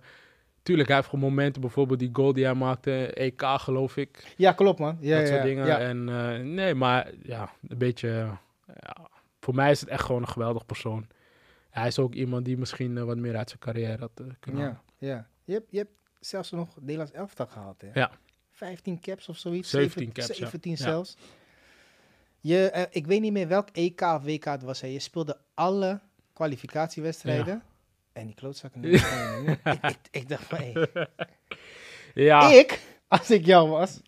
tuurlijk, 0.68 0.88
hij 0.88 0.98
heeft 0.98 1.08
gewoon 1.08 1.28
momenten, 1.30 1.60
bijvoorbeeld 1.60 1.98
die 1.98 2.10
goal 2.12 2.32
die 2.32 2.44
hij 2.44 2.54
maakte, 2.54 3.12
EK 3.12 3.42
geloof 3.44 3.96
ik, 3.96 4.34
Ja, 4.36 4.52
klopt 4.52 4.78
man. 4.78 4.96
Ja, 5.00 5.18
dat 5.18 5.28
ja, 5.28 5.32
soort 5.34 5.44
dingen. 5.46 5.66
Ja. 5.66 5.78
En 5.78 6.08
eh, 6.08 6.44
nee, 6.44 6.74
maar 6.74 7.10
ja, 7.22 7.50
een 7.68 7.78
beetje, 7.78 8.08
ja, 8.66 8.96
voor 9.40 9.54
mij 9.54 9.70
is 9.70 9.80
het 9.80 9.88
echt 9.88 10.04
gewoon 10.04 10.22
een 10.22 10.28
geweldig 10.28 10.66
persoon. 10.66 11.06
hij 11.70 11.86
is 11.86 11.98
ook 11.98 12.14
iemand 12.14 12.44
die 12.44 12.56
misschien 12.58 12.96
eh, 12.98 13.04
wat 13.04 13.16
meer 13.16 13.36
uit 13.36 13.48
zijn 13.48 13.60
carrière 13.60 13.98
had 13.98 14.10
eh, 14.14 14.26
kunnen 14.40 14.62
Ja, 14.62 14.82
ja. 14.98 15.26
Je 15.44 15.52
hebt, 15.52 15.66
je 15.70 15.78
hebt 15.78 15.90
zelfs 16.20 16.50
nog 16.50 16.76
Nederlands 16.80 17.12
elftal 17.12 17.46
gehaald, 17.46 17.80
hè? 17.80 17.88
Ja. 18.00 18.10
15 18.52 19.00
caps 19.00 19.28
of 19.28 19.36
zoiets. 19.36 19.70
17 19.70 19.98
Zeven- 20.00 20.12
caps, 20.14 20.28
ja. 20.38 20.44
17 20.44 20.70
Ja. 20.70 20.76
zelfs. 20.76 21.16
Je, 22.40 22.86
ik 22.90 23.06
weet 23.06 23.20
niet 23.20 23.32
meer 23.32 23.48
welk 23.48 23.68
EK 23.72 24.00
of 24.00 24.22
WK 24.24 24.44
het 24.44 24.62
was. 24.62 24.80
Hè. 24.80 24.86
Je 24.86 24.98
speelde 24.98 25.36
alle 25.54 26.00
kwalificatiewedstrijden. 26.32 27.62
En 28.18 28.26
die 28.26 28.34
klootzakken... 28.34 28.84
ik, 28.84 29.00
ik, 29.64 29.96
ik 30.10 30.28
dacht 30.28 30.44
van, 30.44 30.58
hey, 30.58 30.86
Ja, 32.14 32.50
ik, 32.52 32.80
als 33.08 33.30
ik 33.30 33.44
jou 33.46 33.68
was... 33.68 34.00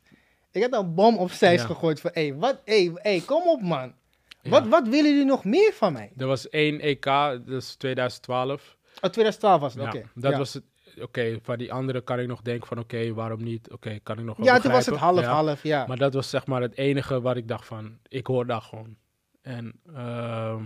Ik 0.53 0.63
had 0.63 0.73
een 0.73 0.95
bom 0.95 1.17
op 1.17 1.31
Ja. 1.31 1.57
gegooid 1.59 2.01
van, 2.01 2.11
hey, 2.15 2.35
wat, 2.35 2.61
hey, 2.65 2.91
hey, 2.95 3.21
kom 3.21 3.49
op 3.49 3.61
man. 3.63 3.95
ja. 4.43 4.51
Wat, 4.51 4.67
wat 4.69 4.89
willen 4.89 5.11
jullie 5.11 5.25
nog 5.25 5.45
meer 5.45 5.73
van 5.73 5.93
mij? 5.93 6.13
Er 6.17 6.27
was 6.27 6.49
één 6.49 6.81
EK, 6.81 7.05
dus 7.45 7.75
2012. 7.75 8.77
Oh, 9.01 9.11
2012 9.11 9.61
was 9.61 9.75
het, 9.75 9.83
oké. 9.83 10.03
dat 10.15 10.37
was 10.37 10.55
het. 10.55 10.65
Oké, 11.01 11.39
van 11.43 11.59
die 11.59 11.73
andere 11.73 12.01
kan 12.01 12.19
ik 12.19 12.27
nog 12.27 12.43
denken 12.43 12.67
van 12.67 12.79
oké, 12.79 13.13
waarom 13.15 13.43
niet? 13.43 13.71
Oké, 13.71 13.99
kan 14.03 14.19
ik 14.19 14.25
nog 14.25 14.37
wel 14.37 14.47
Ja, 14.47 14.59
toen 14.59 14.73
was 14.73 14.87
het 14.87 14.95
begrijpen. 14.95 15.25
half, 15.25 15.39
Ja. 15.39 15.45
half, 15.51 15.63
ja. 15.63 15.87
Maar 15.87 15.97
dat 15.97 16.15
was 16.15 16.31
zeg 16.31 16.47
maar 16.47 16.63
het 16.63 16.77
enige 16.77 17.21
waar 17.21 17.37
ik 17.37 17.49
dacht 17.49 17.67
van, 17.67 17.99
ik 18.09 18.27
hoor 18.27 18.47
daar 18.47 18.61
gewoon. 18.63 18.97
En 19.43 19.81
ehm, 19.95 20.63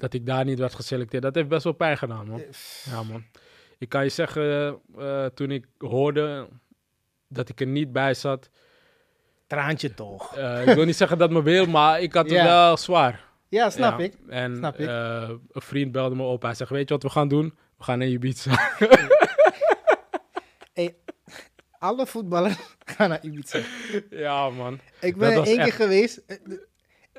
dat 0.00 0.12
ik 0.14 0.26
daar 0.26 0.44
niet 0.44 0.58
werd 0.58 0.74
geselecteerd, 0.74 1.22
dat 1.22 1.34
heeft 1.34 1.48
best 1.48 1.64
wel 1.64 1.72
pijn 1.72 1.98
gedaan, 1.98 2.26
man. 2.28 2.42
Ja, 2.84 3.02
man. 3.02 3.24
Ik 3.78 3.88
kan 3.88 4.02
je 4.04 4.08
zeggen, 4.10 4.78
eh, 4.98 5.26
toen 5.26 5.50
ik 5.50 5.66
hoorde 5.78 6.48
dat 7.28 7.48
ik 7.48 7.60
er 7.60 7.66
niet 7.66 7.92
bij 7.92 8.14
zat, 8.14 8.48
Traantje 9.46 9.94
toch. 9.94 10.36
eh, 10.36 10.66
ik 10.68 10.74
wil 10.74 10.84
niet 10.84 10.96
zeggen 10.96 11.18
dat 11.18 11.30
me 11.30 11.42
wil, 11.42 11.66
maar 11.66 12.00
ik 12.00 12.14
had 12.14 12.30
het 12.30 12.42
wel 12.42 12.76
zwaar. 12.76 13.24
Ja, 13.48 13.70
snap 13.70 13.98
Ja. 13.98 14.04
ik. 14.04 14.14
En 14.28 14.56
Snap 14.56 14.78
ik. 14.78 14.86
eh, 14.86 15.30
een 15.50 15.62
vriend 15.62 15.92
belde 15.92 16.14
me 16.14 16.22
op. 16.22 16.42
Hij 16.42 16.54
zegt, 16.54 16.70
weet 16.70 16.88
je 16.88 16.94
wat 16.94 17.02
we 17.02 17.10
gaan 17.10 17.28
doen? 17.28 17.54
We 17.78 17.84
gaan 17.84 17.98
naar 17.98 18.08
Ibiza. 18.08 18.50
Alle 21.78 22.06
voetballers 22.06 22.56
gaan 22.96 23.08
naar 23.08 23.24
Ibiza. 23.24 23.58
ja, 24.10 24.50
man. 24.50 24.80
Ik 25.00 25.16
ben 25.16 25.44
één 25.44 25.62
keer 25.62 25.72
geweest. 25.72 26.22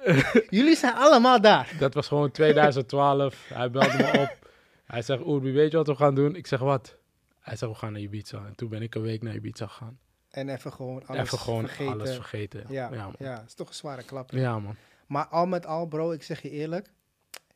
Jullie 0.49 0.75
zijn 0.75 0.93
allemaal 0.95 1.41
daar. 1.41 1.73
Dat 1.79 1.93
was 1.93 2.07
gewoon 2.07 2.31
2012. 2.31 3.45
Hij 3.53 3.71
belde 3.71 3.97
me 3.97 4.19
op. 4.19 4.49
Hij 4.85 5.01
zegt, 5.01 5.25
Oerbi, 5.25 5.51
weet 5.51 5.71
je 5.71 5.77
wat 5.77 5.87
we 5.87 5.95
gaan 5.95 6.15
doen? 6.15 6.35
Ik 6.35 6.47
zeg, 6.47 6.59
wat? 6.59 6.95
Hij 7.39 7.55
zegt, 7.55 7.71
we 7.71 7.77
gaan 7.77 7.91
naar 7.91 8.01
Ibiza. 8.01 8.45
En 8.45 8.55
toen 8.55 8.69
ben 8.69 8.81
ik 8.81 8.95
een 8.95 9.01
week 9.01 9.21
naar 9.21 9.35
Ibiza 9.35 9.67
gegaan. 9.67 9.99
En 10.29 10.49
even 10.49 10.73
gewoon 10.73 11.05
alles 11.07 11.21
Even 11.21 11.37
gewoon 11.37 11.61
vergeten. 11.67 11.93
alles 11.93 12.15
vergeten. 12.15 12.63
Ja, 12.69 12.89
ja, 12.93 13.11
man. 13.19 13.43
is 13.45 13.53
toch 13.53 13.67
een 13.67 13.73
zware 13.73 14.03
klap. 14.03 14.31
Ja, 14.31 14.59
man. 14.59 14.75
Maar 15.07 15.25
al 15.27 15.45
met 15.45 15.65
al, 15.65 15.85
bro, 15.85 16.11
ik 16.11 16.23
zeg 16.23 16.41
je 16.41 16.49
eerlijk. 16.49 16.91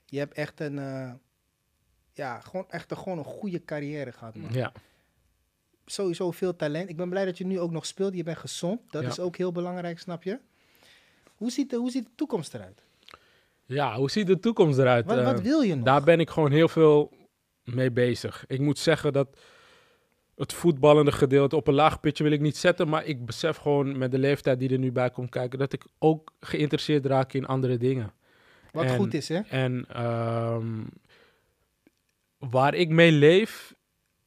Je 0.06 0.18
hebt 0.18 0.34
echt 0.34 0.60
een, 0.60 0.80
eh, 0.80 1.12
ja, 2.14 2.40
gewoon 2.40 2.66
echt 2.70 2.92
een, 2.92 2.98
gewoon 2.98 3.18
een 3.18 3.24
goede 3.24 3.64
carrière 3.66 4.12
gehad, 4.12 4.36
man. 4.36 4.54
Ja. 4.54 4.72
Sowieso 5.86 6.32
veel 6.32 6.56
talent. 6.56 6.90
Ik 6.90 6.98
ben 6.98 7.10
blij 7.10 7.26
dat 7.26 7.38
je 7.38 7.46
nu 7.46 7.60
ook 7.60 7.72
nog 7.72 7.86
speelt. 7.86 8.16
Je 8.16 8.24
bent 8.24 8.38
gezond. 8.38 8.92
Dat 8.92 9.02
Ja. 9.04 9.08
is 9.10 9.20
ook 9.20 9.36
heel 9.38 9.52
belangrijk, 9.52 10.00
snap 10.00 10.24
je? 10.24 10.40
Hoe 11.36 11.52
ziet 11.52 11.70
de, 11.70 11.76
hoe 11.76 11.92
ziet 11.92 12.04
de 12.04 12.12
toekomst 12.16 12.54
eruit? 12.54 12.84
ja, 13.66 13.96
hoe 13.96 14.12
ziet 14.12 14.28
de 14.28 14.40
toekomst 14.40 14.80
eruit? 14.80 15.06
Wat, 15.06 15.18
Eh, 15.18 15.26
wat 15.26 15.42
wil 15.42 15.62
je 15.62 15.76
nog? 15.76 15.86
Daar 15.86 16.04
ben 16.04 16.20
ik 16.20 16.30
gewoon 16.30 16.52
heel 16.52 16.68
veel 16.68 17.12
mee 17.64 17.92
bezig. 17.92 18.44
Ik 18.48 18.60
moet 18.60 18.80
zeggen 18.80 19.14
dat 19.14 19.28
het 20.36 20.54
voetballende 20.54 21.12
gedeelte 21.12 21.56
op 21.56 21.68
een 21.68 21.74
laag 21.74 22.00
pitje 22.00 22.24
wil 22.24 22.32
ik 22.34 22.42
niet 22.42 22.58
zetten. 22.58 22.90
Maar 22.90 23.06
ik 23.06 23.26
besef 23.26 23.58
gewoon 23.58 23.98
met 23.98 24.12
de 24.12 24.18
leeftijd 24.20 24.60
die 24.60 24.70
er 24.70 24.78
nu 24.80 24.92
bij 24.92 25.10
komt 25.10 25.30
kijken... 25.30 25.60
dat 25.60 25.74
ik 25.74 25.86
ook 26.00 26.34
geïnteresseerd 26.40 27.06
raak 27.06 27.34
in 27.34 27.46
andere 27.46 27.78
dingen. 27.78 28.14
wat 28.72 28.86
en- 28.86 28.96
goed 28.96 29.14
is, 29.14 29.28
hè? 29.30 29.40
En 29.40 29.86
ehm, 29.90 30.84
waar 32.38 32.74
ik 32.74 32.90
mee 32.90 33.12
leef 33.12 33.76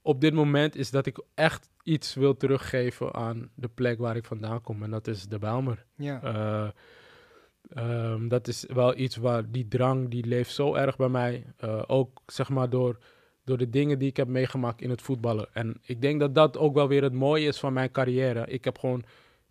op 0.02 0.20
dit 0.20 0.34
moment 0.34 0.76
is 0.76 0.90
dat 0.90 1.06
ik 1.06 1.22
echt 1.34 1.68
iets 1.88 2.14
wil 2.14 2.36
teruggeven 2.36 3.14
aan 3.14 3.50
de 3.54 3.68
plek 3.68 3.98
waar 3.98 4.16
ik 4.16 4.24
vandaan 4.24 4.60
kom. 4.60 4.82
En 4.82 4.90
dat 4.90 5.06
is 5.06 5.26
de 5.26 5.38
Bijlmer. 5.38 5.84
Ja. 5.96 6.22
Eh, 6.22 6.68
ehm, 7.68 8.28
dat 8.28 8.48
is 8.48 8.64
wel 8.68 8.96
iets 8.96 9.16
waar 9.16 9.50
die 9.50 9.68
drang, 9.68 10.10
die 10.10 10.26
leeft 10.26 10.50
zo 10.50 10.74
erg 10.74 10.96
bij 10.96 11.08
mij. 11.08 11.44
Eh, 11.56 11.82
ook 11.86 12.22
zeg 12.26 12.48
maar 12.48 12.70
door, 12.70 12.98
door 13.44 13.58
de 13.58 13.70
dingen 13.70 13.98
die 13.98 14.08
ik 14.08 14.16
heb 14.16 14.28
meegemaakt 14.28 14.80
in 14.80 14.90
het 14.90 15.02
voetballen. 15.02 15.48
En 15.52 15.78
ik 15.82 16.00
denk 16.00 16.20
dat 16.20 16.34
dat 16.34 16.58
ook 16.58 16.74
wel 16.74 16.88
weer 16.88 17.02
het 17.02 17.12
mooie 17.12 17.46
is 17.46 17.58
van 17.58 17.72
mijn 17.72 17.90
carrière. 17.90 18.46
Ik 18.46 18.64
heb 18.64 18.78
gewoon 18.78 19.04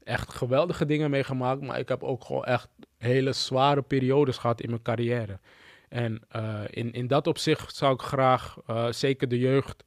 echt 0.04 0.34
geweldige 0.34 0.86
dingen 0.86 1.10
meegemaakt, 1.10 1.62
maar 1.62 1.80
ik 1.80 1.90
heb 1.90 2.04
ook 2.04 2.24
gewoon 2.24 2.46
echt 2.46 2.70
hele 2.98 3.34
zware 3.34 3.82
periodes 3.82 4.38
gehad 4.38 4.62
in 4.62 4.70
mijn 4.70 4.82
carrière. 4.82 5.40
En 5.90 6.22
eh, 6.30 6.62
in, 6.70 6.92
in 6.92 7.08
dat 7.08 7.28
opzicht 7.28 7.76
zou 7.76 7.94
ik 7.94 8.02
graag, 8.02 8.58
zeker 8.90 9.28
de 9.28 9.40
jeugd, 9.40 9.86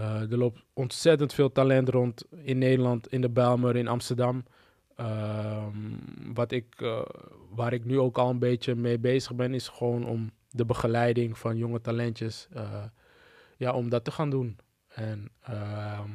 eh, 0.00 0.32
er 0.32 0.38
loopt 0.38 0.62
ontzettend 0.72 1.34
veel 1.34 1.52
talent 1.52 1.88
rond 1.88 2.24
in 2.42 2.58
Nederland, 2.58 3.08
in 3.08 3.20
de 3.20 3.28
Bijlmer, 3.28 3.76
in 3.76 3.88
Amsterdam. 3.88 4.44
Ehm, 4.96 5.76
wat 6.34 6.52
ik, 6.52 6.66
eh, 6.76 7.02
waar 7.50 7.72
ik 7.72 7.84
nu 7.84 7.98
ook 7.98 8.18
al 8.18 8.30
een 8.30 8.38
beetje 8.38 8.74
mee 8.74 8.98
bezig 8.98 9.34
ben, 9.34 9.54
is 9.54 9.68
gewoon 9.68 10.06
om 10.06 10.30
de 10.50 10.64
begeleiding 10.64 11.38
van 11.38 11.56
jonge 11.56 11.80
talentjes, 11.80 12.48
eh, 12.52 12.84
ja, 13.56 13.72
om 13.72 13.88
dat 13.88 14.04
te 14.04 14.10
gaan 14.10 14.30
doen. 14.30 14.58
En 14.88 15.28
ehm, 15.42 16.10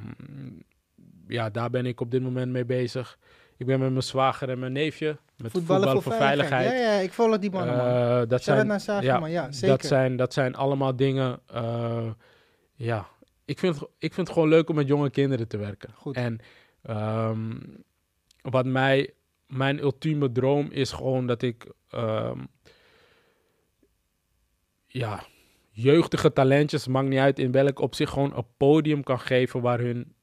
ja, 1.27 1.49
daar 1.49 1.69
ben 1.69 1.85
ik 1.85 2.01
op 2.01 2.11
dit 2.11 2.21
moment 2.21 2.51
mee 2.51 2.65
bezig. 2.65 3.17
Ik 3.57 3.65
ben 3.65 3.79
met 3.79 3.89
mijn 3.89 4.03
zwager 4.03 4.49
en 4.49 4.59
mijn 4.59 4.71
neefje, 4.71 5.17
met 5.37 5.51
voetballen, 5.51 6.01
voor, 6.01 6.13
veiligheid. 6.13 6.71
Ja, 6.71 6.77
ja, 6.77 6.99
ik 6.99 7.13
volg 7.13 7.39
die 7.39 7.51
mannen, 7.51 7.77
man. 7.77 8.27
Dat 8.27 8.43
zijn, 8.43 8.67
naar 8.67 8.79
Saga, 8.79 9.01
ja, 9.01 9.19
man. 9.19 9.31
Ja, 9.31 9.51
zeker. 9.51 9.67
dat, 9.67 9.85
zijn, 9.85 10.15
dat 10.15 10.33
zijn 10.33 10.55
allemaal 10.55 10.95
dingen. 10.95 11.39
ja, 12.75 13.07
ik 13.45 13.59
vind, 13.59 13.79
het- 13.79 13.89
ik 13.97 14.13
vind 14.13 14.27
het 14.27 14.35
gewoon 14.35 14.49
leuk 14.49 14.69
om 14.69 14.75
met 14.75 14.87
jonge 14.87 15.09
kinderen 15.09 15.47
te 15.47 15.57
werken. 15.57 15.89
Goed. 15.93 16.15
En 16.15 16.39
ehm, 16.81 17.53
wat 18.41 18.65
mij, 18.65 19.13
mijn 19.47 19.79
ultieme 19.79 20.31
droom 20.31 20.71
is 20.71 20.91
gewoon 20.91 21.27
dat 21.27 21.41
ik, 21.41 21.65
ehm, 21.89 22.39
ja, 24.87 25.23
jeugdige 25.71 26.33
talentjes, 26.33 26.87
maakt 26.87 27.07
niet 27.07 27.19
uit 27.19 27.39
in 27.39 27.51
welk 27.51 27.79
opzicht, 27.79 28.11
gewoon 28.11 28.35
een 28.37 28.45
podium 28.57 29.03
kan 29.03 29.19
geven 29.19 29.61
waar 29.61 29.79
hun 29.79 30.13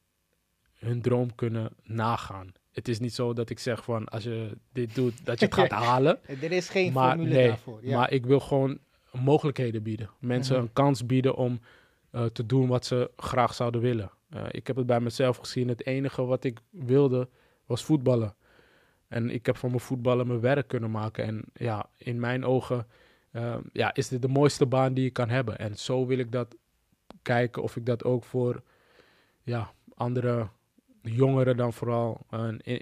hun 0.73 1.01
droom 1.01 1.35
kunnen 1.35 1.69
nagaan. 1.83 2.51
Het 2.71 2.87
is 2.87 2.99
niet 2.99 3.13
zo 3.13 3.33
dat 3.33 3.49
ik 3.49 3.59
zeg 3.59 3.83
van 3.83 4.05
als 4.05 4.23
je 4.23 4.57
dit 4.71 4.95
doet, 4.95 5.25
dat 5.25 5.39
je 5.39 5.45
het 5.45 5.53
gaat 5.55 5.71
halen. 5.89 6.19
Er 6.41 6.51
is 6.51 6.69
geen 6.69 6.93
Maar 6.93 7.09
formule 7.15 7.33
nee, 7.35 7.47
daarvoor. 7.47 7.79
Ja. 7.81 7.97
Maar 7.97 8.11
ik 8.11 8.25
wil 8.25 8.39
gewoon 8.39 8.79
mogelijkheden 9.11 9.83
bieden. 9.83 10.09
Mensen 10.19 10.55
Mhm. 10.55 10.63
een 10.63 10.73
kans 10.73 11.05
bieden 11.05 11.35
om 11.35 11.59
eh, 12.13 12.25
te 12.25 12.45
doen 12.45 12.67
wat 12.67 12.85
ze 12.85 13.11
graag 13.15 13.53
zouden 13.53 13.81
willen. 13.81 14.11
Eh, 14.29 14.43
ik 14.51 14.67
heb 14.67 14.75
het 14.75 14.85
bij 14.85 14.99
mezelf 14.99 15.37
gezien. 15.37 15.67
Het 15.67 15.85
enige 15.85 16.25
wat 16.25 16.43
ik 16.43 16.59
wilde 16.69 17.29
was 17.65 17.83
voetballen. 17.83 18.35
En 19.07 19.29
ik 19.29 19.45
heb 19.45 19.57
van 19.57 19.69
mijn 19.69 19.81
voetballen 19.81 20.27
mijn 20.27 20.39
werk 20.39 20.67
kunnen 20.67 20.91
maken. 20.91 21.23
En 21.25 21.43
ja, 21.53 21.89
in 21.97 22.19
mijn 22.19 22.45
ogen 22.45 22.87
eh, 23.31 23.55
ja, 23.71 23.93
is 23.93 24.07
dit 24.07 24.21
de 24.21 24.27
mooiste 24.27 24.65
baan 24.65 24.93
die 24.93 25.03
je 25.03 25.09
kan 25.09 25.29
hebben. 25.29 25.57
En 25.57 25.75
zo 25.77 26.05
wil 26.05 26.17
ik 26.17 26.31
dat 26.31 26.55
kijken 27.21 27.63
of 27.63 27.75
ik 27.75 27.85
dat 27.85 28.03
ook 28.03 28.23
voor 28.23 28.61
ja, 29.43 29.71
andere 29.95 30.47
jongeren 31.01 31.57
dan 31.57 31.73
vooral, 31.73 32.25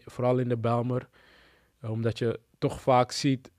vooral 0.06 0.38
in 0.38 0.50
de 0.50 0.58
Belmer. 0.58 1.08
Omdat 1.82 2.18
je 2.18 2.40
toch 2.58 2.82
vaak 2.82 3.12
ziet, 3.12 3.52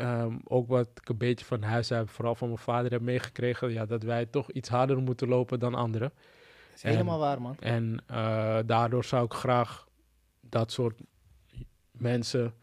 ehm, 0.00 0.36
ook 0.44 0.68
wat 0.68 0.88
ik 0.94 1.08
een 1.08 1.16
beetje 1.16 1.44
van 1.44 1.62
huis 1.62 1.88
heb, 1.88 2.08
vooral 2.08 2.34
van 2.34 2.48
mijn 2.48 2.60
vader 2.60 2.90
heb 2.90 3.00
meegekregen, 3.00 3.72
ja, 3.72 3.86
dat 3.86 4.02
wij 4.02 4.26
toch 4.26 4.50
iets 4.50 4.68
harder 4.68 4.98
moeten 4.98 5.28
lopen 5.28 5.58
dan 5.58 5.74
anderen. 5.74 6.12
Dat 6.14 6.76
is 6.76 6.82
helemaal 6.82 7.18
waar, 7.18 7.42
man. 7.42 7.56
En 7.60 8.02
eh, 8.06 8.58
daardoor 8.66 9.04
zou 9.04 9.24
ik 9.24 9.32
graag 9.32 9.86
dat 10.40 10.72
soort 10.72 11.00
mensen 11.90 12.54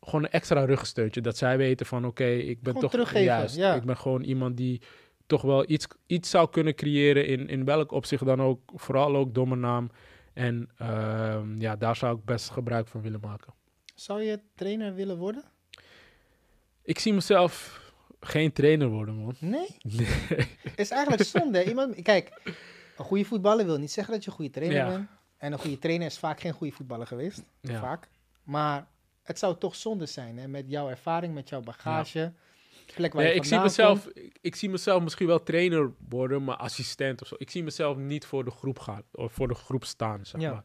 gewoon 0.00 0.24
een 0.24 0.30
extra 0.30 0.64
ruggensteuntje. 0.64 1.20
Dat 1.20 1.36
zij 1.36 1.56
weten 1.56 1.86
van 1.86 2.06
oké, 2.06 2.24
ik 2.24 2.62
ben 2.62 2.74
Gewoon 2.74 2.90
toch 2.90 3.12
juist. 3.12 3.56
ja. 3.56 3.74
Ik 3.74 3.84
ben 3.84 3.96
gewoon 3.96 4.22
iemand 4.22 4.56
die 4.56 4.82
toch 5.26 5.42
wel 5.42 5.70
iets, 5.70 5.86
iets 6.06 6.30
zou 6.30 6.50
kunnen 6.50 6.74
creëren 6.74 7.26
in, 7.26 7.48
in 7.48 7.64
welk 7.64 7.92
opzicht 7.92 8.24
dan 8.24 8.42
ook. 8.42 8.60
Vooral 8.74 9.16
ook 9.16 9.34
door 9.34 9.48
mijn 9.48 9.60
naam. 9.60 9.90
En 10.32 10.68
ehm, 10.76 11.60
ja, 11.60 11.76
daar 11.76 11.96
zou 11.96 12.16
ik 12.16 12.24
best 12.24 12.50
gebruik 12.50 12.88
van 12.88 13.00
willen 13.02 13.20
maken. 13.20 13.54
Zou 13.94 14.22
je 14.22 14.40
trainer 14.54 14.94
willen 14.94 15.16
worden? 15.16 15.44
Ik 16.86 16.98
zie 16.98 17.12
mezelf 17.12 17.80
geen 18.20 18.52
trainer 18.52 18.88
worden, 18.88 19.14
man. 19.14 19.34
Nee? 19.38 19.76
Nee. 19.82 20.06
is 20.76 20.90
eigenlijk 20.90 21.22
zonde. 21.40 21.64
Iemand, 21.64 22.02
kijk, 22.02 22.40
een 22.96 23.04
goede 23.04 23.24
voetballer 23.24 23.66
wil 23.66 23.78
niet 23.78 23.92
zeggen 23.92 24.14
dat 24.14 24.24
je 24.24 24.30
een 24.30 24.36
goede 24.36 24.50
trainer 24.50 24.76
Ja. 24.76 24.88
bent. 24.88 25.08
En 25.36 25.52
een 25.52 25.58
goede 25.58 25.78
trainer 25.78 26.06
is 26.06 26.18
vaak 26.18 26.40
geen 26.40 26.52
goede 26.52 26.72
voetballer 26.72 27.06
geweest. 27.06 27.42
Ja. 27.60 27.80
Vaak. 27.80 28.08
Maar 28.42 28.86
het 29.22 29.38
zou 29.38 29.58
toch 29.58 29.74
zonde 29.76 30.06
zijn, 30.06 30.38
hè? 30.38 30.48
Met 30.48 30.64
jouw 30.68 30.88
ervaring, 30.88 31.34
met 31.34 31.48
jouw 31.48 31.60
bagage. 31.60 32.32
Plek 32.94 33.12
waar 33.12 33.22
Nee, 33.22 33.32
je 33.32 33.38
ik, 33.38 33.44
zie 33.44 33.58
mezelf, 33.58 34.06
ik, 34.06 34.38
ik 34.40 34.54
zie 34.54 34.70
mezelf 34.70 35.02
misschien 35.02 35.26
wel 35.26 35.42
trainer 35.42 35.92
worden, 36.08 36.44
maar 36.44 36.56
assistent 36.56 37.22
of 37.22 37.28
zo. 37.28 37.34
Ik 37.38 37.50
zie 37.50 37.62
mezelf 37.62 37.96
niet 37.96 38.24
voor 38.26 38.44
de 38.44 38.50
groep 38.50 38.78
gaan, 38.78 39.02
of 39.12 39.32
voor 39.32 39.48
de 39.48 39.54
groep 39.54 39.84
staan, 39.84 40.26
zeg 40.26 40.40
maar. 40.40 40.62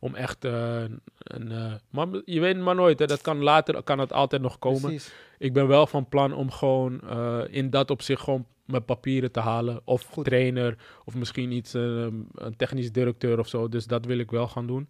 Om 0.00 0.14
echt 0.14 0.44
eh, 0.44 0.82
een... 1.18 1.52
eh, 1.52 1.72
maar 1.90 2.06
je 2.24 2.40
weet 2.40 2.58
maar 2.58 2.74
nooit, 2.74 2.98
hè. 2.98 3.06
dat 3.06 3.20
kan 3.20 3.42
later, 3.42 3.82
kan 3.82 3.98
het 3.98 4.12
altijd 4.12 4.42
nog 4.42 4.58
komen. 4.58 4.80
Precies. 4.80 5.12
Ik 5.38 5.52
ben 5.52 5.66
wel 5.66 5.86
van 5.86 6.08
plan 6.08 6.32
om 6.32 6.50
gewoon 6.50 7.00
eh, 7.00 7.40
in 7.50 7.70
dat 7.70 7.90
opzicht 7.90 8.22
gewoon 8.22 8.46
mijn 8.64 8.84
papieren 8.84 9.32
te 9.32 9.40
halen. 9.40 9.80
Of 9.84 10.04
Goed. 10.04 10.24
trainer, 10.24 10.76
of 11.04 11.14
misschien 11.14 11.52
iets, 11.52 11.72
een 11.72 12.54
technisch 12.56 12.92
directeur 12.92 13.38
of 13.38 13.48
zo. 13.48 13.68
Dus 13.68 13.86
dat 13.86 14.04
wil 14.04 14.18
ik 14.18 14.30
wel 14.30 14.48
gaan 14.48 14.66
doen. 14.66 14.88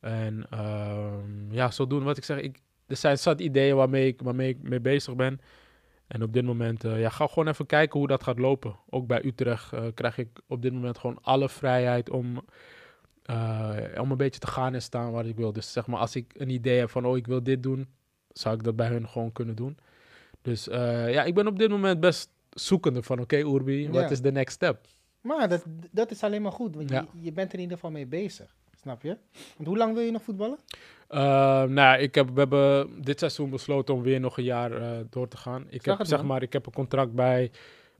En 0.00 0.46
ehm, 0.50 1.52
ja, 1.52 1.70
zo 1.70 1.86
doen 1.86 2.04
wat 2.04 2.16
ik 2.16 2.24
zeg. 2.24 2.38
Ik, 2.38 2.58
er 2.86 2.96
zijn 2.96 3.18
zat 3.18 3.40
ideeën 3.40 3.76
waarmee 3.76 4.06
ik, 4.06 4.20
waarmee 4.22 4.48
ik 4.48 4.62
mee 4.62 4.80
bezig 4.80 5.14
ben. 5.14 5.40
En 6.06 6.22
op 6.22 6.32
dit 6.32 6.44
moment, 6.44 6.82
ja, 6.82 7.08
ga 7.08 7.26
gewoon 7.26 7.48
even 7.48 7.66
kijken 7.66 7.98
hoe 7.98 8.08
dat 8.08 8.22
gaat 8.22 8.38
lopen. 8.38 8.76
Ook 8.90 9.06
bij 9.06 9.24
Utrecht 9.24 9.72
krijg 9.94 10.18
ik 10.18 10.28
op 10.46 10.62
dit 10.62 10.72
moment 10.72 10.98
gewoon 10.98 11.18
alle 11.22 11.48
vrijheid 11.48 12.10
om, 12.10 12.44
eh, 13.26 13.76
om 14.00 14.10
een 14.10 14.16
beetje 14.16 14.40
te 14.40 14.46
gaan 14.46 14.74
en 14.74 14.82
staan 14.82 15.12
waar 15.12 15.26
ik 15.26 15.36
wil. 15.36 15.52
Dus 15.52 15.72
zeg 15.72 15.86
maar, 15.86 16.00
als 16.00 16.16
ik 16.16 16.32
een 16.36 16.48
idee 16.50 16.78
heb 16.78 16.90
van, 16.90 17.04
oh, 17.06 17.16
ik 17.16 17.26
wil 17.26 17.42
dit 17.42 17.62
doen, 17.62 17.88
zou 18.32 18.54
ik 18.56 18.62
dat 18.62 18.76
bij 18.76 18.88
hun 18.88 19.08
gewoon 19.08 19.32
kunnen 19.32 19.54
doen. 19.56 19.78
Dus 20.42 20.68
eh, 20.68 21.12
ja, 21.12 21.22
ik 21.24 21.34
ben 21.34 21.46
op 21.46 21.58
dit 21.58 21.70
moment 21.70 22.00
best 22.00 22.30
zoekende 22.50 23.02
van, 23.02 23.20
oké, 23.20 23.36
Urbi, 23.36 23.82
Ja. 23.82 23.90
wat 23.90 24.10
is 24.10 24.20
de 24.20 24.32
next 24.32 24.54
step? 24.54 24.86
Maar 25.20 25.48
dat, 25.48 25.64
dat 25.90 26.10
is 26.10 26.22
alleen 26.22 26.42
maar 26.42 26.52
goed, 26.52 26.74
want 26.74 26.90
Ja. 26.90 27.06
je, 27.12 27.22
je 27.22 27.32
bent 27.32 27.48
er 27.48 27.54
in 27.54 27.60
ieder 27.60 27.76
geval 27.76 27.90
mee 27.92 28.06
bezig. 28.06 28.54
Snap 28.80 29.02
je? 29.02 29.16
Want 29.56 29.68
hoe 29.68 29.76
lang 29.76 29.94
wil 29.94 30.02
je 30.02 30.10
nog 30.10 30.22
voetballen? 30.22 30.58
Eh, 31.08 31.18
nou, 31.62 31.98
ik 31.98 32.14
heb, 32.14 32.30
we 32.30 32.38
hebben 32.38 33.02
dit 33.02 33.18
seizoen 33.18 33.50
besloten 33.50 33.94
om 33.94 34.02
weer 34.02 34.20
nog 34.20 34.38
een 34.38 34.44
jaar 34.44 35.02
door 35.10 35.28
te 35.28 35.36
gaan. 35.36 35.66
Ik 35.68 35.82
Zag 35.82 35.98
heb, 35.98 36.06
zeg 36.06 36.22
maar, 36.22 36.42
ik 36.42 36.52
heb 36.52 36.66
een 36.66 36.72
contract 36.72 37.12
bij, 37.12 37.50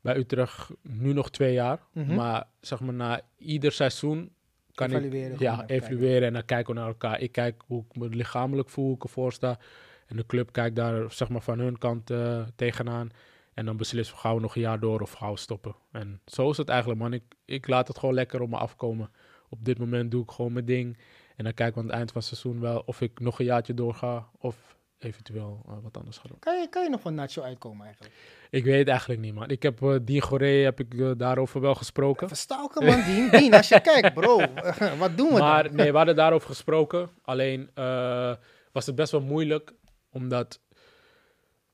bij 0.00 0.16
Utrecht 0.16 0.70
nu 0.82 1.12
nog 1.12 1.30
twee 1.30 1.52
jaar. 1.52 1.78
Mhm. 1.92 2.14
Maar 2.14 2.44
zeg 2.60 2.80
maar, 2.80 2.94
na 2.94 3.20
ieder 3.38 3.72
seizoen 3.72 4.30
kan 4.76 4.90
Evalueren, 4.90 5.32
ik 5.32 5.38
ja, 5.38 5.66
evalueren 5.66 6.26
en 6.26 6.32
dan 6.32 6.44
kijken 6.44 6.74
we 6.74 6.80
naar 6.80 6.88
elkaar. 6.88 7.20
Ik 7.20 7.32
kijk 7.32 7.62
hoe 7.66 7.84
ik 7.88 7.96
me 7.96 8.08
lichamelijk 8.08 8.68
voel, 8.68 8.84
hoe 8.84 8.94
ik 8.94 9.02
ervoor 9.02 9.32
sta. 9.32 9.58
En 10.06 10.16
de 10.16 10.26
club 10.26 10.52
kijkt 10.52 10.76
daar 10.76 11.12
zeg 11.12 11.28
maar, 11.28 11.42
van 11.42 11.58
hun 11.58 11.78
kant 11.78 12.10
eh, 12.10 12.42
tegenaan. 12.56 13.10
En 13.54 13.64
dan 13.64 13.76
beslissen 13.76 14.14
we, 14.14 14.20
gaan 14.20 14.34
we 14.34 14.40
nog 14.40 14.54
een 14.54 14.60
jaar 14.60 14.80
door 14.80 15.00
of 15.00 15.12
gaan 15.12 15.30
we 15.30 15.38
stoppen. 15.38 15.74
En 15.92 16.20
zo 16.26 16.50
is 16.50 16.56
het 16.56 16.68
eigenlijk, 16.68 17.00
man. 17.00 17.12
Ik, 17.12 17.22
ik 17.44 17.68
laat 17.68 17.88
het 17.88 17.98
gewoon 17.98 18.14
lekker 18.14 18.40
op 18.40 18.48
me 18.48 18.56
afkomen. 18.56 19.10
Op 19.48 19.64
dit 19.64 19.78
moment 19.78 20.10
doe 20.10 20.22
ik 20.22 20.30
gewoon 20.30 20.52
mijn 20.52 20.64
ding. 20.64 20.98
En 21.36 21.44
dan 21.44 21.54
kijken 21.54 21.74
we 21.74 21.80
aan 21.80 21.86
het 21.86 21.96
eind 21.96 22.12
van 22.12 22.20
het 22.20 22.30
seizoen 22.30 22.60
wel 22.60 22.82
of 22.86 23.00
ik 23.00 23.20
nog 23.20 23.38
een 23.38 23.44
jaartje 23.44 23.74
doorga 23.74 24.28
of 24.38 24.76
eventueel 24.98 25.62
eh, 25.66 25.74
wat 25.82 25.96
anders 25.96 26.18
ga 26.18 26.28
doen. 26.28 26.38
Kan 26.38 26.60
je, 26.60 26.68
kan 26.68 26.82
je 26.82 26.90
nog 26.90 27.00
van 27.00 27.14
Nacho 27.14 27.42
uitkomen 27.42 27.86
eigenlijk? 27.86 28.14
Ik 28.56 28.64
weet 28.64 28.88
eigenlijk 28.88 29.20
niet, 29.20 29.34
man. 29.34 29.48
Ik 29.48 29.62
heb 29.62 29.80
uh, 29.80 29.96
Dien 30.02 30.20
Goree, 30.20 30.64
heb 30.64 30.80
ik 30.80 30.94
eh, 30.94 31.10
daarover 31.16 31.60
wel 31.60 31.74
gesproken. 31.74 32.28
Verstalken 32.28 32.86
man, 32.86 33.02
Dien. 33.04 33.30
Dien, 33.30 33.54
als 33.54 33.68
je 33.68 33.80
kijkt, 33.80 34.14
bro. 34.14 34.36
wat 34.98 35.16
doen 35.16 35.34
we 35.34 35.38
Maar 35.38 35.62
dan? 35.62 35.74
nee, 35.74 35.90
we 35.90 35.96
hadden 35.96 36.16
daarover 36.16 36.48
gesproken. 36.48 37.10
Alleen 37.22 37.70
eh, 37.74 38.34
was 38.72 38.86
het 38.86 38.94
best 38.94 39.12
wel 39.12 39.20
moeilijk, 39.20 39.72
omdat 40.10 40.60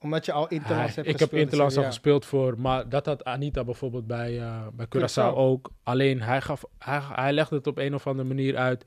Omdat 0.01 0.24
je 0.24 0.33
al 0.33 0.49
Interlands 0.49 0.95
hebt 0.95 1.09
ik 1.09 1.12
heb 1.12 1.20
gespeeld. 1.20 1.43
Interlands 1.43 1.76
al 1.76 1.83
ja. 1.83 1.89
gespeeld 1.89 2.26
voor, 2.26 2.61
maar 2.61 2.89
dat 2.89 3.07
had 3.07 3.24
Anita 3.24 3.64
bijvoorbeeld 3.64 4.07
bij, 4.07 4.41
eh 4.41 4.66
bij 4.72 4.87
Curaçao 4.87 5.33
Curaçao. 5.33 5.35
ook. 5.35 5.70
Alleen 5.83 6.22
hij, 6.22 6.41
gaf, 6.41 6.64
hij, 6.78 7.01
hij 7.12 7.33
legde 7.33 7.57
het 7.57 7.66
op 7.66 7.78
een 7.78 7.95
of 7.95 8.07
andere 8.07 8.28
manier 8.28 8.57
uit, 8.57 8.85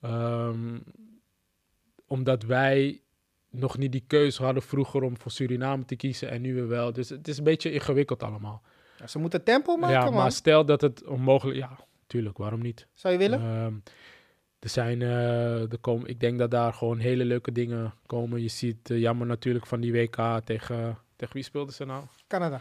ehm, 0.00 0.78
omdat 2.06 2.42
wij 2.42 3.01
nog 3.52 3.78
niet 3.78 3.92
die 3.92 4.04
keuze 4.06 4.42
hadden 4.42 4.62
vroeger 4.62 5.02
om 5.02 5.18
voor 5.18 5.30
Suriname 5.30 5.84
te 5.84 5.96
kiezen 5.96 6.30
en 6.30 6.40
nu 6.40 6.54
weer 6.54 6.68
wel. 6.68 6.92
Dus 6.92 7.08
het 7.08 7.28
is 7.28 7.38
een 7.38 7.44
beetje 7.44 7.72
ingewikkeld 7.72 8.22
allemaal. 8.22 8.62
Ja, 8.98 9.06
Ze 9.06 9.18
moeten 9.18 9.44
tempo 9.44 9.76
maken, 9.76 9.96
ja, 9.96 10.04
man. 10.04 10.14
maar 10.14 10.32
stel 10.32 10.64
dat 10.64 10.80
het 10.80 11.04
onmogelijk... 11.04 11.58
Ja, 11.58 11.78
tuurlijk, 12.06 12.36
waarom 12.38 12.60
niet? 12.60 12.86
Zou 12.94 13.12
je 13.12 13.18
willen? 13.18 13.40
Ehm, 13.40 13.74
er 14.58 14.68
zijn, 14.68 15.02
eh, 15.02 15.72
er 15.72 15.78
komen, 15.80 16.08
ik 16.08 16.20
denk 16.20 16.38
dat 16.38 16.50
daar 16.50 16.72
gewoon 16.72 16.98
hele 16.98 17.24
leuke 17.24 17.52
dingen 17.52 17.94
komen. 18.06 18.42
Je 18.42 18.48
ziet 18.48 18.90
eh, 18.90 18.98
jammer 18.98 19.26
natuurlijk 19.26 19.66
van 19.66 19.80
die 19.80 19.92
WK 19.92 20.40
tegen, 20.44 20.98
tegen 21.16 21.34
wie 21.34 21.42
speelden 21.44 21.74
ze 21.74 21.84
nou? 21.84 22.04
Canada. 22.26 22.60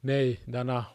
Nee, 0.00 0.38
daarna. 0.46 0.88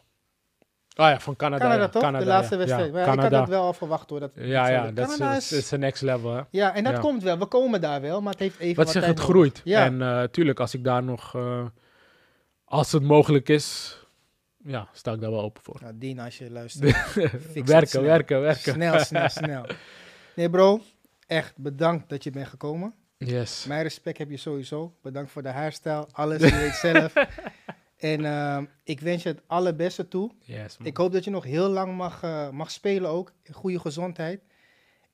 Ah 0.98 1.10
ja, 1.10 1.20
van 1.20 1.36
Canada. 1.36 1.64
Canada, 1.64 1.82
ja. 1.82 1.88
toch? 1.88 2.02
Canada, 2.02 2.24
de 2.24 2.30
laatste 2.30 2.56
wedstrijd. 2.56 2.92
Maar 2.92 3.14
ik 3.14 3.20
had 3.20 3.30
dat 3.30 3.48
wel 3.48 3.62
al 3.62 3.72
verwacht 3.72 4.10
hoor. 4.10 4.20
Dat, 4.20 4.30
Ja, 4.34 4.90
dat 4.90 5.18
ja, 5.18 5.26
dat 5.26 5.36
is, 5.36 5.52
is, 5.52 5.70
next 5.70 6.02
level. 6.02 6.34
Hè? 6.34 6.42
Ja, 6.50 6.74
en 6.74 6.84
dat 6.84 6.98
komt 6.98 7.22
wel. 7.22 7.38
We 7.38 7.46
komen 7.46 7.80
daar 7.80 8.00
wel, 8.00 8.20
maar 8.20 8.32
het 8.32 8.40
heeft 8.40 8.58
even 8.58 8.76
Wat 8.76 8.84
wat 8.84 8.94
zeg, 8.94 9.06
het 9.06 9.20
groeit. 9.20 9.60
Ja. 9.64 9.84
En 9.84 10.02
eh 10.02 10.22
tuurlijk, 10.22 10.60
als 10.60 10.74
ik 10.74 10.84
daar 10.84 11.02
nog, 11.02 11.34
eh, 11.34 11.64
als 12.64 12.92
het 12.92 13.02
mogelijk 13.02 13.48
is, 13.48 13.98
ja, 14.64 14.88
sta 14.92 15.12
ik 15.12 15.20
daar 15.20 15.30
wel 15.30 15.42
open 15.42 15.62
voor. 15.62 15.76
Ja, 15.80 15.92
Dien, 15.94 16.20
als 16.20 16.38
je 16.38 16.50
luistert. 16.50 17.14
werken, 17.64 18.02
werken, 18.02 18.40
werken. 18.40 18.72
Snel, 18.72 18.98
snel, 18.98 19.28
snel. 19.28 19.66
Nee 20.34 20.50
bro, 20.50 20.80
echt 21.26 21.56
bedankt 21.56 22.08
dat 22.08 22.24
je 22.24 22.30
bent 22.30 22.48
gekomen. 22.48 22.94
Yes. 23.16 23.64
Mijn 23.64 23.82
respect 23.82 24.18
heb 24.18 24.30
je 24.30 24.36
sowieso. 24.36 24.94
Bedankt 25.02 25.30
voor 25.30 25.42
de 25.42 25.48
haarstijl, 25.48 26.08
alles, 26.12 26.42
je 26.42 26.56
weet 26.56 26.74
zelf. 26.74 27.12
En 27.98 28.24
ehm, 28.24 28.64
ik 28.84 29.00
wens 29.00 29.22
je 29.22 29.28
het 29.28 29.42
allerbeste 29.46 30.08
toe. 30.08 30.30
yes. 30.40 30.76
Ik 30.82 30.96
hoop 30.96 31.12
dat 31.12 31.24
je 31.24 31.30
nog 31.30 31.44
heel 31.44 31.68
lang 31.68 31.96
mag, 31.96 32.22
eh, 32.22 32.50
mag 32.50 32.70
spelen 32.70 33.10
ook. 33.10 33.32
Goede 33.52 33.80
gezondheid. 33.80 34.42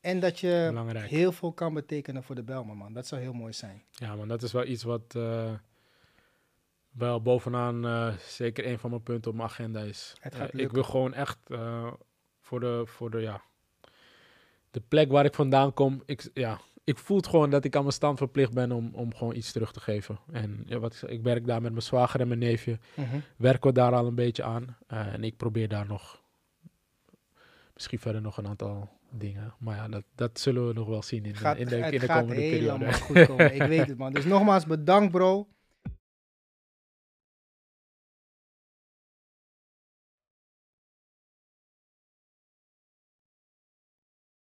En 0.00 0.20
dat 0.20 0.40
je 0.40 0.66
Belangrijk. 0.68 1.10
heel 1.10 1.32
veel 1.32 1.52
kan 1.52 1.74
betekenen 1.74 2.22
voor 2.22 2.34
de 2.34 2.42
Belmen, 2.42 2.76
man. 2.76 2.92
Dat 2.92 3.06
zou 3.06 3.20
heel 3.20 3.32
mooi 3.32 3.52
zijn. 3.52 3.82
Ja, 3.90 4.16
man, 4.16 4.28
dat 4.28 4.42
is 4.42 4.52
wel 4.52 4.64
iets 4.64 4.82
wat 4.82 5.14
eh, 5.16 5.52
wel 6.90 7.22
bovenaan 7.22 7.86
eh, 7.86 8.16
zeker 8.16 8.66
een 8.66 8.78
van 8.78 8.90
mijn 8.90 9.02
punten 9.02 9.30
op 9.30 9.36
mijn 9.36 9.48
agenda 9.48 9.80
is. 9.80 10.14
Het 10.20 10.34
gaat 10.34 10.58
ik 10.58 10.72
wil 10.72 10.82
gewoon 10.82 11.14
echt 11.14 11.38
voor, 12.40 12.60
de, 12.60 12.82
voor 12.86 13.10
de, 13.10 13.20
ja, 13.20 13.42
de 14.70 14.80
plek 14.88 15.10
waar 15.10 15.24
ik 15.24 15.34
vandaan 15.34 15.74
kom. 15.74 16.02
Ik, 16.06 16.30
ja, 16.34 16.60
ik 16.84 16.98
voel 16.98 17.16
het 17.16 17.26
gewoon 17.26 17.50
dat 17.50 17.64
ik 17.64 17.76
aan 17.76 17.82
mijn 17.82 17.94
stand 17.94 18.18
verplicht 18.18 18.52
ben 18.52 18.72
om, 18.72 18.90
om 18.92 19.14
gewoon 19.14 19.34
iets 19.34 19.52
terug 19.52 19.72
te 19.72 19.80
geven. 19.80 20.18
En 20.32 20.62
ja, 20.66 20.78
wat 20.78 21.02
ik, 21.06 21.22
werk 21.22 21.46
daar 21.46 21.62
met 21.62 21.70
mijn 21.70 21.82
zwager 21.82 22.20
en 22.20 22.28
mijn 22.28 22.40
neefje. 22.40 22.78
Mhm. 22.94 23.18
Werken 23.36 23.68
we 23.68 23.74
daar 23.74 23.92
al 23.92 24.06
een 24.06 24.14
beetje 24.14 24.42
aan. 24.42 24.76
Eh, 24.86 25.12
en 25.12 25.24
ik 25.24 25.36
probeer 25.36 25.68
daar 25.68 25.86
nog, 25.86 26.22
misschien 27.74 27.98
verder 27.98 28.20
nog 28.22 28.36
een 28.36 28.46
aantal 28.46 28.88
dingen. 29.10 29.54
Maar 29.58 29.76
ja, 29.76 29.88
dat, 29.88 30.04
dat 30.14 30.40
zullen 30.40 30.66
we 30.66 30.72
nog 30.72 30.88
wel 30.88 31.02
zien 31.02 31.24
in 31.24 31.32
de, 31.32 31.38
Gaat, 31.38 31.56
in 31.56 31.66
de, 31.66 31.76
het 31.76 31.92
in 31.92 32.00
de 32.00 32.06
gaat 32.06 32.20
komende 32.20 32.42
helemaal 32.42 32.78
periode. 32.78 32.98
goed 32.98 33.26
komen. 33.26 33.54
Ik 33.54 33.62
weet 33.62 33.88
het, 33.88 33.98
man. 33.98 34.12
Dus 34.12 34.24
nogmaals 34.34 34.66
bedankt, 34.66 35.12
bro. 35.12 35.48